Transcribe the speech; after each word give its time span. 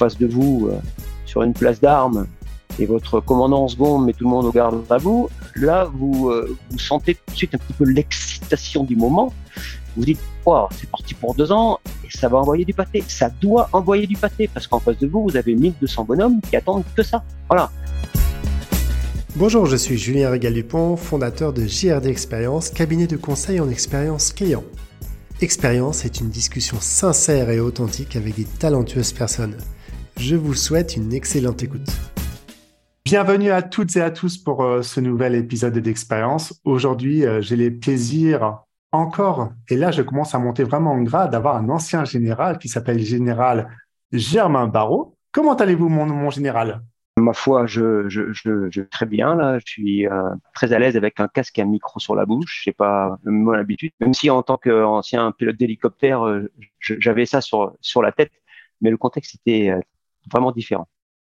face 0.00 0.16
de 0.16 0.26
vous 0.26 0.70
euh, 0.70 0.78
sur 1.26 1.42
une 1.42 1.52
place 1.52 1.78
d'armes 1.78 2.26
et 2.78 2.86
votre 2.86 3.20
commandant 3.20 3.64
en 3.64 3.68
seconde 3.68 4.06
met 4.06 4.14
tout 4.14 4.24
le 4.24 4.30
monde 4.30 4.46
au 4.46 4.52
garde 4.52 4.82
à 4.88 4.96
vous, 4.96 5.28
là, 5.56 5.90
vous, 5.92 6.30
euh, 6.30 6.56
vous 6.70 6.78
sentez 6.78 7.14
tout 7.14 7.32
de 7.32 7.36
suite 7.36 7.54
un 7.54 7.58
petit 7.58 7.74
peu 7.74 7.84
l'excitation 7.84 8.84
du 8.84 8.96
moment. 8.96 9.34
Vous 9.96 10.04
dites, 10.04 10.20
c'est 10.70 10.90
parti 10.90 11.12
pour 11.14 11.34
deux 11.34 11.52
ans 11.52 11.78
et 12.04 12.16
ça 12.16 12.28
va 12.28 12.38
envoyer 12.38 12.64
du 12.64 12.72
pâté. 12.72 13.04
Ça 13.06 13.28
doit 13.28 13.68
envoyer 13.72 14.06
du 14.06 14.16
pâté 14.16 14.48
parce 14.48 14.66
qu'en 14.66 14.80
face 14.80 14.98
de 14.98 15.06
vous, 15.06 15.22
vous 15.28 15.36
avez 15.36 15.54
1200 15.54 16.04
bonhommes 16.04 16.40
qui 16.40 16.56
attendent 16.56 16.84
que 16.96 17.02
ça. 17.02 17.22
Voilà. 17.48 17.70
Bonjour, 19.36 19.66
je 19.66 19.76
suis 19.76 19.98
Julien 19.98 20.30
Régal-Dupont, 20.30 20.96
fondateur 20.96 21.52
de 21.52 21.66
JRD 21.66 22.06
Expérience, 22.06 22.70
cabinet 22.70 23.06
de 23.06 23.16
conseil 23.16 23.60
en 23.60 23.68
expérience 23.68 24.32
client. 24.32 24.64
Expérience 25.42 26.04
est 26.04 26.20
une 26.20 26.30
discussion 26.30 26.78
sincère 26.80 27.50
et 27.50 27.60
authentique 27.60 28.16
avec 28.16 28.36
des 28.36 28.44
talentueuses 28.44 29.12
personnes. 29.12 29.56
Je 30.20 30.36
vous 30.36 30.52
souhaite 30.52 30.98
une 30.98 31.14
excellente 31.14 31.62
écoute. 31.62 31.88
Bienvenue 33.06 33.50
à 33.50 33.62
toutes 33.62 33.96
et 33.96 34.02
à 34.02 34.10
tous 34.10 34.36
pour 34.36 34.62
euh, 34.62 34.82
ce 34.82 35.00
nouvel 35.00 35.34
épisode 35.34 35.78
d'Expérience. 35.78 36.60
Aujourd'hui, 36.64 37.24
euh, 37.24 37.40
j'ai 37.40 37.56
le 37.56 37.74
plaisir 37.78 38.58
encore, 38.92 39.50
et 39.70 39.76
là 39.76 39.90
je 39.92 40.02
commence 40.02 40.34
à 40.34 40.38
monter 40.38 40.62
vraiment 40.62 40.92
en 40.92 41.00
grade, 41.00 41.30
d'avoir 41.30 41.56
un 41.56 41.70
ancien 41.70 42.04
général 42.04 42.58
qui 42.58 42.68
s'appelle 42.68 42.98
Général 43.00 43.70
Germain 44.12 44.66
Barrault. 44.66 45.16
Comment 45.32 45.54
allez-vous, 45.54 45.88
mon, 45.88 46.28
général? 46.28 46.82
Ma 47.16 47.32
foi, 47.32 47.64
je, 47.64 48.06
je, 48.10 48.30
je, 48.30 48.82
très 48.82 49.06
bien 49.06 49.34
là. 49.34 49.58
Je 49.60 49.72
suis 49.72 50.06
euh, 50.06 50.28
très 50.52 50.74
à 50.74 50.78
l'aise 50.78 50.98
avec 50.98 51.18
un 51.18 51.28
casque 51.28 51.58
et 51.58 51.62
un 51.62 51.66
micro 51.66 51.98
sur 51.98 52.14
la 52.14 52.26
bouche. 52.26 52.60
J'ai 52.66 52.72
pas 52.72 53.16
mon 53.24 53.54
habitude, 53.54 53.92
même 54.00 54.12
si 54.12 54.28
en 54.28 54.42
tant 54.42 54.58
qu'ancien 54.58 55.32
pilote 55.32 55.56
d'hélicoptère, 55.56 56.24
j'avais 56.78 57.24
ça 57.24 57.40
sur 57.40 57.72
sur 57.80 58.02
la 58.02 58.12
tête, 58.12 58.32
mais 58.82 58.90
le 58.90 58.98
contexte 58.98 59.36
était 59.36 59.72
vraiment 60.30 60.52
différent. 60.52 60.88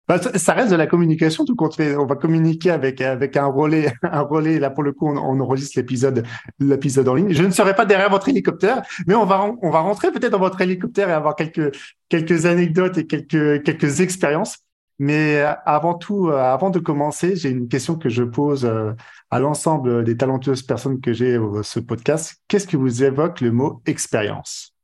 Bah, 0.10 0.18
ça 0.18 0.54
reste 0.54 0.72
de 0.72 0.76
la 0.76 0.88
communication, 0.88 1.46
tout 1.46 1.56
compte 1.56 1.76
fait. 1.76 1.96
On 1.96 2.08
va 2.08 2.16
communiquer 2.16 2.72
avec 2.72 3.00
avec 3.00 3.38
un 3.38 3.46
relais, 3.46 3.94
un 4.04 4.22
relais. 4.22 4.58
Là, 4.58 4.72
pour 4.72 4.82
le 4.82 4.92
coup, 4.92 5.08
on, 5.08 5.40
enregistre 5.40 5.78
l'épisode 5.78 6.26
l'épisode 6.58 7.08
en 7.08 7.14
ligne. 7.14 7.32
Je 7.32 7.44
ne 7.44 7.52
serai 7.52 7.76
pas 7.76 7.86
derrière 7.86 8.10
votre 8.10 8.28
hélicoptère, 8.28 8.82
mais 9.06 9.14
on 9.14 9.26
va 9.26 9.52
on 9.62 9.70
va 9.70 9.82
rentrer 9.82 10.12
peut-être 10.12 10.32
dans 10.32 10.40
votre 10.40 10.60
hélicoptère 10.62 11.10
et 11.10 11.14
avoir 11.14 11.36
quelques 11.36 11.78
quelques 12.10 12.48
anecdotes 12.48 12.98
et 12.98 13.06
quelques 13.06 13.62
quelques 13.62 14.00
expériences. 14.00 14.58
Mais 14.98 15.42
euh, 15.42 15.54
avant 15.66 15.94
tout, 15.94 16.30
euh, 16.30 16.38
avant 16.38 16.72
de 16.72 16.80
commencer, 16.80 17.36
j'ai 17.36 17.50
une 17.50 17.68
question 17.68 17.96
que 17.96 18.10
je 18.10 18.24
pose 18.24 18.66
euh, 18.66 18.94
à 19.30 19.40
l'ensemble 19.40 20.04
des 20.04 20.18
talentueuses 20.18 20.64
personnes 20.64 21.02
que 21.02 21.14
j'ai 21.14 21.40
ce 21.62 21.80
podcast. 21.80 22.42
Qu'est-ce 22.48 22.68
que 22.68 22.78
vous 22.78 23.04
évoque 23.04 23.42
le 23.42 23.52
mot 23.52 23.84
expérience? 23.86 24.76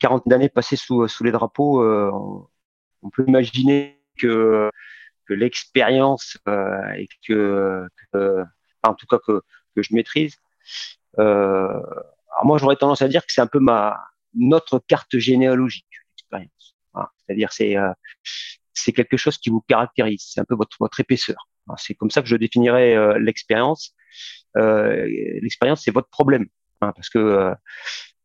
40 0.00 0.32
années 0.32 0.48
passées 0.48 0.76
sous 0.76 1.06
sous 1.08 1.24
les 1.24 1.30
drapeaux, 1.30 1.80
on 3.02 3.10
peut 3.10 3.24
imaginer 3.26 4.00
que, 4.18 4.70
l'expérience 5.28 6.36
euh, 6.46 6.92
et 6.92 7.08
que, 7.26 7.86
en 8.82 8.94
tout 8.94 9.06
cas 9.06 9.18
que, 9.26 9.42
je 9.76 9.94
maîtrise. 9.94 10.36
Euh, 11.18 11.80
moi, 12.44 12.58
j'aurais 12.58 12.76
tendance 12.76 13.00
à 13.00 13.08
dire 13.08 13.24
que 13.24 13.32
c'est 13.32 13.40
un 13.40 13.46
peu 13.46 13.58
ma 13.58 13.98
notre 14.34 14.78
carte 14.78 15.18
généalogique, 15.18 15.86
l'expérience. 16.10 16.76
C'est-à-dire, 17.24 17.52
c'est 17.52 17.76
euh, 17.76 17.92
c'est 18.74 18.92
quelque 18.92 19.16
chose 19.16 19.38
qui 19.38 19.48
vous 19.48 19.62
caractérise. 19.62 20.24
C'est 20.28 20.40
un 20.40 20.44
peu 20.44 20.54
votre 20.54 21.00
épaisseur. 21.00 21.48
C'est 21.78 21.94
comme 21.94 22.10
ça 22.10 22.20
que 22.20 22.28
je 22.28 22.36
définirais 22.36 23.18
l'expérience. 23.18 23.94
L'expérience, 24.54 25.82
c'est 25.84 25.90
votre 25.90 26.08
problème, 26.08 26.46
hein, 26.82 26.92
parce 26.94 27.08
que 27.08 27.54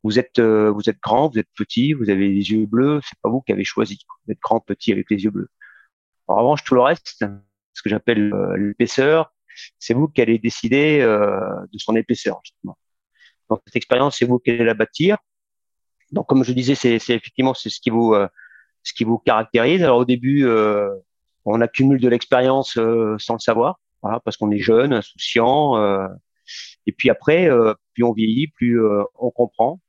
vous 0.07 0.19
êtes 0.19 0.39
vous 0.39 0.89
êtes 0.89 0.99
grand, 1.01 1.29
vous 1.29 1.39
êtes 1.39 1.49
petit, 1.55 1.93
vous 1.93 2.09
avez 2.09 2.29
les 2.29 2.51
yeux 2.51 2.65
bleus. 2.65 3.01
C'est 3.03 3.19
pas 3.21 3.29
vous 3.29 3.41
qui 3.41 3.51
avez 3.51 3.65
choisi. 3.65 3.99
Vous 4.25 4.31
êtes 4.31 4.39
grand, 4.39 4.61
petit 4.61 4.91
avec 4.93 5.09
les 5.11 5.23
yeux 5.23 5.31
bleus. 5.31 5.49
En 6.27 6.37
revanche, 6.37 6.63
tout 6.63 6.75
le 6.75 6.81
reste, 6.81 7.23
ce 7.73 7.81
que 7.81 7.89
j'appelle 7.89 8.33
euh, 8.33 8.57
l'épaisseur, 8.57 9.33
c'est 9.79 9.93
vous 9.93 10.07
qui 10.07 10.21
allez 10.21 10.39
décider 10.39 10.99
euh, 11.01 11.39
de 11.71 11.77
son 11.77 11.95
épaisseur, 11.95 12.39
justement. 12.43 12.77
Donc, 13.49 13.61
cette 13.65 13.75
expérience, 13.75 14.17
c'est 14.17 14.25
vous 14.25 14.39
qui 14.39 14.51
allez 14.51 14.65
la 14.65 14.73
bâtir. 14.73 15.17
Donc, 16.11 16.27
comme 16.27 16.43
je 16.43 16.53
disais, 16.53 16.75
c'est 16.75 16.95
effectivement 16.95 17.53
c'est 17.53 17.69
ce 17.69 17.79
qui 17.81 17.89
vous 17.89 18.13
euh, 18.13 18.27
ce 18.83 18.93
qui 18.93 19.03
vous 19.03 19.17
caractérise. 19.17 19.83
Alors, 19.83 19.97
au 19.97 20.05
début, 20.05 20.47
on 21.43 21.61
accumule 21.61 21.99
de 21.99 22.07
l'expérience 22.07 22.73
sans 22.73 23.33
le 23.33 23.39
savoir, 23.39 23.79
voilà, 24.01 24.21
parce 24.21 24.37
qu'on 24.37 24.51
est 24.51 24.59
jeune, 24.59 24.93
insouciant. 24.93 25.75
et 26.85 26.91
puis 26.93 27.09
après, 27.09 27.49
plus 27.93 28.03
on 28.05 28.13
vieillit, 28.13 28.47
plus 28.47 28.79
on 29.19 29.29
comprend, 29.31 29.81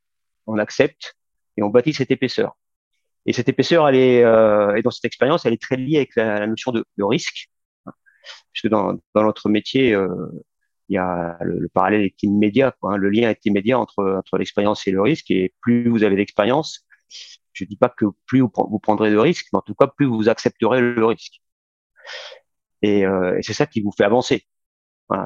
on 0.49 0.59
accepte 0.59 1.17
et 1.57 1.63
on 1.63 1.69
bâtit 1.69 1.93
cette 1.93 2.11
épaisseur. 2.11 2.57
Et 3.27 3.33
cette 3.33 3.49
épaisseur, 3.49 3.89
elle 3.89 3.97
est, 3.97 4.25
euh, 4.25 4.81
dans 4.83 4.91
cette 4.91 5.05
expérience, 5.05 5.45
elle 5.45 5.53
est 5.53 5.63
très 5.63 5.77
liée 5.77 5.99
avec 5.99 6.17
la, 6.17 6.47
notion 6.47 6.73
de, 6.73 6.85
risque, 6.99 7.49
puisque 8.53 8.69
dans, 8.69 8.95
dans 9.15 9.23
notre 9.23 9.49
métier, 9.49 9.95
euh, 9.95 10.09
il 10.89 10.95
y 10.95 10.99
a 10.99 11.37
le, 11.43 11.69
parallèle 11.69 12.03
est 12.03 12.23
immédiat, 12.23 12.75
hein. 12.83 12.97
le 12.97 13.11
lien 13.11 13.29
est 13.29 13.45
immédiat 13.45 13.79
entre, 13.79 14.03
entre 14.19 14.39
l'expérience 14.39 14.87
et 14.87 14.91
le 14.91 15.03
risque. 15.03 15.31
Et 15.31 15.55
plus 15.61 15.89
vous 15.89 16.03
avez 16.05 16.17
d'expérience, 16.17 16.87
je 17.53 17.65
dis 17.65 17.77
pas 17.77 17.91
que 17.91 18.07
plus 18.27 18.41
vous, 18.41 18.79
prendrez 18.81 19.11
de 19.11 19.19
risques, 19.19 19.49
mais 19.53 19.59
en 19.59 19.63
tout 19.63 19.75
cas 19.75 19.89
plus 19.89 20.07
vous 20.07 20.29
accepterez 20.29 20.81
le 20.81 21.05
risque. 21.05 21.43
Et, 22.83 23.05
euh, 23.07 23.39
c'est 23.43 23.53
ça 23.55 23.67
qui 23.67 23.81
vous 23.83 23.93
fait 23.93 24.05
avancer. 24.05 24.47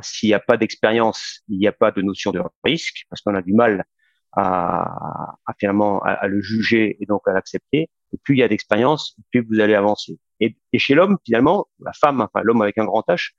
S'il 0.02 0.28
n'y 0.28 0.34
a 0.34 0.40
pas 0.40 0.56
d'expérience, 0.56 1.42
il 1.48 1.58
n'y 1.58 1.66
a 1.66 1.72
pas 1.72 1.90
de 1.90 2.02
notion 2.02 2.30
de 2.30 2.40
risque, 2.64 3.04
parce 3.10 3.20
qu'on 3.20 3.34
a 3.34 3.42
du 3.42 3.52
mal 3.52 3.84
à, 4.32 5.36
à 5.46 5.54
finalement 5.58 6.02
à, 6.02 6.26
le 6.26 6.40
juger 6.40 6.96
et 7.00 7.06
donc 7.06 7.22
à 7.26 7.32
l'accepter. 7.32 7.90
Et 8.12 8.18
plus 8.22 8.36
il 8.36 8.38
y 8.38 8.42
a 8.42 8.48
d'expérience, 8.48 9.16
plus 9.30 9.40
vous 9.42 9.60
allez 9.60 9.74
avancer. 9.74 10.18
Et, 10.40 10.56
et 10.72 10.78
chez 10.78 10.94
l'homme, 10.94 11.18
finalement, 11.24 11.68
la 11.80 11.92
femme, 11.92 12.20
enfin 12.20 12.42
l'homme 12.42 12.62
avec 12.62 12.78
un 12.78 12.84
grand 12.84 13.04
H, 13.08 13.32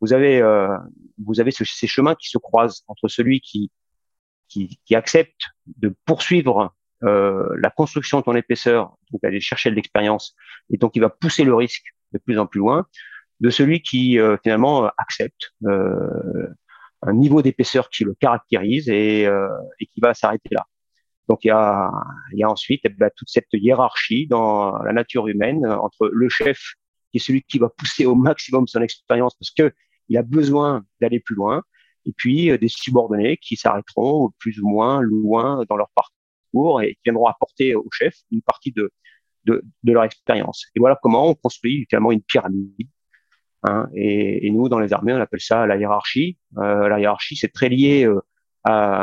vous 0.00 0.12
avez 0.12 0.40
euh, 0.40 0.76
vous 1.24 1.40
avez 1.40 1.50
ces 1.50 1.86
chemins 1.86 2.14
qui 2.14 2.28
se 2.28 2.38
croisent 2.38 2.84
entre 2.88 3.08
celui 3.08 3.40
qui 3.40 3.70
qui, 4.48 4.78
qui 4.84 4.94
accepte 4.94 5.48
de 5.66 5.94
poursuivre 6.04 6.74
euh, 7.04 7.48
la 7.58 7.70
construction 7.70 8.20
de 8.20 8.24
ton 8.24 8.34
épaisseur, 8.34 8.96
donc 9.12 9.22
aller 9.24 9.40
chercher 9.40 9.70
de 9.70 9.74
l'expérience, 9.74 10.34
et 10.70 10.76
donc 10.78 10.96
il 10.96 11.00
va 11.00 11.10
pousser 11.10 11.44
le 11.44 11.54
risque 11.54 11.84
de 12.12 12.18
plus 12.18 12.38
en 12.38 12.46
plus 12.46 12.60
loin, 12.60 12.86
de 13.40 13.50
celui 13.50 13.82
qui 13.82 14.18
euh, 14.18 14.36
finalement 14.42 14.90
accepte 14.96 15.52
euh, 15.66 16.48
un 17.02 17.12
niveau 17.12 17.42
d'épaisseur 17.42 17.90
qui 17.90 18.04
le 18.04 18.14
caractérise 18.14 18.88
et, 18.88 19.26
euh, 19.26 19.48
et 19.80 19.86
qui 19.86 20.00
va 20.00 20.14
s'arrêter 20.14 20.50
là. 20.52 20.64
Donc 21.28 21.44
il 21.44 21.48
y 21.48 21.50
a, 21.50 21.90
il 22.32 22.38
y 22.38 22.44
a 22.44 22.48
ensuite 22.50 22.82
eh 22.84 22.88
ben, 22.88 23.10
toute 23.16 23.28
cette 23.28 23.48
hiérarchie 23.52 24.26
dans 24.28 24.78
la 24.78 24.92
nature 24.92 25.26
humaine 25.28 25.64
euh, 25.64 25.76
entre 25.76 26.08
le 26.12 26.28
chef 26.28 26.58
qui 27.10 27.18
est 27.18 27.20
celui 27.20 27.42
qui 27.42 27.58
va 27.58 27.68
pousser 27.68 28.06
au 28.06 28.14
maximum 28.14 28.66
son 28.66 28.80
expérience 28.80 29.34
parce 29.34 29.50
que 29.50 29.74
il 30.08 30.16
a 30.16 30.22
besoin 30.22 30.84
d'aller 31.00 31.20
plus 31.20 31.34
loin, 31.34 31.62
et 32.04 32.12
puis 32.16 32.50
euh, 32.50 32.58
des 32.58 32.68
subordonnés 32.68 33.36
qui 33.38 33.56
s'arrêteront 33.56 34.30
plus 34.38 34.60
ou 34.60 34.68
moins 34.68 35.00
loin 35.00 35.64
dans 35.68 35.76
leur 35.76 35.90
parcours 35.94 36.80
et 36.82 36.94
qui 36.94 37.00
viendront 37.04 37.26
apporter 37.26 37.74
au 37.74 37.88
chef 37.90 38.14
une 38.30 38.42
partie 38.42 38.72
de, 38.72 38.92
de, 39.44 39.62
de 39.82 39.92
leur 39.92 40.04
expérience. 40.04 40.66
Et 40.74 40.78
voilà 40.78 40.96
comment 41.02 41.28
on 41.28 41.34
construit 41.34 41.86
finalement 41.90 42.12
une 42.12 42.22
pyramide 42.22 42.88
Hein, 43.66 43.88
et, 43.94 44.46
et, 44.46 44.50
nous, 44.50 44.68
dans 44.68 44.78
les 44.78 44.92
armées, 44.92 45.12
on 45.12 45.20
appelle 45.20 45.40
ça 45.40 45.66
la 45.66 45.76
hiérarchie. 45.76 46.38
Euh, 46.58 46.88
la 46.88 47.00
hiérarchie, 47.00 47.36
c'est 47.36 47.52
très 47.52 47.68
lié 47.68 48.04
euh, 48.04 48.20
à, 48.64 49.02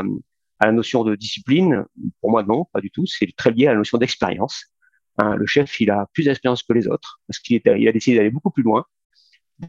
à, 0.59 0.65
la 0.65 0.71
notion 0.71 1.03
de 1.03 1.15
discipline. 1.15 1.85
Pour 2.21 2.31
moi, 2.31 2.43
non, 2.43 2.65
pas 2.71 2.79
du 2.79 2.89
tout. 2.89 3.05
C'est 3.05 3.27
très 3.35 3.51
lié 3.51 3.67
à 3.67 3.71
la 3.71 3.77
notion 3.77 3.97
d'expérience. 3.97 4.73
Hein, 5.17 5.35
le 5.35 5.45
chef, 5.45 5.79
il 5.81 5.91
a 5.91 6.07
plus 6.13 6.25
d'expérience 6.25 6.63
que 6.63 6.73
les 6.73 6.87
autres 6.87 7.21
parce 7.27 7.39
qu'il 7.39 7.61
il 7.65 7.87
a 7.87 7.91
décidé 7.91 8.17
d'aller 8.17 8.31
beaucoup 8.31 8.49
plus 8.49 8.63
loin, 8.63 8.85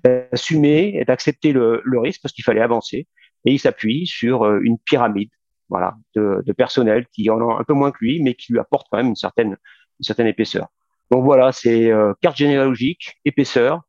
d'assumer 0.03 0.97
et 0.97 1.04
d'accepter 1.04 1.53
le, 1.53 1.83
le, 1.84 1.99
risque 1.99 2.22
parce 2.22 2.33
qu'il 2.33 2.44
fallait 2.44 2.62
avancer. 2.62 3.09
Et 3.44 3.53
il 3.53 3.59
s'appuie 3.59 4.06
sur 4.06 4.44
euh, 4.44 4.60
une 4.62 4.78
pyramide, 4.78 5.28
voilà, 5.69 5.97
de, 6.15 6.43
de, 6.47 6.53
personnel 6.53 7.06
qui 7.12 7.28
en 7.28 7.41
a 7.41 7.60
un 7.60 7.65
peu 7.65 7.75
moins 7.75 7.91
que 7.91 7.99
lui, 8.00 8.22
mais 8.22 8.34
qui 8.34 8.53
lui 8.53 8.59
apporte 8.59 8.87
quand 8.91 8.97
même 8.97 9.09
une 9.09 9.16
certaine, 9.16 9.57
une 10.01 10.04
certaine 10.04 10.28
épaisseur. 10.28 10.68
Donc 11.10 11.24
voilà, 11.24 11.53
c'est 11.53 11.91
euh, 11.91 12.15
carte 12.22 12.36
généalogique, 12.36 13.16
épaisseur, 13.27 13.83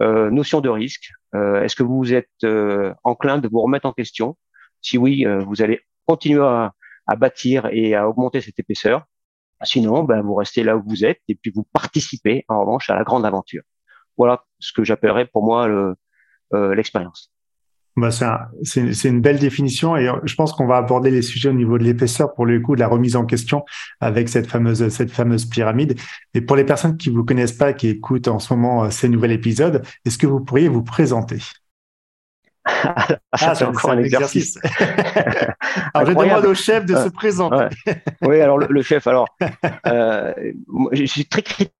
notion 0.00 0.60
de 0.60 0.68
risque. 0.68 1.10
Euh, 1.34 1.62
est-ce 1.62 1.76
que 1.76 1.82
vous 1.82 2.12
êtes 2.12 2.28
euh, 2.44 2.94
enclin 3.04 3.38
de 3.38 3.48
vous 3.48 3.60
remettre 3.60 3.86
en 3.86 3.92
question? 3.92 4.36
Si 4.80 4.96
oui, 4.96 5.26
vous 5.46 5.60
allez 5.60 5.80
continuer 6.06 6.42
à, 6.42 6.72
à, 7.06 7.16
bâtir 7.16 7.66
et 7.70 7.94
à 7.94 8.08
augmenter 8.08 8.40
cette 8.40 8.58
épaisseur. 8.58 9.04
Sinon, 9.62 10.04
ben, 10.04 10.22
vous 10.22 10.34
restez 10.34 10.62
là 10.62 10.76
où 10.76 10.82
vous 10.86 11.04
êtes 11.04 11.20
et 11.28 11.34
puis 11.34 11.52
vous 11.54 11.64
participez 11.64 12.46
en 12.48 12.60
revanche 12.60 12.88
à 12.88 12.94
la 12.94 13.04
grande 13.04 13.26
aventure. 13.26 13.62
Voilà 14.16 14.42
ce 14.58 14.72
que 14.72 14.82
j'appellerais 14.82 15.26
pour 15.26 15.44
moi 15.44 15.68
l'expérience. 16.52 17.30
Bah, 17.96 18.10
c'est 18.62 19.08
une 19.08 19.20
belle 19.20 19.38
définition 19.38 19.96
et 19.96 20.08
je 20.24 20.34
pense 20.34 20.52
qu'on 20.52 20.66
va 20.66 20.76
aborder 20.76 21.10
les 21.10 21.22
sujets 21.22 21.48
au 21.48 21.54
niveau 21.54 21.76
de 21.76 21.84
l'épaisseur 21.84 22.32
pour 22.34 22.46
le 22.46 22.60
coup 22.60 22.74
de 22.74 22.80
la 22.80 22.88
remise 22.88 23.16
en 23.16 23.26
question 23.26 23.64
avec 24.00 24.28
cette 24.28 24.46
fameuse 24.46 24.88
cette 24.88 25.10
fameuse 25.10 25.44
pyramide. 25.44 25.98
Et 26.34 26.40
pour 26.40 26.56
les 26.56 26.64
personnes 26.64 26.96
qui 26.96 27.10
vous 27.10 27.24
connaissent 27.24 27.52
pas, 27.52 27.72
qui 27.72 27.88
écoutent 27.88 28.28
en 28.28 28.38
ce 28.38 28.54
moment 28.54 28.84
euh, 28.84 28.90
ces 28.90 29.08
nouveaux 29.08 29.26
épisodes, 29.26 29.82
est-ce 30.04 30.18
que 30.18 30.26
vous 30.26 30.40
pourriez 30.40 30.68
vous 30.68 30.82
présenter? 30.82 31.38
Ah, 33.32 33.54
c'est 33.54 33.64
encore 33.64 33.92
un 33.92 33.98
exercice. 33.98 34.58
alors, 35.94 36.10
je 36.10 36.12
demande 36.12 36.46
au 36.46 36.54
chef 36.54 36.84
de 36.84 36.94
se 36.94 37.08
présenter. 37.08 37.68
Oui, 38.22 38.40
alors 38.40 38.58
le, 38.58 38.82
chef, 38.82 39.06
alors, 39.06 39.28
euh, 39.86 40.32
je 40.92 41.04
suis 41.04 41.24
très 41.24 41.42
critique 41.42 41.72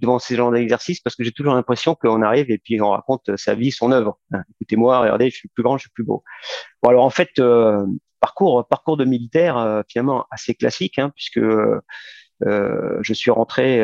devant 0.00 0.18
ces 0.18 0.36
genres 0.36 0.52
d'exercices 0.52 1.00
parce 1.00 1.16
que 1.16 1.24
j'ai 1.24 1.32
toujours 1.32 1.54
l'impression 1.54 1.94
qu'on 1.94 2.22
arrive 2.22 2.50
et 2.50 2.58
puis 2.58 2.80
on 2.80 2.90
raconte 2.90 3.36
sa 3.36 3.54
vie, 3.54 3.72
son 3.72 3.92
œuvre. 3.92 4.18
Hein, 4.32 4.42
écoutez-moi, 4.54 5.00
regardez, 5.00 5.30
je 5.30 5.36
suis 5.36 5.48
plus 5.48 5.62
grand, 5.62 5.76
je 5.76 5.82
suis 5.82 5.90
plus 5.90 6.04
beau. 6.04 6.22
Bon, 6.82 6.90
alors 6.90 7.04
en 7.04 7.10
fait, 7.10 7.30
euh, 7.38 7.84
parcours, 8.20 8.66
parcours 8.68 8.96
de 8.96 9.04
militaire 9.04 9.56
euh, 9.56 9.82
finalement 9.88 10.26
assez 10.30 10.54
classique, 10.54 10.98
hein, 10.98 11.10
puisque 11.14 11.38
euh, 11.38 11.80
je 13.00 13.12
suis 13.12 13.30
rentré 13.30 13.82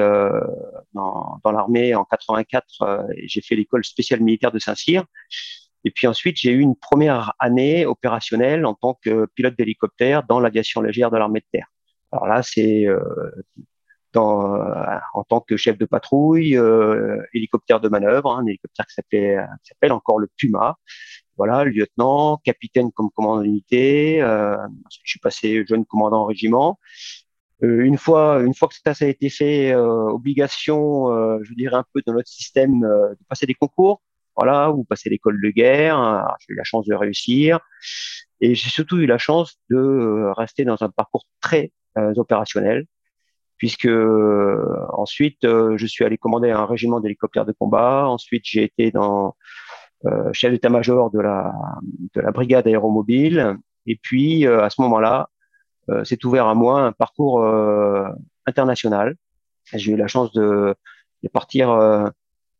dans, 0.92 1.40
l'armée 1.44 1.94
en 1.94 2.04
84 2.04 3.06
et 3.16 3.28
j'ai 3.28 3.40
fait 3.40 3.56
l'école 3.56 3.84
spéciale 3.84 4.20
militaire 4.20 4.52
de 4.52 4.58
Saint-Cyr. 4.58 5.04
Et 5.86 5.90
puis 5.90 6.06
ensuite, 6.06 6.36
j'ai 6.38 6.50
eu 6.50 6.60
une 6.60 6.76
première 6.76 7.34
année 7.38 7.84
opérationnelle 7.84 8.64
en 8.64 8.74
tant 8.74 8.98
que 9.02 9.26
pilote 9.34 9.54
d'hélicoptère 9.56 10.22
dans 10.22 10.40
l'aviation 10.40 10.80
légère 10.80 11.10
de 11.10 11.18
l'armée 11.18 11.40
de 11.40 11.46
terre. 11.52 11.66
Alors 12.10 12.26
là, 12.26 12.42
c'est 12.42 12.86
euh, 14.22 14.98
en 15.14 15.24
tant 15.24 15.40
que 15.40 15.56
chef 15.56 15.78
de 15.78 15.84
patrouille, 15.84 16.56
euh, 16.56 17.22
hélicoptère 17.32 17.80
de 17.80 17.88
manœuvre, 17.88 18.32
hein, 18.32 18.42
un 18.42 18.46
hélicoptère 18.46 18.86
qui 18.86 18.94
s'appelle 18.94 19.92
encore 19.92 20.18
le 20.18 20.28
Puma. 20.36 20.76
Voilà, 21.36 21.64
lieutenant, 21.64 22.38
capitaine 22.44 22.92
comme 22.92 23.10
commandant 23.10 23.42
d'unité. 23.42 24.22
Euh, 24.22 24.56
je 24.90 24.98
suis 25.04 25.18
passé 25.18 25.64
jeune 25.66 25.84
commandant 25.84 26.22
en 26.22 26.26
régiment. 26.26 26.78
Euh, 27.64 27.80
une 27.84 27.98
fois, 27.98 28.40
une 28.42 28.54
fois 28.54 28.68
que 28.68 28.74
ça, 28.74 29.04
a 29.04 29.08
été 29.08 29.30
fait, 29.30 29.72
euh, 29.72 30.10
obligation, 30.10 31.08
je 31.42 31.54
dirais 31.54 31.76
un 31.76 31.84
peu 31.92 32.02
dans 32.06 32.14
notre 32.14 32.28
système, 32.28 32.80
de 32.80 33.18
passer 33.28 33.46
des 33.46 33.54
concours. 33.54 34.02
Voilà, 34.36 34.72
ou 34.72 34.84
passer 34.84 35.10
l'école 35.10 35.40
de 35.40 35.50
guerre. 35.50 35.96
J'ai 36.40 36.54
eu 36.54 36.56
la 36.56 36.64
chance 36.64 36.86
de 36.86 36.94
réussir. 36.94 37.60
Et 38.40 38.54
j'ai 38.54 38.68
surtout 38.70 38.98
eu 38.98 39.06
la 39.06 39.18
chance 39.18 39.56
de 39.70 40.32
rester 40.36 40.64
dans 40.64 40.82
un 40.82 40.90
parcours 40.90 41.24
très 41.40 41.72
opérationnel 42.16 42.86
puisque 43.58 43.86
euh, 43.86 44.64
ensuite 44.92 45.44
euh, 45.44 45.76
je 45.76 45.86
suis 45.86 46.04
allé 46.04 46.18
commander 46.18 46.50
un 46.50 46.66
régiment 46.66 47.00
d'hélicoptères 47.00 47.46
de 47.46 47.52
combat. 47.52 48.06
Ensuite, 48.08 48.42
j'ai 48.44 48.64
été 48.64 48.90
dans 48.90 49.36
euh, 50.06 50.30
chef 50.32 50.52
d'état-major 50.52 51.10
de 51.10 51.20
la 51.20 51.52
de 52.14 52.20
la 52.20 52.30
brigade 52.32 52.66
aéromobile. 52.66 53.56
Et 53.86 53.96
puis 53.96 54.46
à 54.46 54.70
ce 54.70 54.80
moment-là, 54.80 55.28
c'est 56.04 56.24
ouvert 56.24 56.46
à 56.46 56.54
moi 56.54 56.80
un 56.80 56.92
parcours 56.92 57.46
international. 58.46 59.16
J'ai 59.74 59.92
eu 59.92 59.96
la 59.96 60.06
chance 60.06 60.32
de, 60.32 60.74
de 61.22 61.28
partir 61.28 61.68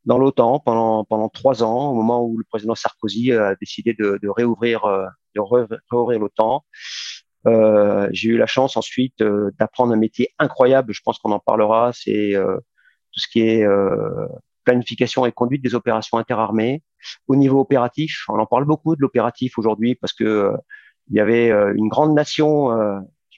dans 0.05 0.19
l'OTAN 0.19 0.61
pendant 0.61 1.05
pendant 1.05 1.31
trois 1.31 1.63
ans, 1.63 1.91
au 1.91 1.95
moment 1.95 2.23
où 2.23 2.37
le 2.37 2.45
président 2.45 2.75
Sarkozy 2.75 3.33
a 3.33 3.55
décidé 3.55 3.95
de, 3.95 4.19
de 4.23 4.29
réouvrir 4.29 4.83
de 5.35 5.41
réouvrir 5.91 6.19
l'OTAN. 6.19 6.63
Euh, 7.47 8.09
j'ai 8.13 8.31
eu 8.31 8.37
la 8.37 8.47
chance 8.47 8.77
ensuite 8.77 9.21
euh, 9.21 9.51
d'apprendre 9.59 9.93
un 9.93 9.97
métier 9.97 10.31
incroyable. 10.39 10.93
Je 10.93 11.01
pense 11.03 11.19
qu'on 11.19 11.33
en 11.33 11.39
parlera. 11.39 11.93
C'est 11.93 12.35
euh, 12.35 12.57
tout 13.13 13.21
ce 13.21 13.29
qui 13.29 13.41
est 13.41 13.67
planification 14.65 15.27
et 15.27 15.33
conduite 15.33 15.63
des 15.63 15.75
opérations 15.75 16.19
interarmées. 16.19 16.83
Au 17.29 17.37
niveau 17.37 17.61
opératif, 17.61 18.25
on 18.29 18.39
en 18.39 18.47
parle 18.47 18.65
beaucoup 18.65 18.97
de 18.97 19.01
l'opératif 19.03 19.59
aujourd'hui 19.59 19.95
parce 19.95 20.13
que 20.13 20.53
il 21.11 21.17
y 21.17 21.21
avait 21.21 21.51
une 21.77 21.89
grande 21.89 22.15
nation, 22.15 22.71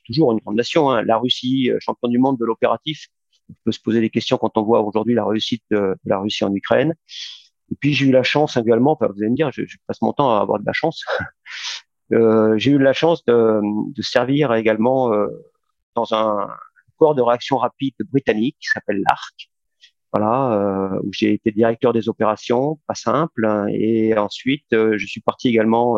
toujours 0.06 0.32
une 0.32 0.38
grande 0.38 0.56
nation, 0.56 0.91
hein, 0.91 1.03
la 1.03 1.19
Russie, 1.19 1.70
champion 1.81 2.08
du 2.08 2.19
monde 2.19 2.38
de 2.38 2.44
l'opératif. 2.44 3.08
On 3.50 3.55
peut 3.64 3.73
se 3.73 3.81
poser 3.81 4.00
des 4.00 4.08
questions 4.08 4.38
quand 4.38 4.56
on 4.56 4.62
voit 4.62 4.81
aujourd'hui 4.81 5.14
la 5.14 5.26
réussite 5.26 5.62
de, 5.70 5.97
la 6.05 6.19
Russie 6.19 6.44
en 6.44 6.55
Ukraine. 6.55 6.94
Et 7.70 7.75
puis 7.75 7.93
j'ai 7.93 8.06
eu 8.06 8.12
la 8.12 8.23
chance 8.23 8.56
également, 8.56 8.93
enfin, 8.93 9.08
vous 9.08 9.20
allez 9.20 9.31
me 9.31 9.37
dire, 9.37 9.50
je, 9.53 9.62
passe 9.87 10.00
mon 10.00 10.12
temps 10.12 10.37
à 10.37 10.41
avoir 10.41 10.61
de 10.61 10.64
la 10.64 10.73
chance. 10.73 11.05
Euh, 12.12 12.56
j'ai 12.58 12.73
eu 12.73 12.79
la 12.79 12.93
chance 12.93 13.25
de, 13.25 13.61
de 13.93 14.03
servir 14.03 14.55
également 14.55 15.12
euh, 15.12 15.26
dans 15.94 16.14
un 16.14 16.49
corps 16.97 17.14
de 17.14 17.23
réaction 17.23 17.58
rapide 17.58 17.94
britannique 18.11 18.56
qui 18.61 18.69
s'appelle 18.69 19.03
l'ARC. 19.06 19.50
Voilà, 20.12 20.53
euh, 20.53 21.00
où 21.03 21.12
j'ai 21.12 21.35
été 21.35 21.50
directeur 21.50 21.93
des 21.93 22.08
opérations, 22.08 22.79
pas 22.87 22.94
simple. 22.94 23.44
Hein, 23.44 23.67
et 23.70 24.17
ensuite, 24.17 24.67
je 24.70 25.06
suis 25.06 25.20
parti 25.20 25.49
également 25.49 25.97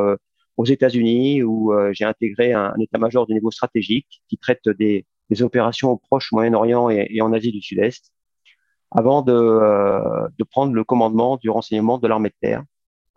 aux 0.56 0.64
États-Unis 0.64 1.42
où 1.42 1.72
j'ai 1.92 2.04
intégré 2.04 2.52
un, 2.52 2.74
état-major 2.80 3.26
de 3.26 3.34
niveau 3.34 3.50
stratégique 3.50 4.22
qui 4.28 4.38
traite 4.38 4.68
des, 4.68 5.06
des 5.30 5.42
opérations 5.42 5.90
au 5.90 5.98
Proche, 5.98 6.32
Moyen-Orient 6.32 6.90
et, 6.90 7.06
et, 7.10 7.22
en 7.22 7.32
Asie 7.32 7.52
du 7.52 7.62
Sud-Est, 7.62 8.12
avant 8.90 9.22
de, 9.22 9.32
de 10.36 10.44
prendre 10.44 10.72
le 10.72 10.84
commandement 10.84 11.36
du 11.36 11.50
renseignement 11.50 11.98
de 11.98 12.08
l'armée 12.08 12.30
de 12.30 12.34
terre 12.40 12.64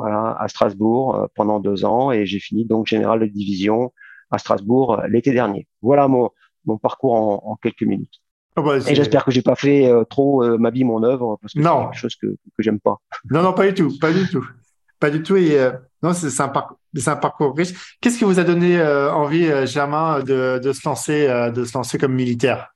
voilà, 0.02 0.36
à 0.40 0.48
Strasbourg 0.48 1.16
euh, 1.16 1.28
pendant 1.36 1.60
deux 1.60 1.86
ans 1.86 2.12
et 2.12 2.26
j'ai 2.26 2.40
fini 2.40 2.66
donc 2.66 2.88
général 2.88 3.20
de 3.20 3.26
division 3.28 3.94
à 4.32 4.40
Strasbourg 4.40 5.00
euh, 5.00 5.08
l'été 5.08 5.32
dernier. 5.32 5.68
Voilà 5.82 6.08
mon, 6.08 6.30
mon 6.66 6.78
parcours 6.78 7.14
en, 7.14 7.52
en 7.52 7.56
quelques 7.56 7.84
minutes. 7.84 8.16
Oh 8.58 8.64
bah, 8.64 8.78
et 8.78 8.96
j'espère 8.96 9.24
que 9.24 9.32
j'ai 9.32 9.44
pas 9.44 9.56
fait 9.56 9.88
euh, 9.88 10.04
trop 10.04 10.58
ma 10.58 10.72
vie, 10.72 10.84
mon 10.84 11.04
œuvre, 11.04 11.38
parce 11.42 11.54
que 11.54 11.62
c'est 11.62 11.70
quelque 11.70 11.96
chose 11.96 12.16
que, 12.16 12.28
que 12.28 12.64
j'aime 12.64 12.80
pas. 12.80 12.98
Non, 13.30 13.44
non, 13.44 13.54
pas 13.54 13.68
du 13.68 13.74
tout, 13.74 13.98
pas 14.00 14.12
du 14.12 14.28
tout, 14.28 14.46
pas 15.00 15.10
du 15.10 15.24
tout. 15.24 15.38
Et 15.38 15.58
non, 16.04 16.12
c'est 16.14 16.42
un, 16.42 16.50
parcours, 16.50 16.78
un 17.08 17.16
parcours 17.16 17.56
riche. 17.56 17.98
Qu'est-ce 18.02 18.18
qui 18.18 18.26
vous 18.26 18.40
a 18.40 18.44
donné 18.44 18.84
envie, 18.84 19.50
Germain, 19.68 20.20
de, 20.20 20.60
de 20.62 20.74
se 20.74 20.86
lancer, 20.86 21.28
de 21.56 21.64
se 21.64 21.78
lancer 21.78 21.98
comme 21.98 22.14
militaire? 22.14 22.74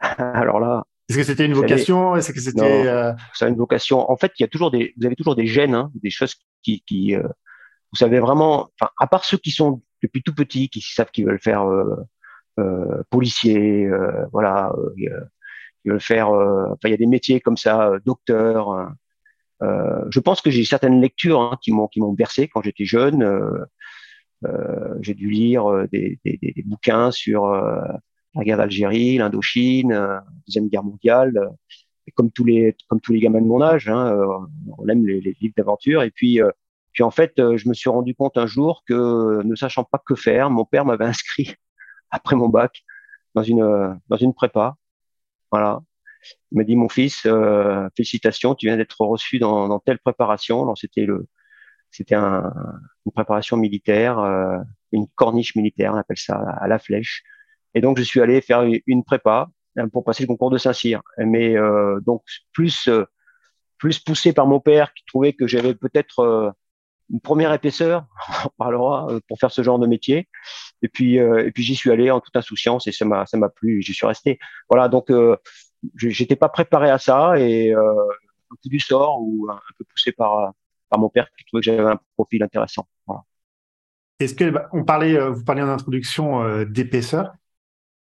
Alors 0.18 0.60
là, 0.60 0.84
est-ce 1.08 1.18
que 1.18 1.24
c'était 1.24 1.44
une 1.46 1.54
vocation? 1.54 2.16
Est-ce 2.16 2.32
que 2.32 2.40
c'était 2.40 2.86
euh... 2.86 3.12
C'est 3.34 3.48
une 3.48 3.56
vocation. 3.56 4.10
En 4.10 4.16
fait, 4.16 4.32
il 4.38 4.42
y 4.42 4.44
a 4.44 4.48
toujours 4.48 4.70
des, 4.70 4.94
vous 4.96 5.06
avez 5.06 5.16
toujours 5.16 5.36
des 5.36 5.46
gènes, 5.46 5.74
hein, 5.74 5.90
des 5.94 6.10
choses 6.10 6.34
qui, 6.62 6.82
qui 6.86 7.14
euh, 7.14 7.22
vous 7.94 7.98
savez 7.98 8.18
vraiment. 8.18 8.70
Enfin, 8.80 8.90
à 8.98 9.06
part 9.06 9.24
ceux 9.24 9.38
qui 9.38 9.52
sont 9.52 9.80
depuis 10.02 10.22
tout 10.22 10.34
petit, 10.34 10.68
qui 10.68 10.80
savent 10.80 11.12
qu'ils 11.12 11.26
veulent 11.26 11.40
faire 11.40 11.62
euh, 11.62 11.94
euh, 12.58 13.02
policier, 13.08 13.86
euh, 13.86 14.26
voilà, 14.32 14.72
ils 14.96 15.10
veulent 15.84 16.00
faire. 16.00 16.30
enfin, 16.30 16.88
il 16.88 16.90
y 16.90 16.94
a 16.94 16.96
des 16.98 17.06
métiers 17.06 17.40
comme 17.40 17.56
ça, 17.56 17.92
docteur. 18.04 18.70
Hein. 18.70 18.96
je 20.10 20.20
pense 20.20 20.40
que 20.40 20.50
j'ai 20.50 20.64
certaines 20.64 21.00
lectures 21.00 21.40
hein, 21.40 21.58
qui 21.62 21.70
m'ont 21.70 21.86
qui 21.86 22.00
m'ont 22.00 22.12
bercé 22.12 22.48
quand 22.48 22.62
j'étais 22.62 22.84
jeune. 22.84 23.24
j'ai 25.00 25.14
dû 25.14 25.30
lire 25.30 25.86
des, 25.92 26.18
des, 26.24 26.38
des, 26.42 26.62
bouquins 26.66 27.12
sur 27.12 27.44
la 28.34 28.44
guerre 28.44 28.56
d'Algérie, 28.58 29.18
l'Indochine, 29.18 29.92
la 29.92 30.16
euh, 30.16 30.20
deuxième 30.46 30.68
guerre 30.68 30.84
mondiale. 30.84 31.36
Euh, 31.36 31.48
comme 32.14 32.30
tous 32.30 32.44
les 32.44 32.76
comme 32.88 33.00
tous 33.00 33.12
les 33.12 33.20
gamins 33.20 33.40
de 33.40 33.46
mon 33.46 33.62
âge, 33.62 33.88
hein, 33.88 34.12
euh, 34.12 34.26
on 34.76 34.88
aime 34.88 35.06
les, 35.06 35.20
livres 35.40 35.54
d'aventure. 35.56 36.02
Et 36.02 36.10
puis 36.10 36.40
puis 36.92 37.02
en 37.02 37.10
fait, 37.10 37.32
je 37.38 37.68
me 37.68 37.74
suis 37.74 37.90
rendu 37.90 38.14
compte 38.14 38.36
un 38.36 38.46
jour 38.46 38.84
que 38.86 39.42
ne 39.42 39.54
sachant 39.56 39.84
pas 39.84 40.00
que 40.04 40.14
faire, 40.14 40.50
mon 40.50 40.64
père 40.64 40.84
m'avait 40.84 41.06
inscrit 41.06 41.54
après 42.10 42.36
mon 42.36 42.48
bac 42.48 42.84
dans 43.34 43.42
une 43.42 43.98
dans 44.08 44.16
une 44.18 44.34
prépa. 44.34 44.76
Voilà. 45.50 45.80
Il 46.52 46.58
m'a 46.58 46.64
dit 46.64 46.76
mon 46.76 46.88
fils, 46.88 47.26
félicitations, 47.96 48.54
tu 48.54 48.66
viens 48.66 48.76
d'être 48.76 49.00
reçu 49.00 49.38
dans, 49.38 49.68
dans, 49.68 49.78
telle 49.80 49.98
préparation. 49.98 50.62
Alors 50.62 50.76
c'était 50.78 51.06
le 51.06 51.26
c'était 51.90 52.14
un, 52.16 52.52
une 53.06 53.12
préparation 53.12 53.56
militaire, 53.56 54.18
une 54.92 55.06
corniche 55.14 55.56
militaire, 55.56 55.94
on 55.94 55.96
appelle 55.96 56.18
ça 56.18 56.36
à 56.36 56.68
la 56.68 56.78
flèche. 56.78 57.24
Et 57.74 57.80
donc, 57.80 57.98
je 57.98 58.02
suis 58.02 58.20
allé 58.20 58.40
faire 58.40 58.64
une 58.86 59.04
prépa 59.04 59.48
hein, 59.76 59.88
pour 59.88 60.04
passer 60.04 60.22
le 60.22 60.28
concours 60.28 60.50
de 60.50 60.58
Saint-Cyr. 60.58 61.02
Mais 61.18 61.56
euh, 61.56 62.00
donc, 62.00 62.22
plus, 62.52 62.88
euh, 62.88 63.04
plus 63.78 63.98
poussé 63.98 64.32
par 64.32 64.46
mon 64.46 64.60
père 64.60 64.94
qui 64.94 65.04
trouvait 65.06 65.32
que 65.32 65.46
j'avais 65.46 65.74
peut-être 65.74 66.20
euh, 66.20 66.50
une 67.10 67.20
première 67.20 67.52
épaisseur, 67.52 68.06
on 68.44 68.50
parlera, 68.56 69.08
pour 69.28 69.38
faire 69.38 69.50
ce 69.50 69.62
genre 69.62 69.78
de 69.78 69.86
métier. 69.86 70.28
Et 70.82 70.88
puis, 70.88 71.16
et 71.16 71.50
puis 71.52 71.62
j'y 71.62 71.74
suis 71.74 71.90
allé 71.90 72.10
en 72.10 72.20
toute 72.20 72.36
insouciance 72.36 72.86
et 72.86 72.92
ça 72.92 73.04
m'a, 73.04 73.26
ça 73.26 73.36
m'a 73.36 73.48
plu. 73.48 73.82
J'y 73.82 73.94
suis 73.94 74.06
resté. 74.06 74.38
Voilà, 74.68 74.88
donc 74.88 75.10
j'étais 75.96 76.36
pas 76.36 76.48
préparé 76.48 76.90
à 76.90 76.98
ça 76.98 77.38
et 77.38 77.72
un 77.72 78.56
coup 78.62 78.68
du 78.68 78.80
sort 78.80 79.18
ou 79.20 79.48
un, 79.50 79.60
peu 79.78 79.84
poussé 79.84 80.12
par, 80.12 80.52
par 80.90 80.98
mon 80.98 81.08
père 81.08 81.28
qui 81.38 81.44
trouvait 81.46 81.62
que 81.62 81.64
j'avais 81.64 81.90
un 81.90 81.98
profil 82.16 82.42
intéressant. 82.42 82.86
Est-ce 84.20 84.34
que 84.34 84.50
bah, 84.50 84.68
on 84.72 84.84
parlait, 84.84 85.18
vous 85.30 85.44
parliez 85.44 85.62
en 85.62 85.68
introduction 85.68 86.64
d'épaisseur. 86.64 87.32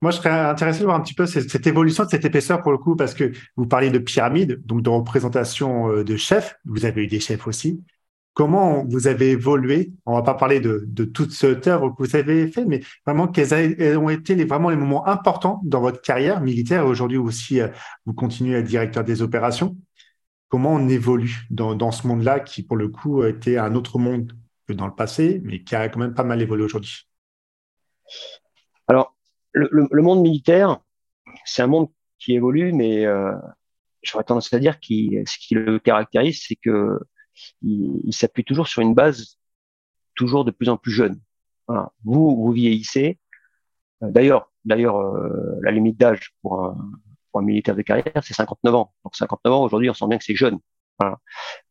Moi, 0.02 0.12
je 0.12 0.16
serais 0.16 0.30
intéressé 0.30 0.80
de 0.80 0.84
voir 0.84 0.96
un 0.96 1.00
petit 1.02 1.12
peu 1.14 1.26
cette, 1.26 1.66
évolution 1.66 2.04
de 2.04 2.08
cette 2.08 2.24
épaisseur 2.24 2.62
pour 2.62 2.72
le 2.72 2.78
coup, 2.78 2.96
parce 2.96 3.12
que 3.12 3.32
vous 3.56 3.66
parliez 3.66 3.90
de 3.90 3.98
pyramide, 3.98 4.64
donc 4.64 4.82
de 4.82 4.88
représentation 4.88 5.90
euh, 5.90 6.04
de 6.04 6.16
chefs. 6.16 6.58
Vous 6.64 6.86
avez 6.86 7.04
eu 7.04 7.06
des 7.06 7.20
chefs 7.20 7.46
aussi. 7.46 7.84
Comment 8.32 8.84
vous 8.88 9.08
avez 9.08 9.32
évolué? 9.32 9.92
On 10.06 10.14
va 10.14 10.22
pas 10.22 10.34
parler 10.34 10.60
de, 10.60 11.04
toute 11.04 11.32
cette 11.32 11.66
œuvre 11.66 11.90
que 11.90 12.02
vous 12.02 12.16
avez 12.16 12.48
fait, 12.48 12.64
mais 12.64 12.80
vraiment 13.04 13.28
quels 13.28 13.52
ont 13.98 14.08
été 14.08 14.34
les, 14.34 14.44
vraiment 14.44 14.70
les 14.70 14.76
moments 14.76 15.06
importants 15.06 15.60
dans 15.64 15.80
votre 15.82 16.00
carrière 16.00 16.40
militaire? 16.40 16.86
Aujourd'hui 16.86 17.18
aussi, 17.18 17.60
euh, 17.60 17.68
vous 18.06 18.14
continuez 18.14 18.56
à 18.56 18.60
être 18.60 18.66
directeur 18.66 19.04
des 19.04 19.20
opérations. 19.20 19.76
Comment 20.48 20.72
on 20.74 20.88
évolue 20.88 21.46
dans, 21.50 21.74
dans 21.74 21.92
ce 21.92 22.06
monde-là 22.06 22.40
qui, 22.40 22.62
pour 22.62 22.76
le 22.78 22.88
coup, 22.88 23.22
était 23.24 23.58
un 23.58 23.74
autre 23.74 23.98
monde 23.98 24.32
que 24.66 24.72
dans 24.72 24.86
le 24.86 24.94
passé, 24.94 25.42
mais 25.44 25.62
qui 25.62 25.74
a 25.74 25.88
quand 25.90 26.00
même 26.00 26.14
pas 26.14 26.24
mal 26.24 26.40
évolué 26.40 26.64
aujourd'hui? 26.64 27.06
Alors, 29.54 29.68
le, 29.70 30.02
monde 30.02 30.22
militaire, 30.22 30.78
c'est 31.44 31.62
un 31.62 31.66
monde 31.66 31.88
qui 32.18 32.34
évolue, 32.34 32.72
mais 32.72 33.06
euh, 33.06 33.32
j'aurais 34.02 34.24
tendance 34.24 34.52
à 34.52 34.58
dire 34.58 34.80
que 34.80 34.84
ce 35.26 35.38
qui 35.38 35.54
le 35.54 35.78
caractérise, 35.78 36.44
c'est 36.46 36.56
que 36.56 36.98
il, 37.62 38.12
s'appuie 38.12 38.44
toujours 38.44 38.68
sur 38.68 38.82
une 38.82 38.94
base 38.94 39.38
toujours 40.14 40.44
de 40.44 40.50
plus 40.50 40.68
en 40.68 40.76
plus 40.76 40.92
jeune. 40.92 41.20
Voilà. 41.66 41.92
Vous, 42.04 42.36
vous 42.36 42.52
vieillissez. 42.52 43.18
Euh, 44.02 44.10
d'ailleurs, 44.10 44.52
d'ailleurs, 44.64 44.98
euh, 44.98 45.58
la 45.62 45.70
limite 45.70 45.98
d'âge 45.98 46.34
pour 46.42 46.64
un, 46.64 46.76
pour 47.30 47.40
un 47.40 47.44
militaire 47.44 47.76
de 47.76 47.82
carrière, 47.82 48.22
c'est 48.22 48.34
59 48.34 48.74
ans. 48.74 48.94
Donc 49.04 49.16
59 49.16 49.52
ans 49.52 49.64
aujourd'hui, 49.64 49.90
on 49.90 49.94
sent 49.94 50.06
bien 50.08 50.18
que 50.18 50.24
c'est 50.24 50.34
jeune. 50.34 50.58
Voilà. 50.98 51.18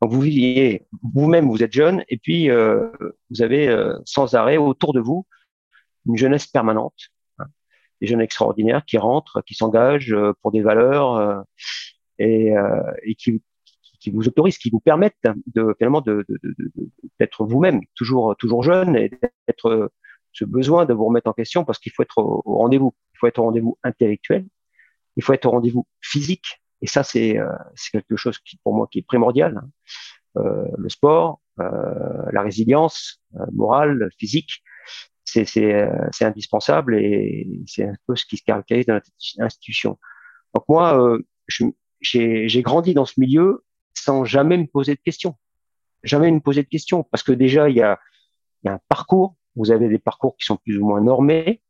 Donc 0.01 0.11
vous 0.11 0.21
viviez 0.21 0.87
vous-même, 1.13 1.47
vous 1.47 1.61
êtes 1.61 1.73
jeune, 1.73 2.03
et 2.09 2.17
puis 2.17 2.49
euh, 2.49 2.89
vous 3.29 3.41
avez 3.41 3.67
euh, 3.67 3.95
sans 4.05 4.33
arrêt 4.33 4.57
autour 4.57 4.93
de 4.93 4.99
vous 4.99 5.27
une 6.07 6.17
jeunesse 6.17 6.47
permanente, 6.47 6.95
des 8.01 8.07
jeunes 8.07 8.21
extraordinaires 8.21 8.85
qui 8.85 8.97
rentrent, 8.97 9.41
qui 9.41 9.53
s'engagent 9.55 10.13
euh, 10.13 10.33
pour 10.41 10.51
des 10.51 10.61
valeurs 10.61 11.43
et, 12.17 12.53
et 13.03 13.15
qui, 13.15 13.41
qui 13.99 14.09
vous 14.11 14.27
autorisent, 14.27 14.57
qui 14.57 14.69
vous 14.69 14.79
permettent 14.79 15.15
finalement 15.77 16.03
d'être 17.19 17.45
vous-même, 17.45 17.81
toujours 17.95 18.35
toujours 18.37 18.63
jeune 18.63 18.95
et 18.95 19.09
d'être 19.47 19.91
ce 20.31 20.45
besoin 20.45 20.85
de 20.85 20.93
vous 20.93 21.05
remettre 21.05 21.29
en 21.29 21.33
question 21.33 21.65
parce 21.65 21.79
qu'il 21.79 21.91
faut 21.91 22.03
être 22.03 22.17
au, 22.17 22.41
rendez-vous. 22.45 22.93
Il 23.13 23.17
faut 23.19 23.27
être 23.27 23.39
au 23.39 23.43
rendez-vous 23.43 23.77
intellectuel, 23.83 24.45
il 25.15 25.23
faut 25.23 25.33
être 25.33 25.45
au 25.45 25.51
rendez-vous 25.51 25.87
physique. 26.01 26.61
Et 26.81 26.87
ça, 26.87 27.03
c'est 27.03 27.37
euh, 27.37 27.47
quelque 27.91 28.15
chose 28.15 28.37
qui, 28.39 28.57
pour 28.63 28.73
moi, 28.73 28.87
qui 28.89 28.99
est 28.99 29.05
primordial. 29.05 29.57
Hein. 29.57 29.69
Euh, 30.37 30.65
le 30.77 30.89
sport, 30.89 31.41
euh, 31.59 32.31
la 32.31 32.41
résilience 32.41 33.21
euh, 33.35 33.45
morale, 33.51 34.09
physique, 34.17 34.63
c'est 35.31 35.73
euh, 35.73 36.09
indispensable 36.21 36.95
et 36.95 37.47
c'est 37.67 37.85
un 37.85 37.95
peu 38.07 38.15
ce 38.15 38.25
qui 38.25 38.37
se 38.37 38.43
caractérise 38.43 38.85
dans 38.85 38.95
notre 38.95 39.09
institution. 39.39 39.97
Donc 40.53 40.65
moi, 40.67 41.17
j'ai 42.01 42.61
grandi 42.61 42.93
dans 42.93 43.05
ce 43.05 43.19
milieu 43.19 43.63
sans 43.93 44.25
jamais 44.25 44.57
me 44.57 44.65
poser 44.65 44.95
de 44.95 44.99
questions. 44.99 45.35
Jamais 46.03 46.31
me 46.31 46.39
poser 46.39 46.63
de 46.63 46.67
questions 46.67 47.03
parce 47.03 47.23
que 47.23 47.31
déjà, 47.31 47.69
il 47.69 47.75
y 47.75 47.81
a, 47.81 47.99
y 48.63 48.69
a 48.69 48.73
un 48.73 48.79
parcours 48.87 49.35
vous 49.59 49.71
avez 49.71 49.89
des 49.89 49.99
parcours 49.99 50.35
qui 50.37 50.45
sont 50.45 50.57
plus 50.57 50.77
ou 50.77 50.85
moins 50.85 51.01
normés, 51.01 51.61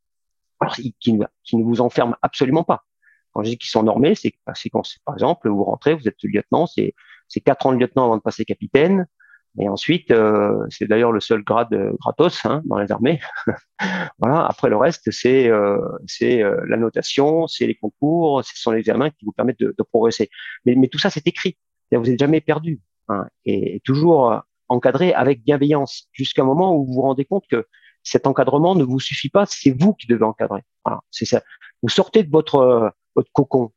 qui, 0.76 0.96
qui, 1.00 1.14
ne 1.14 1.64
vous 1.64 1.82
enferment 1.82 2.16
absolument 2.22 2.64
pas. 2.64 2.86
Quand 3.34 3.44
je 3.44 3.50
dis 3.50 3.58
qu'ils 3.58 3.70
sont 3.70 3.84
normés, 3.84 4.16
c'est 4.16 4.32
quand, 4.72 4.84
par 5.06 5.16
exemple, 5.16 5.50
vous 5.50 5.64
rentrez, 5.64 5.96
vous 5.96 6.08
êtes 6.08 6.22
lieutenant, 6.24 6.68
c'est 6.68 6.94
c'est 7.28 7.42
quatre 7.42 7.68
ans 7.68 7.74
de 7.74 7.78
lieutenant 7.78 8.06
avant 8.06 8.18
de 8.18 8.22
passer 8.22 8.44
capitaine, 8.44 9.08
et 9.58 9.68
ensuite, 9.68 10.12
euh, 10.12 10.66
c'est 10.70 10.88
d'ailleurs 10.88 11.12
le 11.12 11.20
seul 11.20 11.44
grade 11.44 11.74
euh, 11.74 11.92
gratos 12.00 12.46
hein, 12.46 12.62
dans 12.66 12.78
les 12.78 12.92
armées. 12.92 13.20
voilà. 14.20 14.46
Après 14.46 14.70
le 14.70 14.78
reste, 14.78 15.10
c'est 15.12 15.50
euh, 15.50 15.80
c'est 16.08 16.44
euh, 16.44 16.64
la 16.68 16.78
notation, 16.78 17.48
c'est 17.48 17.66
les 17.66 17.76
concours, 17.76 18.44
ce 18.44 18.52
sont 18.56 18.72
les 18.72 18.80
examens 18.80 19.10
qui 19.10 19.26
vous 19.26 19.32
permettent 19.32 19.60
de, 19.60 19.74
de 19.78 19.84
progresser. 19.84 20.30
Mais, 20.66 20.76
mais 20.76 20.88
tout 20.88 21.00
ça, 21.00 21.10
c'est 21.10 21.26
écrit. 21.28 21.58
Vous 21.92 22.04
n'êtes 22.04 22.20
jamais 22.20 22.42
perdu. 22.42 22.80
Hein, 23.08 23.26
et 23.44 23.82
toujours 23.84 24.44
encadré 24.68 25.14
avec 25.14 25.44
bienveillance, 25.44 26.08
jusqu'à 26.12 26.44
un 26.44 26.46
moment 26.46 26.76
où 26.76 26.86
vous 26.86 26.94
vous 26.94 27.02
rendez 27.02 27.26
compte 27.26 27.46
que 27.50 27.66
cet 28.04 28.28
encadrement 28.28 28.76
ne 28.76 28.84
vous 28.84 29.00
suffit 29.00 29.30
pas, 29.30 29.46
c'est 29.48 29.72
vous 29.72 29.94
qui 29.94 30.08
devez 30.08 30.24
encadrer. 30.24 30.62
Voilà, 30.86 31.02
c'est 31.10 31.26
ça. 31.26 31.42
Vous 31.82 31.90
sortez 31.90 32.24
de 32.24 32.30
votre 32.30 32.56
euh, 32.56 32.90
votre 33.16 33.32
cocon. 33.32 33.72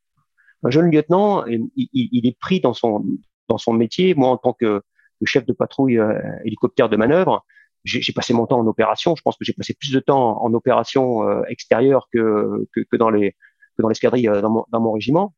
Un 0.62 0.70
jeune 0.70 0.90
lieutenant, 0.90 1.44
il, 1.46 1.70
il, 1.74 2.26
est 2.26 2.38
pris 2.38 2.60
dans 2.60 2.74
son 2.74 3.04
dans 3.48 3.58
son 3.58 3.72
métier. 3.72 4.14
Moi, 4.14 4.28
en 4.28 4.36
tant 4.36 4.52
que, 4.52 4.82
chef 5.26 5.44
de 5.46 5.52
patrouille 5.52 5.98
euh, 5.98 6.18
hélicoptère 6.44 6.88
de 6.88 6.96
manœuvre, 6.96 7.44
j'ai 7.84 8.12
passé 8.12 8.32
mon 8.32 8.46
temps 8.46 8.60
en 8.60 8.66
opération. 8.66 9.16
Je 9.16 9.22
pense 9.22 9.36
que 9.36 9.44
j'ai 9.44 9.52
passé 9.52 9.74
plus 9.74 9.92
de 9.92 9.98
temps 9.98 10.40
en 10.42 10.54
opération 10.54 11.28
euh, 11.28 11.42
extérieure 11.48 12.08
que, 12.12 12.68
que, 12.72 12.96
dans 12.96 13.10
les 13.10 13.32
que 13.76 13.82
dans 13.82 13.88
l'escadrille 13.88 14.28
euh, 14.28 14.40
dans, 14.40 14.50
mon, 14.50 14.64
dans 14.70 14.80
mon 14.80 14.92
régiment. 14.92 15.34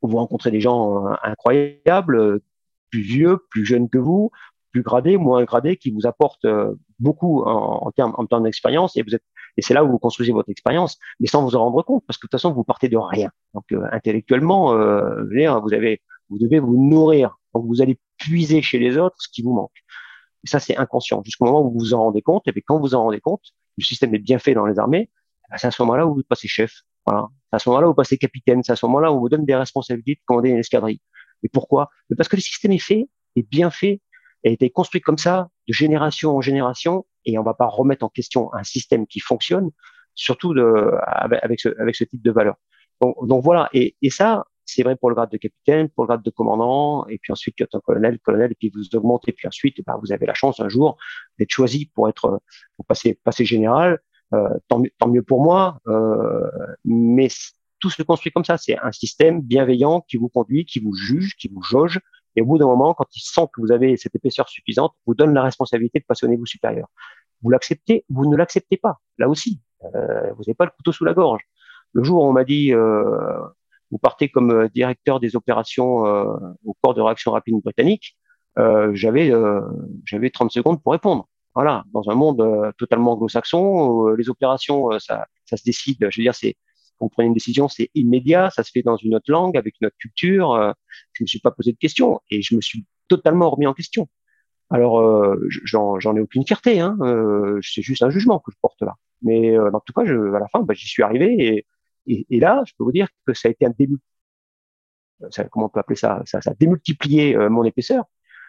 Vous 0.00 0.16
rencontrez 0.16 0.50
des 0.50 0.60
gens 0.60 1.06
incroyables, 1.22 2.40
plus 2.90 3.00
vieux, 3.00 3.38
plus 3.50 3.64
jeunes 3.64 3.88
que 3.88 3.96
vous, 3.96 4.30
plus 4.70 4.82
gradés, 4.82 5.16
moins 5.16 5.44
gradés, 5.44 5.78
qui 5.78 5.90
vous 5.90 6.06
apportent 6.06 6.46
beaucoup 6.98 7.42
en, 7.42 7.90
termes 7.92 8.12
en 8.18 8.26
termes 8.26 8.44
d'expérience, 8.44 8.98
et 8.98 9.02
vous 9.02 9.14
êtes 9.14 9.22
et 9.56 9.62
c'est 9.62 9.74
là 9.74 9.84
où 9.84 9.90
vous 9.90 9.98
construisez 9.98 10.32
votre 10.32 10.50
expérience, 10.50 10.98
mais 11.20 11.26
sans 11.26 11.42
vous 11.44 11.56
en 11.56 11.60
rendre 11.60 11.82
compte, 11.82 12.04
parce 12.06 12.18
que 12.18 12.26
de 12.26 12.28
toute 12.28 12.40
façon 12.40 12.52
vous 12.52 12.64
partez 12.64 12.88
de 12.88 12.96
rien. 12.96 13.30
Donc 13.54 13.64
intellectuellement, 13.92 14.74
euh, 14.74 15.22
vous 15.22 15.74
avez, 15.74 16.02
vous 16.28 16.38
devez 16.38 16.58
vous 16.58 16.76
nourrir. 16.76 17.38
Donc 17.54 17.66
vous 17.66 17.80
allez 17.80 17.98
puiser 18.18 18.62
chez 18.62 18.78
les 18.78 18.96
autres 18.96 19.16
ce 19.18 19.28
qui 19.32 19.42
vous 19.42 19.54
manque. 19.54 19.72
Et 20.44 20.48
ça 20.48 20.60
c'est 20.60 20.76
inconscient. 20.76 21.22
Jusqu'au 21.24 21.46
moment 21.46 21.62
où 21.62 21.72
vous 21.72 21.78
vous 21.78 21.94
en 21.94 22.02
rendez 22.04 22.22
compte, 22.22 22.46
et 22.46 22.52
puis 22.52 22.62
quand 22.62 22.76
vous 22.76 22.82
vous 22.82 22.94
en 22.94 23.04
rendez 23.04 23.20
compte, 23.20 23.42
le 23.78 23.84
système 23.84 24.14
est 24.14 24.18
bien 24.18 24.38
fait 24.38 24.54
dans 24.54 24.66
les 24.66 24.78
armées. 24.78 25.10
Ben, 25.50 25.56
c'est 25.58 25.66
à 25.66 25.70
ce 25.70 25.82
moment-là 25.82 26.06
où 26.06 26.14
vous 26.14 26.22
passez 26.28 26.48
chef. 26.48 26.72
C'est 27.06 27.14
à 27.52 27.58
ce 27.58 27.68
moment-là 27.68 27.88
où 27.88 27.90
vous 27.90 27.96
passez 27.96 28.16
capitaine. 28.18 28.62
C'est 28.62 28.72
à 28.72 28.76
ce 28.76 28.86
moment-là 28.86 29.12
où 29.12 29.16
on 29.16 29.20
vous 29.20 29.28
donne 29.28 29.44
des 29.44 29.54
responsabilités 29.54 30.14
de 30.14 30.20
commander 30.26 30.50
une 30.50 30.58
escadrille. 30.58 31.00
Et 31.42 31.48
pourquoi? 31.48 31.90
Parce 32.16 32.28
que 32.28 32.36
le 32.36 32.42
système 32.42 32.72
est 32.72 32.78
fait, 32.78 33.08
est 33.36 33.48
bien 33.48 33.70
fait, 33.70 34.00
a 34.46 34.48
été 34.48 34.70
construit 34.70 35.00
comme 35.00 35.18
ça, 35.18 35.48
de 35.68 35.72
génération 35.72 36.36
en 36.36 36.40
génération, 36.40 37.06
et 37.24 37.38
on 37.38 37.42
va 37.42 37.54
pas 37.54 37.66
remettre 37.66 38.04
en 38.04 38.08
question 38.08 38.52
un 38.54 38.64
système 38.64 39.06
qui 39.06 39.20
fonctionne, 39.20 39.70
surtout 40.14 40.54
avec, 40.56 41.60
ce, 41.60 42.04
type 42.04 42.22
de 42.22 42.30
valeur. 42.30 42.56
Donc, 43.00 43.42
voilà, 43.42 43.68
et 43.72 43.94
ça, 44.10 44.46
c'est 44.64 44.82
vrai 44.82 44.96
pour 44.96 45.10
le 45.10 45.14
grade 45.14 45.30
de 45.30 45.36
capitaine, 45.36 45.88
pour 45.88 46.04
le 46.04 46.08
grade 46.08 46.22
de 46.22 46.30
commandant, 46.30 47.06
et 47.06 47.18
puis 47.18 47.32
ensuite 47.32 47.58
lieutenant-colonel, 47.60 48.18
colonel, 48.20 48.52
et 48.52 48.54
puis 48.54 48.70
vous 48.74 48.96
augmentez, 48.96 49.32
puis 49.32 49.46
ensuite, 49.46 49.76
bah, 49.86 49.98
vous 50.02 50.12
avez 50.12 50.26
la 50.26 50.34
chance 50.34 50.60
un 50.60 50.68
jour 50.68 50.96
d'être 51.38 51.50
choisi 51.50 51.86
pour 51.94 52.08
être, 52.08 52.40
pour 52.76 52.86
passer, 52.86 53.18
passer 53.24 53.44
général. 53.44 54.00
Euh, 54.32 54.48
tant, 54.68 54.82
tant, 54.98 55.08
mieux 55.08 55.22
pour 55.22 55.42
moi, 55.42 55.78
euh, 55.86 56.50
mais 56.84 57.28
tout 57.78 57.90
se 57.90 58.02
construit 58.02 58.32
comme 58.32 58.44
ça. 58.44 58.56
C'est 58.56 58.76
un 58.78 58.90
système 58.90 59.42
bienveillant 59.42 60.00
qui 60.00 60.16
vous 60.16 60.28
conduit, 60.28 60.64
qui 60.64 60.80
vous 60.80 60.94
juge, 60.94 61.36
qui 61.36 61.48
vous 61.48 61.62
jauge, 61.62 62.00
et 62.36 62.42
au 62.42 62.46
bout 62.46 62.58
d'un 62.58 62.66
moment, 62.66 62.94
quand 62.94 63.06
il 63.14 63.20
sent 63.20 63.46
que 63.52 63.60
vous 63.60 63.70
avez 63.70 63.96
cette 63.96 64.14
épaisseur 64.14 64.48
suffisante, 64.48 64.94
vous 65.06 65.14
donne 65.14 65.34
la 65.34 65.42
responsabilité 65.42 66.00
de 66.00 66.04
passer 66.04 66.26
au 66.26 66.28
niveau 66.28 66.46
supérieur. 66.46 66.88
Vous 67.42 67.50
l'acceptez, 67.50 68.04
vous 68.08 68.26
ne 68.26 68.36
l'acceptez 68.36 68.76
pas. 68.76 69.00
Là 69.18 69.28
aussi, 69.28 69.60
euh, 69.94 70.32
vous 70.32 70.42
n'avez 70.46 70.54
pas 70.54 70.64
le 70.64 70.72
couteau 70.76 70.92
sous 70.92 71.04
la 71.04 71.14
gorge. 71.14 71.42
Le 71.92 72.02
jour 72.02 72.22
où 72.22 72.26
on 72.26 72.32
m'a 72.32 72.44
dit, 72.44 72.72
euh, 72.72 73.38
vous 73.94 73.98
partez 73.98 74.28
comme 74.28 74.50
euh, 74.50 74.68
directeur 74.68 75.20
des 75.20 75.36
opérations 75.36 76.04
euh, 76.04 76.24
au 76.64 76.74
corps 76.82 76.94
de 76.94 77.00
réaction 77.00 77.30
rapide 77.30 77.54
britannique, 77.62 78.16
euh, 78.58 78.90
j'avais 78.92 79.32
j'avais 80.04 80.30
30 80.30 80.50
secondes 80.50 80.82
pour 80.82 80.92
répondre. 80.92 81.28
Voilà, 81.54 81.84
dans 81.92 82.10
un 82.10 82.16
monde 82.16 82.72
totalement 82.76 83.12
anglo-saxon, 83.12 84.08
les 84.08 84.28
opérations, 84.28 84.98
ça, 84.98 85.26
ça 85.44 85.56
se 85.56 85.62
décide. 85.62 85.98
Je 86.10 86.20
veux 86.20 86.24
dire, 86.24 86.34
c'est 86.34 86.56
vous 86.98 87.08
prenez 87.08 87.28
une 87.28 87.34
décision, 87.34 87.68
c'est 87.68 87.90
immédiat, 87.94 88.50
ça 88.50 88.64
se 88.64 88.72
fait 88.72 88.82
dans 88.82 88.96
une 88.96 89.14
autre 89.14 89.30
langue, 89.30 89.56
avec 89.56 89.76
une 89.80 89.86
autre 89.86 89.96
culture. 89.96 90.74
Je 91.12 91.22
me 91.22 91.28
suis 91.28 91.38
pas 91.38 91.52
posé 91.52 91.70
de 91.70 91.76
questions 91.76 92.20
et 92.30 92.42
je 92.42 92.56
me 92.56 92.60
suis 92.60 92.84
totalement 93.06 93.50
remis 93.50 93.68
en 93.68 93.74
question. 93.74 94.08
Alors, 94.70 94.98
euh, 94.98 95.36
j'en 95.62 96.16
ai 96.16 96.20
aucune 96.20 96.44
fierté, 96.44 96.80
hein, 96.80 96.96
c'est 97.62 97.82
juste 97.82 98.02
un 98.02 98.10
jugement 98.10 98.40
que 98.40 98.50
je 98.50 98.56
porte 98.60 98.82
là. 98.82 98.94
Mais 99.22 99.56
en 99.56 99.80
tout 99.80 99.92
cas, 99.92 100.02
à 100.02 100.38
la 100.40 100.48
fin, 100.48 100.62
bah, 100.62 100.74
j'y 100.74 100.88
suis 100.88 101.04
arrivé 101.04 101.36
et, 101.38 101.66
et, 102.06 102.40
là, 102.40 102.62
je 102.66 102.72
peux 102.76 102.84
vous 102.84 102.92
dire 102.92 103.08
que 103.26 103.34
ça 103.34 103.48
a 103.48 103.50
été 103.50 103.66
un 103.66 103.72
début. 103.78 103.98
Ça, 105.30 105.44
comment 105.44 105.66
on 105.66 105.68
peut 105.68 105.80
appeler 105.80 105.96
ça 105.96 106.22
Ça, 106.26 106.38
a 106.44 106.54
démultiplié 106.54 107.36
euh, 107.36 107.48
mon 107.48 107.64
épaisseur 107.64 108.04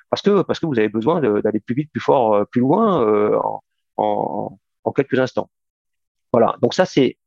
parce 0.10 0.22
que 0.22 0.42
parce 0.44 0.60
que 0.60 0.66
vous 0.66 0.78
avez 0.78 0.90
besoin 0.90 1.20
d'aller 1.42 1.60
plus 1.60 1.76
vite, 1.76 1.92
plus 1.92 2.02
fort, 2.02 2.46
plus 2.48 2.62
loin 2.62 3.38
en, 3.42 3.64
en, 3.98 4.60
en 4.84 4.92
quelques 4.92 5.20
instants. 5.20 5.50
Voilà. 6.32 6.58
Donc 6.62 6.74
ça, 6.74 6.86
c'est 6.86 7.18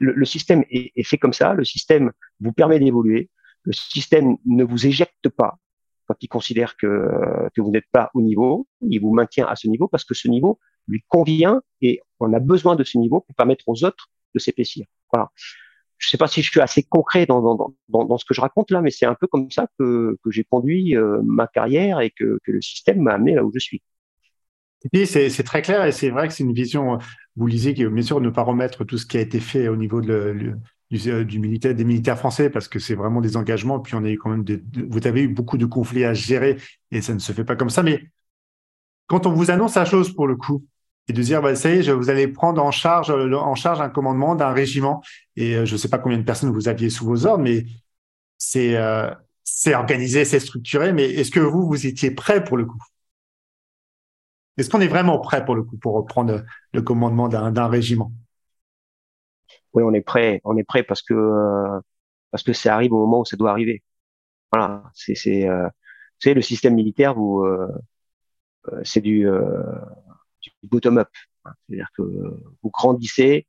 le, 0.00 0.24
système 0.24 0.64
est, 0.70 1.02
fait 1.02 1.18
comme 1.18 1.32
ça, 1.32 1.54
le 1.54 1.64
système 1.64 2.12
vous 2.40 2.52
permet 2.52 2.78
d'évoluer, 2.78 3.30
le 3.62 3.72
système 3.72 4.36
ne 4.46 4.64
vous 4.64 4.86
éjecte 4.86 5.28
pas 5.28 5.58
quand 6.06 6.14
il 6.20 6.28
considère 6.28 6.76
que, 6.76 7.08
que 7.54 7.60
vous 7.60 7.70
n'êtes 7.70 7.88
pas 7.90 8.10
au 8.14 8.22
niveau, 8.22 8.68
il 8.80 9.00
vous 9.00 9.12
maintient 9.12 9.46
à 9.46 9.56
ce 9.56 9.68
niveau 9.68 9.88
parce 9.88 10.04
que 10.04 10.14
ce 10.14 10.28
niveau 10.28 10.58
lui 10.86 11.02
convient 11.08 11.62
et 11.80 12.00
on 12.20 12.32
a 12.32 12.38
besoin 12.38 12.76
de 12.76 12.84
ce 12.84 12.96
niveau 12.98 13.20
pour 13.20 13.34
permettre 13.34 13.64
aux 13.66 13.84
autres 13.84 14.08
de 14.34 14.38
s'épaissir. 14.38 14.86
Voilà. 15.16 15.32
Je 15.98 16.08
ne 16.08 16.10
sais 16.10 16.18
pas 16.18 16.28
si 16.28 16.42
je 16.42 16.50
suis 16.50 16.60
assez 16.60 16.82
concret 16.82 17.24
dans, 17.24 17.72
ce 18.18 18.24
que 18.26 18.34
je 18.34 18.40
raconte 18.40 18.70
là, 18.70 18.82
mais 18.82 18.90
c'est 18.90 19.06
un 19.06 19.14
peu 19.14 19.26
comme 19.26 19.50
ça 19.50 19.66
que, 19.78 20.18
j'ai 20.28 20.44
conduit 20.44 20.94
euh, 20.94 21.22
ma 21.24 21.46
carrière 21.46 22.00
et 22.00 22.10
que, 22.10 22.38
le 22.46 22.60
système 22.60 23.00
m'a 23.00 23.14
amené 23.14 23.34
là 23.34 23.44
où 23.44 23.50
je 23.54 23.58
suis. 23.58 23.82
Et 24.84 24.88
puis, 24.90 25.06
c'est 25.06 25.42
très 25.42 25.62
clair 25.62 25.86
et 25.86 25.92
c'est 25.92 26.10
vrai 26.10 26.28
que 26.28 26.34
c'est 26.34 26.44
une 26.44 26.52
vision, 26.52 26.98
vous 27.34 27.46
lisez, 27.46 27.72
bien 27.72 28.02
sûr, 28.02 28.20
ne 28.20 28.28
pas 28.28 28.42
remettre 28.42 28.84
tout 28.84 28.98
ce 28.98 29.06
qui 29.06 29.16
a 29.16 29.20
été 29.20 29.40
fait 29.40 29.68
au 29.68 29.76
niveau 29.76 30.02
du, 30.02 30.52
du, 30.90 31.38
militaire, 31.38 31.74
des 31.74 31.84
militaires 31.84 32.18
français, 32.18 32.50
parce 32.50 32.68
que 32.68 32.78
c'est 32.78 32.94
vraiment 32.94 33.22
des 33.22 33.38
engagements. 33.38 33.80
Puis 33.80 33.94
on 33.94 34.04
a 34.04 34.10
eu 34.10 34.18
quand 34.18 34.28
même 34.28 34.44
des, 34.44 34.62
vous 34.88 35.06
avez 35.06 35.22
eu 35.22 35.28
beaucoup 35.28 35.56
de 35.56 35.66
conflits 35.66 36.04
à 36.04 36.12
gérer 36.12 36.58
et 36.90 37.00
ça 37.00 37.14
ne 37.14 37.20
se 37.20 37.32
fait 37.32 37.44
pas 37.44 37.56
comme 37.56 37.70
ça. 37.70 37.82
Mais 37.82 38.10
quand 39.06 39.26
on 39.26 39.32
vous 39.32 39.50
annonce 39.50 39.76
la 39.76 39.86
chose 39.86 40.14
pour 40.14 40.26
le 40.26 40.36
coup, 40.36 40.66
et 41.08 41.12
de 41.12 41.22
dire, 41.22 41.42
bah, 41.42 41.54
ça 41.54 41.70
y 41.72 41.78
est, 41.78 41.92
vous 41.92 42.10
allez 42.10 42.28
prendre 42.28 42.62
en 42.62 42.70
charge, 42.70 43.10
en 43.10 43.54
charge 43.54 43.80
un 43.80 43.88
commandement 43.88 44.34
d'un 44.34 44.52
régiment, 44.52 45.02
et 45.36 45.56
euh, 45.56 45.64
je 45.64 45.72
ne 45.74 45.78
sais 45.78 45.88
pas 45.88 45.98
combien 45.98 46.18
de 46.18 46.24
personnes 46.24 46.50
vous 46.50 46.68
aviez 46.68 46.90
sous 46.90 47.04
vos 47.06 47.26
ordres, 47.26 47.44
mais 47.44 47.64
c'est 48.38 48.76
euh, 48.76 49.10
organisé, 49.74 50.24
c'est 50.24 50.40
structuré. 50.40 50.92
Mais 50.92 51.10
est-ce 51.10 51.30
que 51.30 51.40
vous, 51.40 51.66
vous 51.66 51.86
étiez 51.86 52.10
prêt 52.10 52.44
pour 52.44 52.56
le 52.56 52.66
coup? 52.66 52.82
Est-ce 54.56 54.70
qu'on 54.70 54.80
est 54.80 54.88
vraiment 54.88 55.18
prêt 55.18 55.44
pour 55.44 55.54
le 55.54 55.62
coup 55.62 55.76
pour 55.76 55.94
reprendre 55.94 56.42
le 56.72 56.82
commandement 56.82 57.28
d'un 57.28 57.68
régiment? 57.68 58.12
Oui, 59.74 59.82
on 59.84 59.92
est 59.92 60.00
prêt. 60.00 60.40
On 60.44 60.56
est 60.56 60.64
prêt 60.64 60.82
parce 60.82 61.02
que 61.02 61.14
euh, 61.14 61.80
parce 62.30 62.42
que 62.42 62.52
ça 62.52 62.74
arrive 62.74 62.92
au 62.92 62.98
moment 63.00 63.20
où 63.20 63.24
ça 63.24 63.36
doit 63.36 63.50
arriver. 63.50 63.82
Voilà, 64.52 64.84
c'est 64.94 65.48
euh, 65.48 65.68
le 66.24 66.42
système 66.42 66.74
militaire. 66.74 67.14
Euh, 67.20 67.68
c'est 68.84 69.00
du, 69.00 69.28
du 70.62 70.68
bottom 70.68 70.98
up. 70.98 71.08
C'est-à-dire 71.68 71.88
que 71.96 72.02
vous 72.02 72.70
grandissez 72.70 73.46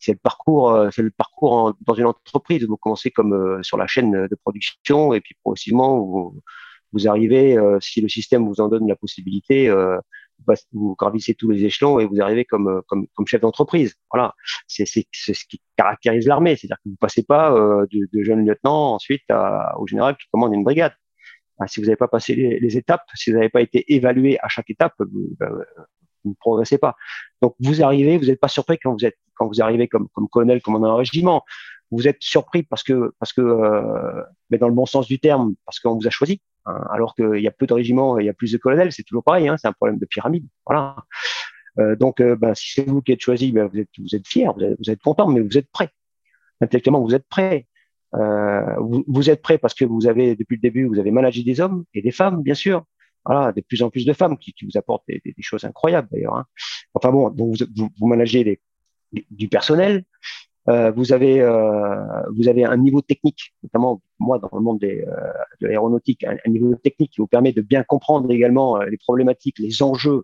c'est 0.00 0.12
le 0.12 0.18
parcours, 0.18 0.88
c'est 0.92 1.02
le 1.02 1.10
parcours 1.10 1.74
dans 1.80 1.94
une 1.94 2.06
entreprise. 2.06 2.64
Vous 2.64 2.76
commencez 2.76 3.10
comme 3.10 3.62
sur 3.62 3.76
la 3.76 3.86
chaîne 3.86 4.28
de 4.28 4.34
production 4.36 5.12
et 5.12 5.20
puis 5.20 5.34
progressivement 5.42 6.32
vous, 6.92 7.08
arrivez, 7.08 7.58
si 7.80 8.00
le 8.00 8.08
système 8.08 8.46
vous 8.46 8.60
en 8.60 8.68
donne 8.68 8.86
la 8.86 8.96
possibilité, 8.96 9.68
vous 10.72 10.94
gravissez 10.96 11.34
tous 11.34 11.50
les 11.50 11.64
échelons 11.64 11.98
et 11.98 12.06
vous 12.06 12.20
arrivez 12.20 12.44
comme 12.44 12.82
comme, 12.86 13.06
chef 13.26 13.40
d'entreprise. 13.40 13.94
Voilà, 14.10 14.34
c'est 14.66 14.86
ce 14.86 15.00
qui 15.48 15.60
caractérise 15.76 16.26
l'armée, 16.26 16.56
c'est-à-dire 16.56 16.78
que 16.84 16.90
vous 16.90 16.96
passez 16.96 17.22
pas 17.22 17.52
euh, 17.52 17.86
de, 17.90 18.22
jeune 18.22 18.46
lieutenant 18.46 18.94
ensuite 18.94 19.22
au 19.78 19.86
général 19.86 20.16
qui 20.16 20.28
commande 20.30 20.54
une 20.54 20.64
brigade. 20.64 20.94
si 21.66 21.80
vous 21.80 21.86
n'avez 21.86 21.96
pas 21.96 22.08
passé 22.08 22.34
les, 22.34 22.76
étapes, 22.76 23.04
si 23.14 23.30
vous 23.30 23.36
n'avez 23.36 23.50
pas 23.50 23.60
été 23.60 23.92
évalué 23.94 24.38
à 24.40 24.48
chaque 24.48 24.70
étape, 24.70 24.94
ben, 24.98 25.50
vous 26.24 26.30
ne 26.30 26.36
progressez 26.38 26.78
pas. 26.78 26.96
Donc 27.42 27.54
vous 27.60 27.82
arrivez, 27.82 28.18
vous 28.18 28.26
n'êtes 28.26 28.40
pas 28.40 28.48
surpris 28.48 28.78
quand 28.78 28.92
vous 28.92 29.04
êtes 29.04 29.18
quand 29.34 29.46
vous 29.46 29.62
arrivez 29.62 29.88
comme 29.88 30.08
comme 30.12 30.28
colonel, 30.28 30.60
commandant 30.62 30.92
un 30.92 30.96
régiment. 30.96 31.44
Vous 31.90 32.06
êtes 32.06 32.18
surpris 32.20 32.62
parce 32.62 32.82
que 32.82 33.12
parce 33.18 33.32
que 33.32 33.40
euh, 33.40 34.22
mais 34.50 34.58
dans 34.58 34.68
le 34.68 34.74
bon 34.74 34.86
sens 34.86 35.06
du 35.06 35.18
terme, 35.18 35.54
parce 35.64 35.80
qu'on 35.80 35.96
vous 35.96 36.06
a 36.06 36.10
choisi. 36.10 36.40
Hein, 36.66 36.84
alors 36.90 37.14
qu'il 37.14 37.40
y 37.40 37.48
a 37.48 37.50
peu 37.50 37.66
de 37.66 37.72
régiments, 37.72 38.18
il 38.18 38.26
y 38.26 38.28
a 38.28 38.34
plus 38.34 38.52
de 38.52 38.58
colonels, 38.58 38.92
c'est 38.92 39.04
toujours 39.04 39.24
pareil. 39.24 39.48
Hein, 39.48 39.56
c'est 39.58 39.68
un 39.68 39.72
problème 39.72 39.98
de 39.98 40.06
pyramide. 40.06 40.46
Voilà. 40.66 40.96
Euh, 41.78 41.96
donc, 41.96 42.20
euh, 42.20 42.36
ben, 42.36 42.54
si 42.54 42.72
c'est 42.72 42.84
vous 42.88 43.00
qui 43.00 43.12
êtes 43.12 43.20
choisi, 43.20 43.52
ben, 43.52 43.66
vous 43.66 43.78
êtes 43.78 43.88
vous 43.98 44.14
êtes 44.14 44.26
fier, 44.26 44.52
vous 44.52 44.62
êtes, 44.62 44.78
vous 44.80 44.96
content, 45.02 45.28
mais 45.28 45.40
vous 45.40 45.56
êtes 45.56 45.70
prêt. 45.70 45.90
Intellectuellement, 46.60 47.02
vous 47.02 47.14
êtes 47.14 47.28
prêt. 47.28 47.66
Vous, 48.12 49.04
vous, 49.06 49.30
êtes 49.30 49.42
prêt 49.42 49.58
parce 49.58 49.74
que 49.74 49.84
vous 49.84 50.06
avez 50.06 50.34
depuis 50.34 50.56
le 50.56 50.62
début, 50.62 50.86
vous 50.86 50.98
avez 50.98 51.10
managé 51.10 51.42
des 51.42 51.60
hommes 51.60 51.84
et 51.92 52.00
des 52.00 52.10
femmes, 52.10 52.42
bien 52.42 52.54
sûr 52.54 52.84
voilà, 53.28 53.52
de 53.52 53.60
plus 53.60 53.82
en 53.82 53.90
plus 53.90 54.06
de 54.06 54.14
femmes 54.14 54.38
qui, 54.38 54.54
vous 54.62 54.78
apportent 54.78 55.04
des, 55.06 55.34
choses 55.40 55.64
incroyables 55.64 56.08
d'ailleurs. 56.10 56.34
Hein. 56.34 56.46
Enfin 56.94 57.12
bon, 57.12 57.30
vous, 57.36 58.06
managez 58.06 58.60
du 59.12 59.48
personnel, 59.48 60.04
euh, 60.70 60.90
vous 60.90 61.12
avez 61.12 61.42
euh, 61.42 62.22
vous 62.34 62.48
avez 62.48 62.64
un 62.64 62.78
niveau 62.78 63.02
technique, 63.02 63.54
notamment 63.62 64.00
moi 64.18 64.38
dans 64.38 64.48
le 64.54 64.60
monde 64.60 64.82
euh, 64.82 65.04
de 65.60 65.66
l'aéronautique, 65.66 66.24
un, 66.24 66.50
niveau 66.50 66.74
technique 66.74 67.12
qui 67.12 67.20
vous 67.20 67.26
permet 67.26 67.52
de 67.52 67.60
bien 67.60 67.82
comprendre 67.82 68.30
également 68.30 68.78
les 68.78 68.96
problématiques, 68.96 69.58
les 69.58 69.82
enjeux 69.82 70.22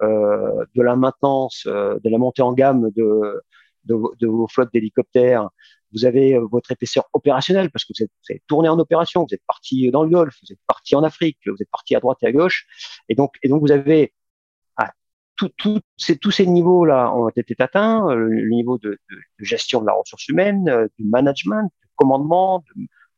de 0.00 0.82
la 0.82 0.96
maintenance, 0.96 1.66
de 1.66 2.08
la 2.08 2.16
montée 2.16 2.42
en 2.42 2.54
gamme 2.54 2.90
de 2.94 3.42
vos 3.86 4.48
flottes 4.48 4.72
d'hélicoptères, 4.72 5.50
vous 5.92 6.04
avez 6.04 6.34
euh, 6.34 6.46
votre 6.50 6.72
épaisseur 6.72 7.08
opérationnelle 7.12 7.70
parce 7.70 7.84
que 7.84 7.92
vous 7.96 8.04
êtes, 8.04 8.10
vous 8.10 8.34
êtes, 8.34 8.42
tourné 8.46 8.68
en 8.68 8.78
opération, 8.78 9.22
vous 9.28 9.34
êtes 9.34 9.44
parti 9.46 9.90
dans 9.90 10.02
le 10.04 10.10
Golfe, 10.10 10.36
vous 10.42 10.52
êtes 10.52 10.60
parti 10.66 10.94
en 10.94 11.02
Afrique, 11.02 11.38
vous 11.46 11.60
êtes 11.60 11.70
parti 11.70 11.94
à 11.94 12.00
droite 12.00 12.18
et 12.22 12.26
à 12.26 12.32
gauche, 12.32 12.66
et 13.08 13.14
donc 13.14 13.34
et 13.42 13.48
donc 13.48 13.60
vous 13.60 13.72
avez 13.72 14.12
ah, 14.76 14.92
tout, 15.36 15.50
tout, 15.56 15.80
ces, 15.96 16.16
tous 16.16 16.30
ces 16.30 16.46
niveaux-là 16.46 17.12
ont 17.14 17.28
été 17.28 17.54
atteints, 17.58 18.08
euh, 18.10 18.14
le, 18.16 18.48
niveau 18.50 18.78
de, 18.78 18.90
de, 18.90 19.16
de, 19.16 19.44
gestion 19.44 19.80
de 19.80 19.86
la 19.86 19.92
ressource 19.92 20.28
humaine, 20.28 20.68
euh, 20.68 20.86
du 20.98 21.04
management, 21.04 21.70
du 21.82 21.88
commandement, 21.96 22.64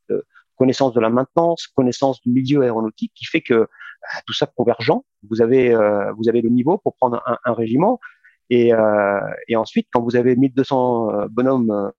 de, 0.08 0.24
connaissance 0.56 0.92
de 0.92 1.00
la 1.00 1.10
maintenance, 1.10 1.66
connaissance 1.66 2.20
du 2.20 2.30
milieu 2.30 2.62
aéronautique, 2.62 3.12
qui 3.14 3.24
fait 3.24 3.40
que 3.40 3.68
tout 4.26 4.32
ça 4.32 4.46
convergent. 4.46 5.02
Vous 5.28 5.42
avez 5.42 5.74
euh, 5.74 6.12
vous 6.12 6.28
avez 6.28 6.40
le 6.40 6.50
niveau 6.50 6.78
pour 6.78 6.94
prendre 6.94 7.22
un, 7.26 7.38
un 7.44 7.54
régiment. 7.54 7.98
Et, 8.50 8.74
euh, 8.74 9.20
et, 9.48 9.56
ensuite, 9.56 9.88
quand 9.92 10.02
vous 10.02 10.14
avez 10.14 10.36
1200 10.36 11.28
bonhommes 11.30 11.90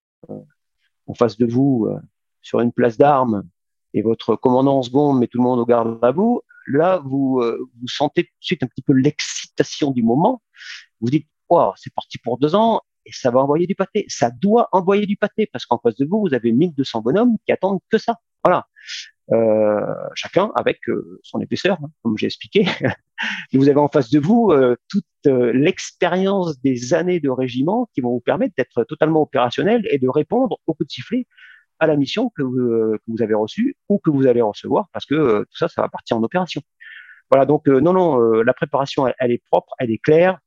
en 1.07 1.13
face 1.13 1.37
de 1.37 1.45
vous 1.45 1.87
euh, 1.89 1.99
sur 2.41 2.59
une 2.59 2.71
place 2.71 2.97
d'armes 2.97 3.43
et 3.93 4.01
votre 4.01 4.35
commandant 4.35 4.79
en 4.79 4.83
seconde 4.83 5.19
met 5.19 5.27
tout 5.27 5.37
le 5.37 5.43
monde 5.43 5.59
au 5.59 5.65
garde 5.65 5.99
à 6.01 6.11
vous, 6.11 6.41
là, 6.67 7.01
vous, 7.03 7.39
euh, 7.41 7.69
vous 7.79 7.87
sentez 7.87 8.23
tout 8.23 8.29
de 8.39 8.45
suite 8.45 8.63
un 8.63 8.67
petit 8.67 8.81
peu 8.81 8.93
l'excitation 8.93 9.91
du 9.91 10.03
moment. 10.03 10.41
Vous 11.01 11.09
dites, 11.09 11.27
wow, 11.49 11.73
c'est 11.75 11.93
parti 11.93 12.17
pour 12.17 12.37
deux 12.37 12.55
ans 12.55 12.81
et 13.05 13.11
ça 13.11 13.31
va 13.31 13.41
envoyer 13.41 13.67
du 13.67 13.75
pâté. 13.75 14.05
Ça 14.07 14.31
doit 14.31 14.69
envoyer 14.71 15.05
du 15.05 15.17
pâté 15.17 15.47
parce 15.51 15.65
qu'en 15.65 15.77
face 15.77 15.95
de 15.95 16.05
vous, 16.05 16.21
vous 16.21 16.33
avez 16.33 16.51
1200 16.51 17.01
bonhommes 17.01 17.37
qui 17.45 17.51
attendent 17.51 17.79
que 17.89 17.97
ça. 17.97 18.17
Voilà. 18.43 18.67
Euh, 19.31 19.85
chacun 20.15 20.51
avec 20.53 20.79
euh, 20.89 21.19
son 21.23 21.39
épaisseur, 21.39 21.77
hein, 21.81 21.87
comme 22.01 22.17
j'ai 22.17 22.25
expliqué. 22.25 22.65
vous 23.53 23.69
avez 23.69 23.79
en 23.79 23.87
face 23.87 24.09
de 24.09 24.19
vous 24.19 24.51
euh, 24.51 24.75
toute 24.89 25.05
l'expérience 25.25 26.59
des 26.61 26.93
années 26.93 27.21
de 27.21 27.29
régiment 27.29 27.89
qui 27.93 28.01
vont 28.01 28.11
vous 28.11 28.19
permettre 28.19 28.53
d'être 28.57 28.83
totalement 28.83 29.21
opérationnel 29.21 29.87
et 29.89 29.97
de 29.97 30.09
répondre 30.09 30.57
au 30.67 30.73
coup 30.73 30.83
de 30.83 30.91
sifflet 30.91 31.25
à 31.79 31.87
la 31.87 31.95
mission 31.95 32.31
que 32.35 32.43
vous, 32.43 32.97
que 32.97 33.03
vous 33.07 33.21
avez 33.21 33.33
reçue 33.33 33.77
ou 33.87 33.97
que 33.97 34.09
vous 34.09 34.27
allez 34.27 34.41
recevoir, 34.41 34.87
parce 34.91 35.05
que 35.05 35.43
tout 35.43 35.57
ça, 35.57 35.69
ça 35.69 35.81
va 35.81 35.89
partir 35.89 36.17
en 36.17 36.23
opération. 36.23 36.61
Voilà, 37.31 37.45
donc 37.45 37.67
non, 37.67 37.93
non, 37.93 38.17
la 38.41 38.53
préparation, 38.53 39.11
elle, 39.17 39.31
est 39.31 39.43
propre, 39.49 39.73
elle 39.79 39.91
est 39.91 39.97
claire, 39.97 40.39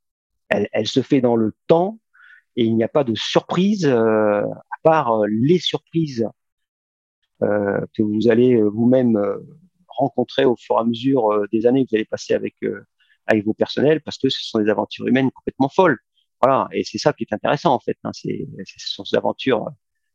elle, 0.49 0.69
elle, 0.73 0.87
se 0.87 1.01
fait 1.01 1.21
dans 1.21 1.37
le 1.37 1.55
temps, 1.67 1.99
et 2.55 2.65
il 2.65 2.77
n'y 2.77 2.85
a 2.85 2.89
pas 2.89 3.05
de 3.05 3.15
surprise, 3.15 3.87
à 3.87 4.45
part 4.83 5.23
les 5.27 5.59
surprises 5.59 6.27
euh, 6.27 6.29
que 7.41 8.03
vous 8.03 8.29
allez 8.29 8.55
euh, 8.55 8.69
vous-même 8.69 9.17
euh, 9.17 9.39
rencontrer 9.89 10.45
au 10.45 10.57
fur 10.57 10.77
et 10.77 10.81
à 10.81 10.85
mesure 10.85 11.47
des 11.53 11.67
années 11.67 11.85
que 11.85 11.91
vous 11.91 11.97
allez 11.97 12.05
passer 12.05 12.35
avec 12.35 12.57
avec 13.27 13.45
vos 13.45 13.55
personnels, 13.55 14.03
parce 14.03 14.19
que 14.19 14.29
ce 14.29 14.45
sont 14.45 14.61
des 14.61 14.71
aventures 14.71 15.07
humaines 15.07 15.31
complètement 15.33 15.69
folles. 15.69 15.99
Voilà, 16.41 16.69
et 16.73 16.85
c'est 16.85 16.99
ça 16.99 17.13
qui 17.13 17.25
est 17.25 17.33
intéressant 17.33 17.75
en 17.75 17.81
fait. 17.81 17.97
Hein, 18.05 18.11
c'est, 18.13 18.47
ce 18.65 18.95
sont 18.95 19.05
des 19.11 19.17
aventures 19.17 19.67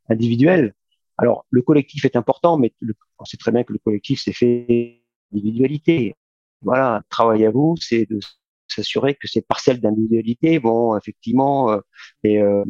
individuelles. 0.09 0.73
Alors, 1.17 1.45
le 1.49 1.61
collectif 1.61 2.05
est 2.05 2.15
important, 2.15 2.57
mais 2.57 2.73
on 3.19 3.25
sait 3.25 3.37
très 3.37 3.51
bien 3.51 3.63
que 3.63 3.73
le 3.73 3.79
collectif 3.79 4.21
c'est 4.23 4.33
fait 4.33 5.03
d'individualité. 5.31 6.15
Voilà, 6.61 7.03
travail 7.09 7.45
à 7.45 7.51
vous, 7.51 7.75
c'est 7.79 8.05
de 8.05 8.19
s'assurer 8.67 9.15
que 9.15 9.27
ces 9.27 9.41
parcelles 9.41 9.81
d'individualité 9.81 10.57
vont 10.59 10.97
effectivement, 10.97 11.71
euh, 11.71 11.79
et, 12.23 12.41
euh, 12.41 12.63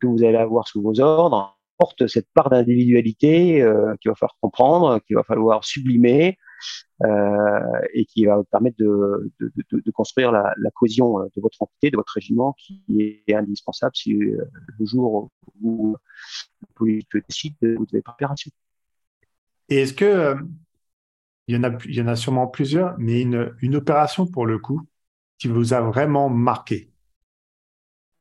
que 0.00 0.06
vous 0.06 0.24
allez 0.24 0.36
avoir 0.36 0.66
sous 0.68 0.82
vos 0.82 1.00
ordres 1.00 1.55
porte 1.78 2.06
cette 2.06 2.28
part 2.32 2.50
d'individualité 2.50 3.62
euh, 3.62 3.94
qu'il 4.00 4.10
va 4.10 4.14
falloir 4.14 4.36
comprendre, 4.40 5.00
qu'il 5.06 5.16
va 5.16 5.22
falloir 5.22 5.64
sublimer 5.64 6.38
euh, 7.04 7.80
et 7.92 8.06
qui 8.06 8.24
va 8.24 8.36
vous 8.36 8.44
permettre 8.44 8.78
de, 8.78 9.90
construire 9.92 10.32
la, 10.32 10.54
cohésion 10.74 11.20
euh, 11.20 11.26
de 11.36 11.42
votre 11.42 11.60
entité, 11.60 11.90
de 11.90 11.96
votre 11.96 12.12
régiment, 12.14 12.54
qui 12.54 12.82
est 13.26 13.34
indispensable 13.34 13.94
si 13.94 14.14
euh, 14.14 14.44
le 14.78 14.86
jour 14.86 15.30
où 15.60 15.96
le 16.60 16.66
politique 16.74 17.08
décide 17.28 17.54
de 17.60 17.74
vous 17.76 17.84
devez 17.86 18.00
préparation. 18.00 18.50
Et 19.68 19.80
est-ce 19.82 19.92
que 19.92 20.36
il 21.48 21.54
y 21.54 22.00
en 22.00 22.08
a, 22.08 22.16
sûrement 22.16 22.48
plusieurs, 22.48 22.98
mais 22.98 23.20
une 23.20 23.76
opération 23.76 24.26
pour 24.26 24.46
le 24.46 24.58
coup 24.58 24.80
qui 25.38 25.46
vous 25.46 25.74
a 25.74 25.80
vraiment 25.80 26.28
marqué, 26.28 26.90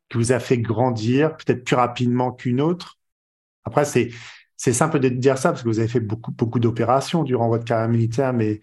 qui 0.09 0.17
vous 0.17 0.31
a 0.31 0.39
fait 0.39 0.59
grandir, 0.59 1.35
peut-être 1.37 1.63
plus 1.63 1.75
rapidement 1.75 2.31
qu'une 2.31 2.61
autre, 2.61 2.99
après, 3.65 3.86
c'est, 3.86 4.10
c'est 4.58 4.73
simple 4.73 4.99
de 4.99 5.10
dire 5.10 5.38
ça 5.38 5.49
parce 5.49 5.63
que 5.63 5.67
vous 5.67 5.80
avez 5.80 5.88
fait 5.88 5.99
beaucoup, 5.99 6.32
beaucoup 6.32 6.60
d'opérations 6.60 7.23
durant 7.23 7.49
votre 7.49 7.65
carrière 7.65 7.89
militaire, 7.89 8.34
mais 8.34 8.62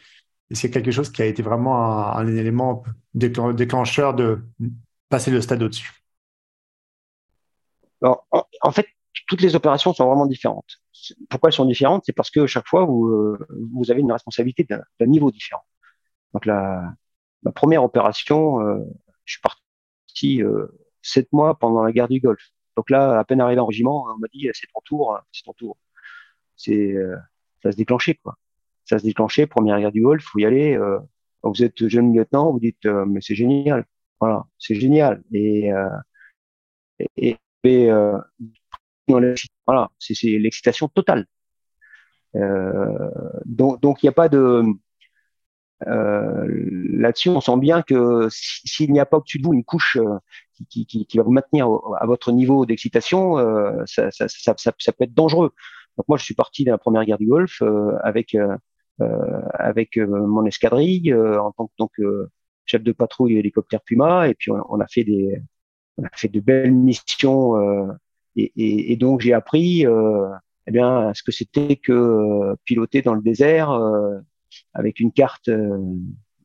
c'est 0.50 0.70
quelque 0.70 0.90
chose 0.90 1.10
qui 1.10 1.22
a 1.22 1.26
été 1.26 1.42
vraiment 1.42 2.16
un, 2.16 2.26
élément 2.26 2.84
déclencheur 3.14 4.14
de 4.14 4.44
passer 5.08 5.30
le 5.30 5.40
stade 5.40 5.62
au-dessus. 5.62 5.92
en, 8.00 8.72
fait, 8.72 8.86
toutes 9.28 9.40
les 9.40 9.54
opérations 9.54 9.92
sont 9.92 10.06
vraiment 10.06 10.26
différentes. 10.26 10.78
Pourquoi 11.28 11.48
elles 11.48 11.54
sont 11.54 11.64
différentes? 11.64 12.04
C'est 12.06 12.12
parce 12.12 12.30
que 12.30 12.46
chaque 12.46 12.68
fois, 12.68 12.84
vous, 12.84 13.08
euh, 13.08 13.38
vous 13.74 13.90
avez 13.90 14.00
une 14.00 14.12
responsabilité 14.12 14.64
d'un 14.64 15.06
niveau 15.06 15.30
différent. 15.30 15.64
Donc, 16.34 16.46
la, 16.46 16.94
première 17.54 17.82
opération, 17.82 18.60
euh, 18.60 18.78
je 19.24 19.34
suis 19.34 19.42
parti 19.42 20.42
euh, 20.42 20.66
sept 21.02 21.32
mois 21.32 21.58
pendant 21.58 21.82
la 21.82 21.92
guerre 21.92 22.08
du 22.08 22.20
Golfe. 22.20 22.52
Donc 22.76 22.90
là, 22.90 23.18
à 23.18 23.24
peine 23.24 23.40
arrivé 23.40 23.60
en 23.60 23.66
régiment, 23.66 24.06
on 24.08 24.18
m'a 24.18 24.28
dit 24.32 24.48
c'est 24.52 24.66
ton 24.72 24.80
tour, 24.84 25.18
c'est 25.32 25.44
ton 25.44 25.52
tour. 25.52 25.76
Euh, 26.68 27.16
ça 27.62 27.72
se 27.72 27.76
déclenchait 27.76 28.14
quoi. 28.14 28.36
Ça 28.84 28.98
se 28.98 29.04
déclenchait. 29.04 29.46
Première 29.46 29.78
guerre 29.80 29.92
du 29.92 30.02
Golfe, 30.02 30.24
faut 30.24 30.38
y 30.38 30.44
aller. 30.46 30.76
Euh, 30.76 30.98
vous 31.42 31.62
êtes 31.62 31.88
jeune 31.88 32.14
lieutenant, 32.14 32.52
vous 32.52 32.60
dites 32.60 32.86
euh, 32.86 33.04
mais 33.06 33.20
c'est 33.20 33.34
génial. 33.34 33.86
Voilà, 34.20 34.44
c'est 34.58 34.74
génial. 34.74 35.22
Et 35.32 35.70
voilà, 39.66 39.90
c'est 39.98 40.14
l'excitation 40.38 40.88
totale. 40.88 41.26
donc 43.46 44.02
il 44.02 44.06
n'y 44.06 44.08
a 44.08 44.12
pas 44.12 44.28
de 44.28 44.64
là-dessus, 45.84 47.28
on 47.30 47.40
sent 47.40 47.56
bien 47.58 47.82
que 47.82 48.28
s'il 48.30 48.92
n'y 48.92 49.00
a 49.00 49.06
pas 49.06 49.18
au-dessus 49.18 49.38
de 49.38 49.46
vous 49.46 49.54
une 49.54 49.64
couche 49.64 49.98
qui, 50.68 50.86
qui, 50.86 51.06
qui, 51.06 51.16
va 51.16 51.22
vous 51.22 51.32
maintenir 51.32 51.68
à 51.98 52.06
votre 52.06 52.32
niveau 52.32 52.66
d'excitation, 52.66 53.38
euh, 53.38 53.82
ça, 53.86 54.10
ça, 54.10 54.26
ça, 54.28 54.54
ça, 54.56 54.92
peut 54.92 55.04
être 55.04 55.14
dangereux. 55.14 55.52
Donc 55.96 56.08
moi, 56.08 56.18
je 56.18 56.24
suis 56.24 56.34
parti 56.34 56.64
de 56.64 56.70
la 56.70 56.78
première 56.78 57.04
guerre 57.04 57.18
du 57.18 57.26
Golfe 57.26 57.62
avec 58.02 58.36
avec 58.98 59.96
mon 59.96 60.44
escadrille 60.46 61.12
en 61.14 61.52
tant 61.52 61.66
que 61.66 61.72
donc, 61.78 61.90
chef 62.64 62.82
de 62.82 62.92
patrouille 62.92 63.36
hélicoptère 63.36 63.80
Puma, 63.80 64.28
et 64.28 64.34
puis 64.34 64.50
on, 64.52 64.62
on, 64.68 64.80
a 64.80 64.86
fait 64.86 65.04
des 65.04 65.42
on 65.98 66.04
a 66.04 66.10
fait 66.14 66.28
de 66.28 66.40
belles 66.40 66.72
missions 66.72 67.90
et, 68.36 68.52
et, 68.56 68.92
et, 68.92 68.96
donc 68.96 69.20
j'ai 69.20 69.32
appris 69.32 69.84
eh 69.84 70.70
bien 70.70 71.12
ce 71.14 71.22
que 71.22 71.32
c'était 71.32 71.76
que 71.76 72.54
piloter 72.64 73.02
dans 73.02 73.14
le 73.14 73.22
désert 73.22 73.70
avec 74.74 75.00
une 75.00 75.12
carte 75.12 75.48
euh, 75.48 75.78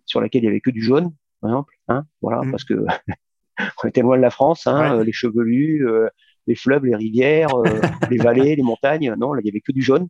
sur 0.06 0.22
laquelle 0.22 0.44
il 0.44 0.46
y 0.46 0.50
avait 0.50 0.62
que 0.62 0.70
du 0.70 0.82
jaune, 0.82 1.14
par 1.42 1.52
exemple. 1.52 1.74
Hein, 1.88 2.06
voilà, 2.22 2.42
mm. 2.42 2.52
parce 2.52 2.64
que 2.64 2.74
on 3.84 3.88
était 3.88 4.02
loin 4.02 4.18
de 4.18 4.22
la 4.22 4.30
France, 4.30 4.68
hein, 4.68 5.04
les 5.04 5.12
chevelus, 5.12 5.88
euh, 5.88 6.08
les 6.48 6.56
fleuves, 6.56 6.86
les 6.86 6.96
rivières, 6.96 7.50
les 8.12 8.18
vallées, 8.18 8.56
les 8.56 8.64
montagnes. 8.64 9.14
Non, 9.18 9.34
là, 9.34 9.42
il 9.44 9.48
y 9.48 9.50
avait 9.50 9.62
que 9.62 9.72
du 9.72 9.82
jaune. 9.82 10.08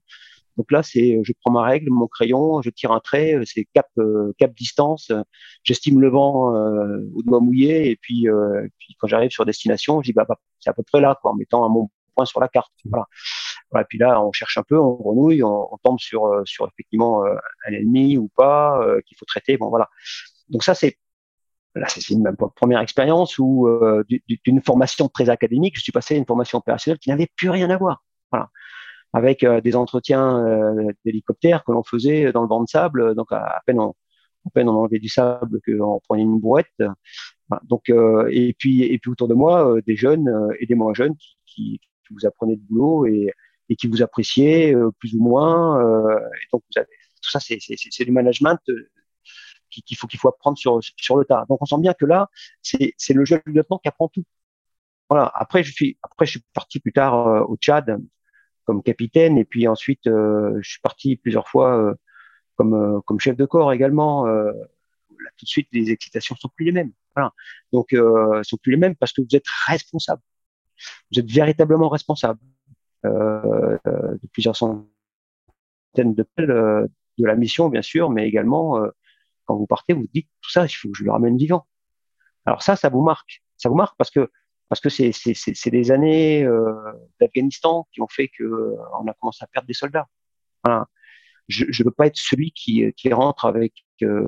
Donc 0.57 0.71
là, 0.71 0.81
c'est 0.81 1.19
je 1.23 1.33
prends 1.39 1.51
ma 1.51 1.63
règle, 1.63 1.91
mon 1.91 2.07
crayon, 2.07 2.63
je 2.63 2.71
tire 2.71 2.91
un 2.91 2.99
trait, 2.99 3.39
c'est 3.45 3.67
cap 3.73 3.87
cap 4.39 4.51
distance, 4.55 5.11
j'estime 5.63 6.01
le 6.01 6.09
vent 6.09 6.51
au 7.13 7.21
doigt 7.21 7.39
mouillé 7.39 7.91
et 7.91 7.95
puis, 7.95 8.25
puis 8.79 8.95
quand 8.97 9.05
j'arrive 9.05 9.29
sur 9.29 9.45
destination, 9.45 10.01
je 10.01 10.07
dis 10.07 10.13
bah, 10.13 10.25
bah, 10.27 10.39
c'est 10.59 10.71
à 10.71 10.73
peu 10.73 10.81
près 10.81 10.99
là 10.99 11.15
quoi, 11.21 11.31
en 11.31 11.35
mettant 11.35 11.63
un 11.63 11.69
mon 11.69 11.91
point 12.15 12.25
sur 12.25 12.39
la 12.39 12.47
carte. 12.47 12.71
Voilà. 12.85 13.05
voilà. 13.69 13.85
Puis 13.85 13.99
là, 13.99 14.19
on 14.23 14.31
cherche 14.31 14.57
un 14.57 14.63
peu, 14.63 14.79
on 14.79 14.95
renouille, 14.95 15.43
on, 15.43 15.71
on 15.71 15.77
tombe 15.77 15.99
sur 15.99 16.41
sur 16.45 16.67
effectivement 16.67 17.23
un 17.23 17.71
ennemi 17.71 18.17
ou 18.17 18.27
pas 18.35 18.83
qu'il 19.05 19.15
faut 19.15 19.25
traiter. 19.25 19.57
Bon 19.57 19.69
voilà. 19.69 19.87
Donc 20.49 20.63
ça 20.63 20.73
c'est 20.73 20.97
c'est 21.87 22.09
une 22.09 22.35
première 22.55 22.81
expérience 22.81 23.37
où 23.37 23.67
euh, 23.67 24.03
d'une 24.45 24.61
formation 24.61 25.07
très 25.07 25.29
académique, 25.29 25.75
je 25.77 25.81
suis 25.81 25.91
passé 25.91 26.15
à 26.15 26.17
une 26.17 26.25
formation 26.25 26.59
opérationnelle 26.59 26.99
qui 26.99 27.09
n'avait 27.09 27.29
plus 27.35 27.49
rien 27.49 27.69
à 27.69 27.77
voir. 27.77 28.03
Voilà. 28.31 28.49
Avec 29.13 29.43
euh, 29.43 29.61
des 29.61 29.75
entretiens 29.75 30.45
euh, 30.45 30.91
d'hélicoptères 31.05 31.63
que 31.63 31.71
l'on 31.71 31.83
faisait 31.83 32.31
dans 32.31 32.41
le 32.41 32.47
vent 32.47 32.61
de 32.61 32.67
sable, 32.67 33.15
donc 33.15 33.31
à, 33.31 33.61
peine 33.65 33.79
on, 33.79 33.91
à 34.45 34.49
peine 34.53 34.69
enlevait 34.69 34.99
du 34.99 35.09
sable 35.09 35.59
qu'on 35.65 35.99
prenait 36.07 36.23
une 36.23 36.39
brouette. 36.39 36.67
Donc 37.63 37.89
et 37.89 38.55
puis 38.59 38.83
et 38.83 38.99
puis 38.99 39.11
autour 39.11 39.29
de 39.29 39.33
moi 39.33 39.75
des 39.85 39.95
jeunes 39.95 40.49
et 40.59 40.65
des 40.65 40.75
moins 40.75 40.93
jeunes 40.93 41.15
qui, 41.45 41.79
vous 42.11 42.25
apprenaient 42.25 42.55
le 42.55 42.61
boulot 42.61 43.05
et, 43.05 43.33
qui 43.77 43.87
vous 43.87 44.01
appréciaient 44.01 44.75
plus 44.99 45.15
ou 45.15 45.23
moins. 45.23 45.79
donc 46.51 46.63
tout 46.73 47.31
ça, 47.31 47.39
c'est 47.39 48.03
du 48.03 48.11
management 48.11 48.59
qu'il 49.83 49.97
faut 49.97 50.07
qu'il 50.07 50.19
faut 50.19 50.29
apprendre 50.29 50.57
sur 50.57 50.79
sur 50.97 51.17
le 51.17 51.25
tas. 51.25 51.45
Donc 51.49 51.61
on 51.61 51.65
sent 51.65 51.79
bien 51.79 51.93
que 51.93 52.05
là, 52.05 52.29
c'est 52.61 52.93
c'est 52.97 53.13
le 53.13 53.25
jeune 53.25 53.41
lieutenant 53.45 53.79
qui 53.79 53.87
apprend 53.87 54.07
tout. 54.09 54.23
Voilà. 55.09 55.31
Après 55.35 55.63
je 55.63 55.71
suis 55.71 55.97
après 56.03 56.25
je 56.25 56.31
suis 56.31 56.43
parti 56.53 56.79
plus 56.79 56.93
tard 56.93 57.27
euh, 57.27 57.41
au 57.41 57.57
Tchad 57.57 57.97
comme 58.65 58.83
capitaine 58.83 59.37
et 59.37 59.45
puis 59.45 59.67
ensuite 59.67 60.05
euh, 60.07 60.59
je 60.61 60.69
suis 60.71 60.81
parti 60.81 61.15
plusieurs 61.15 61.47
fois 61.47 61.77
euh, 61.77 61.93
comme 62.55 63.01
comme 63.05 63.19
chef 63.19 63.37
de 63.37 63.45
corps 63.45 63.71
également. 63.73 64.25
là 64.25 64.53
tout 65.37 65.45
de 65.45 65.49
suite 65.49 65.69
les 65.71 65.91
excitations 65.91 66.35
sont 66.35 66.49
plus 66.55 66.65
les 66.65 66.71
mêmes. 66.71 66.91
Voilà. 67.15 67.33
Donc 67.71 67.95
sont 68.43 68.57
plus 68.57 68.71
les 68.71 68.77
mêmes 68.77 68.95
parce 68.95 69.13
que 69.13 69.21
vous 69.21 69.35
êtes 69.35 69.47
responsable. 69.67 70.21
Vous 71.11 71.19
êtes 71.19 71.31
véritablement 71.31 71.89
responsable 71.89 72.39
de 73.03 74.27
plusieurs 74.33 74.55
centaines 74.55 74.87
de 75.97 76.25
de 76.37 77.25
la 77.25 77.35
mission 77.35 77.69
bien 77.69 77.81
sûr, 77.81 78.09
mais 78.09 78.27
également 78.27 78.79
quand 79.47 79.55
vous 79.55 79.67
partez, 79.67 79.93
vous 79.93 80.07
dites 80.13 80.29
tout 80.41 80.51
ça, 80.51 80.65
il 80.65 80.69
faut 80.69 80.89
que 80.89 80.97
je 80.97 81.03
le 81.03 81.11
ramène 81.11 81.37
vivant. 81.37 81.65
Alors 82.45 82.61
ça, 82.61 82.75
ça 82.75 82.89
vous 82.89 83.01
marque. 83.01 83.43
Ça 83.57 83.69
vous 83.69 83.75
marque 83.75 83.97
parce 83.97 84.11
que 84.11 84.29
parce 84.69 84.81
que 84.81 84.89
c'est 84.89 85.11
c'est 85.13 85.69
des 85.69 85.91
années 85.91 86.43
euh, 86.43 86.73
d'Afghanistan 87.19 87.87
qui 87.93 88.01
ont 88.01 88.07
fait 88.07 88.27
que 88.27 88.43
euh, 88.43 88.75
on 88.99 89.07
a 89.07 89.13
commencé 89.13 89.43
à 89.43 89.47
perdre 89.47 89.67
des 89.67 89.73
soldats. 89.73 90.07
Je 91.47 91.65
ne 91.65 91.83
veux 91.85 91.91
pas 91.91 92.07
être 92.07 92.17
celui 92.17 92.51
qui 92.51 92.91
qui 92.93 93.11
rentre 93.13 93.45
avec 93.45 93.73
euh, 94.03 94.27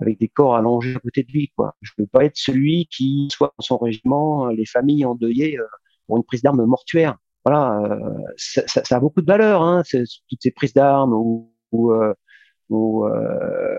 avec 0.00 0.18
des 0.18 0.28
corps 0.28 0.56
allongés 0.56 0.96
à 0.96 1.00
côté 1.00 1.22
de 1.22 1.30
lui. 1.30 1.52
Quoi. 1.56 1.76
Je 1.82 1.92
veux 1.98 2.06
pas 2.06 2.24
être 2.24 2.36
celui 2.36 2.86
qui 2.86 3.28
soit 3.30 3.52
dans 3.58 3.62
son 3.62 3.78
régiment 3.78 4.48
les 4.48 4.66
familles 4.66 5.04
endeuillées 5.04 5.58
euh, 5.58 5.66
pour 6.06 6.16
une 6.16 6.24
prise 6.24 6.42
d'armes 6.42 6.64
mortuaire. 6.64 7.16
Voilà, 7.44 8.00
ça, 8.38 8.82
a 8.90 9.00
beaucoup 9.00 9.20
de 9.20 9.26
valeur, 9.26 9.60
hein, 9.60 9.82
toutes 9.90 10.40
ces 10.40 10.50
prises 10.50 10.72
d'armes 10.72 11.12
ou 11.12 11.52
où, 12.70 13.04
euh, 13.06 13.78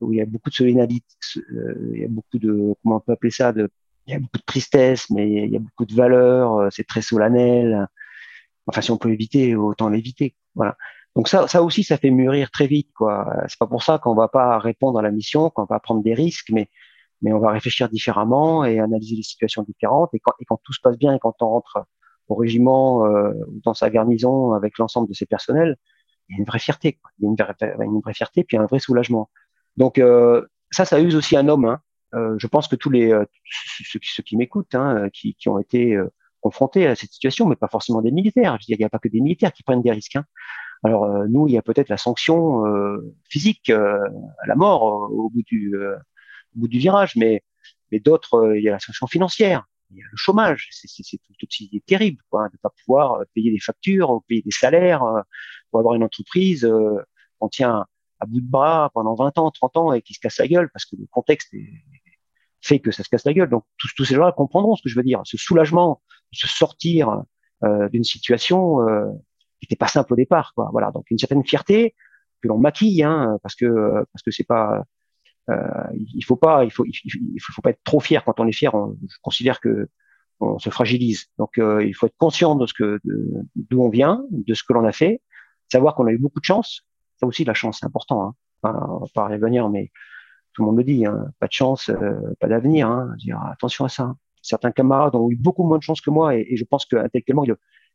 où 0.00 0.12
il 0.12 0.18
y 0.18 0.20
a 0.20 0.26
beaucoup 0.26 0.50
de 0.50 0.54
solidarité, 0.54 1.04
euh, 1.52 1.90
il 1.94 2.00
y 2.00 2.04
a 2.04 2.08
beaucoup 2.08 2.38
de, 2.38 2.74
comment 2.82 2.96
on 2.96 3.00
peut 3.00 3.12
appeler 3.12 3.30
ça, 3.30 3.52
de, 3.52 3.70
il 4.06 4.12
y 4.12 4.16
a 4.16 4.20
beaucoup 4.20 4.38
de 4.38 4.44
tristesse, 4.44 5.10
mais 5.10 5.30
il 5.44 5.50
y 5.50 5.56
a 5.56 5.60
beaucoup 5.60 5.86
de 5.86 5.94
valeur, 5.94 6.58
euh, 6.58 6.68
c'est 6.70 6.86
très 6.86 7.02
solennel. 7.02 7.86
Enfin, 8.66 8.80
si 8.80 8.90
on 8.90 8.98
peut 8.98 9.12
éviter, 9.12 9.56
autant 9.56 9.88
l'éviter. 9.88 10.36
Voilà. 10.54 10.76
Donc 11.16 11.28
ça, 11.28 11.46
ça 11.48 11.62
aussi, 11.62 11.84
ça 11.84 11.96
fait 11.98 12.10
mûrir 12.10 12.50
très 12.50 12.66
vite, 12.66 12.90
quoi. 12.94 13.26
C'est 13.48 13.58
pas 13.58 13.66
pour 13.66 13.82
ça 13.82 13.98
qu'on 13.98 14.14
va 14.14 14.28
pas 14.28 14.58
répondre 14.58 14.98
à 14.98 15.02
la 15.02 15.10
mission, 15.10 15.50
qu'on 15.50 15.64
va 15.64 15.78
prendre 15.80 16.02
des 16.02 16.14
risques, 16.14 16.50
mais 16.50 16.70
mais 17.24 17.32
on 17.32 17.38
va 17.40 17.52
réfléchir 17.52 17.88
différemment 17.88 18.64
et 18.64 18.78
analyser 18.78 19.16
les 19.16 19.22
situations 19.22 19.62
différentes. 19.62 20.10
Et 20.12 20.20
quand, 20.20 20.34
et 20.40 20.44
quand 20.44 20.60
tout 20.62 20.74
se 20.74 20.80
passe 20.80 20.98
bien 20.98 21.14
et 21.14 21.18
quand 21.18 21.34
on 21.40 21.48
rentre 21.48 21.86
au 22.28 22.34
régiment 22.34 23.06
euh, 23.06 23.32
dans 23.64 23.74
sa 23.74 23.90
garnison 23.90 24.52
avec 24.52 24.78
l'ensemble 24.78 25.08
de 25.08 25.14
ses 25.14 25.26
personnels, 25.26 25.76
il 26.28 26.34
y 26.34 26.36
a 26.36 26.38
une 26.38 26.44
vraie 26.44 26.58
fierté. 26.58 26.98
Il 27.18 27.24
y 27.24 27.26
a 27.26 27.30
une 27.30 27.36
vraie, 27.36 27.84
une 27.84 28.00
vraie 28.00 28.14
fierté, 28.14 28.44
puis 28.44 28.56
un 28.56 28.66
vrai 28.66 28.78
soulagement. 28.78 29.30
Donc 29.76 29.98
euh, 29.98 30.46
ça, 30.70 30.84
ça 30.84 31.00
use 31.00 31.16
aussi 31.16 31.36
un 31.36 31.48
homme. 31.48 31.64
Hein. 31.64 31.80
Euh, 32.14 32.36
je 32.38 32.46
pense 32.46 32.68
que 32.68 32.76
tous 32.76 32.90
les 32.90 33.12
euh, 33.12 33.24
ceux, 33.84 34.22
qui 34.22 34.36
m'écoutent, 34.36 34.74
hein, 34.74 35.08
qui, 35.12 35.34
qui, 35.34 35.48
ont 35.48 35.58
été 35.58 35.98
confrontés 36.40 36.86
à 36.86 36.94
cette 36.94 37.12
situation, 37.12 37.46
mais 37.46 37.56
pas 37.56 37.68
forcément 37.68 38.02
des 38.02 38.12
militaires. 38.12 38.56
Je 38.60 38.64
veux 38.64 38.66
dire, 38.66 38.76
il 38.78 38.82
n'y 38.82 38.84
a 38.84 38.90
pas 38.90 38.98
que 38.98 39.08
des 39.08 39.20
militaires 39.20 39.52
qui 39.52 39.62
prennent 39.62 39.82
des 39.82 39.90
risques. 39.90 40.16
Hein. 40.16 40.24
Alors 40.84 41.08
nous, 41.28 41.48
il 41.48 41.54
y 41.54 41.58
a 41.58 41.62
peut-être 41.62 41.88
la 41.88 41.96
sanction 41.96 42.62
physique, 43.30 43.70
à 43.70 44.46
la 44.46 44.54
mort 44.54 44.82
au 44.82 45.30
bout 45.30 45.42
du 45.46 45.74
au 45.76 46.60
bout 46.60 46.68
du 46.68 46.78
virage, 46.78 47.16
mais 47.16 47.42
mais 47.90 48.00
d'autres, 48.00 48.54
il 48.56 48.62
y 48.62 48.68
a 48.68 48.72
la 48.72 48.78
sanction 48.78 49.06
financière 49.06 49.64
il 49.90 49.98
y 49.98 50.02
a 50.02 50.06
le 50.10 50.16
chômage, 50.16 50.68
c'est 50.70 51.18
tout 51.18 51.46
aussi 51.46 51.82
terrible, 51.86 52.22
quoi, 52.30 52.48
de 52.48 52.56
pas 52.58 52.70
pouvoir 52.84 53.20
payer 53.34 53.52
des 53.52 53.60
factures, 53.60 54.22
payer 54.28 54.42
des 54.42 54.50
salaires, 54.50 55.02
pour 55.74 55.80
avoir 55.80 55.96
une 55.96 56.04
entreprise 56.04 56.64
euh, 56.64 57.02
qu'on 57.40 57.48
tient 57.48 57.84
à 58.20 58.26
bout 58.26 58.40
de 58.40 58.48
bras 58.48 58.92
pendant 58.94 59.16
20 59.16 59.38
ans, 59.38 59.50
30 59.50 59.76
ans 59.76 59.92
et 59.92 60.02
qui 60.02 60.14
se 60.14 60.20
casse 60.20 60.38
la 60.38 60.46
gueule 60.46 60.70
parce 60.72 60.84
que 60.84 60.94
le 60.94 61.04
contexte 61.10 61.52
fait 62.60 62.78
que 62.78 62.92
ça 62.92 63.02
se 63.02 63.08
casse 63.08 63.24
la 63.24 63.32
gueule. 63.32 63.50
Donc 63.50 63.64
tous, 63.76 64.04
ces 64.04 64.14
gens-là 64.14 64.30
comprendront 64.30 64.76
ce 64.76 64.82
que 64.84 64.88
je 64.88 64.94
veux 64.94 65.02
dire. 65.02 65.20
Ce 65.24 65.36
soulagement 65.36 66.00
de 66.32 66.36
se 66.38 66.46
sortir 66.46 67.24
euh, 67.64 67.88
d'une 67.88 68.04
situation 68.04 68.88
euh, 68.88 69.06
qui 69.58 69.64
n'était 69.64 69.74
pas 69.74 69.88
simple 69.88 70.12
au 70.12 70.16
départ. 70.16 70.52
Voilà, 70.70 70.92
donc 70.92 71.10
une 71.10 71.18
certaine 71.18 71.44
fierté 71.44 71.96
que 72.40 72.46
l'on 72.46 72.58
maquille, 72.58 73.02
hein, 73.02 73.36
parce 73.42 73.56
que 73.56 74.04
parce 74.12 74.22
que 74.22 74.30
c'est 74.30 74.46
pas, 74.46 74.84
euh, 75.50 75.56
il 75.92 76.24
faut 76.24 76.36
pas, 76.36 76.64
il 76.64 76.70
faut, 76.70 76.84
faut, 77.40 77.62
pas 77.62 77.70
être 77.70 77.82
trop 77.82 77.98
fier. 77.98 78.22
Quand 78.22 78.38
on 78.38 78.46
est 78.46 78.52
fier, 78.52 78.72
on, 78.76 78.96
je 79.10 79.16
considère 79.22 79.58
que 79.58 79.88
on 80.38 80.58
se 80.60 80.70
fragilise. 80.70 81.26
Donc 81.38 81.58
euh, 81.58 81.84
il 81.84 81.94
faut 81.94 82.06
être 82.06 82.16
conscient 82.16 82.54
de 82.54 82.66
ce 82.66 82.74
que 82.74 83.00
d'où 83.56 83.82
on 83.82 83.88
vient, 83.88 84.24
de 84.30 84.54
ce 84.54 84.62
que 84.62 84.72
l'on 84.72 84.84
a 84.84 84.92
fait, 84.92 85.20
savoir 85.70 85.94
qu'on 85.94 86.06
a 86.06 86.12
eu 86.12 86.18
beaucoup 86.18 86.40
de 86.40 86.44
chance. 86.44 86.82
Ça 87.20 87.26
aussi, 87.26 87.44
la 87.44 87.54
chance, 87.54 87.78
c'est 87.80 87.86
important. 87.86 88.22
Hein. 88.22 88.34
Enfin, 88.62 88.86
on 88.88 88.98
va 89.00 89.06
pas 89.14 89.28
revenir, 89.28 89.68
mais 89.68 89.90
tout 90.52 90.62
le 90.62 90.66
monde 90.66 90.78
le 90.78 90.84
dit, 90.84 91.04
hein. 91.06 91.26
pas 91.38 91.46
de 91.46 91.52
chance, 91.52 91.90
euh, 91.90 92.34
pas 92.40 92.48
d'avenir. 92.48 92.88
Hein. 92.88 93.14
Dire 93.18 93.40
attention 93.42 93.84
à 93.84 93.88
ça. 93.88 94.04
Hein. 94.04 94.16
Certains 94.42 94.72
camarades 94.72 95.14
ont 95.14 95.30
eu 95.30 95.36
beaucoup 95.36 95.64
moins 95.64 95.78
de 95.78 95.82
chance 95.82 96.00
que 96.00 96.10
moi, 96.10 96.36
et, 96.36 96.56
je 96.56 96.64
pense 96.64 96.86
qu'intellectuellement, 96.86 97.44
ils, 97.44 97.54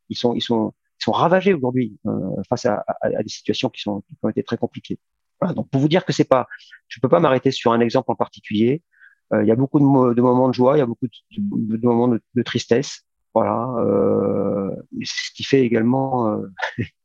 ils 0.09 0.17
sont, 0.17 0.33
ils 0.33 0.41
sont, 0.41 0.73
ils 0.99 1.03
sont 1.03 1.11
ravagés 1.11 1.53
aujourd'hui 1.53 1.97
euh, 2.07 2.11
face 2.49 2.65
à, 2.65 2.83
à, 2.87 2.95
à, 3.01 3.23
des 3.23 3.29
situations 3.29 3.69
qui, 3.69 3.81
sont, 3.81 4.01
qui 4.01 4.15
ont 4.23 4.29
été 4.29 4.43
très 4.43 4.57
compliquées. 4.57 4.99
Voilà, 5.39 5.53
donc 5.53 5.69
pour 5.69 5.79
vous 5.79 5.87
dire 5.87 6.05
que 6.05 6.13
c'est 6.13 6.27
pas, 6.27 6.47
je 6.87 6.99
peux 6.99 7.07
pas 7.07 7.19
m'arrêter 7.19 7.51
sur 7.51 7.71
un 7.71 7.79
exemple 7.79 8.11
en 8.11 8.15
particulier. 8.15 8.83
Euh, 9.33 9.43
il 9.43 9.47
y 9.47 9.51
a 9.51 9.55
beaucoup 9.55 9.79
de, 9.79 10.13
de, 10.13 10.21
moments 10.21 10.49
de 10.49 10.53
joie, 10.53 10.75
il 10.75 10.79
y 10.79 10.83
a 10.83 10.85
beaucoup 10.85 11.07
de, 11.07 11.77
de 11.77 11.85
moments 11.85 12.07
de, 12.07 12.43
tristesse. 12.43 13.03
Voilà, 13.33 13.75
euh, 13.79 14.71
ce 15.03 15.31
qui 15.35 15.43
fait 15.43 15.61
également 15.61 16.27
Euh, 16.27 16.51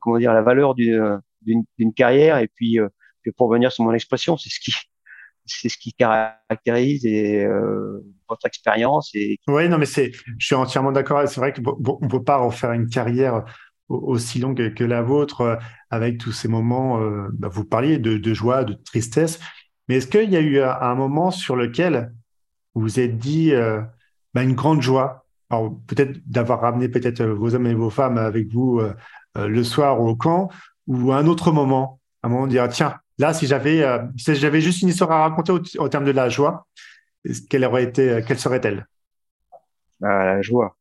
comment 0.00 0.18
dire 0.18 0.32
la 0.32 0.42
valeur 0.42 0.74
d'une 0.74 1.94
carrière 1.94 2.38
et 2.38 2.48
puis 2.48 2.78
euh, 2.78 2.88
pour 3.36 3.48
revenir 3.48 3.72
sur 3.72 3.84
mon 3.84 3.92
expression 3.92 4.36
c'est 4.36 4.50
ce 4.50 4.60
qui 4.60 4.72
c'est 5.46 5.68
ce 5.68 5.78
qui 5.78 5.92
caractérise 5.92 7.04
euh, 7.06 8.00
votre 8.28 8.46
expérience. 8.46 9.10
Et... 9.14 9.38
Oui, 9.48 9.68
non, 9.68 9.78
mais 9.78 9.86
c'est, 9.86 10.12
je 10.38 10.46
suis 10.46 10.54
entièrement 10.54 10.92
d'accord. 10.92 11.26
C'est 11.26 11.40
vrai 11.40 11.52
qu'on 11.52 11.98
ne 12.02 12.08
peut 12.08 12.22
pas 12.22 12.36
refaire 12.36 12.70
une 12.70 12.88
carrière 12.88 13.44
aussi 13.88 14.38
longue 14.38 14.74
que 14.74 14.84
la 14.84 15.02
vôtre 15.02 15.58
avec 15.88 16.18
tous 16.18 16.30
ces 16.30 16.46
moments. 16.46 17.00
bah, 17.32 17.48
vous 17.48 17.64
parliez 17.64 17.98
de, 17.98 18.34
joie, 18.34 18.62
de 18.62 18.74
tristesse, 18.74 19.40
mais 19.88 19.96
est-ce 19.96 20.06
qu'il 20.06 20.30
y 20.30 20.36
a 20.36 20.40
eu 20.40 20.60
un 20.60 20.94
moment 20.94 21.32
sur 21.32 21.56
lequel 21.56 22.12
vous 22.74 22.82
vous 22.82 23.00
êtes 23.00 23.18
dit 23.18 23.52
bah, 24.32 24.44
une 24.44 24.54
grande 24.54 24.82
joie? 24.82 25.26
Peut-être 25.88 26.20
d'avoir 26.30 26.60
ramené 26.60 26.88
peut-être 26.88 27.24
vos 27.24 27.56
hommes 27.56 27.66
et 27.66 27.74
vos 27.74 27.90
femmes 27.90 28.18
avec 28.18 28.52
vous 28.52 28.78
euh, 28.78 28.94
le 29.36 29.62
soir 29.64 30.00
au 30.00 30.16
camp 30.16 30.48
ou 30.86 31.12
à 31.12 31.16
un 31.18 31.26
autre 31.26 31.52
moment, 31.52 32.00
un 32.22 32.28
moment 32.28 32.46
de 32.46 32.52
dire 32.52 32.68
tiens, 32.68 32.98
là 33.18 33.32
si 33.32 33.46
j'avais 33.46 33.82
euh, 33.82 33.98
si 34.16 34.34
j'avais 34.34 34.60
juste 34.60 34.82
une 34.82 34.88
histoire 34.88 35.12
à 35.12 35.28
raconter 35.28 35.52
au, 35.52 35.88
terme 35.88 36.04
de 36.04 36.10
la 36.10 36.28
joie, 36.28 36.66
quelle 37.48 37.64
aurait 37.64 37.84
été, 37.84 38.10
euh, 38.10 38.22
quelle 38.26 38.38
serait-elle? 38.38 38.86
Ah, 40.02 40.24
La 40.24 40.42
joie. 40.42 40.76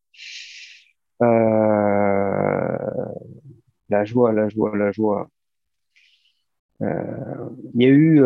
la 3.90 4.06
joie, 4.06 4.32
la 4.34 4.50
joie, 4.50 4.78
la 4.78 4.92
joie. 4.92 5.30
Il 6.82 6.88
y 7.76 7.86
a 7.86 7.90
eu, 7.90 8.24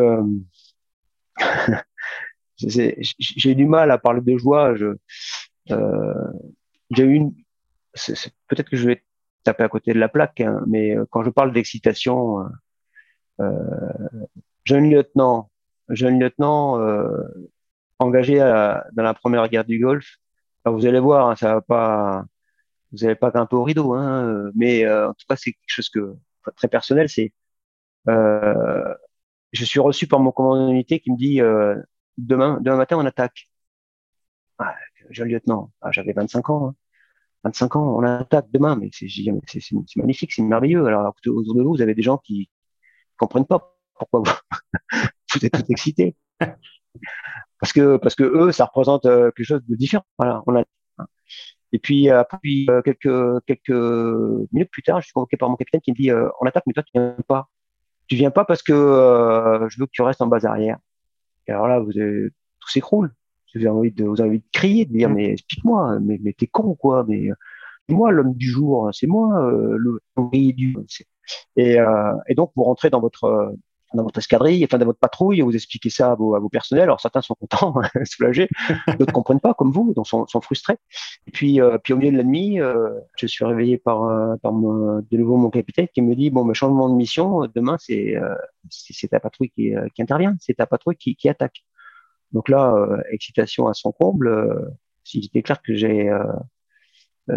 j'ai 2.57 3.55
du 3.55 3.65
mal 3.65 3.89
à 3.91 3.97
parler 3.97 4.21
de 4.21 4.38
joie. 4.38 4.75
J'ai 6.91 7.03
eu 7.03 7.13
une, 7.13 7.33
peut-être 8.47 8.69
que 8.69 8.77
je 8.77 8.88
vais 8.88 9.03
taper 9.43 9.63
à 9.63 9.69
côté 9.69 9.93
de 9.93 9.99
la 9.99 10.10
plaque, 10.10 10.41
hein, 10.41 10.62
mais 10.67 10.95
euh, 10.97 11.06
quand 11.10 11.23
je 11.23 11.29
parle 11.29 11.53
d'excitation, 11.53 12.39
euh, 12.41 12.45
euh, 13.41 14.25
jeune 14.65 14.89
lieutenant, 14.89 15.51
jeune 15.89 16.19
lieutenant 16.19 16.79
engagé 17.99 18.38
dans 18.38 19.03
la 19.03 19.13
première 19.13 19.47
guerre 19.49 19.65
du 19.65 19.79
Golfe, 19.79 20.17
Alors 20.65 20.77
vous 20.77 20.86
allez 20.86 20.99
voir, 20.99 21.29
hein, 21.29 21.36
ça 21.36 21.56
va 21.56 21.62
pas, 21.62 22.25
vous 22.91 22.99
n'allez 22.99 23.15
pas 23.15 23.32
grimper 23.32 23.56
au 23.56 23.63
rideau, 23.63 23.93
hein, 23.93 24.51
mais 24.56 24.89
en 24.89 25.13
tout 25.13 25.25
cas 25.29 25.36
c'est 25.38 25.53
quelque 25.53 25.62
chose 25.67 25.89
que 25.89 26.15
très 26.56 26.67
personnel. 26.69 27.10
C'est, 27.10 27.34
je 28.08 29.65
suis 29.65 29.79
reçu 29.79 30.08
par 30.08 30.19
mon 30.19 30.32
commandant 30.32 30.67
d'unité 30.69 30.99
qui 30.99 31.12
me 31.12 31.17
dit 31.17 31.39
demain, 32.17 32.60
demain 32.62 32.77
matin 32.77 32.97
on 32.97 33.06
attaque. 33.06 33.49
Ah, 34.58 34.75
jeune 35.10 35.29
lieutenant, 35.29 35.71
ah, 35.82 35.91
j'avais 35.91 36.13
25 36.13 36.49
ans. 36.49 36.75
25 37.43 37.75
ans, 37.75 37.95
on 37.97 38.03
attaque 38.03 38.47
demain, 38.51 38.75
mais 38.75 38.89
c'est 38.93 39.08
magnifique, 39.97 40.32
c'est 40.32 40.41
merveilleux. 40.41 40.86
Alors 40.86 41.13
autour 41.25 41.56
de 41.56 41.62
vous, 41.62 41.75
vous 41.75 41.82
avez 41.82 41.93
des 41.93 42.01
gens 42.01 42.17
qui 42.17 42.49
comprennent 43.17 43.45
pas 43.45 43.77
pourquoi 43.95 44.23
vous, 45.34 45.45
êtes 45.45 45.51
tout 45.51 45.65
excités. 45.71 46.15
Parce 47.60 47.73
que 47.73 47.97
parce 47.97 48.15
que 48.15 48.23
eux, 48.23 48.51
ça 48.51 48.65
représente 48.65 49.06
euh, 49.06 49.32
quelque 49.32 49.45
chose 49.45 49.62
de 49.67 49.75
différent. 49.75 50.06
Voilà, 50.17 50.41
on 50.47 50.56
a. 50.56 50.63
Et 51.71 51.79
puis 51.79 52.10
après 52.10 52.39
euh, 52.69 52.82
quelques 52.82 53.45
quelques 53.45 53.69
minutes 54.51 54.69
plus 54.71 54.84
tard, 54.84 55.01
je 55.01 55.06
suis 55.06 55.13
convoqué 55.13 55.38
par 55.38 55.49
mon 55.49 55.56
capitaine 55.56 55.82
qui 55.82 55.91
me 55.91 55.95
dit 55.95 56.12
euh, 56.12 56.29
on 56.39 56.45
attaque, 56.45 56.63
mais 56.67 56.73
toi 56.73 56.84
tu 56.84 56.91
viens 56.93 57.15
pas. 57.27 57.49
Tu 58.08 58.15
viens 58.15 58.32
pas 58.32 58.45
parce 58.45 58.63
que 58.63 58.73
je 59.69 59.79
veux 59.79 59.86
que 59.86 59.91
tu 59.91 60.01
restes 60.01 60.21
en 60.21 60.27
base 60.27 60.45
arrière. 60.45 60.77
Et 61.47 61.51
alors 61.51 61.67
là, 61.67 61.79
vous 61.79 61.97
avez, 61.97 62.29
tout 62.60 62.69
s'écroule 62.69 63.13
vous 63.55 63.61
avez 63.61 63.69
envie 63.69 63.91
de, 63.91 64.05
vous 64.05 64.21
avez 64.21 64.29
envie 64.29 64.39
de 64.39 64.45
crier, 64.51 64.85
de 64.85 64.93
dire 64.93 65.09
mm. 65.09 65.13
mais 65.13 65.31
explique-moi, 65.31 65.99
mais, 66.01 66.19
mais 66.21 66.33
t'es 66.33 66.47
con 66.47 66.75
quoi, 66.75 67.05
mais 67.07 67.29
moi 67.89 68.11
l'homme 68.11 68.33
du 68.33 68.49
jour, 68.49 68.89
c'est 68.93 69.07
moi 69.07 69.45
euh, 69.45 69.77
le 69.77 70.01
du. 70.53 70.75
Et, 71.55 71.79
euh, 71.79 72.13
et 72.27 72.35
donc 72.35 72.51
vous 72.55 72.63
rentrez 72.63 72.89
dans 72.89 72.99
votre 73.01 73.55
dans 73.93 74.03
votre 74.03 74.19
escadrille, 74.19 74.63
enfin 74.63 74.77
dans 74.77 74.85
votre 74.85 74.99
patrouille, 74.99 75.39
et 75.39 75.41
vous 75.41 75.55
expliquez 75.55 75.89
ça 75.89 76.11
à 76.11 76.15
vos, 76.15 76.35
à 76.35 76.39
vos 76.39 76.49
personnels. 76.49 76.83
Alors 76.83 76.99
certains 76.99 77.21
sont 77.21 77.35
contents, 77.35 77.73
soulagés, 78.05 78.49
d'autres 78.99 79.13
comprennent 79.13 79.39
pas, 79.39 79.53
comme 79.53 79.71
vous, 79.71 79.93
donc 79.95 80.07
sont, 80.07 80.25
sont 80.27 80.41
frustrés. 80.41 80.77
Et 81.27 81.31
puis, 81.31 81.61
euh, 81.61 81.77
puis 81.77 81.93
au 81.93 81.97
milieu 81.97 82.11
de 82.11 82.17
la 82.17 82.23
nuit, 82.23 82.59
euh, 82.59 82.89
je 83.17 83.27
suis 83.27 83.45
réveillé 83.45 83.77
par, 83.77 84.03
euh, 84.03 84.35
par 84.41 84.51
de 84.51 85.17
nouveau 85.17 85.37
mon 85.37 85.49
capitaine 85.49 85.87
qui 85.93 86.01
me 86.01 86.15
dit 86.15 86.29
bon, 86.29 86.43
mais 86.43 86.53
changement 86.53 86.89
de 86.89 86.95
mission, 86.95 87.47
demain 87.53 87.77
c'est 87.79 88.15
c'est 88.69 89.09
ta 89.09 89.19
patrouille 89.19 89.51
qui, 89.51 89.73
qui 89.95 90.01
intervient, 90.01 90.35
c'est 90.39 90.55
ta 90.55 90.65
patrouille 90.65 90.95
qui, 90.95 91.15
qui 91.15 91.29
attaque. 91.29 91.63
Donc 92.33 92.49
là, 92.49 92.73
euh, 92.75 93.01
excitation 93.11 93.67
à 93.67 93.73
son 93.73 93.91
comble. 93.91 94.27
Euh, 94.27 94.69
était 95.13 95.43
clair 95.43 95.61
que 95.61 95.75
j'ai 95.75 96.09
euh, 96.09 96.23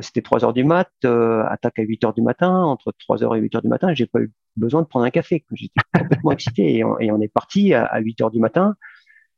c'était 0.01 0.23
3 0.23 0.45
heures 0.45 0.53
du 0.53 0.65
mat, 0.65 0.91
attaque 1.05 1.79
à 1.79 1.83
8 1.83 2.05
heures 2.05 2.15
du 2.15 2.23
matin, 2.23 2.53
entre 2.65 2.93
3 2.99 3.23
heures 3.23 3.37
et 3.37 3.41
8 3.41 3.57
heures 3.57 3.63
du 3.63 3.69
matin, 3.69 3.95
j'ai 3.95 4.07
pas 4.07 4.21
eu 4.21 4.33
besoin 4.57 4.83
de 4.83 4.87
prendre 4.87 5.05
un 5.05 5.11
café. 5.11 5.45
J'étais 5.53 5.81
complètement 5.95 6.33
excité 6.33 6.79
et 6.79 6.85
on, 6.85 7.21
est 7.21 7.29
parti 7.29 7.75
à, 7.75 7.99
8 7.99 8.21
heures 8.23 8.31
du 8.31 8.41
matin 8.41 8.75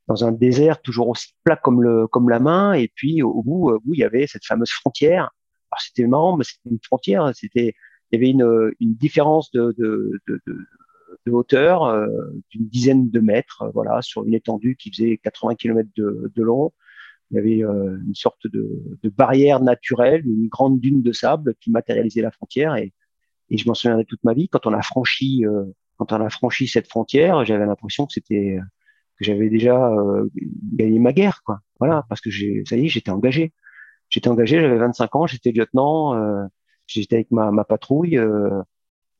dans 0.07 0.25
un 0.25 0.33
désert 0.33 0.81
toujours 0.81 1.09
aussi 1.09 1.35
plat 1.45 1.57
comme 1.57 1.83
le 1.83 2.07
comme 2.07 2.31
la 2.31 2.41
main 2.41 2.73
et 2.73 2.91
puis 2.95 3.23
au 3.23 3.43
bout, 3.43 3.79
où 3.85 3.95
il 3.95 4.01
y 4.01 4.05
avait 4.05 4.27
cette 4.27 4.45
fameuse 4.47 4.71
frontière. 4.71 5.31
Alors 5.71 5.81
c'était 5.81 6.07
marrant, 6.07 6.37
mais 6.37 6.45
c'était 6.45 6.71
une 6.71 6.81
frontière, 6.83 7.31
c'était 7.35 7.75
il 8.11 8.17
y 8.17 8.23
avait 8.23 8.31
une, 8.31 8.73
une 8.81 8.95
différence 8.95 9.51
de, 9.51 9.75
de, 9.77 10.19
de, 10.29 10.41
de 10.47 10.59
de 11.27 11.33
hauteur 11.33 11.85
euh, 11.85 12.07
d'une 12.51 12.69
dizaine 12.69 13.11
de 13.11 13.21
mètres, 13.21 13.63
euh, 13.63 13.71
voilà, 13.73 14.03
sur 14.03 14.25
une 14.25 14.35
étendue 14.35 14.77
qui 14.77 14.91
faisait 14.91 15.19
80 15.19 15.55
km 15.57 15.89
de, 15.97 16.33
de 16.35 16.43
long. 16.43 16.73
Il 17.31 17.37
y 17.37 17.39
avait 17.39 17.65
euh, 17.65 17.99
une 18.07 18.15
sorte 18.15 18.47
de, 18.47 18.83
barrière 19.11 19.61
naturelle, 19.61 20.27
une 20.27 20.49
grande 20.49 20.81
dune 20.81 21.03
de 21.03 21.13
sable 21.13 21.55
qui 21.61 21.71
matérialisait 21.71 22.23
la 22.23 22.31
frontière. 22.31 22.77
Et, 22.77 22.93
je 23.51 23.67
m'en 23.67 23.75
souviendrai 23.75 24.05
toute 24.05 24.23
ma 24.25 24.35
vie. 24.35 24.49
Quand 24.49 24.67
on 24.67 24.75
a 24.75 24.83
franchi, 24.83 25.43
quand 25.97 26.13
on 26.13 26.21
a 26.21 26.29
franchi 26.29 26.69
cette 26.69 26.87
frontière, 26.87 27.47
j'avais 27.47 27.65
l'impression 27.65 28.05
que 28.05 28.13
c'était 28.13 28.59
que 29.19 29.25
j'avais 29.25 29.49
déjà 29.49 29.91
gagné 30.75 30.99
ma 30.99 31.15
guerre, 31.15 31.41
quoi. 31.47 31.61
Voilà, 31.81 32.05
parce 32.11 32.21
que 32.21 32.29
j'ai, 32.29 32.63
ça 32.67 32.77
y 32.77 32.85
est, 32.85 32.89
j'étais 32.89 33.11
engagé. 33.11 33.55
J'étais 34.11 34.29
engagé, 34.29 34.61
j'avais 34.61 34.77
25 34.77 35.17
ans, 35.17 35.27
j'étais 35.27 35.51
lieutenant, 35.51 36.47
j'étais 36.87 37.17
avec 37.17 37.31
ma 37.31 37.65
patrouille 37.65 38.21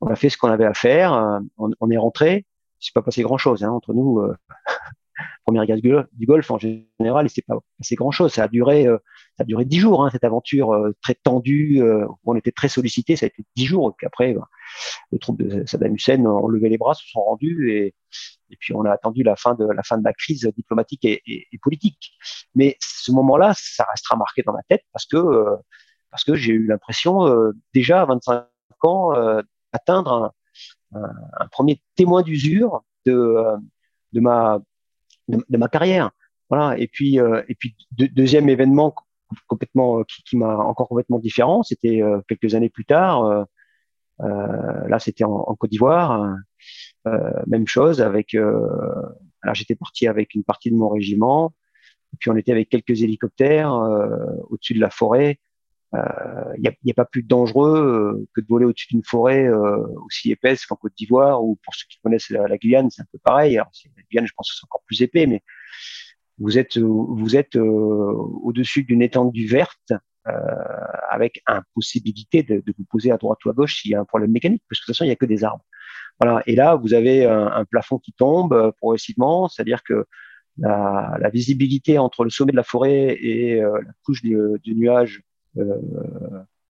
on 0.01 0.07
a 0.07 0.15
fait 0.15 0.29
ce 0.29 0.37
qu'on 0.37 0.49
avait 0.49 0.65
à 0.65 0.73
faire, 0.73 1.13
euh, 1.13 1.39
on, 1.57 1.71
on 1.79 1.89
est 1.91 1.97
rentré. 1.97 2.45
C'est 2.79 2.93
pas 2.93 3.01
passé 3.01 3.21
grand 3.21 3.37
chose 3.37 3.63
hein, 3.63 3.71
entre 3.71 3.93
nous. 3.93 4.19
Euh, 4.19 4.35
première 5.45 5.65
guerre 5.65 5.77
du 6.13 6.25
Golfe 6.25 6.49
en 6.51 6.57
général, 6.57 7.25
il 7.25 7.29
s'est 7.29 7.41
pas 7.41 7.57
passé 7.77 7.95
grand 7.95 8.11
chose. 8.11 8.33
Ça 8.33 8.43
a 8.43 8.47
duré, 8.47 8.87
euh, 8.87 8.97
ça 9.37 9.43
a 9.43 9.43
duré 9.43 9.65
dix 9.65 9.79
jours 9.79 10.05
hein, 10.05 10.09
cette 10.11 10.23
aventure 10.23 10.71
euh, 10.71 10.95
très 11.01 11.15
tendue. 11.15 11.81
où 11.81 12.17
on 12.23 12.35
était 12.35 12.51
très 12.51 12.69
sollicité. 12.69 13.15
Ça 13.15 13.25
a 13.25 13.27
été 13.27 13.43
dix 13.55 13.65
jours. 13.65 13.89
Et 13.89 13.93
puis 13.97 14.07
après, 14.07 14.33
bah, 14.33 14.47
les 15.11 15.19
troupes 15.19 15.41
de 15.41 15.65
Saddam 15.65 15.95
Hussein 15.95 16.25
ont 16.25 16.47
levé 16.47 16.69
les 16.69 16.77
bras, 16.77 16.93
se 16.93 17.05
sont 17.07 17.21
rendus 17.21 17.71
et, 17.71 17.95
et 18.51 18.57
puis 18.59 18.73
on 18.73 18.85
a 18.85 18.91
attendu 18.91 19.23
la 19.23 19.35
fin 19.35 19.55
de 19.55 19.65
la 19.65 19.83
fin 19.83 19.97
de 19.97 20.03
la 20.03 20.13
crise 20.13 20.49
diplomatique 20.55 21.03
et, 21.03 21.21
et, 21.25 21.57
politique. 21.61 22.13
Mais 22.55 22.77
ce 22.79 23.11
moment-là, 23.11 23.53
ça 23.55 23.85
restera 23.91 24.15
marqué 24.15 24.41
dans 24.43 24.53
ma 24.53 24.63
tête 24.69 24.83
parce 24.93 25.05
que 25.05 25.17
parce 26.11 26.23
que 26.23 26.33
j'ai 26.35 26.53
eu 26.53 26.65
l'impression 26.65 27.51
déjà 27.73 28.01
à 28.01 28.05
25 28.05 28.45
ans 28.83 29.11
atteindre 29.71 30.33
un, 30.93 31.47
premier 31.51 31.81
témoin 31.95 32.21
d'usure 32.21 32.83
de, 33.05 33.13
euh, 33.13 33.57
de, 34.13 34.19
ma, 34.19 35.67
carrière. 35.71 36.11
Voilà. 36.49 36.77
Et 36.77 36.87
puis, 36.87 37.19
euh, 37.19 37.41
deuxième 37.91 38.49
événement 38.49 38.95
complètement 39.47 40.03
qui, 40.03 40.23
qui 40.23 40.37
m'a 40.37 40.57
encore 40.57 40.87
complètement 40.87 41.19
différent, 41.19 41.61
c'était 41.61 42.01
euh, 42.01 42.21
quelques 42.27 42.55
années 42.55 42.69
plus 42.69 42.85
tard. 42.85 43.23
Euh, 44.21 44.87
là, 44.87 44.99
c'était 44.99 45.23
en, 45.23 45.55
Côte 45.55 45.69
d'Ivoire. 45.69 46.35
même 47.47 47.67
chose 47.67 48.01
avec. 48.01 48.33
alors, 48.35 49.53
j'étais 49.53 49.75
parti 49.75 50.07
avec 50.07 50.33
une 50.33 50.43
partie 50.43 50.71
de 50.71 50.75
mon 50.75 50.89
régiment. 50.89 51.53
Puis, 52.19 52.29
on 52.31 52.35
était 52.35 52.51
avec 52.51 52.69
quelques 52.69 53.01
hélicoptères 53.01 53.71
au-dessus 54.49 54.73
de 54.73 54.81
la 54.81 54.89
forêt 54.89 55.39
il 55.93 55.97
euh, 55.97 56.57
n'y 56.59 56.67
a, 56.67 56.71
a, 56.91 56.93
pas 56.93 57.05
plus 57.05 57.23
dangereux 57.23 57.79
euh, 57.79 58.27
que 58.35 58.41
de 58.41 58.45
voler 58.47 58.65
au-dessus 58.65 58.87
d'une 58.89 59.03
forêt 59.03 59.47
euh, 59.47 59.83
aussi 60.05 60.31
épaisse 60.31 60.65
qu'en 60.67 60.75
Côte 60.75 60.93
d'Ivoire 60.95 61.43
ou 61.43 61.57
pour 61.63 61.73
ceux 61.73 61.85
qui 61.89 61.97
connaissent 62.03 62.29
la, 62.29 62.57
Guyane, 62.57 62.91
c'est 62.91 63.01
un 63.01 63.07
peu 63.11 63.17
pareil. 63.17 63.57
Alors, 63.57 63.71
la 63.97 64.03
Guyane, 64.09 64.27
je 64.27 64.33
pense 64.35 64.55
c'est 64.55 64.65
encore 64.65 64.83
plus 64.85 65.01
épais, 65.01 65.25
mais 65.25 65.41
vous 66.37 66.59
êtes 66.59 66.77
vous 66.77 67.35
êtes 67.35 67.55
au-dessus 67.55 68.83
d'une 68.83 69.01
étendue 69.01 69.47
verte 69.47 69.93
avec 71.09 71.41
impossibilité 71.47 72.43
de, 72.43 72.61
de, 72.65 72.73
vous 72.77 72.85
poser 72.85 73.11
à 73.11 73.17
droite 73.17 73.43
ou 73.43 73.49
à 73.49 73.53
gauche 73.53 73.81
s'il 73.81 73.91
y 73.91 73.95
a 73.95 73.99
un 73.99 74.05
problème 74.05 74.31
mécanique, 74.31 74.63
parce 74.69 74.79
que 74.79 74.83
de 74.83 74.85
toute 74.85 74.95
façon 74.95 75.05
il 75.05 75.07
n'y 75.07 75.13
a 75.13 75.17
que 75.17 75.25
des 75.25 75.43
arbres. 75.43 75.65
Voilà. 76.19 76.43
Et 76.45 76.55
là, 76.55 76.75
vous 76.75 76.93
avez 76.93 77.25
un, 77.25 77.47
un 77.47 77.65
plafond 77.65 77.97
qui 77.97 78.13
tombe 78.13 78.71
progressivement, 78.77 79.49
c'est-à-dire 79.49 79.81
que 79.83 80.05
la, 80.59 81.17
la, 81.19 81.29
visibilité 81.29 81.97
entre 81.97 82.23
le 82.23 82.29
sommet 82.29 82.51
de 82.51 82.57
la 82.57 82.63
forêt 82.63 83.17
et 83.19 83.59
la 83.59 83.91
couche 84.03 84.21
du, 84.21 84.37
du 84.61 84.75
nuage 84.75 85.23
euh, 85.23 85.28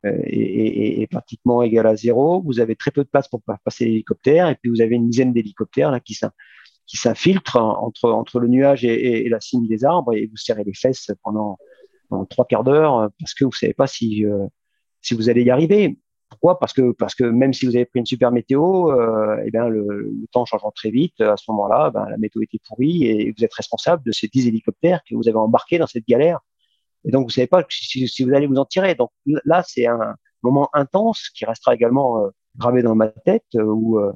est, 0.03 1.01
est, 1.01 1.07
pratiquement 1.07 1.61
égal 1.61 1.87
à 1.87 1.95
zéro. 1.95 2.41
Vous 2.41 2.59
avez 2.59 2.75
très 2.75 2.91
peu 2.91 3.03
de 3.03 3.09
place 3.09 3.27
pour 3.27 3.41
passer 3.63 3.85
l'hélicoptère, 3.85 4.49
et 4.49 4.55
puis 4.55 4.69
vous 4.69 4.81
avez 4.81 4.95
une 4.95 5.09
dizaine 5.09 5.33
d'hélicoptères 5.33 5.91
là 5.91 5.99
qui 5.99 6.17
qui 6.89 6.97
s'infiltrent 6.97 7.57
entre 7.57 8.39
le 8.39 8.47
nuage 8.47 8.83
et, 8.83 9.29
la 9.29 9.39
cime 9.39 9.67
des 9.67 9.85
arbres, 9.85 10.15
et 10.15 10.25
vous 10.25 10.37
serrez 10.37 10.63
les 10.63 10.73
fesses 10.73 11.11
pendant, 11.23 11.57
trois 12.31 12.45
quarts 12.45 12.63
d'heure 12.63 13.11
parce 13.19 13.35
que 13.35 13.45
vous 13.45 13.51
savez 13.51 13.75
pas 13.75 13.85
si 13.85 14.25
euh, 14.25 14.47
vous 15.11 15.29
allez 15.29 15.43
y 15.43 15.51
arriver. 15.51 15.99
Pourquoi? 16.27 16.57
Parce 16.59 16.73
que 16.73 17.23
même 17.23 17.53
si 17.53 17.67
vous 17.67 17.75
avez 17.75 17.85
pris 17.85 17.99
une 17.99 18.05
super 18.07 18.31
météo, 18.31 18.91
euh, 18.91 19.41
eh 19.45 19.51
bien 19.51 19.67
le, 19.67 19.85
le, 19.85 20.27
temps 20.31 20.45
changeant 20.45 20.71
très 20.71 20.89
vite, 20.89 21.21
à 21.21 21.37
ce 21.37 21.51
moment-là, 21.51 21.91
ben, 21.91 22.07
la 22.09 22.17
météo 22.17 22.41
était 22.41 22.59
pourrie 22.67 23.05
et 23.05 23.33
vous 23.35 23.43
êtes 23.43 23.53
responsable 23.53 24.03
de 24.03 24.11
ces 24.11 24.27
dix 24.27 24.47
hélicoptères 24.47 25.01
que 25.07 25.15
vous 25.15 25.27
avez 25.27 25.37
embarqués 25.37 25.77
dans 25.77 25.87
cette 25.87 26.07
galère 26.07 26.39
et 27.05 27.11
donc, 27.11 27.25
vous 27.25 27.29
savez 27.29 27.47
pas 27.47 27.65
si, 27.69 28.23
vous 28.23 28.33
allez 28.33 28.47
vous 28.47 28.55
en 28.55 28.65
tirer. 28.65 28.95
Donc 28.95 29.11
là, 29.45 29.63
c'est 29.65 29.87
un 29.87 30.15
moment 30.43 30.69
intense 30.73 31.29
qui 31.29 31.45
restera 31.45 31.73
également 31.73 32.25
euh, 32.25 32.29
gravé 32.57 32.81
dans 32.81 32.95
ma 32.95 33.07
tête 33.07 33.45
euh, 33.55 33.63
où, 33.63 33.99
euh, 33.99 34.11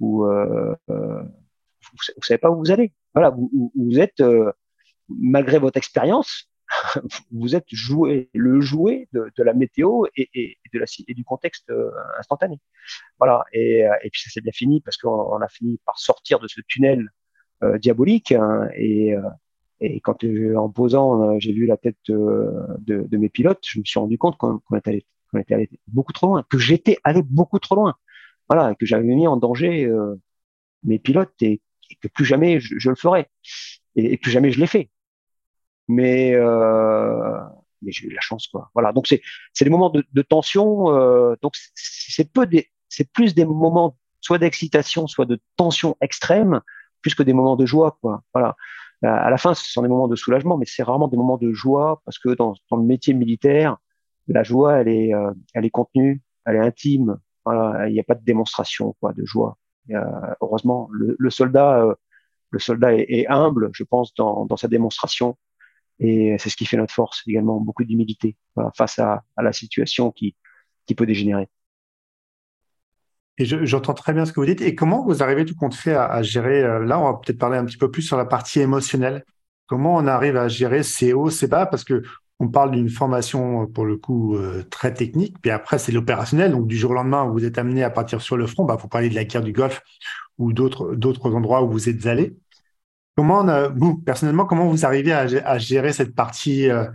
où 0.00 0.24
euh, 0.24 0.74
vous, 0.88 1.96
vous 2.16 2.22
savez 2.22 2.38
pas 2.38 2.50
où 2.50 2.58
vous 2.58 2.70
allez. 2.70 2.92
Voilà, 3.14 3.30
vous, 3.30 4.00
êtes, 4.00 4.20
malgré 5.08 5.58
votre 5.60 5.76
expérience, 5.76 6.50
vous 7.30 7.54
êtes 7.54 7.68
joué, 7.68 8.28
le 8.34 8.60
jouet 8.60 9.08
de, 9.12 9.30
la 9.38 9.54
météo 9.54 10.04
et, 10.16 10.56
du 10.72 11.24
contexte 11.24 11.72
instantané. 12.18 12.58
Voilà, 13.20 13.44
et, 13.52 13.86
et 14.02 14.10
puis 14.10 14.20
ça 14.20 14.30
s'est 14.30 14.40
bien 14.40 14.50
fini 14.52 14.80
parce 14.80 14.96
qu'on 14.96 15.40
a 15.40 15.48
fini 15.48 15.78
par 15.86 15.96
sortir 15.96 16.40
de 16.40 16.48
ce 16.48 16.60
tunnel 16.66 17.08
diabolique 17.78 18.32
hein, 18.32 18.68
et, 18.76 19.14
et 19.84 20.00
quand 20.00 20.24
euh, 20.24 20.56
en 20.56 20.70
posant, 20.70 21.22
euh, 21.22 21.36
j'ai 21.38 21.52
vu 21.52 21.66
la 21.66 21.76
tête 21.76 21.96
de, 22.08 22.66
de, 22.86 23.16
mes 23.16 23.28
pilotes, 23.28 23.62
je 23.66 23.78
me 23.78 23.84
suis 23.84 23.98
rendu 23.98 24.18
compte 24.18 24.36
qu'on 24.36 24.60
était, 24.76 24.90
allé, 24.90 25.06
était 25.38 25.54
allé 25.54 25.70
beaucoup 25.88 26.12
trop 26.12 26.28
loin, 26.28 26.44
que 26.48 26.58
j'étais 26.58 26.98
allé 27.04 27.22
beaucoup 27.22 27.58
trop 27.58 27.74
loin. 27.74 27.96
Voilà, 28.48 28.74
que 28.74 28.86
j'avais 28.86 29.04
mis 29.04 29.26
en 29.26 29.36
danger 29.36 29.84
euh, 29.84 30.16
mes 30.84 30.98
pilotes 30.98 31.34
et, 31.42 31.60
que 32.00 32.08
plus 32.08 32.24
jamais 32.24 32.60
je, 32.60 32.88
le 32.88 32.96
ferais. 32.96 33.30
Et, 33.96 34.16
plus 34.18 34.30
jamais 34.30 34.50
je 34.50 34.60
l'ai 34.60 34.66
fait. 34.66 34.90
Mais, 35.88 36.32
euh, 36.34 37.38
mais 37.82 37.92
j'ai 37.92 38.06
eu 38.06 38.10
la 38.10 38.20
chance, 38.20 38.46
quoi. 38.48 38.70
Voilà. 38.74 38.92
Donc 38.92 39.06
c'est 39.06 39.22
c'est 39.52 39.64
des 39.64 39.70
moments 39.70 39.90
de, 39.90 40.04
de 40.12 40.22
tension. 40.22 40.90
Euh, 40.94 41.36
donc 41.42 41.54
c'est 41.74 42.32
peu 42.32 42.46
des, 42.46 42.70
c'est 42.88 43.10
plus 43.12 43.34
des 43.34 43.44
moments 43.44 43.96
soit 44.20 44.38
d'excitation, 44.38 45.06
soit 45.06 45.26
de 45.26 45.40
tension 45.56 45.96
extrême, 46.00 46.60
plus 47.02 47.14
que 47.14 47.22
des 47.22 47.34
moments 47.34 47.56
de 47.56 47.66
joie, 47.66 47.98
quoi. 48.00 48.22
Voilà. 48.32 48.56
À 49.02 49.30
la 49.30 49.36
fin, 49.36 49.54
ce 49.54 49.70
sont 49.70 49.82
des 49.82 49.88
moments 49.88 50.08
de 50.08 50.16
soulagement, 50.16 50.56
mais 50.56 50.66
c'est 50.66 50.82
rarement 50.82 51.08
des 51.08 51.16
moments 51.16 51.36
de 51.36 51.52
joie 51.52 52.00
parce 52.04 52.18
que 52.18 52.30
dans, 52.34 52.54
le 52.70 52.82
métier 52.82 53.14
militaire, 53.14 53.76
la 54.28 54.42
joie, 54.42 54.80
elle 54.80 54.88
est, 54.88 55.12
elle 55.52 55.64
est 55.64 55.70
contenue, 55.70 56.22
elle 56.46 56.56
est 56.56 56.60
intime. 56.60 57.18
Il 57.46 57.92
n'y 57.92 58.00
a 58.00 58.04
pas 58.04 58.14
de 58.14 58.24
démonstration 58.24 58.96
quoi, 59.00 59.12
de 59.12 59.24
joie. 59.24 59.58
heureusement, 60.40 60.88
le, 60.92 61.30
soldat, 61.30 61.84
le 62.50 62.58
soldat 62.58 62.94
est, 62.94 63.26
humble, 63.28 63.70
je 63.72 63.84
pense, 63.84 64.14
dans, 64.14 64.56
sa 64.56 64.68
démonstration. 64.68 65.36
Et 65.98 66.36
c'est 66.38 66.48
ce 66.48 66.56
qui 66.56 66.64
fait 66.66 66.76
notre 66.76 66.94
force 66.94 67.22
également, 67.26 67.60
beaucoup 67.60 67.84
d'humilité 67.84 68.36
face 68.74 68.98
à, 68.98 69.22
la 69.36 69.52
situation 69.52 70.12
qui 70.12 70.34
peut 70.96 71.06
dégénérer. 71.06 71.48
Et 73.38 73.44
j'entends 73.44 73.94
très 73.94 74.12
bien 74.12 74.24
ce 74.26 74.32
que 74.32 74.40
vous 74.40 74.46
dites. 74.46 74.60
Et 74.60 74.74
comment 74.74 75.04
vous 75.04 75.22
arrivez 75.22 75.44
tout 75.44 75.56
compte 75.56 75.74
fait 75.74 75.94
à, 75.94 76.22
gérer 76.22 76.62
euh, 76.62 76.84
Là, 76.84 77.00
on 77.00 77.04
va 77.04 77.14
peut-être 77.14 77.38
parler 77.38 77.58
un 77.58 77.64
petit 77.64 77.76
peu 77.76 77.90
plus 77.90 78.02
sur 78.02 78.16
la 78.16 78.24
partie 78.24 78.60
émotionnelle. 78.60 79.24
Comment 79.66 79.96
on 79.96 80.06
arrive 80.06 80.36
à 80.36 80.48
gérer 80.48 80.82
ces 80.82 81.12
hauts, 81.12 81.30
ces 81.30 81.48
bas? 81.48 81.66
Parce 81.66 81.84
que 81.84 82.02
on 82.40 82.48
parle 82.48 82.72
d'une 82.72 82.88
formation 82.88 83.66
pour 83.66 83.86
le 83.86 83.96
coup 83.96 84.36
euh, 84.36 84.64
très 84.68 84.92
technique, 84.92 85.36
puis 85.40 85.50
après 85.50 85.78
c'est 85.78 85.92
l'opérationnel. 85.92 86.52
Donc 86.52 86.66
du 86.66 86.76
jour 86.76 86.90
au 86.90 86.94
lendemain, 86.94 87.24
vous 87.24 87.44
êtes 87.44 87.58
amené 87.58 87.82
à 87.82 87.90
partir 87.90 88.20
sur 88.20 88.36
le 88.36 88.46
front. 88.46 88.64
Bah, 88.64 88.76
faut 88.78 88.88
parler 88.88 89.08
de 89.08 89.14
la 89.14 89.24
guerre 89.24 89.42
du 89.42 89.52
Golfe 89.52 89.82
ou 90.38 90.52
d'autres 90.52 91.34
endroits 91.34 91.62
où 91.62 91.70
vous 91.70 91.88
êtes 91.88 92.06
allé. 92.06 92.36
Comment 93.16 93.44
vous 93.76 93.96
personnellement, 93.98 94.44
comment 94.44 94.68
vous 94.68 94.84
arrivez 94.84 95.12
à, 95.12 95.58
gérer 95.58 95.92
cette 95.92 96.14
partie 96.14 96.68
euh, 96.68 96.86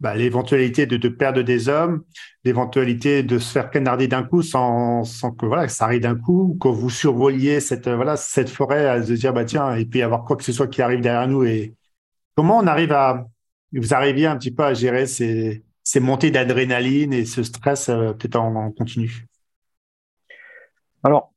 bah, 0.00 0.14
l'éventualité 0.14 0.86
de, 0.86 1.08
perdre 1.08 1.42
des 1.42 1.68
hommes, 1.68 2.04
l'éventualité 2.44 3.22
de 3.24 3.38
se 3.38 3.50
faire 3.50 3.70
canarder 3.70 4.06
d'un 4.06 4.22
coup 4.22 4.42
sans, 4.42 5.02
sans 5.04 5.32
que 5.32 5.44
voilà 5.46 5.68
ça 5.68 5.84
arrive 5.84 6.02
d'un 6.02 6.14
coup, 6.14 6.56
que 6.60 6.68
vous 6.68 6.90
survoliez 6.90 7.60
cette 7.60 7.88
voilà 7.88 8.16
cette 8.16 8.48
forêt 8.48 8.86
à 8.86 9.02
se 9.02 9.12
dire 9.12 9.32
bah 9.32 9.44
tiens 9.44 9.74
peut 9.90 9.98
y 9.98 10.02
avoir 10.02 10.24
quoi 10.24 10.36
que 10.36 10.44
ce 10.44 10.52
soit 10.52 10.68
qui 10.68 10.82
arrive 10.82 11.00
derrière 11.00 11.26
nous 11.26 11.44
et 11.44 11.74
comment 12.36 12.58
on 12.58 12.66
arrive 12.68 12.92
à 12.92 13.26
vous 13.72 13.92
arriviez 13.92 14.26
un 14.26 14.36
petit 14.36 14.52
peu 14.52 14.64
à 14.64 14.72
gérer 14.72 15.06
ces, 15.06 15.64
ces 15.82 16.00
montées 16.00 16.30
d'adrénaline 16.30 17.12
et 17.12 17.24
ce 17.24 17.42
stress 17.42 17.88
euh, 17.88 18.12
peut-être 18.12 18.36
en, 18.36 18.70
continu? 18.70 19.26
Alors 21.02 21.32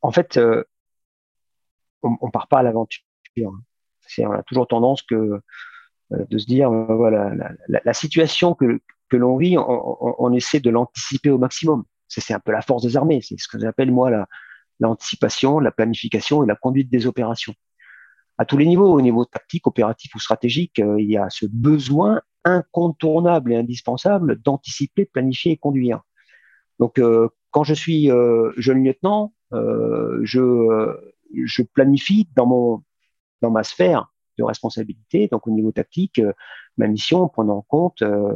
en 0.00 0.12
fait 0.12 0.36
euh, 0.36 0.62
on, 2.02 2.16
on 2.20 2.30
part 2.30 2.46
pas 2.48 2.60
à 2.60 2.62
l'aventure. 2.62 3.02
On 4.18 4.32
a 4.32 4.42
toujours 4.44 4.66
tendance 4.68 5.02
que 5.02 5.14
euh, 5.14 5.42
de 6.10 6.38
se 6.38 6.46
dire, 6.46 6.70
euh, 6.70 6.94
voilà, 6.94 7.34
la, 7.68 7.80
la, 7.84 7.94
situation 7.94 8.54
que, 8.54 8.80
que 9.08 9.16
l'on 9.16 9.36
vit, 9.36 9.58
on, 9.58 10.22
on, 10.24 10.32
essaie 10.32 10.60
de 10.60 10.70
l'anticiper 10.70 11.30
au 11.30 11.38
maximum. 11.38 11.84
C'est 12.08 12.32
un 12.32 12.38
peu 12.38 12.52
la 12.52 12.62
force 12.62 12.82
des 12.82 12.96
armées, 12.96 13.20
c'est 13.22 13.38
ce 13.38 13.48
que 13.48 13.58
j'appelle 13.58 13.90
moi 13.90 14.26
l'anticipation, 14.78 15.58
la, 15.58 15.72
planification 15.72 16.44
et 16.44 16.46
la 16.46 16.54
conduite 16.54 16.90
des 16.90 17.06
opérations. 17.06 17.54
À 18.38 18.44
tous 18.44 18.56
les 18.56 18.66
niveaux, 18.66 18.92
au 18.92 19.00
niveau 19.00 19.24
tactique, 19.24 19.66
opératif 19.66 20.14
ou 20.14 20.20
stratégique, 20.20 20.78
euh, 20.78 21.00
il 21.00 21.10
y 21.10 21.16
a 21.16 21.28
ce 21.30 21.46
besoin 21.46 22.20
incontournable 22.44 23.52
et 23.52 23.56
indispensable 23.56 24.40
d'anticiper, 24.42 25.06
planifier 25.06 25.52
et 25.52 25.56
conduire. 25.56 26.02
Donc, 26.78 26.98
euh, 26.98 27.28
quand 27.50 27.64
je 27.64 27.74
suis 27.74 28.10
euh, 28.10 28.52
jeune 28.56 28.84
lieutenant, 28.84 29.32
je, 29.52 30.94
je 31.32 31.62
planifie 31.62 32.28
dans 32.36 32.46
mon 32.46 32.82
dans 33.40 33.50
ma 33.50 33.62
sphère 33.62 34.12
de 34.38 34.44
responsabilité. 34.44 35.28
Donc 35.28 35.46
au 35.46 35.50
niveau 35.50 35.72
tactique, 35.72 36.18
euh, 36.18 36.32
ma 36.76 36.88
mission 36.88 37.22
en 37.22 37.28
prenant 37.28 37.58
en 37.58 37.62
compte 37.62 38.02
euh, 38.02 38.32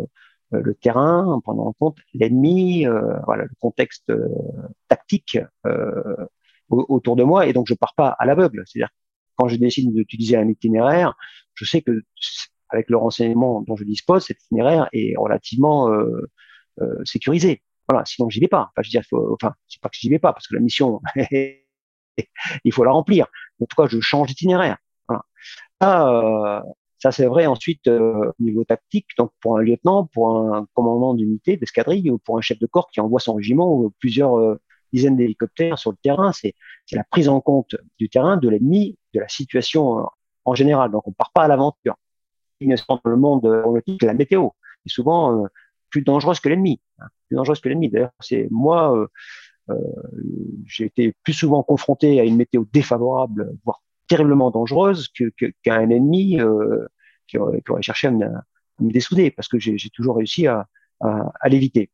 euh, 0.52 0.60
le 0.62 0.74
terrain, 0.74 1.26
en 1.26 1.40
prenant 1.40 1.66
en 1.66 1.72
compte 1.72 1.98
l'ennemi, 2.14 2.86
voilà 3.26 3.44
le 3.44 3.54
contexte 3.60 4.12
tactique 4.88 5.38
autour 6.68 7.16
de 7.16 7.22
moi. 7.22 7.46
Et 7.46 7.52
donc 7.52 7.66
je 7.68 7.74
pars 7.74 7.94
pas 7.94 8.08
à 8.18 8.26
l'aveugle. 8.26 8.64
C'est-à-dire 8.66 8.90
quand 9.36 9.48
je 9.48 9.56
décide 9.56 9.92
d'utiliser 9.94 10.36
un 10.36 10.48
itinéraire, 10.48 11.14
je 11.54 11.64
sais 11.64 11.82
que 11.82 12.02
avec 12.68 12.88
le 12.90 12.96
renseignement 12.96 13.62
dont 13.62 13.76
je 13.76 13.84
dispose, 13.84 14.24
cet 14.26 14.42
itinéraire 14.42 14.88
est 14.92 15.14
relativement 15.16 15.88
sécurisé. 17.04 17.62
Voilà, 17.88 18.04
sinon 18.04 18.28
j'y 18.28 18.40
vais 18.40 18.48
pas. 18.48 18.70
Enfin, 18.70 18.82
je 18.82 18.88
veux 18.88 19.00
dire, 19.00 19.02
enfin, 19.32 19.54
c'est 19.68 19.80
pas 19.80 19.88
que 19.88 19.96
j'y 19.98 20.08
vais 20.08 20.18
pas 20.20 20.32
parce 20.32 20.46
que 20.46 20.54
la 20.54 20.60
mission, 20.60 21.00
il 22.64 22.72
faut 22.72 22.84
la 22.84 22.92
remplir. 22.92 23.26
En 23.60 23.66
tout 23.66 23.76
cas, 23.76 23.88
je 23.88 24.00
change 24.00 24.28
d'itinéraire. 24.28 24.78
Euh, 25.82 26.60
ça, 26.98 27.12
c'est 27.12 27.26
vrai 27.26 27.46
ensuite 27.46 27.86
euh, 27.88 28.32
au 28.38 28.42
niveau 28.42 28.64
tactique. 28.64 29.06
Donc, 29.16 29.32
pour 29.40 29.58
un 29.58 29.62
lieutenant, 29.62 30.06
pour 30.06 30.36
un 30.54 30.66
commandant 30.74 31.14
d'unité, 31.14 31.56
d'escadrille 31.56 32.10
ou 32.10 32.18
pour 32.18 32.36
un 32.38 32.40
chef 32.40 32.58
de 32.58 32.66
corps 32.66 32.90
qui 32.90 33.00
envoie 33.00 33.20
son 33.20 33.34
régiment 33.34 33.74
ou 33.74 33.90
plusieurs 33.98 34.38
euh, 34.38 34.60
dizaines 34.92 35.16
d'hélicoptères 35.16 35.78
sur 35.78 35.90
le 35.90 35.96
terrain, 36.02 36.32
c'est 36.32 36.54
la 36.92 37.04
prise 37.04 37.28
en 37.28 37.40
compte 37.40 37.76
du 37.98 38.08
terrain, 38.08 38.36
de 38.36 38.48
l'ennemi, 38.48 38.98
de 39.14 39.20
la 39.20 39.28
situation 39.28 40.06
en 40.44 40.54
général. 40.54 40.90
Donc, 40.90 41.06
on 41.06 41.12
part 41.12 41.30
pas 41.32 41.44
à 41.44 41.48
l'aventure. 41.48 41.96
Dans 42.60 43.00
le 43.04 43.16
monde 43.16 43.46
aéronautique, 43.46 44.02
la 44.02 44.12
météo 44.12 44.48
est 44.84 44.90
souvent 44.90 45.46
plus 45.88 46.02
dangereuse 46.02 46.40
que 46.40 46.48
l'ennemi. 46.50 46.80
Hein, 46.98 47.06
plus 47.28 47.36
dangereuse 47.36 47.60
que 47.60 47.68
l'ennemi. 47.68 47.88
D'ailleurs, 47.88 48.10
c'est 48.20 48.48
moi, 48.50 49.08
euh, 49.70 49.74
j'ai 50.66 50.86
été 50.86 51.14
plus 51.22 51.32
souvent 51.32 51.62
confronté 51.62 52.20
à 52.20 52.24
une 52.24 52.36
météo 52.36 52.64
défavorable, 52.72 53.52
voire 53.64 53.82
terriblement 54.10 54.50
dangereuse 54.50 55.08
qu'un 55.08 55.28
que, 55.38 55.46
qu'un 55.62 55.88
ennemi 55.88 56.40
euh, 56.40 56.86
qui, 57.28 57.38
aurait, 57.38 57.62
qui, 57.62 57.70
aurait, 57.70 57.80
cherché 57.80 58.08
à 58.08 58.10
me, 58.10 58.26
à 58.26 58.42
me 58.80 58.90
dessouder, 58.90 59.30
parce 59.30 59.48
que 59.48 59.58
j'ai 59.58 59.90
toujours 59.94 60.16
réussi 60.16 60.48
à, 60.48 60.66
à, 61.00 61.32
à 61.40 61.48
l'éviter. 61.48 61.90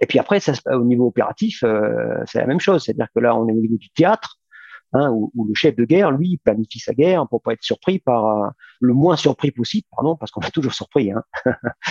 Et 0.00 0.06
puis 0.06 0.18
après, 0.18 0.40
ça, 0.40 0.52
au 0.66 0.84
niveau 0.84 1.06
opératif, 1.06 1.64
euh, 1.64 2.22
c'est 2.26 2.38
la 2.38 2.46
même 2.46 2.60
chose. 2.60 2.84
C'est-à-dire 2.84 3.08
que 3.14 3.20
là, 3.20 3.34
on 3.34 3.48
est 3.48 3.52
au 3.52 3.60
niveau 3.60 3.78
du 3.78 3.88
théâtre, 3.90 4.38
hein, 4.92 5.10
où, 5.10 5.32
où, 5.34 5.46
le 5.46 5.54
chef 5.54 5.74
de 5.74 5.84
guerre, 5.84 6.10
lui, 6.12 6.38
planifie 6.44 6.78
sa 6.78 6.92
guerre 6.92 7.26
pour 7.28 7.42
pas 7.42 7.54
être 7.54 7.62
surpris 7.62 7.98
par 7.98 8.26
euh, 8.26 8.48
le 8.80 8.94
moins 8.94 9.16
surpris 9.16 9.50
possible, 9.50 9.86
pardon, 9.90 10.16
parce 10.16 10.30
qu'on 10.30 10.40
est 10.42 10.50
toujours 10.50 10.74
surpris. 10.74 11.10
Hein. 11.10 11.22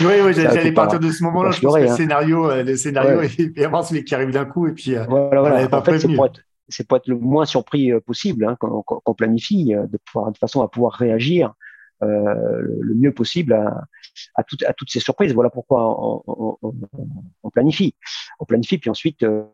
Oui, 0.02 0.14
oui, 0.24 0.34
j'allais 0.36 0.72
partir 0.72 1.00
de 1.00 1.12
ce 1.12 1.24
moment-là. 1.24 1.52
Je 1.52 1.62
pense 1.62 1.74
que 1.74 1.80
hein. 1.80 1.90
le 1.90 1.96
scénario, 1.96 2.50
euh, 2.50 2.64
le 2.64 2.76
scénario, 2.76 3.18
ouais. 3.18 3.26
évidemment, 3.40 3.82
celui 3.84 4.04
qui 4.04 4.16
arrive 4.16 4.32
d'un 4.32 4.46
coup, 4.46 4.68
et 4.68 4.74
puis 4.74 4.96
euh, 4.96 5.04
voilà, 5.10 5.42
voilà. 5.42 5.68
Pas 5.68 5.80
en 5.80 5.84
fait, 5.84 6.00
c'est 6.00 6.14
pour 6.14 6.28
être, 6.28 6.42
c'est 6.70 6.88
pour 6.88 6.98
être 6.98 7.08
le 7.08 7.18
moins 7.18 7.46
surpris 7.46 7.92
euh, 7.92 8.00
possible 8.00 8.46
hein, 8.46 8.56
qu'on 8.60 8.84
qu 8.84 9.16
planifie, 9.16 9.74
euh, 9.74 9.88
de, 9.88 9.98
pouvoir, 9.98 10.32
de 10.32 10.38
façon 10.38 10.62
à 10.62 10.68
pouvoir 10.68 10.94
réagir 10.94 11.54
euh, 12.04 12.62
le 12.62 12.94
mieux 12.96 13.14
possible 13.14 13.54
à, 13.54 13.86
à, 14.36 14.44
tout, 14.44 14.58
à, 14.66 14.74
toutes 14.74 14.92
ces 14.92 15.00
surprises. 15.00 15.34
Voilà 15.34 15.50
pourquoi 15.50 16.00
on, 16.00 16.24
on, 16.28 16.58
on, 17.44 17.50
planifie. 17.50 17.96
On 18.40 18.46
planifie, 18.46 18.78
puis 18.78 18.90
ensuite, 18.90 19.24
euh, 19.24 19.48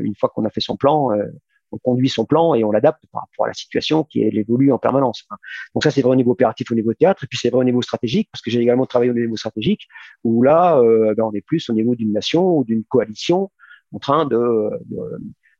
une 0.00 0.14
fois 0.16 0.30
qu'on 0.30 0.44
a 0.44 0.50
fait 0.50 0.60
son 0.60 0.76
plan, 0.76 1.12
euh, 1.12 1.26
on 1.70 1.78
conduit 1.78 2.08
son 2.08 2.24
plan 2.24 2.54
et 2.54 2.64
on 2.64 2.70
l'adapte 2.70 3.04
par 3.12 3.22
rapport 3.22 3.44
à 3.44 3.48
la 3.48 3.54
situation 3.54 4.04
qui 4.04 4.22
évolue 4.22 4.72
en 4.72 4.78
permanence. 4.78 5.26
Donc 5.74 5.84
ça, 5.84 5.90
c'est 5.90 6.00
vrai 6.00 6.12
au 6.12 6.16
niveau 6.16 6.32
opératif, 6.32 6.70
au 6.70 6.74
niveau 6.74 6.94
théâtre, 6.94 7.24
et 7.24 7.26
puis 7.26 7.38
c'est 7.40 7.50
vrai 7.50 7.60
au 7.60 7.64
niveau 7.64 7.82
stratégique, 7.82 8.28
parce 8.32 8.40
que 8.40 8.50
j'ai 8.50 8.60
également 8.60 8.86
travaillé 8.86 9.10
au 9.10 9.14
niveau 9.14 9.36
stratégique, 9.36 9.86
où 10.24 10.42
là, 10.42 10.78
euh, 10.78 11.14
ben, 11.14 11.24
on 11.24 11.32
est 11.32 11.44
plus 11.44 11.68
au 11.68 11.74
niveau 11.74 11.94
d'une 11.94 12.12
nation 12.12 12.56
ou 12.56 12.64
d'une 12.64 12.84
coalition 12.84 13.50
en 13.92 13.98
train 13.98 14.24
de, 14.26 14.70
de 14.86 14.98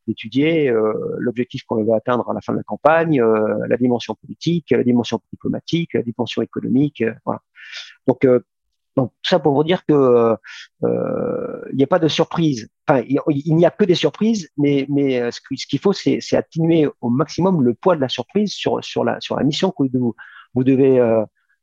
d'étudier 0.09 0.69
euh, 0.69 0.93
l'objectif 1.19 1.63
qu'on 1.65 1.85
veut 1.85 1.95
atteindre 1.95 2.29
à 2.29 2.35
la 2.35 2.41
fin 2.41 2.53
de 2.53 2.59
la 2.59 2.65
campagne, 2.65 3.21
euh, 3.21 3.67
la 3.69 3.77
dimension 3.77 4.15
politique, 4.15 4.71
la 4.71 4.83
dimension 4.83 5.21
diplomatique, 5.33 5.95
la 5.95 6.03
dimension 6.03 6.43
économique. 6.43 7.03
Euh, 7.03 7.15
voilà. 7.25 7.41
Donc, 8.07 8.25
euh, 8.25 8.41
donc 8.97 9.13
ça 9.23 9.39
pour 9.39 9.55
vous 9.55 9.63
dire 9.63 9.85
que 9.87 9.93
euh, 9.93 11.65
il 11.71 11.77
n'y 11.77 11.85
a 11.85 11.87
pas 11.87 12.01
de 12.01 12.09
surprise. 12.09 12.69
Enfin, 12.89 13.05
il, 13.09 13.21
il 13.29 13.55
n'y 13.55 13.67
a 13.67 13.71
que 13.71 13.85
des 13.85 13.95
surprises, 13.95 14.51
mais 14.57 14.87
mais 14.89 15.31
ce 15.31 15.67
qu'il 15.69 15.79
faut, 15.79 15.93
c'est 15.93 16.37
atténuer 16.37 16.89
au 17.01 17.09
maximum 17.09 17.63
le 17.63 17.75
poids 17.75 17.95
de 17.95 18.01
la 18.01 18.09
surprise 18.09 18.53
sur 18.53 18.83
sur 18.83 19.05
la 19.05 19.21
sur 19.21 19.37
la 19.37 19.45
mission 19.45 19.71
que 19.71 19.85
vous 19.97 20.17
vous 20.55 20.65
devez 20.65 20.95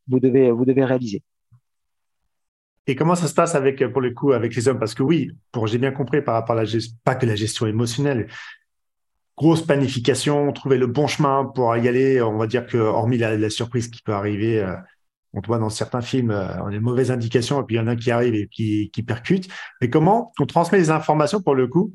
vous 0.07 0.21
devez 0.21 0.49
vous 0.51 0.63
devez 0.63 0.85
réaliser. 0.85 1.23
Et 2.87 2.95
comment 2.95 3.15
ça 3.15 3.27
se 3.27 3.33
passe 3.33 3.55
avec, 3.55 3.85
pour 3.91 4.01
le 4.01 4.11
coup, 4.11 4.33
avec 4.33 4.55
les 4.55 4.67
hommes? 4.67 4.79
Parce 4.79 4.93
que 4.93 5.03
oui, 5.03 5.31
pour 5.51 5.67
j'ai 5.67 5.79
bien 5.79 5.91
compris 5.91 6.21
par 6.21 6.35
rapport 6.35 6.53
à 6.53 6.59
la 6.59 6.65
gestion, 6.65 6.95
pas 7.03 7.15
que 7.15 7.25
la 7.25 7.35
gestion 7.35 7.65
émotionnelle, 7.65 8.27
grosse 9.37 9.63
planification, 9.63 10.51
trouver 10.53 10.77
le 10.77 10.87
bon 10.87 11.07
chemin 11.07 11.45
pour 11.45 11.75
y 11.75 11.87
aller. 11.87 12.21
On 12.21 12.37
va 12.37 12.47
dire 12.47 12.67
que, 12.67 12.77
hormis 12.77 13.17
la, 13.17 13.37
la 13.37 13.49
surprise 13.49 13.87
qui 13.87 14.01
peut 14.03 14.13
arriver, 14.13 14.61
euh, 14.61 14.75
on 15.33 15.41
voit 15.41 15.57
dans 15.57 15.69
certains 15.69 16.01
films, 16.01 16.31
euh, 16.31 16.61
on 16.61 16.67
a 16.67 16.75
une 16.75 16.81
mauvaise 16.81 17.11
indication, 17.11 17.61
et 17.61 17.65
puis 17.65 17.75
il 17.75 17.79
y 17.79 17.81
en 17.81 17.87
a 17.87 17.95
qui 17.95 18.11
arrive 18.11 18.35
et 18.35 18.47
qui, 18.47 18.91
qui 18.91 19.03
percute. 19.03 19.49
Mais 19.81 19.89
comment 19.89 20.31
on 20.39 20.45
transmet 20.45 20.77
les 20.77 20.91
informations, 20.91 21.41
pour 21.41 21.55
le 21.55 21.67
coup, 21.67 21.93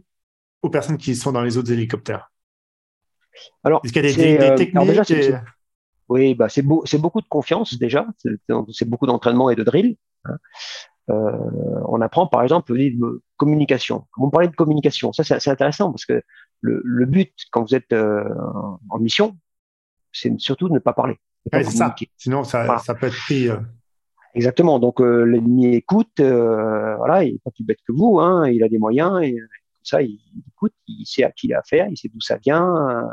aux 0.62 0.70
personnes 0.70 0.98
qui 0.98 1.14
sont 1.14 1.32
dans 1.32 1.42
les 1.42 1.56
autres 1.56 1.72
hélicoptères? 1.72 2.30
Alors, 3.62 3.80
est-ce 3.84 3.92
qu'il 3.92 4.04
y 4.04 4.08
a 4.08 4.12
des, 4.12 4.38
des, 4.38 4.50
des 4.50 4.54
techniques 4.56 4.86
déjà, 4.86 5.04
et... 5.08 5.34
Oui, 6.08 6.34
bah 6.34 6.48
c'est 6.48 6.62
beau, 6.62 6.84
beaucoup 6.98 7.20
de 7.20 7.28
confiance 7.28 7.78
déjà, 7.78 8.04
c'est 8.72 8.88
beaucoup 8.88 9.06
d'entraînement 9.06 9.48
et 9.48 9.54
de 9.54 9.62
drill. 9.62 9.96
Hein. 10.24 10.36
Euh, 11.10 11.80
on 11.88 12.00
apprend 12.00 12.26
par 12.26 12.42
exemple 12.42 12.72
de 12.72 13.22
communication. 13.36 14.06
On 14.16 14.30
parlait 14.30 14.48
de 14.48 14.54
communication, 14.54 15.12
ça 15.12 15.24
c'est 15.24 15.50
intéressant 15.50 15.90
parce 15.90 16.04
que 16.04 16.22
le, 16.60 16.80
le, 16.84 17.06
but 17.06 17.32
quand 17.50 17.62
vous 17.62 17.74
êtes 17.74 17.92
euh, 17.92 18.22
en 18.90 18.98
mission, 18.98 19.36
c'est 20.12 20.38
surtout 20.38 20.68
de 20.68 20.74
ne 20.74 20.78
pas 20.78 20.92
parler. 20.92 21.16
Ouais, 21.52 21.64
ça. 21.64 21.94
Sinon 22.16 22.44
ça, 22.44 22.64
voilà. 22.64 22.78
ça 22.78 22.94
peut 22.94 23.06
être 23.06 23.16
pris. 23.16 23.48
Euh... 23.48 23.56
Exactement. 24.34 24.78
Donc 24.78 25.00
l'ennemi 25.00 25.74
écoute, 25.74 26.20
voilà, 26.20 27.24
il 27.24 27.34
est 27.34 27.42
pas 27.42 27.50
plus 27.50 27.64
bête 27.64 27.80
que 27.86 27.92
vous, 27.92 28.20
hein, 28.20 28.48
il 28.48 28.62
a 28.62 28.68
des 28.68 28.78
moyens 28.78 29.20
et 29.22 29.32
comme 29.32 29.84
ça 29.84 30.02
il, 30.02 30.20
il 30.34 30.42
écoute, 30.46 30.74
il 30.86 31.06
sait 31.06 31.24
à 31.24 31.32
qui 31.32 31.48
il 31.48 31.54
a 31.54 31.58
affaire, 31.58 31.88
il 31.90 31.96
sait 31.96 32.08
d'où 32.08 32.20
ça 32.20 32.36
vient. 32.36 33.08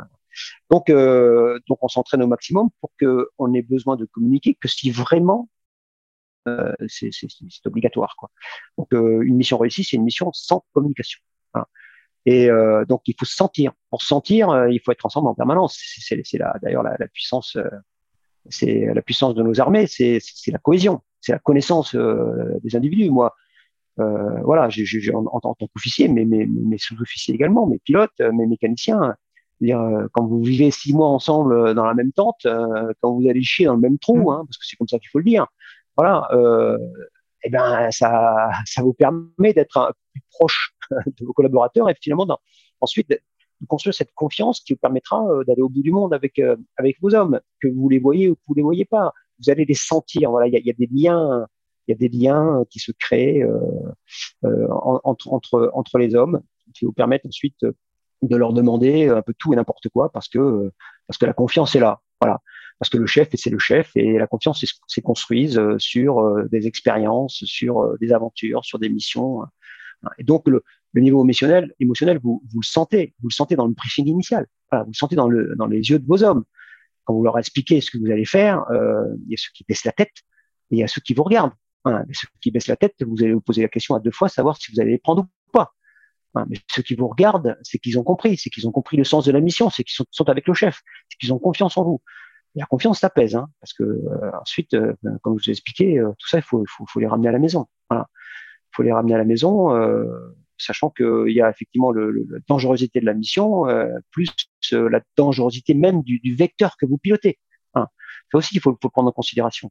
Donc, 0.70 0.88
donc 0.88 1.78
on 1.82 1.88
s'entraîne 1.88 2.22
au 2.22 2.28
maximum 2.28 2.68
pour 2.80 2.92
que 3.00 3.30
on 3.38 3.52
ait 3.54 3.62
besoin 3.62 3.96
de 3.96 4.04
communiquer 4.04 4.54
que 4.54 4.68
si 4.68 4.92
vraiment 4.92 5.48
c'est 6.88 7.66
obligatoire. 7.66 8.14
Quoi. 8.18 8.30
Donc, 8.76 8.92
euh, 8.92 9.22
une 9.22 9.36
mission 9.36 9.58
réussie, 9.58 9.84
c'est 9.84 9.96
une 9.96 10.04
mission 10.04 10.30
sans 10.32 10.64
communication. 10.72 11.20
Et 12.26 12.50
euh, 12.50 12.84
donc, 12.84 13.00
il 13.06 13.14
faut 13.18 13.24
se 13.24 13.34
sentir. 13.34 13.72
Pour 13.88 14.02
sentir, 14.02 14.50
euh, 14.50 14.70
il 14.70 14.80
faut 14.80 14.92
être 14.92 15.06
ensemble 15.06 15.28
en 15.28 15.34
permanence. 15.34 15.78
C'est 15.98 16.20
d'ailleurs 16.62 16.82
la, 16.82 16.94
la, 16.98 17.08
puissance, 17.08 17.56
euh, 17.56 17.64
c'est 18.50 18.84
la 18.94 19.00
puissance 19.00 19.34
de 19.34 19.42
nos 19.42 19.60
armées, 19.60 19.86
c'est 19.86 20.20
la 20.48 20.58
cohésion, 20.58 21.00
c'est 21.22 21.32
la 21.32 21.38
connaissance 21.38 21.94
des 21.94 22.76
individus. 22.76 23.08
Moi, 23.08 23.34
voilà, 23.96 24.68
j 24.68 25.10
en, 25.10 25.24
en, 25.24 25.40
tant 25.40 25.54
qu'officier, 25.54 26.08
mais 26.08 26.26
mes, 26.26 26.46
mes 26.46 26.76
sous-officiers 26.76 27.34
également, 27.34 27.66
mes 27.66 27.78
pilotes, 27.78 28.20
mes 28.20 28.46
mécaniciens. 28.46 29.14
Dire, 29.62 29.80
quand 30.12 30.24
vous 30.24 30.40
vivez 30.40 30.70
six 30.70 30.92
mois 30.92 31.08
ensemble 31.08 31.74
dans 31.74 31.84
la 31.84 31.94
même 31.94 32.12
tente, 32.12 32.46
quand 33.00 33.12
vous 33.14 33.26
allez 33.28 33.42
chier 33.42 33.64
dans 33.64 33.74
le 33.74 33.80
même 33.80 33.98
trou, 33.98 34.30
mmh. 34.30 34.32
hein, 34.32 34.44
parce 34.46 34.58
que 34.58 34.66
c'est 34.66 34.76
comme 34.76 34.86
ça 34.86 34.98
qu'il 34.98 35.08
faut 35.08 35.18
le 35.18 35.24
dire. 35.24 35.46
Voilà, 35.98 36.28
euh, 36.30 36.78
eh 37.42 37.50
ben 37.50 37.90
ça, 37.90 38.50
ça 38.64 38.82
vous 38.82 38.92
permet 38.92 39.52
d'être 39.52 39.96
plus 40.12 40.22
proche 40.30 40.72
de 41.06 41.26
vos 41.26 41.32
collaborateurs 41.32 41.90
et 41.90 41.96
finalement 42.00 42.38
ensuite 42.80 43.10
de 43.10 43.20
construire 43.66 43.94
cette 43.94 44.14
confiance 44.14 44.60
qui 44.60 44.74
vous 44.74 44.78
permettra 44.78 45.26
euh, 45.26 45.42
d'aller 45.42 45.60
au 45.62 45.68
bout 45.68 45.82
du 45.82 45.90
monde 45.90 46.14
avec 46.14 46.38
euh, 46.38 46.54
avec 46.76 47.00
vos 47.02 47.16
hommes, 47.16 47.40
que 47.60 47.66
vous 47.66 47.88
les 47.88 47.98
voyez 47.98 48.28
ou 48.28 48.36
que 48.36 48.40
vous 48.46 48.54
les 48.54 48.62
voyez 48.62 48.84
pas. 48.84 49.12
Vous 49.40 49.50
allez 49.50 49.64
les 49.64 49.74
sentir. 49.74 50.30
Voilà, 50.30 50.46
il 50.46 50.64
y 50.64 50.70
a, 50.70 50.72
des 50.72 50.88
liens, 50.92 51.48
il 51.88 51.90
y 51.90 51.94
a 51.94 51.98
des 51.98 52.08
liens 52.08 52.64
qui 52.70 52.78
se 52.78 52.92
créent 52.92 53.42
euh, 53.42 53.58
euh 54.44 54.68
entre 55.02 55.32
entre 55.32 55.72
entre 55.74 55.98
les 55.98 56.14
hommes 56.14 56.42
qui 56.74 56.84
vous 56.84 56.92
permettent 56.92 57.26
ensuite 57.26 57.66
de 58.22 58.36
leur 58.36 58.52
demander 58.52 59.08
un 59.08 59.22
peu 59.22 59.34
tout 59.36 59.52
et 59.52 59.56
n'importe 59.56 59.88
quoi 59.88 60.12
parce 60.12 60.28
que 60.28 60.70
parce 61.08 61.18
que 61.18 61.26
la 61.26 61.32
confiance 61.32 61.74
est 61.74 61.80
là. 61.80 62.00
Voilà 62.20 62.40
parce 62.78 62.90
que 62.90 62.98
le 62.98 63.06
chef, 63.06 63.28
c'est 63.34 63.50
le 63.50 63.58
chef, 63.58 63.90
et 63.96 64.18
la 64.18 64.26
confiance 64.26 64.64
s'est 64.86 65.02
construise 65.02 65.58
euh, 65.58 65.78
sur 65.78 66.20
euh, 66.20 66.44
des 66.50 66.66
expériences, 66.66 67.44
sur 67.44 67.80
euh, 67.80 67.96
des 68.00 68.12
aventures, 68.12 68.64
sur 68.64 68.78
des 68.78 68.88
missions. 68.88 69.42
Et 70.18 70.24
donc, 70.24 70.46
le, 70.46 70.62
niveau 70.94 71.22
émotionnel, 71.22 71.74
émotionnel 71.80 72.20
vous, 72.22 72.42
le 72.54 72.62
sentez, 72.62 73.14
vous 73.20 73.28
le 73.28 73.34
sentez 73.34 73.56
dans 73.56 73.66
le 73.66 73.74
briefing 73.74 74.06
initial, 74.06 74.46
vous 74.72 74.78
le 74.86 74.94
sentez 74.94 75.16
dans, 75.16 75.28
le, 75.28 75.54
dans 75.56 75.66
les 75.66 75.78
yeux 75.90 75.98
de 75.98 76.06
vos 76.06 76.22
hommes. 76.22 76.44
Quand 77.04 77.14
vous 77.14 77.24
leur 77.24 77.38
expliquez 77.38 77.80
ce 77.80 77.90
que 77.90 77.98
vous 77.98 78.10
allez 78.10 78.24
faire, 78.24 78.64
il 78.70 79.30
y 79.30 79.34
a 79.34 79.36
ceux 79.36 79.50
qui 79.54 79.64
baissent 79.66 79.84
la 79.84 79.92
tête 79.92 80.12
et 80.70 80.76
il 80.76 80.78
y 80.78 80.84
a 80.84 80.88
ceux 80.88 81.00
qui 81.00 81.14
vous 81.14 81.22
regardent. 81.22 81.52
Hein, 81.84 82.04
ceux 82.12 82.28
qui 82.40 82.50
baissent 82.50 82.66
la 82.68 82.76
tête, 82.76 82.94
vous 83.00 83.22
allez 83.22 83.32
vous 83.32 83.40
poser 83.40 83.62
la 83.62 83.68
question 83.68 83.94
à 83.94 84.00
deux 84.00 84.10
fois, 84.10 84.28
savoir 84.28 84.56
si 84.56 84.72
vous 84.72 84.80
allez 84.80 84.92
les 84.92 84.98
prendre 84.98 85.22
ou 85.22 85.50
pas. 85.52 85.72
Hein, 86.34 86.46
mais 86.48 86.58
ceux 86.70 86.82
qui 86.82 86.94
vous 86.94 87.08
regardent, 87.08 87.56
c'est 87.62 87.78
qu'ils 87.78 87.98
ont 87.98 88.04
compris, 88.04 88.36
c'est 88.36 88.50
qu'ils 88.50 88.68
ont 88.68 88.72
compris 88.72 88.96
le 88.96 89.04
sens 89.04 89.24
de 89.24 89.32
la 89.32 89.40
mission, 89.40 89.70
c'est 89.70 89.84
qu'ils 89.84 90.04
sont, 90.10 90.28
avec 90.28 90.46
le 90.46 90.54
chef, 90.54 90.82
c'est 91.08 91.18
qu'ils 91.18 91.32
ont 91.32 91.38
confiance 91.38 91.76
en 91.76 91.84
vous 91.84 92.02
la 92.54 92.66
confiance, 92.66 93.00
ça 93.00 93.10
pèse, 93.10 93.36
hein, 93.36 93.48
parce 93.60 93.72
que 93.72 93.84
euh, 93.84 94.30
ensuite, 94.40 94.74
euh, 94.74 94.94
ben, 95.02 95.18
comme 95.22 95.38
je 95.38 95.44
vous 95.44 95.50
ai 95.50 95.52
expliqué, 95.52 95.98
euh, 95.98 96.10
tout 96.18 96.28
ça, 96.28 96.38
il 96.38 96.42
faut, 96.42 96.64
faut, 96.68 96.84
faut, 96.86 97.00
les 97.00 97.06
ramener 97.06 97.28
à 97.28 97.32
la 97.32 97.38
maison. 97.38 97.66
Voilà. 97.88 98.08
Il 98.72 98.76
faut 98.76 98.82
les 98.82 98.92
ramener 98.92 99.14
à 99.14 99.18
la 99.18 99.24
maison, 99.24 99.70
sachant 100.58 100.90
qu'il 100.90 101.32
y 101.32 101.40
a 101.40 101.48
effectivement 101.48 101.90
le, 101.90 102.10
le, 102.10 102.26
la 102.30 102.38
dangerosité 102.46 103.00
de 103.00 103.06
la 103.06 103.14
mission, 103.14 103.64
plus 104.12 104.30
la 104.70 105.00
dangerosité 105.16 105.74
même 105.74 106.02
du, 106.02 106.20
du, 106.20 106.36
vecteur 106.36 106.76
que 106.76 106.84
vous 106.84 106.98
pilotez. 106.98 107.38
Hein. 107.74 107.86
Ça 108.30 108.38
aussi, 108.38 108.54
il 108.54 108.60
faut, 108.60 108.76
faut 108.80 108.90
prendre 108.90 109.08
en 109.08 109.12
considération. 109.12 109.70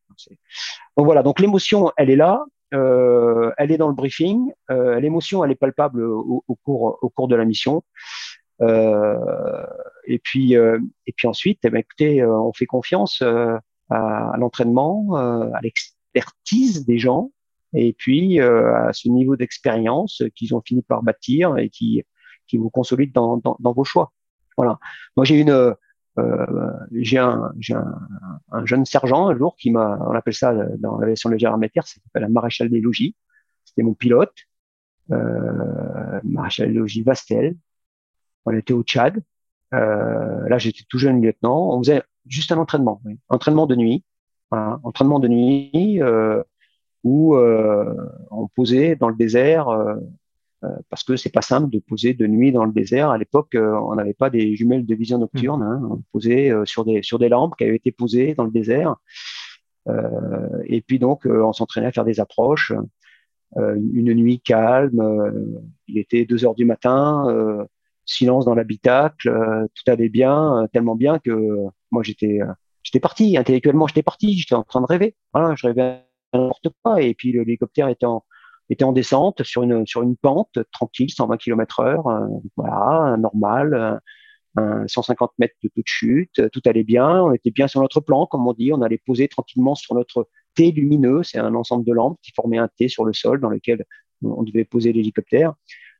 Donc 0.98 1.06
voilà, 1.06 1.22
donc 1.22 1.40
l'émotion, 1.40 1.92
elle 1.96 2.10
est 2.10 2.16
là, 2.16 2.44
euh, 2.74 3.52
elle 3.58 3.72
est 3.72 3.78
dans 3.78 3.88
le 3.88 3.94
briefing. 3.94 4.52
Euh, 4.72 5.00
L'émotion, 5.00 5.44
elle 5.44 5.52
est 5.52 5.56
palpable 5.56 6.04
au, 6.04 6.44
au, 6.48 6.56
cours, 6.56 6.98
au 7.02 7.10
cours 7.10 7.28
de 7.28 7.36
la 7.36 7.46
mission. 7.46 7.84
Euh, 8.62 9.66
et 10.06 10.20
puis, 10.20 10.56
euh, 10.56 10.80
et 11.06 11.14
puis 11.14 11.28
ensuite, 11.28 11.60
eh 11.64 11.70
ben, 11.70 11.80
écoutez, 11.80 12.22
euh, 12.22 12.40
on 12.40 12.54
fait 12.54 12.66
confiance 12.66 13.22
à, 13.22 13.62
à 13.90 14.38
l'entraînement, 14.38 15.16
à 15.16 15.62
l'expertise 15.62 16.86
des 16.86 16.98
gens, 16.98 17.32
et 17.74 17.94
puis 17.94 18.40
à 18.40 18.92
ce 18.94 19.10
niveau 19.10 19.36
d'expérience 19.36 20.24
qu'ils 20.36 20.56
ont 20.56 20.62
fini 20.66 20.82
par 20.82 21.04
bâtir 21.04 21.58
et 21.58 21.70
qui, 21.70 22.04
qui 22.48 22.58
vous 22.58 22.70
consolide 22.70 23.14
dans, 23.14 23.38
dans, 23.38 23.58
dans 23.60 23.74
vos 23.74 23.84
choix. 23.84 24.14
Voilà. 24.58 24.80
Moi, 25.16 25.26
j'ai 25.26 25.40
une, 25.40 25.76
euh, 26.20 26.46
j'ai 26.94 27.20
un, 27.20 27.52
un, 27.72 28.00
un, 28.52 28.66
jeune 28.66 28.86
sergent 28.86 29.28
un 29.28 29.38
jour 29.38 29.56
qui 29.56 29.70
m'a, 29.70 30.00
on 30.02 30.16
appelle 30.16 30.34
ça 30.34 30.54
dans 30.80 30.98
la 30.98 31.06
version 31.08 31.30
légère 31.30 31.52
armée 31.52 31.70
ça 31.76 31.82
s'appelle 31.84 32.24
un 32.24 32.30
maréchal 32.30 32.70
des 32.70 32.82
logis. 32.82 33.16
C'était 33.66 33.84
mon 33.84 33.94
pilote, 33.94 34.34
euh, 35.12 36.20
maréchal 36.24 36.70
des 36.70 36.74
logis 36.74 37.04
Vastel, 37.04 37.56
on 38.48 38.58
était 38.58 38.74
au 38.74 38.84
Tchad. 38.84 39.22
Euh, 39.74 40.48
là, 40.48 40.58
j'étais 40.58 40.84
tout 40.88 40.98
jeune 40.98 41.22
lieutenant. 41.22 41.76
On 41.76 41.80
faisait 41.80 42.02
juste 42.26 42.52
un 42.52 42.58
entraînement, 42.58 43.02
entraînement 43.30 43.68
de 43.68 43.76
nuit, 43.76 44.04
voilà, 44.50 44.80
entraînement 44.84 45.20
de 45.20 45.28
nuit 45.28 46.02
euh, 46.02 46.42
où 47.04 47.36
euh, 47.36 47.94
on 48.32 48.48
posait 48.48 48.96
dans 48.96 49.10
le 49.10 49.16
désert 49.16 49.68
parce 50.90 51.04
que 51.04 51.16
c'est 51.16 51.32
pas 51.32 51.44
simple 51.44 51.70
de 51.70 51.80
poser 51.80 52.14
de 52.14 52.26
nuit 52.26 52.52
dans 52.52 52.66
le 52.66 52.72
désert. 52.72 53.10
À 53.10 53.18
l'époque, 53.18 53.56
on 53.56 53.96
n'avait 53.96 54.16
pas 54.16 54.30
des 54.30 54.56
jumelles 54.56 54.86
de 54.86 54.96
vision 54.96 55.20
nocturne. 55.20 55.62
Hein. 55.62 55.82
On 55.90 56.02
posait 56.12 56.52
sur 56.66 56.84
des 56.84 57.04
sur 57.04 57.20
des 57.20 57.30
lampes 57.30 57.56
qui 57.58 57.64
avaient 57.64 57.76
été 57.76 57.92
posées 57.92 58.34
dans 58.34 58.44
le 58.44 58.52
désert. 58.52 58.96
et 60.66 60.82
puis 60.82 61.00
donc, 61.00 61.26
on 61.26 61.54
s'entraînait 61.54 61.88
à 61.88 61.92
faire 61.92 62.06
des 62.06 62.20
approches. 62.20 62.74
une 63.56 64.14
nuit 64.14 64.40
calme. 64.40 65.02
il 65.88 66.00
était 66.00 66.26
deux 66.26 66.44
heures 66.44 66.56
du 66.56 66.66
matin 66.66 67.68
silence 68.08 68.46
dans 68.46 68.56
l'habitacle, 68.56 69.30
euh, 69.30 69.68
tout 69.76 69.92
allait 69.92 70.10
bien, 70.10 70.64
euh, 70.64 70.68
tellement 70.68 70.96
bien 70.96 71.20
que 71.20 71.30
euh, 71.30 71.68
moi 71.92 72.04
j'étais 72.04 72.40
j'étais 72.84 73.00
parti 73.00 73.38
intellectuellement, 73.38 73.88
j'étais 73.88 74.04
parti, 74.04 74.38
j'étais 74.38 74.56
en 74.56 74.64
train 74.64 74.82
de 74.82 74.88
rêver. 74.88 75.16
Voilà, 75.34 75.54
je 75.56 75.68
rêvais 75.68 76.04
n'importe 76.34 76.70
quoi. 76.84 77.02
Et 77.02 77.14
puis 77.14 77.34
l'hélicoptère 77.34 77.90
était 77.90 78.06
en 78.06 78.24
en 78.82 78.92
descente 78.92 79.44
sur 79.44 79.64
une 79.64 79.86
sur 79.86 80.02
une 80.04 80.18
pente 80.18 80.60
tranquille, 80.72 81.10
120 81.10 81.38
km 81.38 81.80
heure, 81.82 82.04
voilà, 82.58 83.16
normal, 83.18 84.02
150 84.88 85.32
mètres 85.40 85.56
de 85.64 85.70
taux 85.70 85.82
de 85.82 85.88
chute, 85.88 86.50
tout 86.52 86.62
allait 86.66 86.84
bien, 86.84 87.22
on 87.24 87.34
était 87.34 87.52
bien 87.52 87.68
sur 87.68 87.82
notre 87.82 88.02
plan, 88.02 88.26
comme 88.26 88.46
on 88.46 88.54
dit, 88.54 88.74
on 88.74 88.82
allait 88.82 88.98
poser 88.98 89.30
tranquillement 89.30 89.76
sur 89.76 89.96
notre 89.96 90.28
T 90.56 90.72
lumineux, 90.72 91.24
c'est 91.24 91.38
un 91.38 91.56
ensemble 91.56 91.86
de 91.86 91.94
lampes 91.94 92.20
qui 92.22 92.34
formait 92.36 92.58
un 92.58 92.68
T 92.68 92.90
sur 92.90 93.06
le 93.06 93.14
sol 93.14 93.40
dans 93.40 93.50
lequel 93.50 93.86
on 94.22 94.44
devait 94.44 94.66
poser 94.66 94.92
l'hélicoptère. 94.92 95.54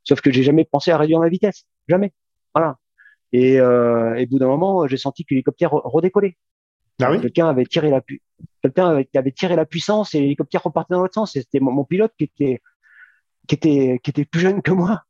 Sauf 0.04 0.22
que 0.22 0.32
j'ai 0.32 0.44
jamais 0.44 0.66
pensé 0.66 0.92
à 0.92 0.98
réduire 0.98 1.20
ma 1.20 1.30
vitesse. 1.30 1.66
Jamais. 1.88 2.14
Voilà. 2.54 2.78
Et, 3.34 3.60
euh, 3.60 4.16
et 4.16 4.24
au 4.24 4.28
bout 4.28 4.40
d'un 4.40 4.48
moment, 4.48 4.88
j'ai 4.88 4.98
senti 4.98 5.26
que 5.26 5.34
l'hélicoptère 5.34 5.72
redécollait. 5.72 6.38
Ah 7.02 7.12
oui? 7.12 7.22
Quelqu'un 7.22 7.48
avait 7.48 7.66
tiré 7.66 7.90
la 7.90 8.02
quelqu'un 8.62 8.88
avait, 8.88 9.08
avait, 9.16 9.32
tiré 9.32 9.56
la 9.56 9.66
puissance 9.66 10.16
et 10.16 10.20
l'hélicoptère 10.20 10.64
repartait 10.64 10.94
dans 10.94 11.02
l'autre 11.02 11.14
sens. 11.14 11.36
Et 11.36 11.42
c'était 11.42 11.60
mon, 11.60 11.72
mon, 11.72 11.84
pilote 11.84 12.12
qui 12.18 12.24
était 12.24 12.62
qui 13.48 13.56
était 13.56 14.00
qui 14.04 14.10
était 14.10 14.26
plus 14.26 14.42
jeune 14.42 14.62
que 14.62 14.72
moi, 14.72 15.04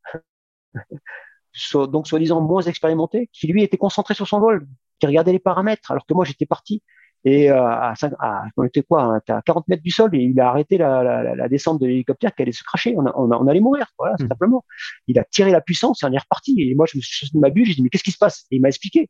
donc 1.73 2.07
soi-disant 2.07 2.41
moins 2.41 2.61
expérimenté, 2.61 3.30
qui 3.32 3.47
lui 3.47 3.63
était 3.63 3.78
concentré 3.78 4.13
sur 4.13 4.28
son 4.28 4.39
vol, 4.39 4.67
qui 4.99 5.07
regardait 5.07 5.32
les 5.32 5.39
paramètres, 5.39 5.91
alors 5.91 6.05
que 6.05 6.13
moi 6.13 6.25
j'étais 6.25 6.45
parti 6.45 6.84
et 7.26 7.51
euh, 7.51 7.61
à, 7.61 7.93
5, 7.95 8.13
à, 8.20 8.45
on 8.55 8.63
était 8.63 8.84
quoi 8.84 9.03
hein, 9.03 9.22
à 9.28 9.41
40 9.41 9.68
mètres 9.68 9.84
du 9.84 9.89
sol 9.89 10.15
et 10.15 10.20
il 10.20 10.39
a 10.39 10.49
arrêté 10.49 10.78
la, 10.78 11.03
la, 11.03 11.36
la 11.36 11.49
descente 11.49 11.82
de 11.82 11.88
l'hélicoptère 11.88 12.34
qui 12.34 12.41
allait 12.41 12.51
se 12.51 12.63
cracher. 12.63 12.95
On, 12.97 13.05
on, 13.05 13.32
on 13.32 13.47
allait 13.47 13.59
mourir, 13.59 13.88
voilà, 13.97 14.15
mmh. 14.20 14.28
simplement. 14.28 14.63
Il 15.07 15.20
a 15.20 15.24
tiré 15.24 15.51
la 15.51 15.61
puissance 15.61 16.03
et 16.03 16.05
on 16.05 16.11
est 16.11 16.18
reparti. 16.18 16.55
Et 16.61 16.76
moi, 16.76 16.86
je 16.91 16.97
me 16.97 17.01
suis 17.01 17.30
de 17.34 17.39
ma 17.39 17.49
bulle, 17.49 17.65
j'ai 17.65 17.76
dit 17.76 17.84
mais 17.84 17.89
qu'est-ce 17.89 18.03
qui 18.03 18.11
se 18.11 18.18
passe? 18.18 18.45
Et 18.51 18.57
il 18.57 18.61
m'a 18.61 18.70
expliqué. 18.70 19.09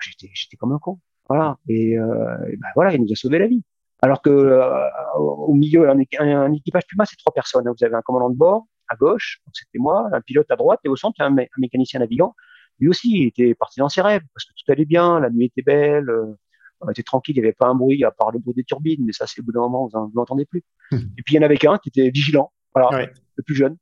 J'étais, 0.00 0.30
j'étais 0.32 0.56
comme 0.56 0.72
un 0.72 0.78
con, 0.78 0.98
voilà. 1.28 1.58
Et, 1.68 1.98
euh, 1.98 2.36
et 2.48 2.56
ben, 2.56 2.68
voilà, 2.74 2.94
il 2.94 3.02
nous 3.02 3.12
a 3.12 3.14
sauvé 3.14 3.38
la 3.38 3.46
vie. 3.46 3.62
Alors 4.00 4.22
que 4.22 4.30
euh, 4.30 4.88
au 5.18 5.54
milieu, 5.54 5.88
un, 5.88 5.98
un, 6.18 6.52
équipage 6.52 6.86
Puma, 6.88 7.04
c'est 7.04 7.16
trois 7.16 7.32
personnes. 7.32 7.64
Vous 7.68 7.84
avez 7.84 7.94
un 7.94 8.02
commandant 8.02 8.30
de 8.30 8.36
bord 8.36 8.66
à 8.88 8.96
gauche, 8.96 9.40
donc 9.46 9.54
c'était 9.54 9.78
moi, 9.78 10.08
un 10.12 10.20
pilote 10.20 10.50
à 10.50 10.56
droite, 10.56 10.80
et 10.84 10.88
au 10.88 10.96
centre, 10.96 11.20
un, 11.20 11.36
un 11.38 11.46
mécanicien 11.58 12.00
navigant. 12.00 12.34
Lui 12.80 12.88
aussi, 12.88 13.10
il 13.12 13.26
était 13.28 13.54
parti 13.54 13.78
dans 13.78 13.88
ses 13.88 14.00
rêves 14.00 14.22
parce 14.34 14.44
que 14.44 14.52
tout 14.56 14.72
allait 14.72 14.84
bien, 14.86 15.20
la 15.20 15.30
nuit 15.30 15.46
était 15.46 15.62
belle. 15.62 16.10
Euh, 16.10 16.34
on 16.82 16.90
était 16.90 17.02
tranquille, 17.02 17.36
il 17.36 17.40
n'y 17.40 17.46
avait 17.46 17.54
pas 17.54 17.68
un 17.68 17.74
bruit 17.74 18.04
à 18.04 18.10
part 18.10 18.30
le 18.32 18.38
bruit 18.38 18.54
des 18.54 18.64
turbines, 18.64 19.04
mais 19.04 19.12
ça, 19.12 19.26
c'est 19.26 19.40
au 19.40 19.44
bout 19.44 19.52
d'un 19.52 19.60
moment, 19.60 19.88
vous 19.92 20.12
n'entendez 20.14 20.44
plus. 20.44 20.62
Hmm. 20.90 20.98
Et 21.18 21.22
puis, 21.22 21.34
il 21.34 21.36
y 21.36 21.38
en 21.38 21.42
avait 21.42 21.56
qu'un 21.56 21.78
qui 21.78 21.88
était 21.88 22.10
vigilant, 22.10 22.52
voilà, 22.74 23.08
le 23.36 23.42
plus 23.42 23.54
jeune. 23.54 23.76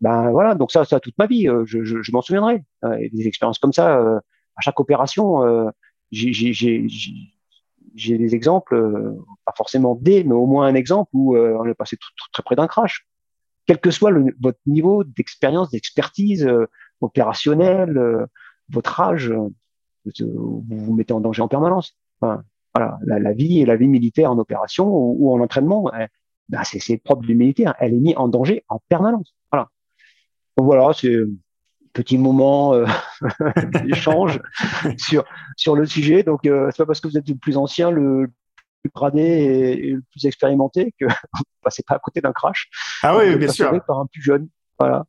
Ben 0.00 0.30
voilà, 0.30 0.54
donc 0.54 0.72
ça, 0.72 0.84
ça 0.84 0.98
toute 0.98 1.18
ma 1.18 1.26
vie, 1.26 1.46
euh, 1.48 1.64
je, 1.66 1.84
je, 1.84 2.00
je 2.02 2.12
m'en 2.12 2.22
souviendrai. 2.22 2.64
Euh, 2.84 2.94
et 2.94 3.10
des 3.10 3.26
expériences 3.26 3.58
comme 3.58 3.72
ça, 3.72 3.98
euh, 3.98 4.18
à 4.56 4.60
chaque 4.62 4.80
opération, 4.80 5.70
j'ai 6.10 6.48
des 8.18 8.34
exemples, 8.34 9.14
pas 9.44 9.52
forcément 9.56 9.94
des, 9.94 10.24
mais 10.24 10.34
au 10.34 10.46
moins 10.46 10.66
un 10.66 10.74
exemple 10.74 11.10
où 11.12 11.36
on 11.36 11.64
est 11.66 11.74
passé 11.74 11.96
très 12.32 12.42
près 12.42 12.56
d'un 12.56 12.66
crash. 12.66 13.06
Quel 13.66 13.78
que 13.78 13.90
soit 13.90 14.10
le, 14.10 14.34
votre 14.40 14.58
niveau 14.66 15.04
d'expérience, 15.04 15.70
d'expertise 15.70 16.50
opérationnelle, 17.00 18.26
votre 18.68 19.00
âge, 19.00 19.32
vous 20.20 20.64
vous 20.68 20.94
mettez 20.94 21.14
en 21.14 21.20
danger 21.20 21.42
en 21.42 21.48
permanence. 21.48 21.96
Enfin, 22.20 22.42
voilà, 22.74 22.98
la, 23.04 23.18
la, 23.18 23.32
vie 23.32 23.60
et 23.60 23.66
la 23.66 23.76
vie 23.76 23.88
militaire 23.88 24.30
en 24.30 24.38
opération 24.38 24.86
ou, 24.86 25.16
ou 25.18 25.32
en 25.32 25.40
entraînement, 25.40 25.90
ben 26.48 26.62
c'est 26.64 26.96
propre 26.98 27.22
du 27.22 27.34
militaire. 27.34 27.74
Elle 27.78 27.94
est 27.94 28.00
mise 28.00 28.14
en 28.16 28.28
danger 28.28 28.64
en 28.68 28.80
permanence. 28.88 29.34
Voilà. 29.50 29.68
Donc 30.56 30.66
voilà, 30.66 30.92
c'est 30.92 31.16
petits 31.92 32.18
moments 32.18 32.74
d'échange 33.84 34.40
sur, 34.96 35.24
sur 35.56 35.76
le 35.76 35.86
sujet. 35.86 36.22
Donc, 36.22 36.40
c'est 36.44 36.76
pas 36.76 36.86
parce 36.86 37.00
que 37.00 37.08
vous 37.08 37.18
êtes 37.18 37.28
le 37.28 37.36
plus 37.36 37.56
ancien, 37.56 37.90
le 37.90 38.30
plus 38.82 38.90
gradé 38.94 39.22
et, 39.22 39.90
le 39.92 40.02
plus 40.10 40.26
expérimenté 40.26 40.94
que 40.98 41.06
vous 41.34 41.44
passez 41.62 41.82
pas 41.86 41.96
à 41.96 41.98
côté 41.98 42.20
d'un 42.20 42.32
crash. 42.32 42.68
Ah 43.02 43.16
oui, 43.16 43.36
bien 43.36 43.48
sûr. 43.48 43.70
Par 43.86 43.98
un 43.98 44.06
plus 44.06 44.22
jeune. 44.22 44.48
Voilà. 44.78 45.04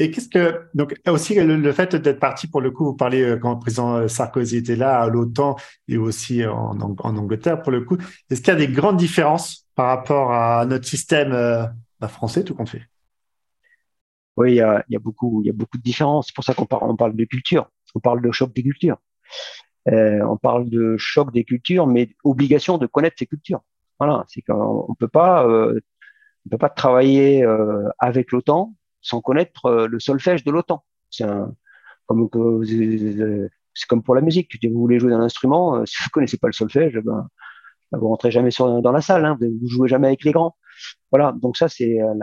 Et 0.00 0.10
qu'est-ce 0.10 0.30
que 0.30 0.62
donc 0.72 0.98
aussi 1.06 1.34
le, 1.34 1.72
fait 1.72 1.94
d'être 1.94 2.18
parti 2.18 2.48
pour 2.48 2.62
le 2.62 2.70
coup, 2.70 2.86
vous 2.86 2.96
parlez 2.96 3.20
euh, 3.20 3.36
quand 3.36 3.52
le 3.52 3.58
président 3.58 3.96
euh, 3.96 4.08
Sarkozy 4.08 4.56
était 4.56 4.74
là 4.74 4.98
à 4.98 5.08
l'OTAN 5.10 5.56
et 5.88 5.98
aussi 5.98 6.44
en, 6.46 6.80
en, 6.80 7.16
Angleterre 7.16 7.60
pour 7.60 7.70
le 7.70 7.82
coup. 7.82 7.98
Est-ce 8.30 8.40
qu'il 8.40 8.48
y 8.48 8.56
a 8.56 8.58
des 8.58 8.68
grandes 8.68 8.96
différences 8.96 9.68
par 9.74 9.88
rapport 9.88 10.32
à 10.32 10.64
notre 10.64 10.86
système 10.86 11.32
euh, 11.32 11.66
bah, 12.00 12.08
français 12.08 12.44
tout 12.44 12.54
compte 12.54 12.70
fait? 12.70 12.82
Oui, 14.38 14.52
il 14.52 14.56
y, 14.56 14.62
a, 14.62 14.82
beaucoup, 14.98 15.42
il 15.42 15.48
y 15.48 15.50
a 15.50 15.52
beaucoup 15.52 15.76
de 15.76 15.82
différences. 15.82 16.28
C'est 16.28 16.34
pour 16.34 16.44
ça 16.44 16.54
qu'on 16.54 16.64
parle, 16.64 16.84
on 16.84 16.96
parle 16.96 17.14
de 17.14 17.24
culture, 17.26 17.70
on 17.94 18.00
parle 18.00 18.22
de 18.22 18.30
choc 18.30 18.54
des 18.54 18.62
cultures. 18.62 18.96
Euh, 19.88 20.22
on 20.22 20.38
parle 20.38 20.70
de 20.70 20.96
choc 20.96 21.30
des 21.30 21.44
cultures, 21.44 21.86
mais 21.86 22.08
obligation 22.24 22.78
de 22.78 22.86
connaître 22.86 23.16
ces 23.18 23.26
cultures. 23.26 23.60
Voilà, 23.98 24.24
c'est 24.28 24.40
qu'on 24.40 24.94
peut 24.98 25.08
pas, 25.08 25.46
euh, 25.46 25.78
peut 26.50 26.56
pas 26.56 26.70
travailler 26.70 27.44
avec 27.98 28.32
l'OTAN 28.32 28.72
sans 29.00 29.20
connaître 29.20 29.66
euh, 29.66 29.86
le 29.86 30.00
solfège 30.00 30.44
de 30.44 30.50
l'OTAN. 30.50 30.84
C'est 31.10 31.26
comme 33.88 34.02
pour 34.02 34.14
la 34.14 34.20
musique. 34.20 34.58
Vous 34.62 34.80
voulez 34.80 34.98
jouer 34.98 35.10
d'un 35.10 35.20
instrument, 35.20 35.76
euh, 35.76 35.84
si 35.86 36.02
vous 36.02 36.10
connaissez 36.10 36.38
pas 36.38 36.48
le 36.48 36.52
solfège, 36.52 36.98
ben, 37.04 37.28
ben 37.92 37.98
vous 37.98 38.08
rentrez 38.08 38.30
jamais 38.30 38.50
dans 38.58 38.92
la 38.92 39.00
salle. 39.00 39.24
Hein, 39.24 39.38
vous 39.40 39.68
jouez 39.68 39.88
jamais 39.88 40.08
avec 40.08 40.24
les 40.24 40.32
grands. 40.32 40.56
Voilà. 41.10 41.32
Donc 41.32 41.56
ça, 41.56 41.68
c'est 41.68 42.00
euh, 42.00 42.14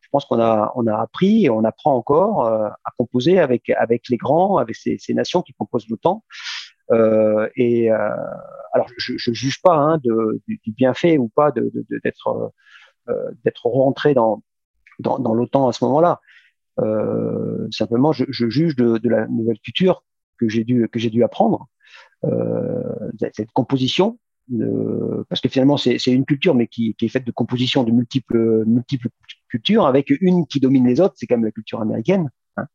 je 0.00 0.08
pense 0.10 0.26
qu'on 0.26 0.40
a, 0.40 1.00
appris 1.00 1.46
et 1.46 1.50
on 1.50 1.64
apprend 1.64 1.96
encore 1.96 2.46
à 2.46 2.90
composer 2.98 3.38
avec, 3.38 3.72
les 4.10 4.16
grands, 4.18 4.58
avec 4.58 4.76
ces, 4.76 4.98
nations 5.14 5.40
qui 5.40 5.54
composent 5.54 5.88
l'OTAN. 5.88 6.22
Et 7.56 7.90
alors, 7.90 8.88
je 8.98 9.14
ne 9.14 9.34
juge 9.34 9.62
pas 9.62 9.74
hein, 9.74 9.98
de, 10.04 10.42
du, 10.46 10.60
bienfait 10.66 11.16
ou 11.16 11.30
pas 11.30 11.50
d'être 11.50 12.50
rentré 13.64 14.12
dans, 14.12 14.42
dans, 14.98 15.18
dans 15.18 15.34
l'OTAN 15.34 15.68
à 15.68 15.72
ce 15.72 15.84
moment-là. 15.84 16.20
Euh, 16.80 17.68
simplement, 17.70 18.12
je, 18.12 18.24
je 18.28 18.48
juge 18.48 18.76
de, 18.76 18.98
de, 18.98 19.08
la 19.08 19.26
nouvelle 19.28 19.58
culture 19.60 20.04
que 20.38 20.48
j'ai 20.48 20.64
dû 20.64 20.88
que 20.90 20.98
j'ai 20.98 21.10
dû 21.10 21.22
apprendre. 21.22 21.68
Euh, 22.24 23.10
cette 23.34 23.50
composition, 23.52 24.18
euh, 24.52 25.24
parce 25.28 25.40
que 25.40 25.48
finalement 25.48 25.76
c'est 25.76 25.98
une 26.06 26.24
culture, 26.24 26.54
mais 26.54 26.66
qui, 26.66 26.94
qui, 26.94 27.06
est 27.06 27.08
faite 27.08 27.26
de 27.26 27.32
composition 27.32 27.84
de 27.84 27.90
multiples 27.90 28.64
multiples 28.64 29.08
cultures, 29.48 29.86
avec 29.86 30.10
une 30.20 30.46
qui 30.46 30.60
domine 30.60 30.86
les 30.86 31.00
autres, 31.00 31.14
c'est 31.16 31.26
quand 31.26 31.36
même 31.36 31.44
la 31.44 31.50
culture 31.50 31.80
américaine. 31.80 32.30
Hein. 32.56 32.66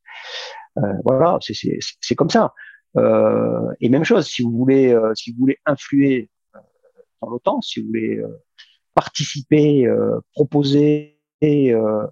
Euh, 0.78 0.94
voilà, 1.04 1.40
c'est 1.42 2.16
comme 2.16 2.30
ça. 2.30 2.54
Euh, 2.98 3.72
et 3.80 3.90
même 3.90 4.04
chose, 4.04 4.28
si 4.28 4.44
vous 4.44 4.52
voulez, 4.52 4.94
euh, 4.94 5.14
si 5.16 5.32
vous 5.32 5.40
voulez 5.40 5.58
influer 5.66 6.30
dans 7.22 7.30
l'OTAN, 7.30 7.62
si 7.62 7.82
vous 7.82 7.88
voulez 7.88 8.22
participer, 8.94 9.88
proposer 10.34 11.17
euh, 11.44 12.08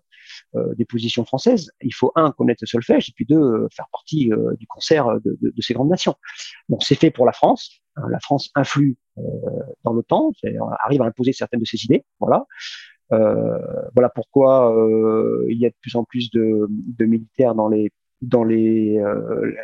euh, 0.55 0.73
des 0.75 0.85
positions 0.85 1.23
françaises, 1.23 1.71
il 1.81 1.93
faut 1.93 2.11
un 2.15 2.31
connaître 2.31 2.59
le 2.61 2.67
solfège 2.67 3.09
et 3.09 3.11
puis 3.15 3.25
deux 3.25 3.39
euh, 3.39 3.67
faire 3.71 3.87
partie 3.91 4.31
du 4.59 4.67
concert 4.67 5.19
de, 5.23 5.53
ces 5.59 5.73
grandes 5.73 5.89
nations. 5.89 6.15
Donc 6.69 6.83
c'est 6.83 6.95
fait 6.95 7.11
pour 7.11 7.25
la 7.25 7.31
France. 7.31 7.81
Hein, 7.95 8.07
la 8.09 8.19
France 8.19 8.49
influe 8.55 8.97
dans 9.83 9.93
l'OTAN, 9.93 10.31
arrive 10.83 11.01
à 11.01 11.05
imposer 11.05 11.31
certaines 11.31 11.61
de 11.61 11.65
ses 11.65 11.85
idées. 11.85 12.03
Voilà. 12.19 12.45
Voilà 13.11 14.09
pourquoi 14.13 14.75
il 15.47 15.57
y 15.57 15.65
a 15.65 15.69
de 15.69 15.75
plus 15.79 15.95
en 15.95 16.03
plus 16.03 16.31
de, 16.31 16.67
militaires 16.99 17.55
dans 17.55 17.69
les 17.69 17.91
dans 18.21 18.43
les, 18.43 19.01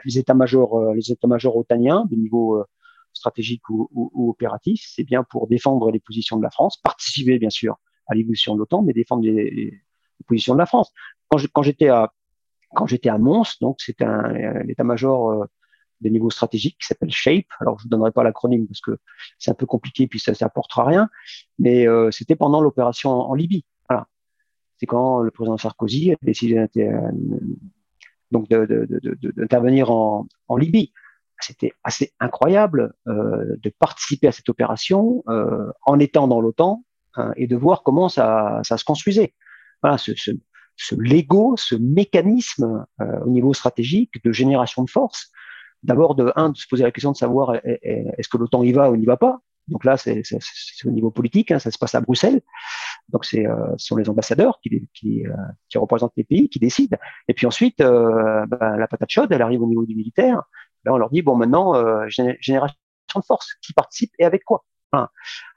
les 0.05 0.19
états-majors 0.19 0.93
les 0.93 1.11
états-majors 1.11 1.57
otaniens 1.57 2.05
de 2.09 2.15
niveau 2.15 2.63
stratégique 3.11 3.67
ou 3.69 4.29
opératif. 4.29 4.85
C'est 4.87 5.03
bien 5.03 5.23
pour 5.23 5.47
défendre 5.47 5.91
les 5.91 5.99
positions 5.99 6.37
de 6.37 6.43
la 6.43 6.51
France, 6.51 6.77
participer 6.77 7.39
bien 7.39 7.49
sûr 7.49 7.77
à 8.11 8.15
l'évolution 8.15 8.53
de 8.53 8.59
l'OTAN, 8.59 8.83
mais 8.83 8.93
défendre 8.93 9.23
les, 9.23 9.81
positions 10.27 10.53
de 10.53 10.59
la 10.59 10.65
France. 10.65 10.91
Quand 11.29 11.63
j'étais 11.63 11.89
à 11.89 13.17
Mons, 13.17 13.57
donc 13.59 13.81
c'était 13.81 14.05
un, 14.05 14.67
état-major 14.67 15.31
euh, 15.31 15.45
des 16.01 16.11
niveaux 16.11 16.29
stratégiques 16.29 16.77
qui 16.79 16.85
s'appelle 16.87 17.11
SHAPE. 17.11 17.47
Alors 17.59 17.79
je 17.79 17.85
ne 17.85 17.89
donnerai 17.89 18.11
pas 18.11 18.23
l'acronyme 18.23 18.67
parce 18.67 18.81
que 18.81 18.97
c'est 19.39 19.49
un 19.49 19.55
peu 19.55 19.65
compliqué 19.65 20.07
puis 20.07 20.19
ça 20.19 20.33
n'apportera 20.39 20.85
rien, 20.85 21.09
mais 21.57 21.87
euh, 21.87 22.11
c'était 22.11 22.35
pendant 22.35 22.61
l'opération 22.61 23.09
en, 23.09 23.33
Libye. 23.33 23.65
C'est 24.77 24.87
quand 24.87 25.19
le 25.19 25.29
président 25.29 25.57
Sarkozy 25.57 26.11
a 26.11 26.15
décidé 26.23 26.65
donc 28.31 28.49
d'intervenir 28.49 29.91
en, 29.91 30.27
Libye 30.57 30.91
c'était 31.43 31.73
assez 31.83 32.13
incroyable 32.19 32.93
euh, 33.07 33.55
de 33.61 33.69
participer 33.69 34.27
à 34.27 34.31
cette 34.31 34.49
opération 34.49 35.23
euh, 35.27 35.71
en 35.85 35.99
étant 35.99 36.27
dans 36.27 36.41
l'OTAN, 36.41 36.83
Hein, 37.15 37.33
et 37.35 37.47
de 37.47 37.55
voir 37.55 37.83
comment 37.83 38.09
ça, 38.09 38.61
ça 38.63 38.77
se 38.77 38.85
construisait. 38.85 39.33
Voilà, 39.81 39.97
ce, 39.97 40.13
ce, 40.15 40.31
ce 40.77 40.95
Lego, 40.95 41.55
ce 41.57 41.75
mécanisme 41.75 42.85
euh, 43.01 43.19
au 43.25 43.29
niveau 43.29 43.53
stratégique 43.53 44.23
de 44.23 44.31
génération 44.31 44.83
de 44.83 44.89
force. 44.89 45.31
D'abord, 45.83 46.15
de 46.15 46.31
un, 46.35 46.49
de 46.49 46.57
se 46.57 46.67
poser 46.67 46.83
la 46.83 46.91
question 46.91 47.11
de 47.11 47.17
savoir 47.17 47.55
est-ce 47.63 48.29
que 48.29 48.37
l'OTAN 48.37 48.63
y 48.63 48.71
va 48.71 48.91
ou 48.91 48.97
n'y 48.97 49.05
va 49.05 49.17
pas? 49.17 49.39
Donc 49.67 49.85
là, 49.85 49.97
c'est 49.97 50.21
au 50.85 50.91
niveau 50.91 51.11
politique, 51.11 51.51
hein, 51.51 51.59
ça 51.59 51.71
se 51.71 51.77
passe 51.77 51.95
à 51.95 52.01
Bruxelles. 52.01 52.41
Donc 53.09 53.25
euh, 53.33 53.73
ce 53.77 53.87
sont 53.87 53.95
les 53.95 54.09
ambassadeurs 54.09 54.59
qui, 54.61 54.87
qui, 54.93 55.25
euh, 55.25 55.31
qui, 55.69 55.77
représentent 55.77 56.13
les 56.17 56.23
pays 56.23 56.49
qui 56.49 56.59
décident. 56.59 56.97
Et 57.27 57.33
puis 57.33 57.45
ensuite, 57.45 57.81
euh, 57.81 58.45
ben, 58.47 58.77
la 58.77 58.87
patate 58.87 59.09
chaude, 59.09 59.31
elle 59.31 59.41
arrive 59.41 59.61
au 59.61 59.67
niveau 59.67 59.85
du 59.85 59.95
militaire. 59.95 60.43
Là, 60.83 60.93
on 60.93 60.97
leur 60.97 61.09
dit 61.09 61.21
bon, 61.21 61.35
maintenant 61.35 61.73
génération 62.07 62.75
de 63.15 63.23
force, 63.23 63.55
qui 63.61 63.73
participe 63.73 64.11
et 64.19 64.25
avec 64.25 64.43
quoi? 64.43 64.65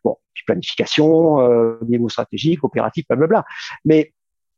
Bon, 0.05 0.17
planification, 0.47 1.41
euh, 1.41 1.79
niveau 1.87 2.09
stratégique, 2.09 2.65
opératif, 2.65 3.07
blablabla. 3.09 3.45
Mais 3.85 4.13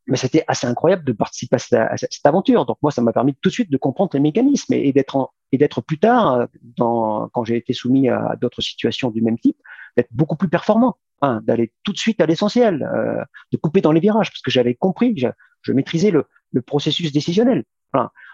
mais 0.09 0.17
c'était 0.17 0.45
assez 0.47 0.69
incroyable 0.69 1.05
de 1.05 1.13
participer 1.13 1.57
à 1.57 1.97
cette, 1.97 2.25
aventure. 2.25 2.65
Donc 2.65 2.79
moi, 2.81 2.93
ça 2.93 3.03
m'a 3.03 3.13
permis 3.13 3.35
tout 3.35 3.49
de 3.49 3.53
suite 3.53 3.73
de 3.73 3.77
comprendre 3.77 4.11
les 4.15 4.21
mécanismes 4.21 4.73
et, 4.73 4.93
d'être 4.93 5.33
et 5.51 5.59
d'être 5.59 5.81
plus 5.81 5.99
tard, 5.99 6.47
dans, 6.63 7.29
quand 7.31 7.43
j'ai 7.43 7.57
été 7.57 7.73
soumis 7.73 8.09
à 8.09 8.37
d'autres 8.41 8.63
situations 8.63 9.11
du 9.11 9.21
même 9.21 9.37
type, 9.37 9.57
d'être 9.97 10.13
beaucoup 10.13 10.37
plus 10.37 10.49
performant, 10.49 10.97
hein, 11.23 11.41
d'aller 11.43 11.73
tout 11.83 11.93
de 11.93 11.99
suite 11.99 12.21
à 12.21 12.27
l'essentiel, 12.27 12.85
euh, 12.85 13.25
de 13.51 13.57
couper 13.57 13.81
dans 13.81 13.91
les 13.91 13.99
virages, 13.99 14.31
parce 14.31 14.43
que 14.43 14.51
j'avais 14.53 14.77
compris, 14.77 15.13
je, 15.17 15.27
je 15.63 15.73
maîtrisais 15.73 16.13
le, 16.13 16.27
le, 16.53 16.63
processus 16.63 17.11
décisionnel. 17.11 17.65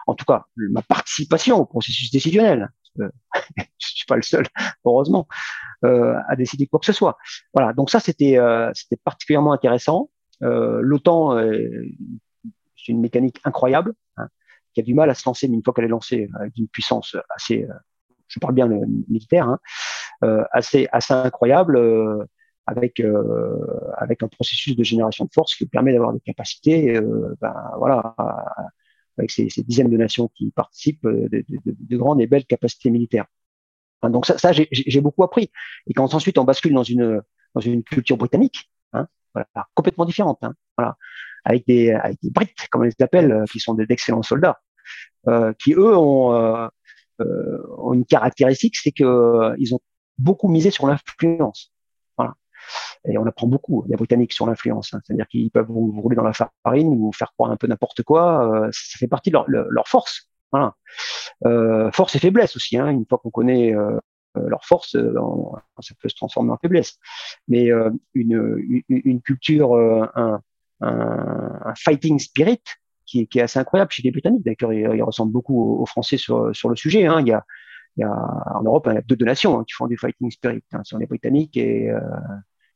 En 0.07 0.15
tout 0.15 0.27
cas, 0.27 0.45
ma 0.57 0.83
participation 0.83 1.57
au 1.59 1.65
processus 1.65 2.11
décisionnel. 2.11 2.71
je 3.57 3.65
suis 3.79 4.07
pas 4.07 4.17
le 4.17 4.23
seul, 4.23 4.47
heureusement, 4.85 5.27
euh, 5.85 6.15
à 6.29 6.37
décider 6.37 6.67
quoi 6.67 6.81
que 6.81 6.87
ce 6.87 6.93
soit. 6.93 7.17
Voilà. 7.55 7.73
Donc 7.73 7.91
ça, 7.91 8.01
c'était 8.01 8.39
euh, 8.39 8.71
particulièrement 9.05 9.53
intéressant. 9.53 10.11
Euh, 10.43 10.81
L'OTAN, 10.83 11.39
c'est 12.77 12.93
une 12.93 13.01
mécanique 13.01 13.41
incroyable 13.45 13.95
hein, 14.17 14.29
qui 14.75 14.81
a 14.81 14.83
du 14.83 14.95
mal 14.95 15.11
à 15.11 15.15
se 15.15 15.23
lancer, 15.27 15.49
mais 15.49 15.57
une 15.57 15.65
fois 15.65 15.73
qu'elle 15.73 15.85
est 15.85 15.89
lancée, 15.89 16.29
avec 16.35 16.57
une 16.57 16.69
puissance 16.69 17.17
assez, 17.31 17.67
je 18.27 18.41
parle 18.41 18.55
bien 18.55 18.69
militaire, 19.09 19.49
hein, 19.49 19.59
assez 20.53 20.89
assez 20.93 21.15
incroyable. 21.15 21.79
avec 22.67 23.03
avec 23.97 24.23
un 24.23 24.29
processus 24.29 24.77
de 24.77 24.85
génération 24.85 25.25
de 25.25 25.31
force 25.33 25.55
qui 25.55 25.67
permet 25.67 25.93
d'avoir 25.93 26.13
des 26.13 26.21
capacités, 26.21 27.01
ben 27.41 27.55
voilà, 27.79 28.15
avec 29.19 29.31
ces, 29.31 29.49
ces, 29.51 29.63
dizaines 29.63 29.91
de 29.91 29.97
nations 29.97 30.29
qui 30.35 30.51
participent, 30.51 31.07
de, 31.07 31.29
de, 31.29 31.45
de, 31.67 31.97
grandes 31.97 32.21
et 32.21 32.27
belles 32.27 32.47
capacités 32.47 32.91
militaires. 32.91 33.27
Donc 34.03 34.27
ça, 34.27 34.37
ça 34.39 34.51
j'ai 34.53 35.01
beaucoup 35.01 35.23
appris. 35.23 35.51
Et 35.87 35.95
quand 35.95 36.15
ensuite 36.15 36.39
on 36.39 36.45
bascule 36.45 36.75
dans 36.75 36.83
une 36.83 37.23
dans 37.55 37.61
une 37.61 37.85
culture 37.85 38.17
britannique, 38.17 38.71
hein, 38.93 39.07
voilà, 39.35 39.47
complètement 39.75 40.05
différente, 40.05 40.39
hein, 40.43 40.55
voilà, 40.77 40.97
avec 41.45 41.67
des 41.67 41.93
avec 41.93 42.19
des 42.23 42.31
Brits, 42.31 42.55
comme 42.71 42.83
on 42.83 42.85
les 42.85 42.95
appelle, 43.01 43.31
euh, 43.31 43.45
qui 43.45 43.61
sont 43.61 43.75
d'excellents 43.75 44.23
soldats, 44.23 44.61
euh, 45.29 45.53
qui 45.59 45.73
eux 45.75 45.97
ont, 45.97 46.35
euh, 46.35 46.69
euh 47.21 47.59
ont 47.79 47.95
une 47.95 48.05
caractéristique, 48.05 48.77
c'est 48.77 48.93
que 48.93 49.05
euh, 49.05 49.55
ils 49.59 49.75
ont 49.75 49.81
beaucoup 50.19 50.49
misé 50.49 50.71
sur 50.71 50.87
l'influence. 50.87 51.72
Et 53.09 53.19
on 53.19 53.27
apprend 53.27 53.47
beaucoup 53.47 53.85
les 53.89 53.97
Britanniques 53.97 54.33
sur 54.33 54.47
l'influence. 54.47 54.95
Hein, 54.95 55.01
C'est-à-dire 55.05 55.27
qu'ils 55.29 55.51
peuvent 55.51 55.67
vous, 55.69 56.01
rouler 56.01 56.17
dans 56.17 56.25
la 56.25 56.33
farine, 56.33 56.97
vous 56.97 57.13
faire 57.13 57.33
croire 57.33 57.51
un 57.51 57.57
peu 57.57 57.67
n'importe 57.67 58.03
quoi. 58.03 58.69
ça 58.73 58.99
fait 58.99 59.09
partie 59.09 59.31
de 59.31 59.39
leur, 59.47 59.89
force. 59.89 60.29
Euh, 61.45 61.91
force 61.93 62.15
et 62.15 62.19
faiblesse 62.19 62.57
aussi. 62.57 62.77
Hein. 62.77 62.91
Une 62.91 63.07
fois 63.07 63.19
qu'on 63.19 63.31
connaît 63.31 63.75
euh, 63.75 63.99
leur 64.35 64.65
force, 64.65 64.95
euh, 64.95 65.15
ça 65.81 65.95
peut 66.01 66.09
se 66.09 66.15
transformer 66.15 66.53
en 66.53 66.59
faiblesse. 66.59 66.99
Mais 67.49 67.71
une, 68.15 69.21
culture, 69.25 69.75
un, 70.15 70.41
fighting 71.77 72.19
spirit 72.19 72.63
qui, 73.07 73.29
est 73.35 73.41
assez 73.41 73.59
incroyable 73.59 73.91
chez 73.91 74.03
les 74.03 74.11
Britanniques. 74.11 74.45
D'ailleurs, 74.45 74.95
ils, 74.95 75.03
ressemblent 75.03 75.33
beaucoup 75.33 75.81
aux, 75.81 75.87
Français 75.87 76.17
sur, 76.17 76.47
le 76.47 76.77
sujet. 76.77 77.07
Hein. 77.07 77.21
Il, 77.21 77.29
y 77.29 78.05
a, 78.05 78.15
en 78.55 78.63
Europe 78.63 78.87
il 78.91 78.95
y 78.95 78.99
a 78.99 79.03
deux, 79.03 79.25
nations 79.25 79.65
qui 79.65 79.75
font 79.75 79.87
du 79.87 79.97
fighting 79.97 80.31
spirit. 80.31 80.65
Hein. 80.73 80.81
Ce 80.85 80.91
sont 80.91 80.99
les 80.99 81.07
Britanniques 81.07 81.57
et 81.57 81.91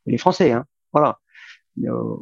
les 0.06 0.18
Français. 0.18 0.52
Hein. 0.52 0.64
Voilà. 0.92 1.18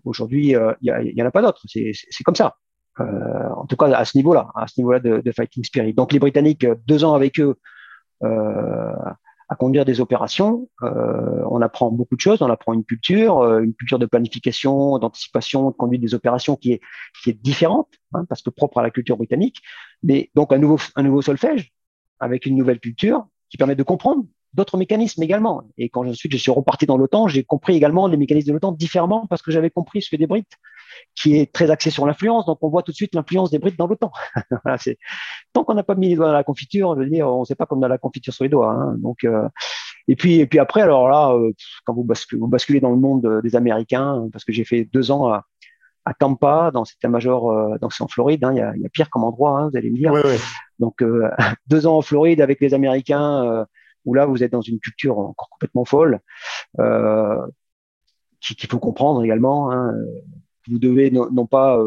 Aujourd'hui, 0.05 0.49
il 0.49 0.76
y, 0.82 0.91
a, 0.91 1.03
il 1.03 1.16
y 1.16 1.22
en 1.22 1.26
a 1.26 1.30
pas 1.30 1.43
d'autres. 1.43 1.62
C'est 1.66 2.24
comme 2.24 2.35
ça. 2.35 2.57
en 2.99 3.66
tout 3.66 3.76
cas 3.76 3.87
à 3.87 4.05
ce 4.05 4.16
niveau-là, 4.18 4.51
à 4.57 4.66
ce 4.66 4.80
niveau-là 4.80 4.99
de, 4.99 5.32
fighting 5.32 5.62
spirit. 5.64 5.95
Donc 5.95 6.12
les 6.12 6.18
Britanniques, 6.18 6.66
deux 6.87 7.05
ans 7.05 7.14
avec 7.14 7.39
eux 7.39 7.57
à 8.20 9.57
conduire 9.57 9.85
des 9.85 10.01
opérations, 10.01 10.68
on 10.80 11.61
apprend 11.62 11.93
beaucoup 11.93 12.16
de 12.16 12.20
choses, 12.20 12.43
on 12.43 12.51
apprend 12.51 12.72
une 12.72 12.85
culture, 12.85 13.59
une 13.61 13.74
culture 13.74 14.01
de 14.01 14.07
planification, 14.07 14.99
d'anticipation, 14.99 15.70
de 15.70 15.76
conduite 15.76 16.01
des 16.01 16.14
opérations 16.14 16.57
qui 16.57 16.72
est 16.72 17.43
différente, 17.43 17.89
hein, 18.12 18.24
parce 18.28 18.43
que 18.43 18.51
propre 18.51 18.78
à 18.78 18.82
la 18.82 18.91
culture 18.91 19.16
britannique, 19.16 19.62
mais 20.03 20.30
donc 20.35 20.53
un 20.53 20.59
nouveau 20.59 21.22
solfège 21.22 21.72
avec 22.18 22.47
une 22.47 22.57
nouvelle 22.57 22.80
culture 22.80 23.26
qui 23.51 23.57
permet 23.57 23.76
de 23.76 23.82
comprendre 23.85 24.24
d'autres 24.55 24.76
mécanismes 24.76 25.22
également. 25.22 25.62
Et 25.76 25.88
quand 25.88 26.07
ensuite 26.07 26.32
je 26.32 26.36
suis 26.36 26.50
reparti 26.50 26.86
dans 26.86 26.96
l'OTAN, 26.96 27.28
j'ai 27.28 27.44
compris 27.44 27.76
également 27.76 28.07
les 28.07 28.16
mécanismes 28.16 28.48
de 28.48 28.52
l'OTAN 28.55 28.72
différemment 28.72 29.26
parce 29.26 29.42
que 29.42 29.50
j'avais 29.50 29.70
compris 29.70 30.02
ce 30.02 30.11
que 30.11 30.16
des 30.16 30.26
Brites, 30.26 30.52
qui 31.14 31.36
est 31.36 31.52
très 31.52 31.70
axé 31.70 31.90
sur 31.90 32.07
l'influence. 32.07 32.46
Donc 32.46 32.59
on 32.62 32.68
voit 32.68 32.82
tout 32.82 32.92
de 32.92 32.96
suite 32.96 33.14
l'influence 33.14 33.50
des 33.50 33.59
Brites 33.59 33.78
dans 33.78 33.86
l'OTAN. 33.86 34.12
voilà, 34.64 34.78
c'est 34.78 34.98
tant 35.52 35.64
qu'on 35.64 35.74
n'a 35.74 35.82
pas 35.82 35.94
mis 35.94 36.09
les 36.09 36.16
doigts 36.16 36.26
dans 36.26 36.32
la 36.32 36.44
confiture, 36.44 36.94
je 36.96 37.00
veux 37.00 37.11
dire, 37.11 37.28
on 37.28 37.40
ne 37.40 37.44
sait 37.44 37.55
pas 37.57 37.66
comme 37.66 37.80
dans 37.80 37.88
la 37.88 37.98
confiture 37.98 38.32
sur 38.32 38.44
les 38.44 38.50
doigts. 38.50 38.72
Hein. 38.72 38.96
Donc 38.98 39.24
euh, 39.24 39.48
et 40.09 40.16
puis 40.16 40.40
et 40.40 40.46
puis 40.46 40.59
après, 40.59 40.82
alors 40.82 41.09
là, 41.09 41.32
euh, 41.32 41.52
quand 41.84 41.94
vous 41.94 42.05
basculez, 42.05 42.40
vous 42.40 42.48
basculez 42.48 42.80
dans 42.80 42.90
le 42.90 42.96
monde 42.96 43.40
des 43.42 43.57
Américains, 43.57 44.28
parce 44.32 44.44
que 44.44 44.52
j'ai 44.52 44.64
fait 44.64 44.84
deux 44.84 45.11
ans 45.11 45.28
à, 45.28 45.44
à 46.05 46.14
Tampa, 46.14 46.70
dans 46.72 46.84
cet 46.84 47.02
major, 47.05 47.50
euh, 47.50 47.76
dans 47.80 47.88
en 48.00 48.09
Floride, 48.09 48.44
hein, 48.44 48.52
il 48.52 48.59
y, 48.59 48.61
a, 48.61 48.76
y, 48.76 48.84
a, 48.84 48.88
pire 48.90 49.09
comme 49.11 49.24
endroit, 49.24 49.59
hein, 49.59 49.70
vous 49.70 49.76
allez 49.76 49.90
me 49.90 49.96
dire. 49.96 50.12
Donc 50.78 51.02
euh, 51.02 51.30
deux 51.66 51.86
ans 51.86 51.98
en 51.98 52.02
Floride 52.02 52.40
avec 52.40 52.61
les 52.61 52.74
Américains, 52.74 53.44
euh, 53.44 53.64
où 54.05 54.14
là 54.14 54.26
vous 54.26 54.42
êtes 54.42 54.52
dans 54.52 54.61
une 54.61 54.78
culture 54.78 55.18
encore 55.18 55.48
complètement 55.50 55.84
folle, 55.84 56.20
euh, 56.80 57.46
qu'il 58.40 58.68
faut 58.68 58.78
comprendre 58.78 59.24
également. 59.24 59.70
Hein, 59.72 59.94
vous 60.68 60.78
devez 60.78 61.11
non, 61.11 61.46
pas 61.46 61.78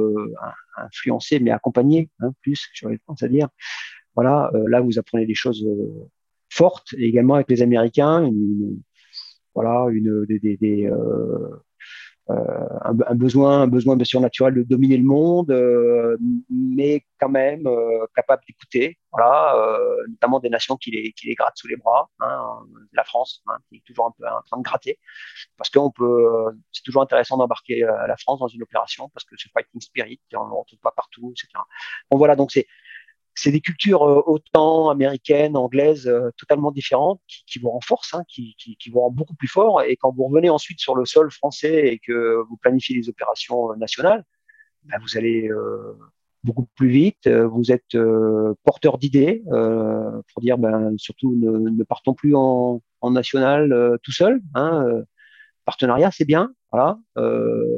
influencer, 0.77 1.39
mais 1.39 1.51
accompagner, 1.51 2.09
hein, 2.19 2.31
plus, 2.41 2.67
j'aurais 2.73 2.99
tendance 2.99 3.23
à 3.23 3.27
dire. 3.27 3.49
Voilà, 4.15 4.51
là 4.67 4.81
vous 4.81 4.99
apprenez 4.99 5.25
des 5.25 5.35
choses 5.35 5.67
fortes, 6.49 6.93
et 6.97 7.05
également 7.05 7.35
avec 7.35 7.49
les 7.49 7.61
Américains, 7.61 8.23
une, 8.23 8.81
voilà, 9.53 9.87
une 9.91 10.25
des, 10.25 10.39
des, 10.39 10.57
des 10.57 10.85
euh, 10.85 11.49
un, 12.29 12.95
un, 13.07 13.15
besoin, 13.15 13.61
un 13.61 13.67
besoin 13.67 13.95
bien 13.95 14.05
sûr 14.05 14.19
naturel 14.19 14.53
de 14.55 14.63
dominer 14.63 14.97
le 14.97 15.03
monde, 15.03 15.51
euh, 15.51 16.17
mais 16.49 17.05
quand 17.19 17.29
même 17.29 17.65
euh, 17.67 18.05
capable 18.15 18.43
d'écouter, 18.47 18.97
voilà, 19.11 19.77
notamment 20.09 20.39
des 20.39 20.49
nations 20.49 20.77
qui 20.77 20.91
les, 20.91 21.11
qui 21.13 21.27
les 21.27 21.35
grattent 21.35 21.57
sous 21.57 21.67
les 21.67 21.77
bras, 21.77 22.09
hein, 22.19 22.59
la 22.93 23.03
France, 23.03 23.41
hein, 23.47 23.57
qui 23.69 23.77
est 23.77 23.83
toujours 23.85 24.07
un 24.07 24.13
peu 24.17 24.27
en 24.27 24.41
train 24.43 24.57
de 24.57 24.63
gratter, 24.63 24.99
parce 25.57 25.69
qu'on 25.69 25.89
peut, 25.89 26.51
c'est 26.71 26.83
toujours 26.83 27.01
intéressant 27.01 27.37
d'embarquer 27.37 27.79
la 27.79 28.17
France 28.17 28.39
dans 28.39 28.47
une 28.47 28.63
opération, 28.63 29.09
parce 29.09 29.25
que 29.25 29.35
ce 29.37 29.47
fighting 29.53 29.81
spirit, 29.81 30.19
on 30.35 30.45
ne 30.45 30.49
le 30.49 30.55
retrouve 30.55 30.79
pas 30.79 30.93
partout, 30.95 31.31
etc. 31.31 31.47
Bon 32.11 32.17
voilà, 32.17 32.35
donc 32.35 32.51
c'est 32.51 32.67
c'est 33.37 33.51
des 33.51 33.61
cultures 33.61 34.03
euh, 34.03 34.21
autant 34.25 34.89
américaines, 34.89 35.55
anglaises, 35.55 36.07
euh, 36.07 36.31
totalement 36.37 36.71
différentes, 36.71 37.21
qui, 37.27 37.59
vous 37.59 37.69
renforcent, 37.69 38.15
hein, 38.15 38.23
qui, 38.27 38.55
vous 38.91 38.99
rendent 38.99 39.15
beaucoup 39.15 39.35
plus 39.35 39.47
fort. 39.47 39.83
Et 39.83 39.95
quand 39.95 40.11
vous 40.11 40.25
revenez 40.25 40.49
ensuite 40.49 40.79
sur 40.79 40.95
le 40.95 41.05
sol 41.05 41.29
français 41.29 41.87
et 41.87 41.99
que 41.99 42.43
vous 42.49 42.57
planifiez 42.57 42.99
des 42.99 43.09
opérations 43.09 43.71
euh, 43.71 43.75
nationales, 43.75 44.23
ben 44.85 44.97
vous 45.01 45.17
allez 45.17 45.49
beaucoup 46.45 46.65
plus 46.75 46.87
vite. 46.87 47.27
Vous 47.27 47.73
êtes 47.73 47.97
porteur 48.63 48.97
d'idées 48.97 49.43
pour 49.49 50.41
dire, 50.41 50.57
ben, 50.57 50.93
surtout, 50.97 51.35
ne, 51.35 51.83
partons 51.83 52.13
plus 52.13 52.35
en, 52.35 52.81
en 53.01 53.11
national 53.11 53.97
tout 54.01 54.13
seul. 54.13 54.39
Hein, 54.55 55.03
partenariat, 55.65 56.09
c'est 56.11 56.23
bien. 56.23 56.53
Voilà, 56.71 56.99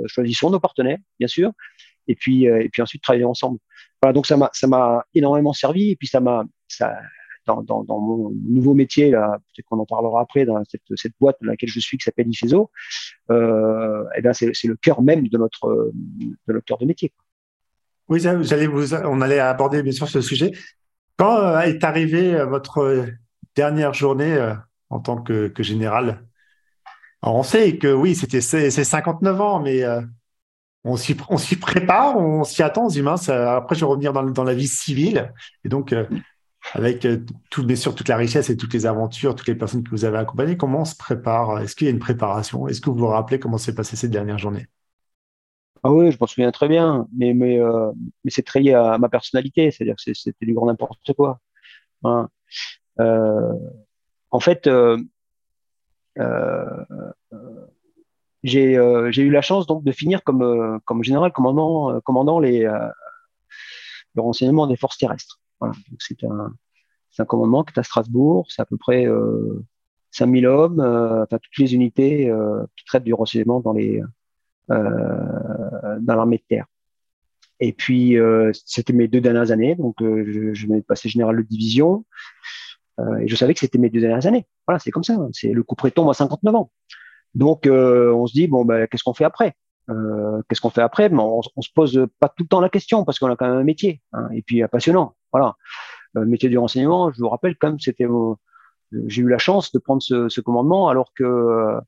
choisissons 0.06 0.52
nos 0.52 0.60
partenaires, 0.60 1.00
bien 1.18 1.28
sûr. 1.28 1.52
Et 2.08 2.14
puis, 2.14 2.44
et 2.44 2.70
puis 2.70 2.84
ensuite 2.84 3.02
travailler 3.02 3.26
ensemble. 3.26 3.58
Donc 4.14 4.26
ça 4.26 4.38
m'a 4.38 4.50
ça 4.54 4.68
m'a 4.68 5.06
énormément 5.14 5.54
servi 5.54 5.92
et 5.92 5.96
puis 5.96 6.08
ça 6.08 6.20
m'a 6.20 6.46
ça 6.68 6.96
dans, 7.46 7.84
mon 7.88 8.32
nouveau 8.48 8.76
métier 8.76 9.10
peut-être 9.10 9.66
qu'on 9.66 9.80
en 9.80 9.86
parlera 9.86 10.22
après 10.22 10.46
dans 10.46 10.64
cette, 10.66 10.84
cette 10.96 11.14
boîte 11.20 11.38
dans 11.42 11.50
laquelle 11.50 11.70
je 11.70 11.80
suis 11.80 11.98
qui 11.98 12.04
s'appelle 12.04 12.28
IFESO, 12.30 12.70
euh, 13.32 14.04
et 14.14 14.20
eh 14.20 14.22
ben 14.22 14.34
c'est, 14.34 14.52
le 14.66 14.76
cœur 14.76 15.02
même 15.02 15.28
de 15.28 15.38
notre 15.38 15.92
de 16.48 16.54
notre 16.54 16.66
cœur 16.66 16.78
de 16.78 16.86
métier. 16.86 17.12
Oui, 18.08 18.26
on 18.28 19.22
allait 19.22 19.40
aborder 19.40 19.84
bien 19.84 19.92
sûr 19.92 20.08
ce 20.10 20.22
sujet. 20.22 20.52
Quand 21.18 21.38
euh, 21.38 21.60
est 21.60 21.84
arrivée 21.84 22.34
euh, 22.34 22.46
votre 22.46 23.06
dernière 23.56 23.94
journée 23.94 24.34
euh, 24.34 24.54
en 24.90 25.00
tant 25.00 25.22
que, 25.22 25.52
général? 25.60 26.26
On 27.22 27.44
sait 27.44 27.78
que 27.78 27.94
oui, 27.94 28.16
c'était 28.16 28.42
c'est, 28.42 28.72
c'est 28.72 28.86
59 28.86 29.42
ans, 29.42 29.60
mais 29.60 29.84
on 30.84 30.96
s'y, 30.96 31.14
prépare, 31.56 32.18
on 32.18 32.44
s'y 32.44 32.64
attend, 32.64 32.86
on 32.86 32.90
se 32.90 32.96
dit 32.96 33.02
mince, 33.02 33.30
après 33.30 33.76
je 33.76 33.82
vais 33.82 33.86
revenir 33.86 34.14
dans, 34.14 34.44
la 34.44 34.54
vie 34.54 34.68
civile. 34.68 35.34
Et 35.66 35.70
donc, 35.70 35.92
euh, 35.92 36.06
avec 36.74 37.06
euh, 37.06 37.24
tout, 37.50 37.66
bien 37.66 37.76
sûr 37.76 37.96
toute 37.96 38.08
la 38.08 38.18
richesse 38.18 38.50
et 38.50 38.58
toutes 38.58 38.74
les 38.74 38.86
aventures, 38.86 39.36
toutes 39.36 39.48
les 39.48 39.56
personnes 39.56 39.84
que 39.84 39.90
vous 39.90 40.06
avez 40.06 40.18
accompagnées, 40.18 40.58
comment 40.58 40.82
on 40.82 40.86
se 40.86 40.96
prépare? 40.96 41.60
Est-ce 41.60 41.76
qu'il 41.76 41.86
y 41.86 41.90
a 41.90 41.94
une 41.94 42.00
préparation? 42.00 42.68
Est-ce 42.68 42.82
que 42.82 42.90
vous 42.90 42.98
vous 42.98 43.08
rappelez 43.08 43.40
comment 43.40 43.58
s'est 43.58 43.76
passé 43.76 43.96
cette 43.96 44.12
dernière 44.12 44.38
journée? 44.38 44.68
Ah 45.84 45.92
oui, 45.92 46.12
je 46.12 46.18
m'en 46.20 46.28
souviens 46.28 46.52
très 46.52 46.68
bien, 46.68 47.08
mais, 47.16 47.34
mais, 47.34 47.60
euh, 47.60 47.92
mais 48.24 48.32
c'est 48.32 48.44
très 48.44 48.60
lié 48.60 48.74
à 48.74 48.98
ma 48.98 49.08
personnalité, 49.08 49.72
c'est-à-dire 49.72 49.96
que 49.96 50.14
c'était 50.14 50.46
du 50.46 50.54
grand 50.54 50.68
n'importe 50.68 51.14
quoi. 51.14 51.40
Hein. 52.04 52.30
en 52.98 54.40
fait, 54.40 54.70
j'ai 58.44 58.74
eu 58.74 59.30
la 59.30 59.42
chance 59.42 59.68
donc 59.68 59.84
de 59.84 59.92
finir 59.92 60.24
comme 60.24 60.42
euh, 60.42 60.80
général 61.02 61.32
commandant 61.32 61.92
euh, 61.92 62.40
les 62.40 62.70
le 64.16 64.22
renseignement 64.22 64.66
des 64.68 64.76
forces 64.76 64.98
terrestres. 64.98 65.40
C'est 66.00 66.24
un 66.24 67.26
commandement 67.26 67.64
qui 67.64 67.74
est 67.76 67.80
à 67.80 67.84
Strasbourg, 67.84 68.48
c'est 68.50 68.62
à 68.62 68.66
peu 68.66 68.78
près 68.78 69.06
5000 70.12 70.48
hommes, 70.48 70.80
enfin 70.80 71.38
toutes 71.38 71.58
les 71.58 71.76
unités 71.76 72.32
qui 72.76 72.86
traitent 72.86 73.04
du 73.04 73.14
renseignement 73.14 73.60
dans 73.60 73.74
l'armée 76.08 76.38
de 76.38 76.44
terre. 76.48 76.66
Et 77.60 77.74
puis 77.74 78.18
c'était 78.54 78.94
mes 78.94 79.08
deux 79.08 79.22
dernières 79.22 79.52
années, 79.52 79.76
donc 79.76 79.98
je, 80.00 80.54
je 80.54 80.68
de 80.68 80.80
passer 80.82 81.08
général 81.10 81.38
de 81.38 81.44
division 81.44 82.06
et 83.22 83.28
je 83.28 83.36
savais 83.36 83.54
que 83.54 83.60
c'était 83.60 83.78
mes 83.78 83.90
deux 83.90 84.02
dernières 84.02 84.26
années. 84.26 84.48
Voilà, 84.66 84.80
c'est 84.80 84.92
comme 84.92 85.04
ça. 85.04 85.18
Le 85.44 85.64
coup 85.64 85.76
près 85.76 85.92
à 86.10 86.14
59 86.14 86.56
ans. 86.56 86.72
Donc, 87.36 87.68
euh, 87.68 88.12
on 88.14 88.28
se 88.28 88.34
dit, 88.34 88.48
bon, 88.48 88.66
ben, 88.66 88.88
qu'est-ce 88.88 89.04
qu'on 89.04 89.14
fait 89.14 89.26
après? 89.26 89.56
Euh, 89.90 90.42
Qu'est-ce 90.48 90.62
qu'on 90.62 90.70
fait 90.70 90.82
après? 90.82 91.10
Ben, 91.10 91.20
on, 91.20 91.42
on, 91.56 91.62
se 91.62 91.70
pose 91.74 92.08
pas 92.20 92.30
tout 92.30 92.44
le 92.44 92.48
temps 92.48 92.62
la 92.62 92.70
question 92.70 93.06
parce 93.06 93.20
qu'on 93.20 93.30
a 93.30 93.36
quand 93.36 93.48
même 93.48 93.58
un 93.58 93.64
métier 93.64 94.02
hein, 94.14 94.30
et 94.34 94.42
puis 94.42 94.62
passionnant. 94.72 95.16
Voilà, 95.32 95.56
le 96.14 96.26
métier 96.26 96.50
du 96.50 96.58
renseignement. 96.58 97.12
Je 97.12 97.20
vous 97.20 97.30
rappelle 97.30 97.56
quand 97.58 97.70
même, 97.70 97.80
c'était, 97.80 98.08
j'ai 99.08 99.22
eu 99.22 99.30
la 99.30 99.38
chance 99.38 99.72
de 99.72 99.80
prendre 99.80 100.02
ce, 100.02 100.30
ce 100.30 100.42
commandement 100.42 100.90
alors 100.90 101.12
que 101.16 101.24
euh, 101.24 101.80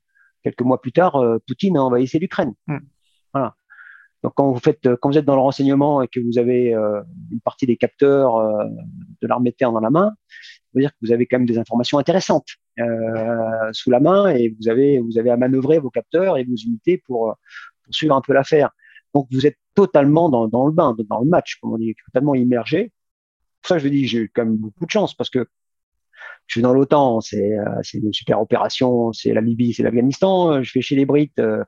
quelques 0.42 0.62
mois 0.62 0.80
plus 0.80 0.92
tard, 0.92 1.22
Poutine 1.46 1.76
a 1.76 1.82
envahi 1.82 2.08
l'Ukraine. 2.18 2.54
Mmh. 2.66 2.78
Voilà. 3.32 3.54
Donc 4.24 4.34
quand 4.36 4.50
vous 4.50 4.60
faites, 4.60 4.88
quand 4.96 5.10
vous 5.10 5.18
êtes 5.18 5.24
dans 5.24 5.34
le 5.34 5.40
renseignement 5.40 6.02
et 6.02 6.08
que 6.08 6.20
vous 6.20 6.38
avez 6.38 6.72
une 6.72 7.40
partie 7.44 7.66
des 7.66 7.76
capteurs 7.76 8.38
de 9.20 9.26
l'armée 9.26 9.50
de 9.50 9.56
terre 9.56 9.72
dans 9.72 9.80
la 9.80 9.90
main, 9.90 10.12
veut 10.74 10.80
dire 10.80 10.90
que 10.90 10.98
vous 11.02 11.12
avez 11.12 11.26
quand 11.26 11.38
même 11.38 11.46
des 11.46 11.58
informations 11.58 11.98
intéressantes 11.98 12.48
euh, 12.78 13.72
sous 13.72 13.90
la 13.90 14.00
main 14.00 14.28
et 14.28 14.54
vous 14.58 14.68
avez, 14.68 14.98
vous 14.98 15.18
avez 15.18 15.30
à 15.30 15.36
manœuvrer 15.36 15.78
vos 15.78 15.90
capteurs 15.90 16.38
et 16.38 16.44
vos 16.44 16.56
unités 16.56 17.02
pour, 17.06 17.36
pour 17.84 17.94
suivre 17.94 18.14
un 18.14 18.20
peu 18.20 18.32
l'affaire. 18.32 18.70
Donc 19.14 19.26
vous 19.30 19.46
êtes 19.46 19.58
totalement 19.74 20.28
dans, 20.28 20.66
le 20.66 20.72
bain, 20.72 20.96
dans 21.08 21.20
le 21.20 21.28
match, 21.28 21.58
comme 21.60 21.72
on 21.72 21.78
dit, 21.78 21.94
totalement 22.06 22.34
immergé. 22.34 22.92
Pour 23.60 23.68
ça, 23.68 23.78
je 23.78 23.88
dis, 23.88 24.06
j'ai 24.06 24.28
quand 24.28 24.44
même 24.44 24.56
beaucoup 24.56 24.86
de 24.86 24.90
chance 24.90 25.14
parce 25.14 25.30
que 25.30 25.46
je 26.46 26.54
suis 26.54 26.62
dans 26.62 26.72
l'OTAN, 26.72 27.20
c'est 27.20 27.58
euh, 27.58 27.82
une 27.94 28.12
super 28.12 28.40
opération, 28.40 29.12
c'est 29.12 29.32
la 29.32 29.40
Libye, 29.40 29.72
c'est 29.72 29.82
l'Afghanistan. 29.82 30.62
Je 30.62 30.72
vais 30.74 30.80
chez 30.80 30.96
les 30.96 31.06
Brites, 31.06 31.38
euh, 31.38 31.64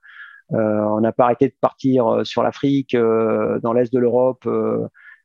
on 0.50 1.00
n'a 1.00 1.12
pas 1.12 1.24
arrêté 1.24 1.48
de 1.48 1.54
partir 1.60 2.20
sur 2.24 2.42
l'Afrique, 2.42 2.96
dans 2.96 3.72
l'est 3.72 3.92
de 3.92 3.98
l'Europe 3.98 4.46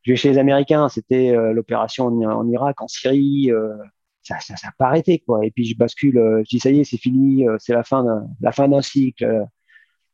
vais 0.08 0.16
chez 0.16 0.30
les 0.30 0.38
Américains, 0.38 0.90
c'était 0.90 1.36
euh, 1.36 1.54
l'opération 1.54 2.08
en, 2.08 2.48
Irak, 2.48 2.82
en 2.82 2.88
Syrie, 2.88 3.52
euh, 3.52 3.76
ça, 4.22 4.40
ça, 4.40 4.56
ça 4.56 4.70
pas 4.78 4.88
arrêté 4.88 5.20
quoi. 5.20 5.46
Et 5.46 5.52
puis 5.52 5.66
je 5.66 5.78
bascule, 5.78 6.18
euh, 6.18 6.42
je 6.44 6.50
dis 6.50 6.60
ça 6.60 6.72
y 6.72 6.80
est, 6.80 6.84
c'est 6.84 6.98
fini, 6.98 7.46
c'est 7.58 7.74
la 7.74 7.84
fin 7.84 8.04
d'un, 8.04 8.28
la 8.42 8.52
fin 8.52 8.68
d'un 8.68 8.82
cycle. 8.82 9.46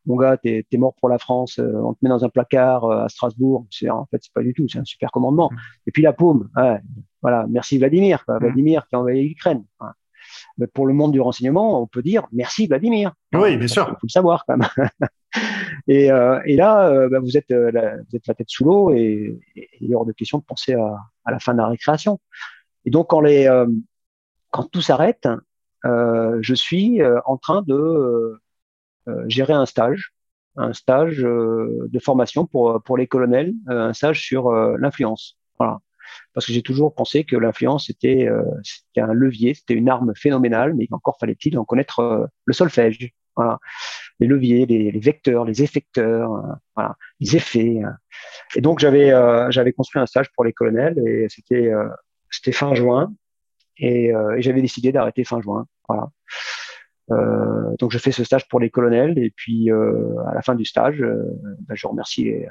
Mon 0.08 0.18
gars, 0.18 0.38
t'es 0.38 0.66
es 0.72 0.78
mort 0.78 0.94
pour 1.00 1.10
la 1.10 1.18
France, 1.18 1.60
on 1.60 1.94
te 1.94 2.00
met 2.04 2.10
dans 2.10 2.24
un 2.24 2.30
placard 2.30 2.90
à 2.90 3.10
Strasbourg. 3.10 3.66
En 3.90 4.06
fait 4.06 4.20
c'est 4.22 4.34
pas 4.34 4.44
du 4.44 4.54
tout, 4.54 4.68
c'est 4.68 4.80
un 4.80 4.86
super 4.86 5.12
commandement. 5.12 5.52
Et 5.88 5.92
puis 5.92 6.04
la 6.04 6.14
paume, 6.14 6.50
ouais, 6.56 6.80
voilà, 7.22 7.48
merci 7.50 7.80
Vladimir, 7.80 8.24
quoi. 8.24 8.38
Vladimir 8.38 8.86
qui 8.88 8.96
a 8.96 9.00
envahi 9.00 9.28
l'Ukraine. 9.30 9.64
Mais 10.58 10.68
pour 10.68 10.86
le 10.86 10.94
monde 10.94 11.12
du 11.12 11.22
renseignement, 11.22 11.82
on 11.82 11.88
peut 11.88 12.02
dire 12.02 12.28
merci 12.32 12.68
Vladimir. 12.68 13.14
Oui, 13.34 13.58
bien 13.58 13.68
sûr. 13.68 13.88
Il 13.88 13.94
faut 13.94 14.08
le 14.08 14.10
savoir 14.10 14.46
quand 14.48 14.58
même. 14.58 14.70
Et, 15.88 16.12
euh, 16.12 16.42
et 16.46 16.56
là, 16.56 16.90
euh, 16.90 17.10
bah, 17.10 17.20
vous, 17.20 17.38
êtes, 17.38 17.52
euh, 17.52 17.72
la, 17.72 17.98
vous 17.98 18.16
êtes 18.16 18.28
la 18.28 18.34
tête 18.34 18.50
sous 18.50 18.64
l'eau 18.64 18.92
et, 18.94 19.40
il 19.80 19.92
est 19.92 19.96
hors 19.96 20.06
de 20.06 20.14
question 20.14 20.40
de 20.40 20.44
penser 20.44 20.74
à, 20.74 20.98
à, 21.26 21.32
la 21.32 21.40
fin 21.40 21.54
de 21.54 21.60
la 21.60 21.68
récréation. 21.68 22.20
Et 22.86 22.90
donc, 22.92 23.10
quand, 23.10 23.22
les, 23.22 23.50
quand 24.52 24.64
tout 24.72 24.82
s'arrête, 24.82 25.28
je 25.84 26.54
suis 26.54 27.02
en 27.26 27.38
train 27.38 27.64
de 27.64 28.40
gérer 29.28 29.54
un 29.54 29.66
stage 29.66 30.14
un 30.58 30.72
stage 30.74 31.18
de 31.18 32.00
formation 32.00 32.46
pour 32.46 32.82
pour 32.84 32.96
les 32.96 33.08
colonels, 33.08 33.54
un 33.68 33.94
stage 33.94 34.22
sur 34.22 34.52
l'influence. 34.52 35.38
Voilà 35.58 35.80
parce 36.34 36.46
que 36.46 36.54
j'ai 36.54 36.62
toujours 36.62 36.94
pensé 36.94 37.24
que 37.24 37.36
l'influence 37.36 37.90
était, 37.90 38.28
euh, 38.28 38.44
c'était 38.64 39.02
un 39.02 39.14
levier, 39.14 39.54
c'était 39.54 39.74
une 39.74 39.90
arme 39.90 40.14
phénoménale, 40.16 40.74
mais 40.74 40.88
encore 40.92 41.18
fallait-il 41.20 41.58
en 41.58 41.66
connaître 41.66 42.00
euh, 42.00 42.26
le 42.46 42.54
solfège. 42.54 43.14
Voilà, 43.36 43.60
les 44.20 44.28
leviers, 44.28 44.66
les, 44.66 45.00
vecteurs, 45.00 45.46
les 45.46 45.62
effecteurs, 45.62 46.34
euh, 46.34 46.54
voilà, 46.76 46.96
les 47.20 47.36
effets. 47.36 47.82
Et 48.56 48.62
donc 48.62 48.80
j'avais 48.80 49.12
j'avais 49.52 49.74
construit 49.74 50.02
un 50.02 50.06
stage 50.06 50.28
pour 50.34 50.46
les 50.46 50.54
colonels 50.54 51.00
et 51.06 51.28
c'était 51.30 51.72
c'était 52.30 52.52
fin 52.52 52.74
juin 52.76 53.14
et, 53.78 54.12
j'avais 54.40 54.62
décidé 54.62 54.92
d'arrêter 54.92 55.24
fin 55.24 55.42
juin. 55.42 55.68
Voilà. 55.90 56.10
Euh, 57.12 57.76
donc 57.78 57.92
je 57.92 57.98
fais 57.98 58.12
ce 58.12 58.24
stage 58.24 58.48
pour 58.48 58.60
les 58.60 58.70
colonels 58.72 59.20
et 59.20 59.32
puis 59.36 59.72
euh, 59.72 60.18
à 60.28 60.34
la 60.34 60.42
fin 60.42 60.56
du 60.56 60.66
stage, 60.66 61.02
euh, 61.02 61.24
ben, 61.62 61.76
je 61.76 61.88
remercie 61.88 62.24
les, 62.24 62.48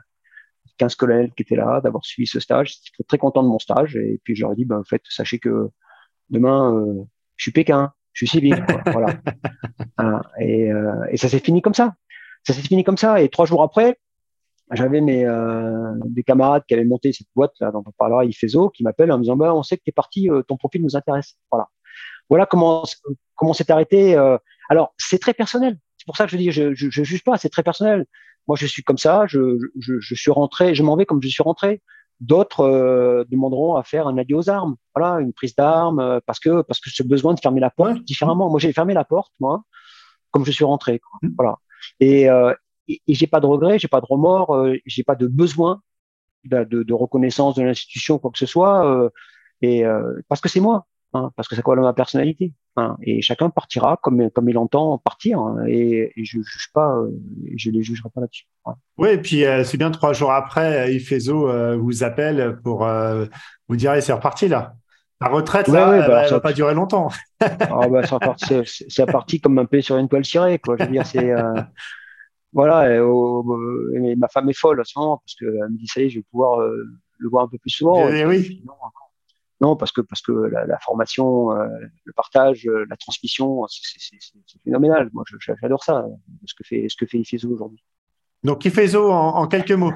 15 0.78 0.94
colonels 0.96 1.32
qui 1.34 1.42
étaient 1.42 1.56
là, 1.56 1.80
d'avoir 1.80 2.04
suivi 2.04 2.26
ce 2.26 2.40
stage. 2.40 2.80
J'étais 2.84 3.04
très 3.04 3.18
content 3.18 3.42
de 3.44 3.48
mon 3.48 3.60
stage. 3.60 3.96
Et 3.96 4.20
puis, 4.24 4.34
j'aurais 4.34 4.56
dit, 4.56 4.64
ben, 4.64 4.78
en 4.78 4.84
fait, 4.84 5.02
sachez 5.08 5.38
que 5.38 5.68
demain, 6.30 6.74
euh, 6.74 7.04
je 7.36 7.44
suis 7.44 7.52
Pékin, 7.52 7.92
je 8.14 8.24
suis 8.24 8.38
civil. 8.38 8.64
voilà. 8.86 9.20
et, 10.40 10.72
euh, 10.72 11.04
et, 11.10 11.16
ça 11.18 11.28
s'est 11.28 11.40
fini 11.40 11.60
comme 11.60 11.74
ça. 11.74 11.94
Ça 12.46 12.54
s'est 12.54 12.62
fini 12.62 12.84
comme 12.84 12.96
ça. 12.96 13.20
Et 13.20 13.28
trois 13.28 13.44
jours 13.44 13.62
après, 13.62 13.98
j'avais 14.70 15.00
mes 15.00 15.26
euh, 15.26 15.92
des 16.06 16.22
camarades 16.22 16.64
qui 16.66 16.74
avaient 16.74 16.84
monté 16.84 17.12
cette 17.12 17.26
boîte 17.34 17.52
là 17.60 17.70
dont 17.70 17.82
on 17.86 17.92
parlera, 17.92 18.24
IFESO, 18.24 18.70
qui 18.70 18.82
m'appellent 18.82 19.12
en 19.12 19.18
me 19.18 19.22
disant, 19.22 19.36
ben, 19.36 19.52
on 19.52 19.62
sait 19.62 19.76
que 19.76 19.82
tu 19.82 19.90
es 19.90 19.92
parti, 19.92 20.30
euh, 20.30 20.42
ton 20.42 20.56
profil 20.56 20.82
nous 20.82 20.96
intéresse. 20.96 21.36
Voilà. 21.50 21.68
Voilà 22.30 22.46
comment 22.46 22.84
comment 23.34 23.52
c'est 23.52 23.70
arrêté. 23.70 24.16
Euh. 24.16 24.38
alors, 24.70 24.94
c'est 24.96 25.18
très 25.18 25.34
personnel. 25.34 25.78
C'est 25.98 26.06
pour 26.06 26.16
ça 26.16 26.24
que 26.24 26.30
je 26.30 26.36
dis, 26.36 26.50
je, 26.50 26.74
je, 26.74 26.88
je 26.88 27.04
juge 27.04 27.22
pas, 27.24 27.36
c'est 27.36 27.50
très 27.50 27.62
personnel. 27.62 28.06
Moi, 28.46 28.56
je 28.58 28.66
suis 28.66 28.82
comme 28.82 28.98
ça, 28.98 29.24
je, 29.26 29.58
je, 29.80 30.00
je 30.00 30.14
suis 30.14 30.30
rentré, 30.30 30.74
je 30.74 30.82
m'en 30.82 30.96
vais 30.96 31.06
comme 31.06 31.22
je 31.22 31.28
suis 31.28 31.42
rentré. 31.42 31.82
D'autres 32.20 32.60
euh, 32.60 33.24
demanderont 33.28 33.74
à 33.74 33.82
faire 33.82 34.06
un 34.06 34.16
adieu 34.18 34.36
aux 34.36 34.48
armes, 34.48 34.76
voilà, 34.94 35.20
une 35.20 35.32
prise 35.32 35.54
d'armes, 35.54 35.98
euh, 35.98 36.20
parce 36.24 36.38
que 36.38 36.62
parce 36.62 36.80
que 36.80 36.88
j'ai 36.90 37.04
besoin 37.04 37.34
de 37.34 37.40
fermer 37.40 37.60
la 37.60 37.70
porte 37.70 38.02
différemment. 38.04 38.48
Moi, 38.50 38.60
j'ai 38.60 38.72
fermé 38.72 38.94
la 38.94 39.04
porte, 39.04 39.32
moi, 39.40 39.64
comme 40.30 40.44
je 40.44 40.52
suis 40.52 40.64
rentré, 40.64 41.00
quoi. 41.00 41.18
Mmh. 41.22 41.34
voilà. 41.36 41.58
Et, 42.00 42.30
euh, 42.30 42.54
et, 42.88 43.00
j'ai 43.08 43.26
pas 43.26 43.40
de 43.40 43.46
regrets, 43.46 43.78
j'ai 43.78 43.88
pas 43.88 44.00
de 44.00 44.06
remords, 44.06 44.54
euh, 44.54 44.76
j'ai 44.86 45.02
pas 45.02 45.16
de 45.16 45.26
besoin 45.26 45.82
de, 46.44 46.64
de, 46.64 46.82
de 46.82 46.94
reconnaissance 46.94 47.56
de 47.56 47.62
l'institution, 47.62 48.18
quoi 48.18 48.30
que 48.30 48.38
ce 48.38 48.46
soit, 48.46 49.10
et 49.62 49.84
parce 50.28 50.40
que 50.40 50.48
c'est 50.48 50.60
moi. 50.60 50.86
Hein, 51.16 51.30
parce 51.36 51.46
que 51.46 51.54
ça 51.54 51.62
colle 51.62 51.78
à 51.78 51.82
ma 51.82 51.92
personnalité. 51.92 52.52
Hein, 52.76 52.96
et 53.00 53.22
chacun 53.22 53.48
partira 53.48 54.00
comme, 54.02 54.30
comme 54.30 54.48
il 54.48 54.58
entend 54.58 54.98
partir. 54.98 55.38
Hein, 55.38 55.64
et, 55.68 56.12
je 56.16 56.40
juge 56.40 56.70
pas, 56.74 56.96
euh, 56.96 57.10
je 57.54 57.70
les 57.70 57.84
jugerai 57.84 58.08
pas 58.12 58.20
là-dessus. 58.20 58.46
Oui, 58.98 59.10
et 59.10 59.18
puis 59.18 59.44
euh, 59.44 59.62
c'est 59.62 59.76
bien 59.76 59.92
trois 59.92 60.12
jours 60.12 60.32
après, 60.32 60.92
Ifezo 60.92 61.48
euh, 61.48 61.76
vous 61.76 62.02
appelle 62.02 62.58
pour 62.64 62.86
vous 63.68 63.76
dire 63.76 63.94
c'est 64.02 64.12
reparti 64.12 64.48
là. 64.48 64.74
La 65.20 65.28
retraite, 65.28 65.68
là, 65.68 65.90
ouais, 65.90 65.98
bah, 66.00 66.26
ça 66.26 66.34
va 66.34 66.40
pas 66.40 66.52
durer 66.52 66.74
longtemps. 66.74 67.08
ah, 67.40 67.88
bah, 67.88 68.02
c'est 68.66 69.06
parti 69.06 69.40
comme 69.40 69.56
un 69.58 69.64
peu 69.64 69.80
sur 69.80 69.96
une 69.96 70.08
toile 70.08 70.24
cirée. 70.24 70.58
Quoi. 70.58 70.76
Je 70.76 70.84
veux 70.84 70.90
dire, 70.90 71.06
c'est 71.06 71.32
voilà. 72.52 72.92
Et, 72.92 74.16
ma 74.16 74.26
femme 74.26 74.50
est 74.50 74.58
folle 74.58 74.80
à 74.80 74.84
ce 74.84 74.98
moment 74.98 75.18
parce 75.18 75.36
qu'elle 75.36 75.70
me 75.70 75.78
dit 75.78 75.86
ça 75.86 76.00
y 76.00 76.06
est, 76.06 76.10
je 76.10 76.18
vais 76.18 76.24
pouvoir 76.28 76.58
le 76.58 77.28
voir 77.30 77.44
un 77.44 77.48
peu 77.48 77.58
plus 77.58 77.70
souvent. 77.70 78.08
Et, 78.08 78.26
oui. 78.26 78.64
Non, 79.64 79.76
parce 79.76 79.92
que 79.92 80.02
parce 80.02 80.20
que 80.20 80.32
la, 80.32 80.78
formation, 80.80 81.50
euh, 81.52 81.66
le 82.04 82.12
partage, 82.12 82.66
euh, 82.66 82.84
la 82.90 82.98
transmission, 82.98 83.64
c'est 83.66 84.18
phénoménal. 84.62 85.08
Moi, 85.14 85.24
j'adore 85.40 85.82
ça, 85.82 86.04
ce 86.44 86.52
que 86.54 86.64
fait 86.64 86.86
ce 86.90 86.96
que 86.98 87.06
fait 87.06 87.16
IFESO 87.16 87.50
aujourd'hui. 87.50 87.82
Donc 88.42 88.62
IFESO 88.66 89.10
en, 89.10 89.36
en 89.36 89.48
quelques 89.48 89.72
mots. 89.72 89.94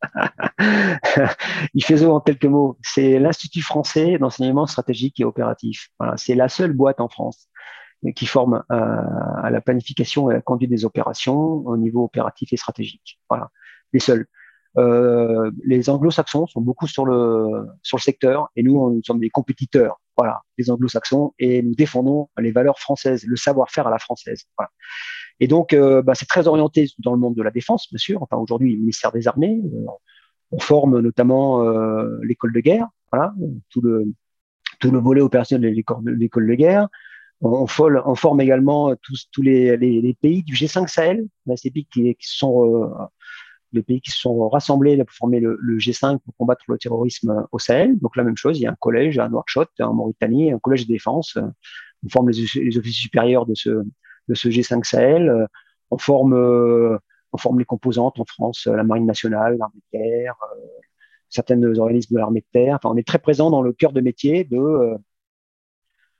IFESO 1.74 2.10
en 2.10 2.20
quelques 2.20 2.46
mots, 2.46 2.78
c'est 2.80 3.18
l'Institut 3.18 3.60
français 3.60 4.16
d'enseignement 4.16 4.66
stratégique 4.66 5.20
et 5.20 5.24
opératif. 5.24 5.90
Voilà, 5.98 6.16
c'est 6.16 6.34
la 6.34 6.48
seule 6.48 6.72
boîte 6.72 7.02
en 7.02 7.10
France 7.10 7.50
qui 8.14 8.24
forme 8.24 8.64
euh, 8.72 9.42
à 9.42 9.50
la 9.50 9.60
planification 9.60 10.30
et 10.30 10.32
à 10.32 10.36
la 10.36 10.42
conduite 10.42 10.70
des 10.70 10.86
opérations 10.86 11.36
au 11.36 11.76
niveau 11.76 12.02
opératif 12.04 12.50
et 12.50 12.56
stratégique. 12.56 13.20
Voilà, 13.28 13.50
les 13.92 14.00
seuls. 14.00 14.26
Euh, 14.78 15.50
les 15.64 15.88
anglo-saxons 15.88 16.46
sont 16.46 16.60
beaucoup 16.60 16.86
sur 16.86 17.06
le, 17.06 17.66
sur 17.82 17.96
le 17.96 18.02
secteur 18.02 18.50
et 18.56 18.62
nous, 18.62 18.94
nous 18.94 19.02
sommes 19.02 19.20
des 19.20 19.30
compétiteurs, 19.30 20.00
voilà, 20.16 20.42
les 20.58 20.70
anglo-saxons, 20.70 21.32
et 21.38 21.62
nous 21.62 21.74
défendons 21.74 22.28
les 22.38 22.50
valeurs 22.50 22.78
françaises, 22.78 23.24
le 23.26 23.36
savoir-faire 23.36 23.86
à 23.86 23.90
la 23.90 23.98
française. 23.98 24.44
Et 25.40 25.48
donc, 25.48 25.72
euh, 25.72 26.02
bah, 26.02 26.14
c'est 26.14 26.28
très 26.28 26.46
orienté 26.46 26.88
dans 26.98 27.12
le 27.12 27.18
monde 27.18 27.34
de 27.34 27.42
la 27.42 27.50
défense, 27.50 27.88
bien 27.90 27.98
sûr. 27.98 28.22
Enfin, 28.22 28.36
aujourd'hui, 28.36 28.72
le 28.72 28.78
ministère 28.78 29.12
des 29.12 29.28
Armées, 29.28 29.62
euh, 29.64 29.86
on 30.52 30.58
forme 30.58 31.00
notamment 31.00 31.60
l'école 32.22 32.52
de 32.52 32.60
guerre, 32.60 32.86
voilà, 33.10 33.34
tout 33.68 33.80
le, 33.80 34.04
tout 34.78 34.92
le 34.92 34.98
volet 35.00 35.20
opérationnel 35.20 35.74
de 35.74 36.10
l'école 36.12 36.46
de 36.46 36.54
guerre. 36.54 36.88
On, 37.40 37.66
forme 37.66 38.40
également 38.40 38.94
tous, 39.02 39.28
tous 39.32 39.42
les, 39.42 39.76
les, 39.76 40.14
pays 40.14 40.44
du 40.44 40.54
G5 40.54 40.86
Sahel, 40.86 41.26
ces 41.56 41.72
pays 41.72 41.86
qui, 41.92 42.14
qui 42.14 42.28
sont 42.28 43.08
les 43.76 43.82
pays 43.82 44.00
qui 44.00 44.10
se 44.10 44.18
sont 44.18 44.48
rassemblés 44.48 44.96
pour 45.04 45.14
former 45.14 45.40
le, 45.40 45.58
G5 45.78 46.18
pour 46.18 46.34
combattre 46.36 46.64
le 46.68 46.78
terrorisme 46.78 47.46
au 47.52 47.58
Sahel. 47.58 47.98
Donc 47.98 48.16
la 48.16 48.24
même 48.24 48.36
chose, 48.36 48.58
il 48.58 48.62
y 48.62 48.66
a 48.66 48.70
un 48.72 48.76
collège 48.78 49.18
à 49.18 49.28
Nouakchott, 49.28 49.70
en 49.80 49.94
Mauritanie, 49.94 50.52
un 50.52 50.58
collège 50.58 50.86
de 50.86 50.92
défense. 50.92 51.38
On 52.04 52.08
forme 52.08 52.30
les, 52.30 52.78
officiers 52.78 53.02
supérieurs 53.02 53.46
de 53.46 53.54
ce, 53.54 53.70
de 53.70 54.34
ce 54.34 54.48
G5 54.48 54.84
Sahel. 54.84 55.46
On 55.90 55.98
forme, 55.98 56.34
on 56.34 57.38
forme 57.38 57.58
les 57.58 57.64
composantes 57.64 58.18
en 58.18 58.24
France, 58.24 58.66
la 58.66 58.82
Marine 58.82 59.06
nationale, 59.06 59.56
l'armée 59.58 59.80
de 59.92 59.98
terre, 59.98 60.34
certains 61.28 61.62
organismes 61.78 62.14
de 62.14 62.18
l'armée 62.18 62.40
de 62.40 62.46
terre. 62.52 62.76
Enfin, 62.76 62.90
on 62.92 62.96
est 62.96 63.06
très 63.06 63.18
présent 63.18 63.50
dans 63.50 63.62
le 63.62 63.72
cœur 63.72 63.92
de 63.92 64.00
métier 64.00 64.44
de 64.44 64.58
euh, 64.58 64.96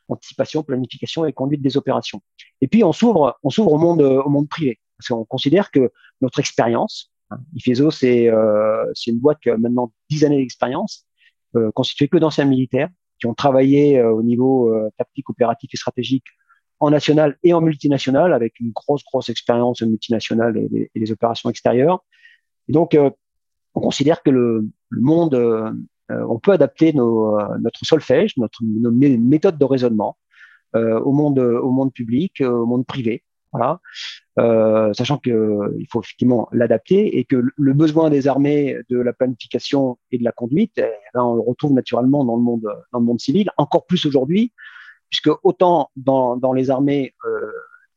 anticipation, 0.08 0.62
planification 0.62 1.24
et 1.24 1.32
conduite 1.32 1.62
des 1.62 1.76
opérations. 1.76 2.22
Et 2.60 2.68
puis 2.68 2.84
on 2.84 2.92
s'ouvre, 2.92 3.38
on 3.42 3.50
s'ouvre 3.50 3.72
au 3.72 3.78
monde, 3.78 4.02
au 4.02 4.28
monde 4.28 4.48
privé, 4.48 4.80
parce 4.98 5.08
qu'on 5.08 5.24
considère 5.24 5.70
que 5.70 5.90
notre 6.20 6.38
expérience. 6.38 7.12
IFESO, 7.54 7.90
c'est 7.90 8.28
euh, 8.28 8.84
une 9.06 9.18
boîte 9.18 9.38
qui 9.40 9.50
a 9.50 9.56
maintenant 9.56 9.92
10 10.10 10.24
années 10.24 10.38
d'expérience, 10.38 11.06
euh, 11.56 11.70
constituée 11.72 12.08
que 12.08 12.18
d'anciens 12.18 12.44
militaires 12.44 12.88
qui 13.18 13.26
ont 13.26 13.34
travaillé 13.34 13.98
euh, 13.98 14.12
au 14.12 14.22
niveau 14.22 14.72
euh, 14.72 14.90
tactique, 14.98 15.30
opératif 15.30 15.70
et 15.72 15.76
stratégique 15.76 16.24
en 16.78 16.90
national 16.90 17.38
et 17.42 17.54
en 17.54 17.62
multinational, 17.62 18.34
avec 18.34 18.60
une 18.60 18.70
grosse, 18.72 19.02
grosse 19.04 19.30
expérience 19.30 19.80
multinationale 19.80 20.58
et, 20.58 20.90
les 20.94 21.12
opérations 21.12 21.48
extérieures. 21.48 22.04
Et 22.68 22.72
donc, 22.72 22.94
euh, 22.94 23.10
on 23.74 23.80
considère 23.80 24.22
que 24.22 24.30
le, 24.30 24.68
le 24.90 25.00
monde, 25.00 25.34
on 26.08 26.38
peut 26.38 26.52
adapter 26.52 26.94
nos, 26.94 27.38
notre 27.60 27.84
solfège, 27.84 28.36
notre, 28.38 28.60
nos 28.64 28.90
méthodes 28.90 29.58
de 29.58 29.64
raisonnement 29.66 30.16
au 30.74 31.12
monde, 31.12 31.38
au 31.38 31.70
monde 31.70 31.92
public, 31.92 32.40
au 32.40 32.64
monde 32.64 32.86
privé. 32.86 33.22
Euh, 34.38 34.92
sachant 34.92 35.16
qu'il 35.16 35.32
euh, 35.32 35.78
faut 35.90 36.02
effectivement 36.02 36.48
l'adapter 36.52 37.18
et 37.18 37.24
que 37.24 37.42
le 37.56 37.72
besoin 37.72 38.10
des 38.10 38.28
armées 38.28 38.76
de 38.90 38.98
la 38.98 39.14
planification 39.14 39.98
et 40.10 40.18
de 40.18 40.24
la 40.24 40.32
conduite, 40.32 40.72
eh, 40.76 40.92
ben, 41.14 41.22
on 41.22 41.34
le 41.34 41.40
retrouve 41.40 41.72
naturellement 41.72 42.22
dans 42.24 42.36
le 42.36 42.42
monde, 42.42 42.68
dans 42.92 42.98
le 42.98 43.04
monde 43.04 43.20
civil, 43.20 43.50
encore 43.56 43.86
plus 43.86 44.04
aujourd'hui, 44.04 44.52
puisque 45.08 45.30
autant 45.42 45.90
dans, 45.96 46.36
dans 46.36 46.52
les 46.52 46.68
armées, 46.70 47.14
euh, 47.24 47.50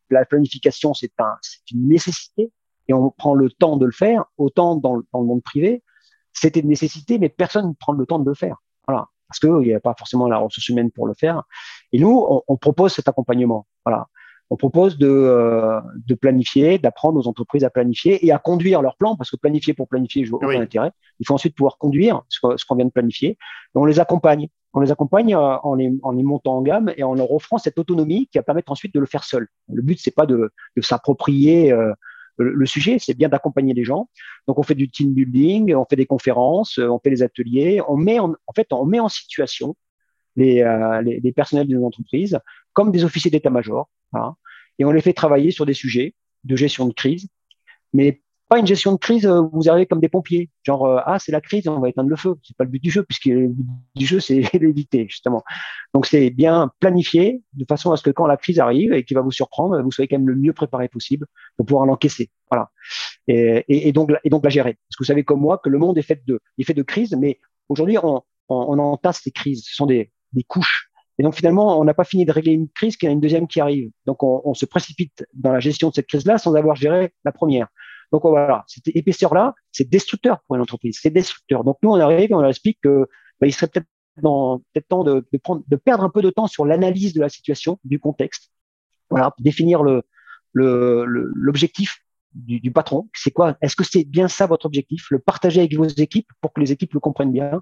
la 0.10 0.26
planification 0.26 0.94
c'est 0.94 1.12
un, 1.20 1.36
une 1.72 1.90
nécessité 1.90 2.52
et 2.88 2.94
on 2.94 3.12
prend 3.12 3.34
le 3.34 3.50
temps 3.50 3.76
de 3.76 3.86
le 3.86 3.92
faire, 3.92 4.24
autant 4.38 4.76
dans, 4.78 5.02
dans 5.12 5.20
le 5.20 5.28
monde 5.28 5.44
privé, 5.44 5.84
c'était 6.32 6.62
une 6.62 6.70
nécessité, 6.70 7.20
mais 7.20 7.28
personne 7.28 7.68
ne 7.68 7.74
prend 7.74 7.92
le 7.92 8.06
temps 8.06 8.20
de 8.20 8.30
le 8.30 8.34
faire. 8.34 8.58
Voilà, 8.88 9.08
parce 9.28 9.40
qu'il 9.40 9.68
n'y 9.68 9.74
a 9.74 9.80
pas 9.82 9.94
forcément 9.98 10.28
la 10.28 10.38
ressource 10.38 10.70
humaine 10.70 10.90
pour 10.90 11.06
le 11.06 11.14
faire. 11.14 11.44
Et 11.92 12.00
nous, 12.00 12.26
on, 12.28 12.42
on 12.48 12.56
propose 12.56 12.94
cet 12.94 13.10
accompagnement. 13.10 13.68
Voilà 13.86 14.08
on 14.50 14.58
propose 14.58 14.98
de, 14.98 15.08
euh, 15.08 15.80
de 16.08 16.16
planifier, 16.16 16.80
d'apprendre 16.80 17.20
aux 17.20 17.28
entreprises 17.28 17.64
à 17.64 17.70
planifier 17.70 18.26
et 18.26 18.32
à 18.32 18.40
conduire 18.40 18.82
leur 18.82 18.96
plan, 18.96 19.16
parce 19.16 19.30
que 19.30 19.36
planifier 19.36 19.74
pour 19.74 19.88
planifier, 19.88 20.26
je 20.26 20.32
vois 20.32 20.40
aucun 20.44 20.62
intérêt. 20.62 20.92
Il 21.20 21.28
faut 21.28 21.36
ensuite 21.36 21.56
pouvoir 21.56 21.78
conduire 21.78 22.24
ce, 22.30 22.40
qu'on 22.40 22.76
vient 22.76 22.86
de 22.86 22.92
planifier. 22.92 23.32
Et 23.32 23.38
on 23.76 23.86
les 23.86 24.00
accompagne. 24.00 24.48
On 24.74 24.80
les 24.82 24.92
accompagne 24.92 25.36
euh, 25.36 25.58
en 25.64 25.76
les, 25.76 25.92
en 26.02 26.12
les 26.12 26.24
montant 26.24 26.58
en 26.58 26.62
gamme 26.62 26.92
et 26.98 27.04
en 27.04 27.14
leur 27.14 27.32
offrant 27.32 27.58
cette 27.58 27.78
autonomie 27.78 28.28
qui 28.28 28.38
va 28.38 28.44
permettre 28.44 28.72
ensuite 28.72 28.94
de 28.94 29.00
le 29.00 29.06
faire 29.06 29.24
seul. 29.24 29.48
Le 29.72 29.82
but, 29.82 30.00
c'est 30.00 30.14
pas 30.14 30.26
de, 30.26 30.52
de 30.76 30.82
s'approprier 30.82 31.72
euh, 31.72 31.94
le, 32.38 32.66
sujet, 32.66 32.98
c'est 33.00 33.16
bien 33.16 33.28
d'accompagner 33.28 33.74
les 33.74 33.84
gens. 33.84 34.10
Donc, 34.48 34.60
on 34.60 34.64
fait 34.64 34.76
du 34.76 34.90
team 34.90 35.14
building, 35.14 35.76
on 35.76 35.86
fait 35.86 35.98
des 35.98 36.06
conférences, 36.06 36.78
on 36.78 36.98
fait 36.98 37.10
des 37.10 37.22
ateliers, 37.22 37.82
on 37.88 37.98
met 37.98 38.18
en, 38.20 38.34
en 38.48 38.54
fait, 38.56 38.72
on 38.72 38.86
met 38.86 39.00
en 39.02 39.10
situation 39.10 39.76
les, 40.38 40.64
les, 41.04 41.20
les 41.20 41.32
personnels 41.34 41.68
des 41.68 41.76
entreprises 41.76 42.40
comme 42.72 42.92
des 42.92 43.04
officiers 43.04 43.30
d'état-major 43.30 43.90
et 44.80 44.86
on 44.86 44.92
les 44.92 45.02
fait 45.02 45.14
travailler 45.14 45.52
sur 45.52 45.66
des 45.66 45.74
sujets 45.74 46.16
de 46.46 46.56
gestion 46.56 46.88
de 46.88 46.94
crise, 46.94 47.28
mais 47.94 48.22
pas 48.50 48.58
une 48.58 48.66
gestion 48.66 48.94
de 48.94 48.98
crise 48.98 49.28
où 49.28 49.30
euh, 49.30 49.48
vous 49.54 49.70
arrivez 49.70 49.86
comme 49.86 50.00
des 50.00 50.10
pompiers, 50.10 50.50
genre 50.64 50.86
euh, 50.86 51.00
ah 51.06 51.20
c'est 51.20 51.32
la 51.32 51.40
crise, 51.40 51.68
on 51.68 51.80
va 51.80 51.90
éteindre 51.90 52.10
le 52.10 52.16
feu. 52.16 52.34
C'est 52.44 52.58
pas 52.58 52.64
le 52.64 52.72
but 52.72 52.82
du 52.82 52.90
jeu, 52.90 53.04
puisque 53.04 53.26
le 53.26 53.48
but 53.48 53.66
du 53.96 54.06
jeu 54.08 54.20
c'est 54.20 54.42
l'éviter 54.60 55.06
justement. 55.08 55.44
Donc 55.94 56.08
c'est 56.08 56.32
bien 56.32 56.72
planifié 56.80 57.44
de 57.54 57.66
façon 57.70 57.92
à 57.92 57.98
ce 57.98 58.02
que 58.02 58.10
quand 58.10 58.26
la 58.26 58.38
crise 58.38 58.60
arrive 58.60 58.92
et 58.92 59.04
qui 59.06 59.14
va 59.14 59.22
vous 59.22 59.32
surprendre, 59.32 59.80
vous 59.84 59.92
soyez 59.92 60.08
quand 60.08 60.18
même 60.18 60.28
le 60.28 60.36
mieux 60.36 60.54
préparé 60.54 60.88
possible 60.88 61.28
pour 61.58 61.68
pouvoir 61.68 61.86
l'encaisser. 61.86 62.32
Voilà. 62.50 62.72
Et, 63.28 63.92
donc, 63.92 64.10
la 64.10 64.50
gérer. 64.50 64.74
Parce 64.74 64.98
que 64.98 65.04
vous 65.04 65.08
savez 65.08 65.24
comme 65.24 65.40
moi 65.40 65.60
que 65.64 65.70
le 65.70 65.78
monde 65.78 66.00
est 66.00 66.02
fait 66.02 66.24
de, 66.26 66.40
est 66.58 66.84
crises, 66.84 67.16
mais 67.16 67.40
aujourd'hui, 67.68 68.00
on, 68.02 68.24
on, 68.48 68.80
entasse 68.80 69.22
ces 69.22 69.30
crises. 69.30 69.64
Ce 69.68 69.76
sont 69.76 69.86
des 69.86 70.12
couches. 70.48 70.89
Et 71.20 71.24
donc 71.24 71.36
finalement, 71.36 71.78
on 71.80 71.84
n'a 71.84 71.94
pas 71.94 72.06
fini 72.06 72.26
de 72.26 72.32
régler 72.32 72.54
une 72.54 72.70
crise, 72.70 72.96
qu'il 72.96 73.08
y 73.08 73.10
a 73.10 73.14
une 73.14 73.20
deuxième 73.20 73.48
qui 73.48 73.60
arrive. 73.60 73.92
Donc 74.06 74.24
on, 74.24 74.54
se 74.54 74.66
précipite 74.66 75.26
dans 75.34 75.52
la 75.52 75.60
gestion 75.60 75.90
de 75.90 75.94
cette 75.94 76.08
crise-là 76.08 76.38
sans 76.38 76.56
avoir 76.56 76.78
géré 76.78 77.14
la 77.26 77.34
première. 77.34 77.68
Donc 78.14 78.24
voilà, 78.24 78.64
cette 78.68 78.88
épaisseur-là, 78.88 79.54
c'est 79.72 79.88
destructeur 79.88 80.40
pour 80.48 80.56
une 80.56 80.62
entreprise, 80.62 80.98
c'est 81.00 81.12
destructeur. 81.12 81.64
Donc 81.66 81.78
nous, 81.84 81.90
on 81.90 82.00
arrive 82.00 82.32
et 82.32 82.34
on 82.34 82.40
leur 82.40 82.50
explique 82.50 82.80
que 82.82 83.08
bah, 83.40 83.52
serait 83.52 83.68
peut-être 83.68 83.86
peut 84.16 84.82
temps 84.88 85.04
de, 85.04 85.78
perdre 85.78 86.04
un 86.04 86.10
peu 86.10 86.22
de 86.22 86.30
temps 86.30 86.48
sur 86.48 86.66
l'analyse 86.66 87.14
de 87.14 87.22
la 87.22 87.30
situation, 87.30 87.80
du 87.84 88.00
contexte, 88.00 88.52
voilà, 89.10 89.34
définir 89.40 89.82
l'objectif 90.54 92.00
du, 92.34 92.60
du, 92.60 92.72
patron. 92.72 93.10
C'est 93.14 93.32
quoi? 93.32 93.58
Est-ce 93.62 93.76
que 93.76 93.84
c'est 93.84 94.04
bien 94.04 94.28
ça 94.28 94.46
votre 94.46 94.66
objectif? 94.66 95.08
Le 95.10 95.20
partager 95.20 95.60
avec 95.60 95.76
vos 95.76 95.86
équipes 95.86 96.32
pour 96.42 96.54
que 96.54 96.62
les 96.62 96.72
équipes 96.72 96.94
le 96.94 97.00
comprennent 97.00 97.34
bien. 97.34 97.62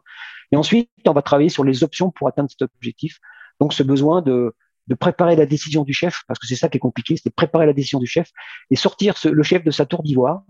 Et 0.51 0.57
ensuite, 0.57 0.89
on 1.05 1.13
va 1.13 1.21
travailler 1.21 1.49
sur 1.49 1.63
les 1.63 1.83
options 1.83 2.11
pour 2.11 2.27
atteindre 2.27 2.49
cet 2.49 2.63
objectif. 2.63 3.19
Donc, 3.59 3.73
ce 3.73 3.83
besoin 3.83 4.21
de, 4.21 4.53
préparer 4.99 5.35
la 5.35 5.45
décision 5.45 5.83
du 5.83 5.93
chef, 5.93 6.23
parce 6.27 6.39
que 6.39 6.47
c'est 6.47 6.55
ça 6.55 6.69
qui 6.69 6.77
est 6.77 6.79
compliqué, 6.79 7.15
c'est 7.21 7.33
préparer 7.33 7.65
la 7.65 7.73
décision 7.73 7.99
du 7.99 8.07
chef 8.07 8.31
et 8.71 8.75
sortir 8.75 9.15
le 9.25 9.43
chef 9.43 9.63
de 9.63 9.71
sa 9.71 9.85
tour 9.85 10.01
d'ivoire, 10.01 10.43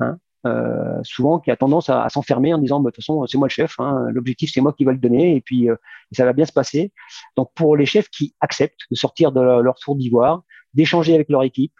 hein, 0.00 0.18
euh, 0.46 1.00
souvent 1.02 1.38
qui 1.38 1.50
a 1.50 1.56
tendance 1.56 1.88
à, 1.88 2.08
s'enfermer 2.08 2.54
en 2.54 2.58
disant 2.58 2.80
bah, 2.80 2.90
de 2.90 2.94
toute 2.94 3.04
façon 3.04 3.26
c'est 3.26 3.38
moi 3.38 3.48
le 3.48 3.52
chef, 3.52 3.74
hein, 3.78 4.06
l'objectif 4.12 4.50
c'est 4.52 4.60
moi 4.60 4.72
qui 4.72 4.84
va 4.84 4.92
le 4.92 4.98
donner 4.98 5.34
et 5.34 5.40
puis 5.40 5.68
euh, 5.68 5.76
ça 6.12 6.24
va 6.24 6.32
bien 6.32 6.44
se 6.44 6.52
passer. 6.52 6.92
Donc 7.36 7.50
pour 7.54 7.76
les 7.76 7.86
chefs 7.86 8.08
qui 8.08 8.34
acceptent 8.40 8.82
de 8.90 8.96
sortir 8.96 9.32
de 9.32 9.40
leur, 9.40 9.74
tour 9.76 9.96
d'ivoire, 9.96 10.42
d'échanger 10.74 11.14
avec 11.14 11.28
leur 11.28 11.42
équipe, 11.42 11.74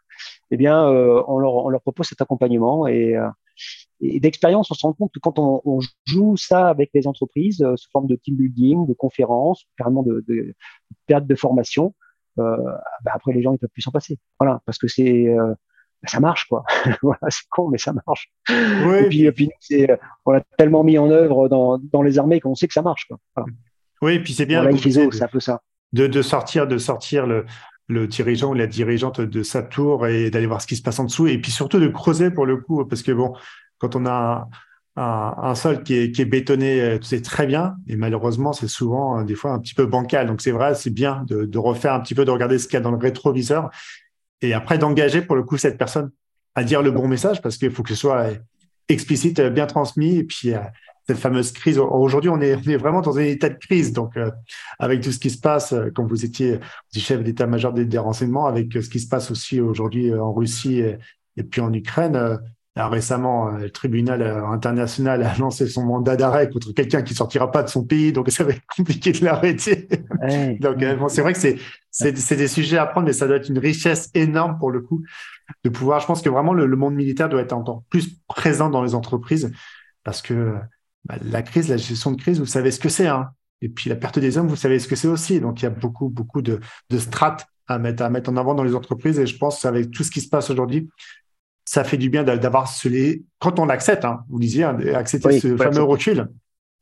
eh 0.51 0.57
bien 0.57 0.89
euh, 0.89 1.23
on, 1.29 1.39
leur, 1.39 1.55
on 1.55 1.69
leur 1.69 1.83
propose 1.83 2.09
cet 2.09 2.21
accompagnement 2.21 2.87
et, 2.87 3.17
euh, 3.17 3.29
et 4.01 4.21
d'expérience, 4.21 4.71
on 4.71 4.75
se 4.75 4.87
rend 4.87 4.93
compte 4.93 5.13
que 5.13 5.19
quand 5.19 5.39
on, 5.39 5.61
on 5.65 5.81
joue 6.07 6.37
ça 6.37 6.69
avec 6.69 6.91
les 6.95 7.07
entreprises 7.07 7.63
euh, 7.63 7.77
sous 7.77 7.91
forme 7.91 8.07
de 8.07 8.17
team 8.17 8.37
building, 8.37 8.87
de 8.87 8.95
conférences, 8.95 9.65
carrément 9.77 10.03
de, 10.03 10.25
de, 10.29 10.55
période 11.07 11.27
de 11.27 11.35
formation, 11.35 11.95
euh, 12.39 12.57
bah 13.05 13.13
après 13.15 13.33
les 13.33 13.43
gens 13.43 13.53
ils 13.53 13.59
peuvent 13.59 13.71
plus 13.73 13.83
s'en 13.83 13.91
passer. 13.91 14.19
Voilà, 14.39 14.61
parce 14.67 14.79
que 14.79 14.87
c'est 14.87 15.29
euh, 15.29 15.55
bah, 16.03 16.09
ça 16.09 16.21
marche 16.21 16.47
quoi. 16.49 16.65
voilà, 17.03 17.21
c'est 17.29 17.49
con 17.51 17.69
mais 17.69 17.79
ça 17.79 17.93
marche. 18.07 18.31
Oui. 18.49 18.97
Et 18.97 19.09
puis, 19.09 19.25
et 19.25 19.33
puis 19.33 19.51
c'est, 19.61 19.89
on 20.25 20.31
l'a 20.31 20.43
tellement 20.57 20.85
mis 20.85 20.99
en 20.99 21.11
œuvre 21.11 21.49
dans, 21.49 21.79
dans 21.79 22.03
les 22.03 22.19
armées 22.19 22.41
qu'on 22.41 22.55
sait 22.55 22.69
que 22.69 22.75
ça 22.75 22.83
marche 22.83 23.07
quoi. 23.07 23.19
Voilà. 23.35 23.51
Oui, 24.01 24.15
et 24.15 24.23
puis 24.23 24.33
c'est 24.33 24.47
bien. 24.47 24.63
Voilà, 24.63 24.77
c'est 24.79 25.23
un 25.23 25.29
peu 25.29 25.41
ça. 25.41 25.61
De, 25.93 26.07
de 26.07 26.23
sortir, 26.23 26.69
de 26.69 26.79
sortir 26.79 27.27
le, 27.27 27.47
le 27.89 28.07
dirigeant 28.07 28.51
ou 28.51 28.55
la 28.55 28.67
dirigeante 28.67 29.21
de 29.21 29.43
sa 29.43 29.63
tour 29.63 30.07
et 30.07 30.31
d'aller 30.31 30.47
voir 30.47 30.61
ce 30.61 30.67
qui 30.67 30.77
se 30.77 30.83
passe 30.83 30.99
en 30.99 31.05
dessous 31.05 31.27
et 31.27 31.39
puis 31.39 31.51
surtout 31.51 31.81
de 31.81 31.89
creuser 31.89 32.31
pour 32.31 32.47
le 32.47 32.59
coup 32.59 32.85
parce 32.85 33.03
que 33.03 33.13
bon 33.13 33.35
quand 33.79 33.97
on 33.97 34.07
a 34.07 34.49
un, 35.01 35.55
sol 35.55 35.83
qui 35.83 35.95
est, 35.95 36.25
bétonné, 36.25 36.99
c'est 37.03 37.23
très 37.23 37.47
bien, 37.47 37.77
et 37.87 37.97
malheureusement, 37.97 38.53
c'est 38.53 38.69
souvent 38.69 39.21
euh, 39.21 39.25
des 39.25 39.35
fois 39.35 39.53
un 39.53 39.59
petit 39.61 39.75
peu 39.75 39.87
bancal. 39.87 40.27
Donc 40.27 40.41
c'est 40.41 40.51
vrai, 40.51 40.75
c'est 40.75 40.91
bien 40.91 41.25
de, 41.27 41.45
de, 41.45 41.59
refaire 41.59 41.95
un 41.95 42.01
petit 42.01 42.15
peu, 42.15 42.25
de 42.25 42.31
regarder 42.31 42.59
ce 42.59 42.67
qu'il 42.67 42.75
y 42.75 42.79
a 42.79 42.81
dans 42.81 42.91
le 42.91 42.99
rétroviseur, 42.99 43.71
et 44.43 44.55
après 44.55 44.79
d'engager 44.79 45.23
pour 45.23 45.37
le 45.37 45.43
coup 45.43 45.57
cette 45.57 45.79
personne 45.79 46.11
à 46.55 46.65
dire 46.65 46.83
le 46.83 46.91
bon 46.91 47.07
message, 47.07 47.41
parce 47.43 47.57
qu'il 47.57 47.71
faut 47.71 47.83
que 47.83 47.91
ce 47.91 47.95
soit 47.95 48.31
explicite, 48.89 49.41
bien 49.41 49.67
transmis, 49.67 50.17
et 50.17 50.25
puis 50.25 50.55
euh, 50.55 50.59
cette 51.09 51.19
fameuse 51.19 51.53
crise. 51.53 51.79
Aujourd'hui, 51.79 52.31
on 52.31 52.41
est, 52.41 52.55
on 52.55 52.71
est 52.71 52.77
vraiment 52.77 53.01
dans 53.01 53.19
un 53.19 53.23
état 53.23 53.49
de 53.49 53.59
crise. 53.59 53.93
Donc, 53.93 54.17
euh, 54.17 54.31
avec 54.79 55.01
tout 55.01 55.13
ce 55.13 55.19
qui 55.19 55.31
se 55.31 55.39
passe, 55.39 55.73
euh, 55.73 55.91
comme 55.91 56.07
vous 56.07 56.25
étiez 56.25 56.61
du 56.93 57.01
chef 57.01 57.23
d'état-major 57.23 57.73
des, 57.73 57.85
des, 57.85 57.99
renseignements, 57.99 58.47
avec 58.47 58.73
ce 58.73 58.89
qui 58.89 59.01
se 59.01 59.09
passe 59.09 59.31
aussi 59.31 59.61
aujourd'hui 59.61 60.15
en 60.15 60.33
Russie 60.33 60.81
et, 60.81 60.99
et, 61.37 61.43
puis 61.43 61.61
en 61.61 61.73
Ukraine, 61.73 62.39
alors, 62.79 62.93
récemment, 62.93 63.49
euh, 63.49 63.59
le 63.59 63.71
tribunal 63.71 64.23
euh, 64.23 64.47
international 64.47 65.25
a 65.25 65.37
lancé 65.37 65.67
son 65.67 65.83
mandat 65.83 66.15
d'arrêt 66.15 66.49
contre 66.49 66.71
quelqu'un 66.71 67.03
qui 67.03 67.13
sortira 67.13 67.51
pas 67.51 67.65
de 67.65 67.69
son 67.69 67.85
pays, 67.85 68.13
donc 68.13 68.31
ça 68.31 68.45
va 68.45 68.53
être 68.53 68.63
compliqué 68.77 69.11
de 69.11 69.25
l'arrêter. 69.25 69.89
Donc, 70.61 70.81
euh, 70.81 70.95
bon, 70.95 71.09
c'est 71.09 71.23
vrai 71.23 71.33
que 71.33 71.41
c'est 71.91 72.37
des 72.37 72.47
sujets 72.47 72.79
à 72.79 72.87
prendre, 72.87 73.09
mais 73.09 73.13
ça 73.13 73.27
doit 73.27 73.35
être 73.35 73.49
une 73.49 73.59
richesse 73.59 74.11
énorme 74.15 74.59
pour 74.61 74.71
le 74.71 74.81
coup 74.81 75.03
de 75.65 75.71
pouvoir. 75.71 75.99
Je 75.99 76.07
pense 76.07 76.23
que 76.23 76.29
vraiment 76.29 76.53
le, 76.53 76.67
le 76.67 76.77
monde 76.77 76.95
militaire 76.95 77.29
doit 77.29 77.41
être 77.41 77.53
encore 77.53 77.83
plus 77.91 78.17
présent 78.29 78.71
dans 78.71 78.85
les 78.85 78.95
entreprises 78.95 79.51
parce 80.05 80.23
que 80.23 80.55
bah, 81.09 81.17
la 81.23 81.43
crise, 81.43 81.69
la 81.69 81.77
gestion 81.77 82.13
de 82.13 82.21
crise, 82.21 82.39
vous 82.39 82.47
savez 82.47 82.71
ce 82.71 82.79
que 82.79 82.89
c'est. 82.89 83.07
Hein. 83.07 83.31
Et 83.61 83.69
puis 83.69 83.91
la 83.91 83.97
perte 83.97 84.19
des 84.19 84.39
hommes, 84.39 84.49
vous 84.49 84.57
savez 84.57 84.79
ce 84.79 84.87
que 84.87 84.97
c'est 84.97 85.09
aussi. 85.09 85.41
Donc 85.41 85.61
il 85.61 85.65
y 85.65 85.67
a 85.67 85.71
beaucoup, 85.71 86.09
beaucoup 86.09 86.43
de, 86.43 86.61
de 86.91 86.99
strates 86.99 87.47
à 87.67 87.79
mettre, 87.79 88.03
à 88.03 88.11
mettre 88.11 88.31
en 88.31 88.37
avant 88.37 88.55
dans 88.55 88.65
les 88.65 88.75
entreprises. 88.75 89.19
Et 89.19 89.27
je 89.27 89.37
pense 89.37 89.65
avec 89.65 89.91
tout 89.91 90.05
ce 90.05 90.11
qui 90.11 90.21
se 90.21 90.29
passe 90.29 90.51
aujourd'hui, 90.51 90.89
ça 91.65 91.85
fait 91.85 91.99
du 91.99 92.09
bien 92.09 92.25
d'avoir 92.25 92.69
ce 92.69 92.89
quand 93.39 93.59
on 93.59 93.69
accepte, 93.69 94.05
hein, 94.05 94.21
vous 94.31 94.39
disiez, 94.39 94.65
hein, 94.65 94.79
accepter 94.95 95.29
oui, 95.29 95.41
ce 95.41 95.57
fameux 95.57 95.83
recul. 95.83 96.29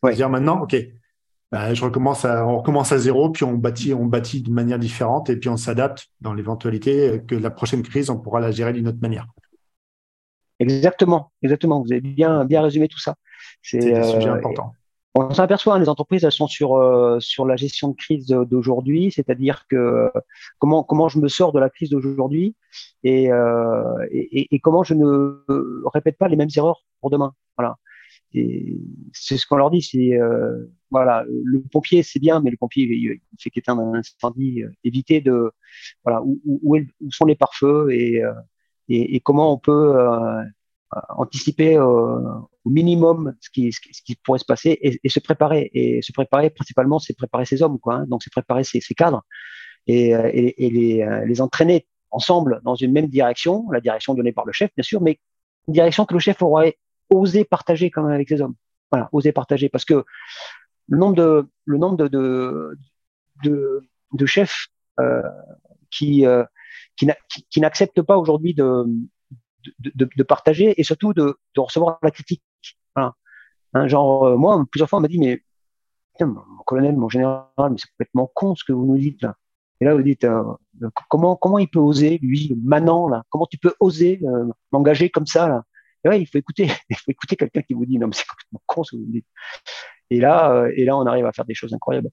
Oui. 0.03 0.15
Dire 0.15 0.31
maintenant, 0.31 0.61
ok, 0.61 0.77
bah, 1.51 1.75
je 1.75 1.83
recommence 1.83 2.25
à, 2.25 2.47
on 2.47 2.59
recommence 2.59 2.93
à 2.93 2.99
zéro, 2.99 3.31
puis 3.31 3.43
on 3.43 3.55
bâtit, 3.55 3.95
on 3.95 4.07
bâtit 4.07 4.43
d'une 4.43 4.55
manière 4.55 4.79
différente, 4.79 5.29
et 5.29 5.37
puis 5.37 5.49
on 5.49 5.57
s'adapte 5.57 6.07
dans 6.21 6.35
l'éventualité 6.35 7.21
que 7.27 7.35
la 7.35 7.51
prochaine 7.51 7.83
crise, 7.83 8.11
on 8.11 8.19
pourra 8.19 8.39
la 8.39 8.53
gérer 8.53 8.73
d'une 8.73 8.87
autre 8.87 9.01
manière. 9.01 9.27
Exactement, 10.61 11.33
exactement. 11.43 11.83
Vous 11.83 11.93
avez 11.93 12.01
bien, 12.01 12.45
bien 12.45 12.63
résumé 12.63 12.87
tout 12.87 13.01
ça. 13.01 13.17
C'est 13.71 13.95
un 13.95 14.03
euh, 14.03 14.05
sujet 14.05 14.29
important 14.29 14.73
on 15.19 15.33
s'aperçoit, 15.33 15.75
hein, 15.75 15.79
les 15.79 15.89
entreprises, 15.89 16.25
elles 16.25 16.33
sont 16.33 16.47
sur 16.47 16.77
euh, 16.77 17.19
sur 17.21 17.47
la 17.47 17.57
gestion 17.57 17.89
de 17.89 17.97
crise 17.97 18.27
d'aujourd'hui, 18.27 19.11
c'est-à-dire 19.11 19.67
que 19.69 20.11
comment 20.59 20.83
comment 20.85 21.09
je 21.09 21.19
me 21.19 21.29
sors 21.29 21.53
de 21.53 21.59
la 21.59 21.71
crise 21.71 21.91
d'aujourd'hui 21.91 22.55
et, 23.03 23.33
euh, 23.33 24.07
et, 24.11 24.55
et 24.55 24.61
comment 24.61 24.85
je 24.85 24.95
ne 24.95 25.43
répète 25.95 26.19
pas 26.19 26.29
les 26.29 26.37
mêmes 26.37 26.51
erreurs 26.55 26.85
pour 27.01 27.11
demain. 27.11 27.35
Voilà. 27.57 27.77
Et 28.35 28.79
c'est 29.13 29.39
ce 29.39 29.47
qu'on 29.47 29.57
leur 29.57 29.71
dit, 29.71 29.81
c'est 29.83 30.19
euh, 30.21 30.67
voilà, 30.91 31.25
le 31.27 31.63
pompier 31.63 32.03
c'est 32.03 32.19
bien, 32.19 32.41
mais 32.41 32.51
le 32.51 32.57
pompier 32.59 32.85
il, 32.85 33.21
fait 33.39 33.51
qu'éteindre 33.51 33.83
un 33.83 33.95
incendie, 33.95 34.63
euh, 34.63 34.71
éviter 34.85 35.21
de 35.21 35.51
voilà 36.05 36.23
où, 36.23 36.41
où, 36.45 36.77
où 36.77 37.11
sont 37.11 37.25
les 37.25 37.37
pare-feux 37.37 37.89
et, 37.91 38.23
euh, 38.23 38.33
et, 38.89 39.17
et 39.17 39.21
comment 39.21 39.53
on 39.53 39.59
peut 39.59 39.97
euh, 39.97 40.43
anticiper 41.17 41.79
au 41.79 42.49
minimum 42.65 43.35
ce 43.41 43.51
qui, 43.51 44.17
pourrait 44.25 44.39
se 44.39 44.45
passer 44.45 44.79
et, 45.03 45.09
se 45.09 45.21
préparer. 45.21 45.71
Et 45.75 46.03
se 46.03 46.13
préparer, 46.13 46.51
principalement, 46.51 46.99
c'est 46.99 47.17
préparer 47.17 47.45
ses 47.45 47.63
hommes, 47.63 47.79
quoi. 47.79 47.95
Hein. 47.97 48.07
Donc, 48.09 48.23
c'est 48.23 48.33
préparer 48.33 48.65
ses, 48.65 48.81
cadres 48.95 49.25
et, 49.87 50.11
et 50.11 50.71
les, 50.71 51.41
entraîner 51.41 51.87
ensemble 52.11 52.61
dans 52.65 52.75
une 52.75 52.93
même 52.93 53.09
direction, 53.09 53.71
la 53.71 53.81
direction 53.81 54.15
donnée 54.15 54.33
par 54.33 54.47
le 54.47 54.53
chef, 54.53 54.71
bien 54.77 54.83
sûr, 54.83 55.01
mais 55.03 55.19
une 55.69 55.75
direction 55.75 56.07
que 56.07 56.15
le 56.15 56.21
chef 56.21 56.41
aurait 56.43 56.79
osé 57.11 57.45
partager 57.45 57.91
quand 57.91 58.03
même 58.03 58.13
avec 58.13 58.29
ses 58.29 58.41
hommes. 58.41 58.55
Voilà, 58.91 59.09
oser 59.13 59.33
partager. 59.33 59.69
Parce 59.69 59.85
que 59.85 60.05
le 60.89 60.99
nombre 60.99 61.17
de, 61.17 61.49
le 61.65 61.79
nombre 61.79 61.97
de, 61.97 62.79
de, 63.43 63.81
de, 64.13 64.27
chefs 64.27 64.69
euh, 65.01 65.23
euh, 66.03 66.45
qui, 66.97 67.09
qui 67.51 67.61
n'acceptent 67.61 68.03
pas 68.03 68.17
aujourd'hui 68.17 68.55
de, 68.55 68.85
de, 69.79 70.23
partager 70.23 70.79
et 70.81 70.85
surtout 70.85 71.13
de, 71.13 71.39
de 71.55 71.61
recevoir 71.61 71.99
la 72.03 72.11
critique. 72.11 72.43
Hein, 72.97 73.13
genre, 73.87 74.25
euh, 74.25 74.37
moi, 74.37 74.65
plusieurs 74.71 74.89
fois, 74.89 74.99
on 74.99 75.03
m'a 75.03 75.09
dit, 75.09 75.19
mais 75.19 75.43
mon 76.25 76.63
colonel, 76.65 76.97
mon 76.97 77.09
général, 77.09 77.47
c'est 77.77 77.89
complètement 77.91 78.31
con 78.35 78.55
ce 78.55 78.65
que 78.65 78.73
vous 78.73 78.87
nous 78.87 78.99
dites 78.99 79.23
là. 79.23 79.37
Et 79.81 79.85
là, 79.85 79.95
vous 79.95 80.03
dites, 80.03 80.25
euh, 80.25 80.43
comment, 81.11 81.37
comment 81.37 81.59
il 81.59 81.69
peut 81.69 81.79
oser, 81.79 82.19
lui, 82.23 82.57
Manan, 82.63 83.09
là? 83.09 83.25
Comment 83.29 83.47
tu 83.47 83.59
peux 83.59 83.75
oser 83.79 84.21
euh, 84.25 84.47
m'engager 84.73 85.11
comme 85.11 85.27
ça, 85.27 85.49
là? 85.49 85.65
Et 86.05 86.09
ouais, 86.09 86.23
il 86.23 86.27
faut 86.27 86.39
écouter, 86.39 86.69
il 86.89 86.97
faut 86.97 87.11
écouter 87.11 87.37
quelqu'un 87.37 87.63
qui 87.63 87.75
vous 87.75 87.85
dit, 87.85 87.99
non, 87.99 88.07
mais 88.07 88.15
c'est 88.15 88.27
complètement 88.27 88.63
con 88.67 88.85
ce 88.85 88.97
que 88.97 89.03
vous 89.03 89.11
dites. 89.11 89.27
Et 90.09 90.21
là, 90.21 90.53
euh, 90.53 90.73
et 90.75 90.85
là, 90.85 90.97
on 90.97 91.05
arrive 91.05 91.27
à 91.27 91.33
faire 91.33 91.45
des 91.45 91.55
choses 91.55 91.75
incroyables. 91.75 92.11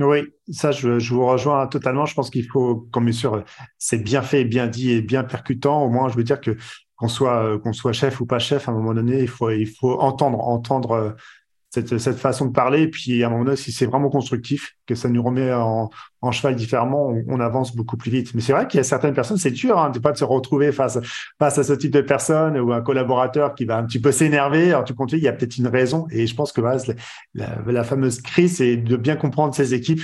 Oui, 0.00 0.22
ça, 0.50 0.72
je, 0.72 0.88
vous 1.12 1.24
rejoins 1.24 1.68
totalement. 1.68 2.04
Je 2.04 2.14
pense 2.14 2.28
qu'il 2.28 2.46
faut, 2.48 2.88
comme 2.92 3.04
bien 3.04 3.12
sûr, 3.12 3.44
c'est 3.78 3.98
bien 3.98 4.22
fait, 4.22 4.44
bien 4.44 4.66
dit 4.66 4.90
et 4.90 5.00
bien 5.02 5.22
percutant. 5.22 5.84
Au 5.84 5.88
moins, 5.88 6.08
je 6.08 6.16
veux 6.16 6.24
dire 6.24 6.40
que 6.40 6.56
qu'on 6.96 7.06
soit 7.08 7.58
qu'on 7.60 7.72
soit 7.72 7.92
chef 7.92 8.20
ou 8.20 8.26
pas 8.26 8.40
chef, 8.40 8.68
à 8.68 8.72
un 8.72 8.74
moment 8.74 8.94
donné, 8.94 9.20
il 9.20 9.28
faut 9.28 9.50
il 9.50 9.66
faut 9.66 10.00
entendre 10.00 10.40
entendre 10.40 10.90
euh, 10.92 11.12
cette, 11.74 11.98
cette 11.98 12.18
façon 12.18 12.46
de 12.46 12.52
parler. 12.52 12.88
Puis 12.88 13.22
à 13.22 13.26
un 13.26 13.30
moment 13.30 13.44
donné, 13.44 13.56
si 13.56 13.72
c'est 13.72 13.86
vraiment 13.86 14.08
constructif, 14.08 14.76
que 14.86 14.94
ça 14.94 15.08
nous 15.08 15.22
remet 15.22 15.52
en, 15.52 15.90
en 16.22 16.32
cheval 16.32 16.54
différemment, 16.54 17.12
on, 17.28 17.40
avance 17.40 17.74
beaucoup 17.74 17.96
plus 17.96 18.10
vite. 18.10 18.34
Mais 18.34 18.40
c'est 18.40 18.52
vrai 18.52 18.66
qu'il 18.68 18.78
y 18.78 18.80
a 18.80 18.84
certaines 18.84 19.14
personnes, 19.14 19.38
c'est 19.38 19.50
dur, 19.50 19.78
hein, 19.78 19.90
de 19.90 19.98
pas 19.98 20.12
de 20.12 20.16
se 20.16 20.24
retrouver 20.24 20.72
face 20.72 20.98
face 21.38 21.58
à 21.58 21.64
ce 21.64 21.72
type 21.72 21.90
de 21.90 22.00
personne 22.00 22.58
ou 22.58 22.72
un 22.72 22.80
collaborateur 22.80 23.54
qui 23.54 23.64
va 23.64 23.76
un 23.76 23.84
petit 23.84 24.00
peu 24.00 24.12
s'énerver. 24.12 24.68
Alors 24.68 24.84
tu 24.84 24.94
comptes, 24.94 25.12
il 25.12 25.18
y 25.18 25.28
a 25.28 25.32
peut-être 25.32 25.58
une 25.58 25.68
raison. 25.68 26.06
Et 26.10 26.26
je 26.26 26.34
pense 26.34 26.52
que 26.52 26.60
la 27.34 27.84
fameuse 27.84 28.20
crise, 28.20 28.56
c'est 28.58 28.76
de 28.76 28.96
bien 28.96 29.16
comprendre 29.16 29.54
ses 29.54 29.74
équipes 29.74 30.02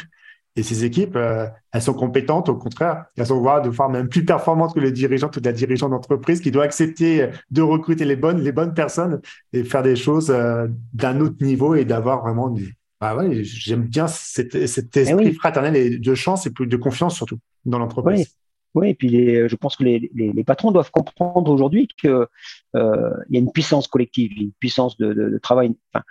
et 0.61 0.63
ces 0.63 0.85
équipes, 0.85 1.17
euh, 1.17 1.47
elles 1.73 1.83
sont 1.83 1.95
compétentes, 1.95 2.49
au 2.49 2.57
contraire, 2.57 3.07
elles 3.17 3.27
sont 3.27 3.41
voire 3.41 3.63
de 3.63 3.71
forme 3.71 3.93
même 3.93 4.09
plus 4.09 4.25
performantes 4.25 4.75
que 4.75 4.81
le 4.81 4.93
dirigeant 4.93 5.31
ou 5.37 5.41
la 5.43 5.53
dirigeante 5.53 5.91
d'entreprise 5.91 6.41
qui 6.41 6.51
doit 6.51 6.65
accepter 6.65 7.29
de 7.51 7.63
recruter 7.63 8.05
les 8.05 8.17
bonnes, 8.17 8.41
les 8.41 8.53
bonnes 8.53 8.75
personnes 8.75 9.21
et 9.53 9.65
faire 9.65 9.83
des 9.83 9.97
choses 9.97 10.31
euh, 10.31 10.69
d'un 10.93 11.21
autre 11.21 11.43
niveau 11.45 11.75
et 11.75 11.85
d'avoir 11.85 12.23
vraiment 12.23 12.49
des. 12.49 12.69
Bah 13.01 13.17
ouais, 13.17 13.43
j'aime 13.43 13.85
bien 13.85 14.07
cet, 14.07 14.67
cet 14.67 14.95
esprit 14.97 15.25
eh 15.25 15.29
oui. 15.29 15.35
fraternel 15.35 15.75
et 15.75 15.99
de 15.99 16.15
chance 16.15 16.47
et 16.47 16.51
plus 16.51 16.67
de 16.67 16.77
confiance 16.77 17.17
surtout 17.17 17.39
dans 17.65 17.79
l'entreprise. 17.79 18.37
Oui, 18.75 18.91
et 18.91 18.95
puis 18.95 19.09
les, 19.09 19.49
je 19.49 19.57
pense 19.57 19.77
que 19.77 19.85
les, 19.85 20.11
les, 20.15 20.33
les 20.33 20.45
patrons 20.45 20.71
doivent 20.71 20.91
comprendre 20.93 21.51
aujourd'hui 21.51 21.89
qu'il 21.89 22.11
euh, 22.77 23.11
y 23.31 23.37
a 23.37 23.41
une 23.41 23.51
puissance 23.51 23.89
collective, 23.89 24.31
une 24.37 24.53
puissance 24.53 24.97
de, 24.99 25.13
de, 25.13 25.31
de 25.31 25.39
travail. 25.39 25.75
Enfin, 25.93 26.05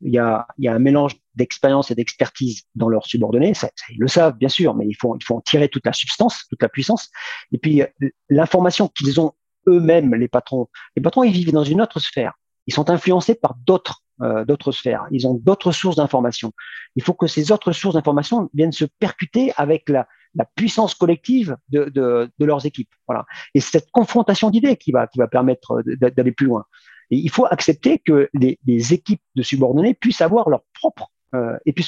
il 0.00 0.12
y 0.12 0.18
a, 0.18 0.46
y 0.58 0.68
a 0.68 0.74
un 0.74 0.78
mélange 0.78 1.16
d'expérience 1.34 1.90
et 1.90 1.94
d'expertise 1.94 2.62
dans 2.74 2.88
leurs 2.88 3.06
subordonnés. 3.06 3.54
Ça, 3.54 3.70
ils 3.90 3.98
le 3.98 4.08
savent, 4.08 4.36
bien 4.36 4.48
sûr, 4.48 4.74
mais 4.74 4.86
il 4.86 4.94
faut, 4.94 5.16
il 5.16 5.24
faut 5.24 5.36
en 5.36 5.40
tirer 5.40 5.68
toute 5.68 5.86
la 5.86 5.92
substance, 5.92 6.44
toute 6.48 6.62
la 6.62 6.68
puissance. 6.68 7.10
Et 7.52 7.58
puis, 7.58 7.82
l'information 8.28 8.88
qu'ils 8.88 9.20
ont 9.20 9.32
eux-mêmes, 9.68 10.14
les 10.14 10.28
patrons, 10.28 10.68
les 10.96 11.02
patrons, 11.02 11.24
ils 11.24 11.32
vivent 11.32 11.52
dans 11.52 11.64
une 11.64 11.80
autre 11.80 11.98
sphère. 11.98 12.34
Ils 12.66 12.74
sont 12.74 12.90
influencés 12.90 13.34
par 13.34 13.54
d'autres 13.66 14.02
euh, 14.22 14.46
d'autres 14.46 14.72
sphères. 14.72 15.06
Ils 15.10 15.26
ont 15.26 15.34
d'autres 15.34 15.72
sources 15.72 15.96
d'information. 15.96 16.52
Il 16.94 17.02
faut 17.02 17.12
que 17.12 17.26
ces 17.26 17.52
autres 17.52 17.72
sources 17.72 17.96
d'information 17.96 18.48
viennent 18.54 18.72
se 18.72 18.86
percuter 18.98 19.52
avec 19.58 19.90
la, 19.90 20.08
la 20.34 20.46
puissance 20.54 20.94
collective 20.94 21.56
de, 21.68 21.84
de, 21.90 22.30
de, 22.38 22.46
leurs 22.46 22.64
équipes. 22.64 22.88
Voilà. 23.06 23.26
Et 23.54 23.60
cette 23.60 23.90
confrontation 23.90 24.48
d'idées 24.48 24.78
qui 24.78 24.90
va, 24.90 25.06
qui 25.06 25.18
va 25.18 25.28
permettre 25.28 25.82
d'aller 25.84 26.32
plus 26.32 26.46
loin. 26.46 26.64
Et 27.10 27.16
il 27.16 27.30
faut 27.30 27.46
accepter 27.46 27.98
que 27.98 28.28
les, 28.34 28.58
les, 28.66 28.92
équipes 28.92 29.22
de 29.36 29.42
subordonnés 29.42 29.94
puissent 29.94 30.20
avoir 30.20 30.50
leur 30.50 30.62
propre 30.74 31.12
euh, 31.34 31.56
et 31.66 31.72
puis 31.72 31.86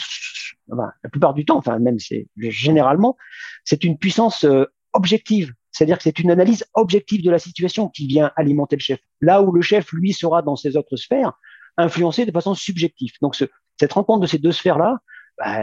enfin, 0.71 0.91
la 1.03 1.11
plupart 1.11 1.35
du 1.35 1.45
temps, 1.45 1.57
enfin 1.57 1.79
même 1.79 1.99
c'est 1.99 2.27
généralement, 2.37 3.17
c'est 3.65 3.85
une 3.85 3.99
puissance 3.99 4.45
euh, 4.45 4.65
objective. 4.93 5.53
C'est-à-dire 5.71 5.99
que 5.99 6.03
c'est 6.03 6.19
une 6.19 6.31
analyse 6.31 6.65
objective 6.75 7.23
de 7.23 7.31
la 7.31 7.39
situation 7.39 7.89
qui 7.89 8.07
vient 8.07 8.33
alimenter 8.37 8.77
le 8.77 8.81
chef. 8.81 8.99
Là 9.21 9.43
où 9.43 9.53
le 9.53 9.61
chef, 9.61 9.93
lui, 9.93 10.13
sera 10.13 10.43
dans 10.43 10.57
ses 10.57 10.77
autres 10.77 10.97
sphères, 10.97 11.35
influencé 11.77 12.27
de 12.27 12.33
façon 12.33 12.55
subjective. 12.55 13.13
Donc 13.23 13.37
ce, 13.37 13.45
cette 13.79 13.93
rencontre 13.93 14.21
de 14.21 14.27
ces 14.27 14.39
deux 14.39 14.51
sphères-là, 14.51 14.99
bah, 15.39 15.59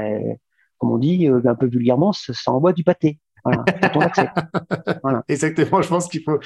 comme 0.77 0.91
on 0.91 0.97
dit 0.97 1.27
euh, 1.27 1.41
un 1.45 1.55
peu 1.55 1.67
vulgairement, 1.67 2.13
ça, 2.13 2.33
ça 2.33 2.51
envoie 2.51 2.71
du 2.71 2.83
pâté. 2.83 3.19
Voilà, 3.43 3.65
voilà. 5.03 5.23
Exactement, 5.27 5.81
je 5.81 5.87
pense 5.87 6.07
qu'il 6.07 6.23
faut 6.23 6.39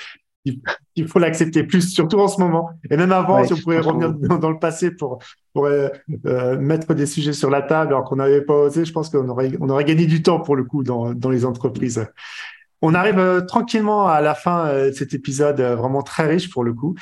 il 0.45 1.07
faut 1.07 1.19
l'accepter 1.19 1.63
plus, 1.63 1.93
surtout 1.93 2.19
en 2.19 2.27
ce 2.27 2.39
moment. 2.39 2.69
Et 2.89 2.97
même 2.97 3.11
avant, 3.11 3.43
si 3.43 3.53
on 3.53 3.57
pouvait 3.57 3.79
revenir 3.79 4.13
dans, 4.13 4.49
le 4.49 4.59
passé 4.59 4.91
pour, 4.91 5.19
pour 5.53 5.65
euh, 5.65 5.89
euh, 6.25 6.57
mettre 6.57 6.93
des 6.93 7.05
sujets 7.05 7.33
sur 7.33 7.49
la 7.49 7.61
table 7.61 7.93
alors 7.93 8.05
qu'on 8.05 8.17
n'avait 8.17 8.41
pas 8.41 8.53
osé, 8.53 8.85
je 8.85 8.93
pense 8.93 9.09
qu'on 9.09 9.27
aurait, 9.29 9.51
on 9.59 9.69
aurait 9.69 9.85
gagné 9.85 10.05
du 10.05 10.23
temps 10.23 10.39
pour 10.39 10.55
le 10.55 10.63
coup 10.63 10.83
dans, 10.83 11.13
dans 11.13 11.29
les 11.29 11.45
entreprises. 11.45 12.05
On 12.81 12.93
arrive 12.93 13.19
euh, 13.19 13.41
tranquillement 13.41 14.07
à 14.07 14.21
la 14.21 14.35
fin 14.35 14.73
de 14.73 14.91
cet 14.91 15.13
épisode 15.13 15.59
vraiment 15.59 16.01
très 16.01 16.27
riche 16.27 16.49
pour 16.49 16.63
le 16.63 16.73
coup. 16.73 16.95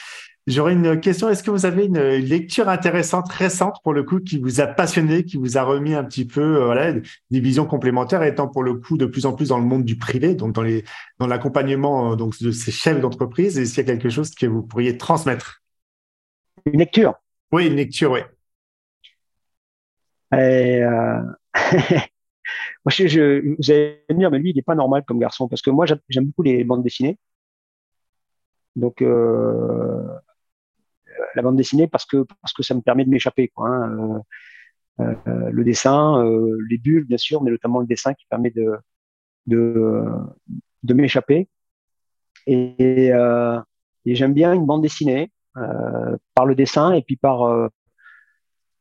J'aurais 0.48 0.74
une 0.74 1.02
question. 1.02 1.28
Est-ce 1.30 1.44
que 1.44 1.52
vous 1.52 1.66
avez 1.66 1.86
une 1.86 2.00
lecture 2.00 2.70
intéressante, 2.70 3.30
récente 3.30 3.82
pour 3.84 3.94
le 3.94 4.04
coup, 4.04 4.22
qui 4.22 4.40
vous 4.40 4.62
a 4.62 4.68
passionné, 4.68 5.26
qui 5.26 5.36
vous 5.36 5.58
a 5.58 5.64
remis 5.64 5.94
un 5.94 6.06
petit 6.06 6.24
peu, 6.24 6.62
euh, 6.62 6.66
voilà, 6.66 6.94
des 6.94 7.40
visions 7.42 7.66
complémentaires, 7.66 8.24
étant 8.24 8.48
pour 8.48 8.64
le 8.64 8.76
coup 8.76 8.98
de 8.98 9.06
plus 9.06 9.26
en 9.26 9.34
plus 9.34 9.50
dans 9.50 9.58
le 9.58 9.66
monde 9.66 9.84
du 9.84 9.98
privé, 9.98 10.36
donc 10.36 10.54
dans 10.54 10.62
les, 10.62 10.86
dans 11.20 11.28
l'accompagnement 11.28 12.14
euh, 12.14 12.16
donc 12.16 12.42
de 12.42 12.52
ces 12.52 12.72
chefs 12.72 13.02
d'entreprise? 13.02 13.60
Est-ce 13.60 13.76
qu'il 13.76 13.86
y 13.86 13.92
a 13.92 13.94
quelque 13.94 14.10
chose 14.10 14.34
que 14.34 14.46
vous 14.46 14.64
pourriez 14.64 14.98
transmettre? 14.98 15.62
Une 16.66 16.80
lecture? 16.80 17.16
Oui, 17.52 17.68
une 17.68 17.76
lecture, 17.76 18.12
oui. 18.12 18.22
Et 20.32 20.82
euh... 20.82 21.22
moi, 22.86 22.90
je, 22.90 23.08
je, 23.08 23.56
vous 23.58 23.72
allez 23.72 24.02
me 24.10 24.18
dire, 24.20 24.32
mais 24.32 24.40
lui, 24.40 24.52
il 24.52 24.56
n'est 24.56 24.62
pas 24.62 24.76
normal 24.76 25.04
comme 25.06 25.20
garçon, 25.20 25.50
parce 25.50 25.62
que 25.62 25.72
moi, 25.72 25.86
j'aime 25.86 26.26
beaucoup 26.28 26.44
les 26.44 26.64
bandes 26.64 26.84
dessinées. 26.84 27.18
Donc, 28.78 29.02
euh, 29.02 30.08
la 31.36 31.42
bande 31.42 31.56
dessinée 31.56 31.88
parce 31.88 32.06
que 32.06 32.26
parce 32.42 32.54
que 32.54 32.64
ça 32.64 32.74
me 32.74 32.82
permet 32.82 33.06
de 33.06 33.10
m'échapper. 33.10 33.48
Quoi, 33.50 33.70
hein. 33.70 34.24
euh, 35.00 35.16
euh, 35.28 35.50
le 35.52 35.64
dessin, 35.64 36.24
euh, 36.26 36.58
les 36.70 36.78
bulles 36.78 37.06
bien 37.06 37.18
sûr, 37.18 37.44
mais 37.44 37.52
notamment 37.52 37.80
le 37.80 37.88
dessin 37.88 38.14
qui 38.14 38.26
permet 38.30 38.52
de 38.52 38.78
de, 39.48 40.06
de 40.84 40.94
m'échapper. 40.94 41.50
Et, 42.48 43.12
j'aime 44.06 44.34
bien 44.34 44.54
une 44.54 44.66
bande 44.66 44.82
dessinée 44.82 45.32
par 45.54 46.46
le 46.46 46.56
dessin 46.56 46.94
et 46.94 47.02
puis 47.02 47.18
par 47.18 47.70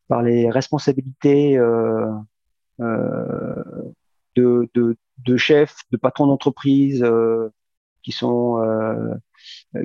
par 0.09 0.23
les 0.23 0.51
responsabilités 0.51 1.57
de, 2.79 4.69
de, 4.75 4.97
de 5.19 5.37
chefs, 5.37 5.81
de 5.91 5.97
patrons 5.97 6.27
d'entreprise 6.27 7.05
qui 8.03 8.13
sont 8.13 8.61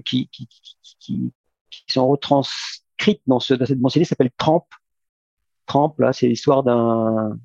qui, 0.06 0.30
qui 1.72 1.84
sont 1.88 2.08
retranscrites 2.08 3.22
dans, 3.26 3.40
ce, 3.40 3.54
dans 3.54 3.66
cette 3.66 3.80
bande 3.80 3.92
qui 3.92 4.06
s'appelle 4.06 4.32
Tramp. 4.38 4.68
Tramp, 5.66 5.96
là, 5.98 6.14
c'est 6.14 6.28
l'histoire 6.28 6.64
d'un 6.64 7.38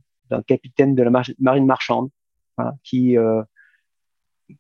capitaine 0.47 0.95
de 0.95 1.03
la 1.03 1.11
marine 1.39 1.67
marchande 1.67 2.11
qui 2.83 3.17
euh, 3.17 3.43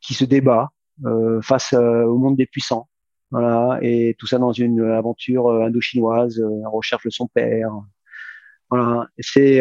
qui 0.00 0.14
se 0.14 0.24
débat 0.24 0.70
euh, 1.04 1.40
face 1.42 1.72
euh, 1.72 2.04
au 2.04 2.18
monde 2.18 2.36
des 2.36 2.46
puissants. 2.46 2.88
Voilà, 3.30 3.78
et 3.82 4.14
tout 4.18 4.28
ça 4.28 4.38
dans 4.38 4.52
une 4.52 4.80
aventure 4.82 5.50
indo-chinoise, 5.50 6.40
en 6.64 6.70
recherche 6.70 7.04
de 7.04 7.10
son 7.10 7.26
père. 7.26 7.70
Voilà, 8.70 9.08
c'est, 9.18 9.58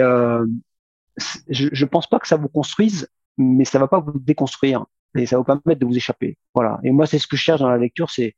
je, 1.49 1.69
je 1.71 1.85
pense 1.85 2.07
pas 2.07 2.19
que 2.19 2.27
ça 2.27 2.35
vous 2.35 2.47
construise, 2.47 3.09
mais 3.37 3.65
ça 3.65 3.79
va 3.79 3.87
pas 3.87 3.99
vous 3.99 4.19
déconstruire 4.19 4.85
et 5.15 5.25
ça 5.25 5.35
va 5.35 5.39
vous 5.39 5.45
permettre 5.45 5.79
de 5.79 5.85
vous 5.85 5.97
échapper. 5.97 6.37
Voilà. 6.53 6.79
Et 6.83 6.91
moi, 6.91 7.07
c'est 7.07 7.17
ce 7.17 7.25
que 7.25 7.35
je 7.35 7.41
cherche 7.41 7.61
dans 7.61 7.69
la 7.69 7.79
lecture, 7.79 8.11
c'est 8.11 8.35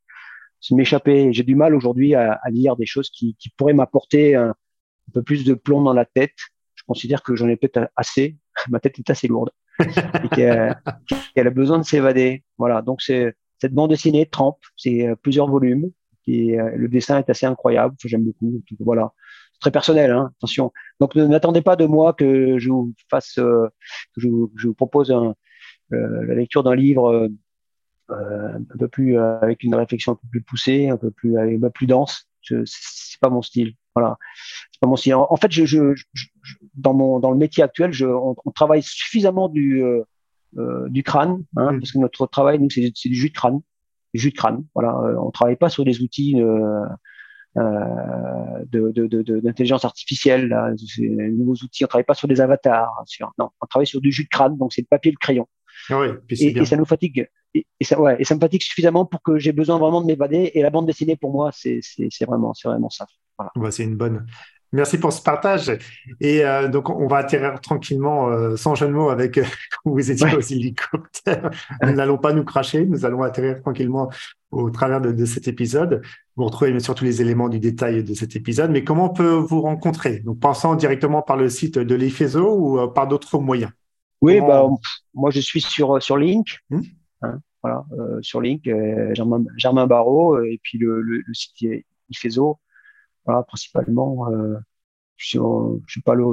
m'échapper. 0.72 1.32
J'ai 1.32 1.42
du 1.42 1.54
mal 1.54 1.74
aujourd'hui 1.74 2.14
à, 2.14 2.32
à, 2.42 2.50
lire 2.50 2.76
des 2.76 2.86
choses 2.86 3.10
qui, 3.10 3.36
qui 3.38 3.50
pourraient 3.50 3.72
m'apporter 3.72 4.34
un, 4.34 4.50
un, 4.50 5.12
peu 5.12 5.22
plus 5.22 5.44
de 5.44 5.54
plomb 5.54 5.82
dans 5.82 5.92
la 5.92 6.04
tête. 6.04 6.34
Je 6.74 6.82
considère 6.86 7.22
que 7.22 7.34
j'en 7.36 7.48
ai 7.48 7.56
peut-être 7.56 7.90
assez. 7.96 8.36
Ma 8.68 8.80
tête 8.80 8.98
est 8.98 9.10
assez 9.10 9.28
lourde 9.28 9.50
et 9.80 10.28
qu'elle 10.34 10.76
qu 11.06 11.40
a 11.40 11.50
besoin 11.50 11.78
de 11.78 11.84
s'évader. 11.84 12.44
Voilà. 12.58 12.82
Donc 12.82 13.02
c'est 13.02 13.34
cette 13.58 13.72
bande 13.72 13.90
dessinée 13.90 14.26
trempe. 14.26 14.58
C'est 14.76 15.06
euh, 15.06 15.14
plusieurs 15.16 15.48
volumes. 15.48 15.90
Et 16.26 16.60
euh, 16.60 16.72
le 16.76 16.88
dessin 16.88 17.18
est 17.18 17.30
assez 17.30 17.46
incroyable. 17.46 17.94
J'aime 18.04 18.24
beaucoup. 18.24 18.50
Donc, 18.50 18.62
voilà. 18.80 19.12
C'est 19.54 19.60
très 19.60 19.70
personnel. 19.70 20.10
Hein. 20.10 20.30
Attention. 20.38 20.72
Donc 21.00 21.14
n'attendez 21.14 21.62
pas 21.62 21.76
de 21.76 21.86
moi 21.86 22.12
que 22.12 22.58
je 22.58 22.68
vous 22.68 22.92
fasse, 23.10 23.38
euh, 23.38 23.68
que 24.14 24.20
je, 24.20 24.28
je, 24.56 24.66
vous 24.66 24.74
propose 24.74 25.10
un, 25.10 25.34
euh, 25.92 26.26
la 26.26 26.34
lecture 26.34 26.62
d'un 26.62 26.74
livre 26.74 27.10
euh, 27.10 27.28
un 28.10 28.76
peu 28.78 28.88
plus 28.88 29.18
euh, 29.18 29.38
avec 29.40 29.62
une 29.62 29.74
réflexion 29.74 30.12
un 30.12 30.14
peu 30.16 30.28
plus 30.30 30.42
poussée, 30.42 30.88
un 30.88 30.96
peu 30.96 31.10
plus 31.10 31.38
un 31.38 31.60
peu 31.60 31.70
plus 31.70 31.86
dense. 31.86 32.28
C'est 32.42 33.20
pas 33.20 33.28
mon 33.28 33.42
style. 33.42 33.74
Voilà, 33.94 34.16
c'est 34.72 34.80
pas 34.80 34.88
mon 34.88 34.96
style. 34.96 35.14
En, 35.14 35.26
en 35.28 35.36
fait, 35.36 35.50
je, 35.52 35.64
je, 35.64 35.94
je, 35.94 36.26
dans 36.74 36.94
mon 36.94 37.20
dans 37.20 37.30
le 37.30 37.36
métier 37.36 37.62
actuel, 37.62 37.92
je, 37.92 38.06
on, 38.06 38.34
on 38.44 38.50
travaille 38.50 38.82
suffisamment 38.82 39.48
du 39.48 39.82
euh, 39.82 40.02
euh 40.56 40.88
du 40.88 41.02
crâne, 41.02 41.44
hein, 41.56 41.72
mmh. 41.72 41.80
parce 41.80 41.92
que 41.92 41.98
notre 41.98 42.26
travail, 42.26 42.58
nous, 42.58 42.70
c'est 42.70 43.08
du 43.08 43.14
jus 43.14 43.30
de 43.30 43.34
crâne, 43.34 43.60
du 44.14 44.20
jus 44.20 44.30
de 44.30 44.36
crâne. 44.36 44.64
Voilà, 44.74 44.96
on 45.20 45.30
travaille 45.30 45.56
pas 45.56 45.68
sur 45.68 45.84
des 45.84 46.00
outils 46.00 46.40
euh, 47.56 48.64
de, 48.66 48.92
de, 48.92 49.06
de, 49.06 49.40
d'intelligence 49.40 49.84
artificielle, 49.84 50.48
là, 50.48 50.70
des 50.98 51.30
nouveaux 51.30 51.54
outils. 51.54 51.84
On 51.84 51.88
travaille 51.88 52.04
pas 52.04 52.14
sur 52.14 52.28
des 52.28 52.40
avatars. 52.40 53.02
Sur, 53.06 53.32
non, 53.38 53.50
on 53.60 53.66
travaille 53.66 53.86
sur 53.86 54.00
du 54.00 54.12
jus 54.12 54.24
de 54.24 54.28
crâne, 54.28 54.56
donc 54.58 54.72
c'est 54.72 54.82
le 54.82 54.86
papier 54.88 55.10
et 55.10 55.12
le 55.12 55.18
crayon. 55.18 55.48
Ah 55.90 56.00
oui, 56.00 56.08
et, 56.30 56.58
et, 56.58 56.64
ça 56.64 56.76
nous 56.76 56.84
fatigue. 56.84 57.28
Et, 57.54 57.66
et, 57.80 57.84
ça, 57.84 58.00
ouais, 58.00 58.16
et 58.18 58.24
ça 58.24 58.34
me 58.34 58.40
fatigue 58.40 58.62
suffisamment 58.62 59.06
pour 59.06 59.22
que 59.22 59.38
j'ai 59.38 59.52
besoin 59.52 59.78
vraiment 59.78 60.00
de 60.00 60.06
m'évader. 60.06 60.50
Et 60.54 60.62
la 60.62 60.70
bande 60.70 60.86
dessinée, 60.86 61.16
pour 61.16 61.32
moi, 61.32 61.50
c'est 61.52 61.80
vraiment, 62.26 62.52
vraiment 62.64 62.90
ça. 62.90 63.06
Voilà. 63.38 63.52
Ouais, 63.56 63.70
c'est 63.70 63.84
une 63.84 63.96
bonne. 63.96 64.26
Merci 64.72 64.98
pour 64.98 65.12
ce 65.12 65.22
partage. 65.22 65.72
Et 66.20 66.44
euh, 66.44 66.68
donc, 66.68 66.90
on 66.90 67.06
va 67.06 67.18
atterrir 67.18 67.58
tranquillement, 67.60 68.28
euh, 68.28 68.56
sans 68.56 68.74
jeu 68.74 68.86
de 68.86 68.92
mots, 68.92 69.08
avec 69.08 69.38
euh, 69.38 69.44
vous 69.84 70.10
étiez 70.10 70.26
ouais. 70.26 70.36
aux 70.36 70.40
hélicoptères. 70.40 71.50
nous 71.82 71.92
n'allons 71.92 72.18
pas 72.18 72.32
nous 72.34 72.44
cracher. 72.44 72.84
Nous 72.84 73.06
allons 73.06 73.22
atterrir 73.22 73.62
tranquillement 73.62 74.10
au 74.50 74.70
travers 74.70 75.00
de, 75.00 75.12
de, 75.12 75.24
cet 75.24 75.48
épisode. 75.48 76.02
Vous 76.36 76.44
retrouvez 76.44 76.70
bien 76.70 76.80
sûr 76.80 76.94
tous 76.94 77.04
les 77.04 77.22
éléments 77.22 77.48
du 77.48 77.60
détail 77.60 78.04
de 78.04 78.14
cet 78.14 78.36
épisode. 78.36 78.70
Mais 78.70 78.84
comment 78.84 79.06
on 79.06 79.14
peut 79.14 79.32
vous 79.32 79.62
rencontrer? 79.62 80.20
Donc, 80.20 80.38
pensant 80.38 80.74
directement 80.74 81.22
par 81.22 81.36
le 81.36 81.48
site 81.48 81.78
de 81.78 81.94
l'IFESO 81.94 82.54
ou 82.54 82.78
euh, 82.78 82.88
par 82.88 83.08
d'autres 83.08 83.38
moyens? 83.38 83.72
Oui, 84.20 84.40
bah, 84.40 84.68
moi 85.14 85.30
je 85.30 85.40
suis 85.40 85.60
sur 85.60 86.02
sur 86.02 86.16
Link, 86.16 86.58
hmm. 86.70 86.80
hein, 87.22 87.40
voilà, 87.62 87.84
euh, 87.92 88.18
sur 88.22 88.40
Link, 88.40 88.66
euh, 88.66 89.14
Germain, 89.14 89.44
Germain 89.56 89.86
Barrault, 89.86 90.36
euh, 90.36 90.50
et 90.50 90.58
puis 90.62 90.78
le, 90.78 91.00
le, 91.00 91.22
le 91.26 91.34
site 91.34 91.84
IFESO, 92.10 92.58
voilà, 93.24 93.42
principalement. 93.44 94.30
Euh, 94.30 94.56
je 95.16 95.28
suis, 95.28 95.38
je 95.86 95.92
suis 95.92 96.02
pas 96.02 96.14
le, 96.14 96.24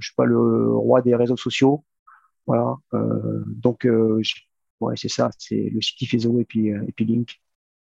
je 0.00 0.06
suis 0.06 0.14
pas 0.16 0.26
le 0.26 0.76
roi 0.76 1.02
des 1.02 1.14
réseaux 1.14 1.36
sociaux, 1.36 1.84
voilà. 2.46 2.76
Euh, 2.94 3.42
donc, 3.46 3.84
je, 3.84 4.34
ouais, 4.80 4.94
c'est 4.96 5.08
ça, 5.08 5.30
c'est 5.38 5.70
le 5.72 5.80
site 5.80 6.00
IFESO 6.02 6.40
et 6.40 6.44
puis 6.44 6.68
et 6.68 6.92
puis 6.96 7.04
Link. 7.06 7.40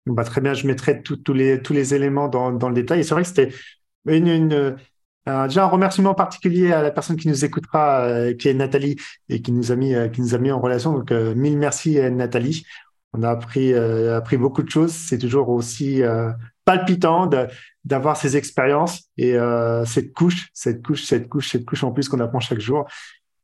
Bah, 0.07 0.24
très 0.24 0.40
bien, 0.40 0.55
je 0.55 0.66
mettrai 0.66 1.03
tous 1.03 1.32
les 1.34 1.62
tous 1.62 1.72
les 1.72 1.94
éléments 1.94 2.28
dans 2.28 2.53
dans 2.53 2.68
le 2.68 2.74
détail. 2.74 3.01
Et 3.01 3.03
c'est 3.03 3.14
vrai 3.14 3.22
que 3.22 3.28
c'était 3.28 3.53
une, 4.07 4.26
une 4.28 4.76
euh, 5.28 5.46
déjà 5.46 5.64
un 5.64 5.68
remerciement 5.68 6.14
particulier 6.14 6.72
à 6.72 6.82
la 6.82 6.90
personne 6.90 7.16
qui 7.16 7.28
nous 7.28 7.44
écoutera, 7.44 8.00
euh, 8.04 8.34
qui 8.34 8.48
est 8.48 8.54
Nathalie 8.54 8.96
et 9.28 9.42
qui 9.42 9.52
nous 9.52 9.70
a 9.70 9.76
mis, 9.76 9.94
euh, 9.94 10.08
qui 10.08 10.22
nous 10.22 10.34
a 10.34 10.38
mis 10.38 10.50
en 10.50 10.60
relation. 10.60 10.92
Donc 10.92 11.10
mille 11.10 11.58
merci 11.58 12.00
Nathalie. 12.10 12.64
On 13.12 13.22
a 13.22 13.30
appris, 13.30 13.74
appris 13.74 14.36
beaucoup 14.36 14.62
de 14.62 14.70
choses. 14.70 14.92
C'est 14.92 15.18
toujours 15.18 15.48
aussi 15.48 16.00
palpitant 16.64 17.28
d'avoir 17.84 18.16
ces 18.16 18.36
expériences 18.36 19.10
et 19.16 19.36
cette 19.84 20.12
couche, 20.12 20.48
cette 20.54 20.80
couche, 20.80 21.02
cette 21.02 21.28
couche, 21.28 21.50
cette 21.50 21.64
couche 21.64 21.82
en 21.82 21.90
plus 21.90 22.08
qu'on 22.08 22.20
apprend 22.20 22.38
chaque 22.38 22.60
jour. 22.60 22.86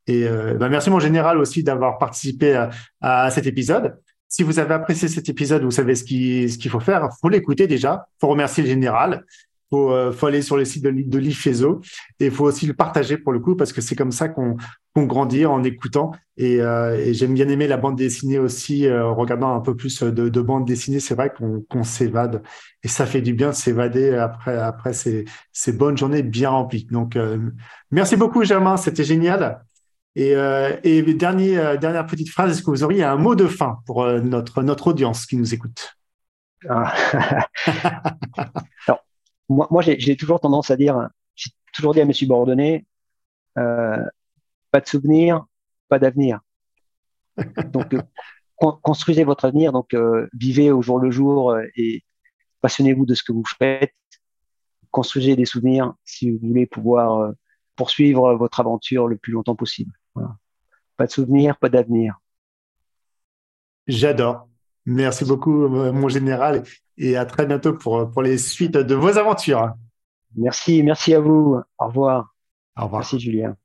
Et 0.07 0.25
ben 0.25 0.69
merci 0.69 0.89
mon 0.89 1.01
général 1.01 1.39
aussi 1.39 1.65
d'avoir 1.65 1.99
participé 1.99 2.55
à, 2.55 2.71
à, 3.01 3.29
cet 3.33 3.49
épisode. 3.49 3.99
Si 4.29 4.45
vous 4.45 4.61
avez 4.61 4.75
apprécié 4.75 5.09
cet 5.09 5.29
épisode, 5.29 5.65
vous 5.65 5.73
savez 5.73 5.97
ce 5.97 6.05
qu'il 6.05 6.53
ce 6.53 6.59
qu'il 6.59 6.71
faut 6.71 6.79
faire. 6.79 7.09
faut 7.21 7.29
l'écouter 7.29 7.67
déjà. 7.67 8.07
faut 8.21 8.29
remercier 8.29 8.63
le 8.63 8.69
général. 8.69 9.25
Faut, 9.71 9.91
euh, 9.91 10.13
faut 10.13 10.27
aller 10.27 10.43
sur 10.43 10.57
le 10.57 10.65
site 10.65 10.85
de, 10.85 10.91
de 10.91 11.19
l'IFESO 11.19 11.81
et 12.21 12.27
il 12.27 12.31
faut 12.31 12.45
aussi 12.45 12.67
le 12.67 12.75
partager 12.75 13.19
pour 13.19 13.33
le 13.33 13.41
coup 13.41 13.57
parce 13.57 13.73
que 13.73 13.81
c'est 13.81 13.97
comme 13.97 14.13
ça 14.13 14.29
qu'on 14.29 14.57
qu'on 14.95 15.05
grandit 15.05 15.45
en 15.45 15.63
écoutant. 15.63 16.13
Et, 16.39 16.61
euh, 16.63 16.97
et 16.97 17.13
j'aime 17.13 17.35
bien 17.35 17.49
aimer 17.49 17.67
la 17.67 17.77
bande 17.77 17.97
dessinée 17.97 18.39
aussi, 18.39 18.87
euh, 18.87 19.11
regardant 19.11 19.55
un 19.55 19.61
peu 19.61 19.77
plus 19.77 20.03
de, 20.03 20.29
de 20.31 20.41
bande 20.41 20.65
dessinée. 20.65 21.01
C'est 21.01 21.15
vrai 21.15 21.31
qu'on 21.37 21.63
qu'on 21.69 21.83
s'évade 21.83 22.43
et 22.83 22.89
ça 22.89 23.05
fait 23.07 23.21
du 23.21 23.35
bien 23.35 23.49
de 23.51 23.55
s'évader 23.55 24.15
après 24.15 24.57
après 24.59 24.93
ces, 24.93 25.25
ces 25.53 25.73
bonnes 25.73 25.99
journées 25.99 26.23
bien 26.23 26.51
remplies. 26.51 26.87
Donc 26.91 27.17
euh, 27.17 27.39
merci 27.91 28.17
beaucoup 28.17 28.45
Germain, 28.45 28.77
c'était 28.77 29.05
génial. 29.05 29.63
Et, 30.17 30.35
euh, 30.35 30.75
et 30.83 31.03
dernier, 31.03 31.59
euh, 31.59 31.77
dernière 31.77 32.07
petite 32.07 32.31
phrase, 32.31 32.51
est-ce 32.51 32.63
que 32.63 32.71
vous 32.71 32.83
auriez 32.83 33.05
un 33.05 33.17
mot 33.17 33.35
de 33.35 33.47
fin 33.47 33.81
pour 33.85 34.07
notre, 34.07 34.63
notre 34.63 34.89
audience 34.89 35.27
qui 35.27 35.37
nous 35.37 35.53
écoute? 35.53 35.95
Ah. 36.71 36.95
Alors, 38.89 39.05
moi, 39.49 39.67
moi 39.71 39.83
j'ai 39.83 40.17
toujours 40.17 40.41
tendance 40.41 40.71
à 40.71 40.77
dire, 40.77 41.09
j'ai 41.35 41.51
toujours 41.73 41.95
dit 41.95 42.01
à 42.01 42.05
mes 42.05 42.13
subordonnés, 42.13 42.87
euh, 43.59 44.05
pas 44.71 44.81
de 44.81 44.87
souvenirs, 44.87 45.47
pas 45.89 45.99
d'avenir. 45.99 46.41
Donc, 47.73 47.95
construisez 48.57 49.25
votre 49.25 49.45
avenir, 49.45 49.71
donc 49.71 49.95
vivez 50.33 50.71
au 50.71 50.81
jour 50.81 50.99
le 50.99 51.11
jour 51.11 51.55
et 51.77 52.03
passionnez-vous 52.63 53.05
de 53.05 53.15
ce 53.15 53.23
que 53.23 53.33
vous 53.33 53.45
faites. 53.59 53.93
Construisez 54.91 55.37
des 55.37 55.45
souvenirs 55.45 55.93
si 56.07 56.31
vous 56.31 56.39
voulez 56.49 56.65
pouvoir 56.65 57.35
poursuivre 57.77 58.35
votre 58.35 58.59
aventure 58.61 59.07
le 59.09 59.19
plus 59.19 59.33
longtemps 59.33 59.55
possible. 59.55 59.93
Pas 60.97 61.07
de 61.07 61.11
souvenirs, 61.11 61.59
pas 61.59 61.69
d'avenir. 61.69 62.19
J'adore. 63.87 64.49
Merci 64.87 65.25
beaucoup, 65.25 65.65
euh, 65.65 65.93
mon 65.93 66.09
général, 66.09 66.63
et 66.97 67.17
à 67.17 67.27
très 67.27 67.45
bientôt 67.45 67.75
pour, 67.75 68.11
pour 68.11 68.23
les 68.23 68.39
suites 68.39 68.73
de 68.73 68.95
vos 68.95 69.19
aventures. 69.19 69.75
Merci, 70.37 70.83
merci 70.83 71.13
à 71.15 71.21
vous. 71.21 71.61
Au 71.79 71.87
revoir. 71.87 72.35
Au 72.77 72.85
revoir. 72.85 73.01
Merci, 73.01 73.19
Julien. 73.19 73.57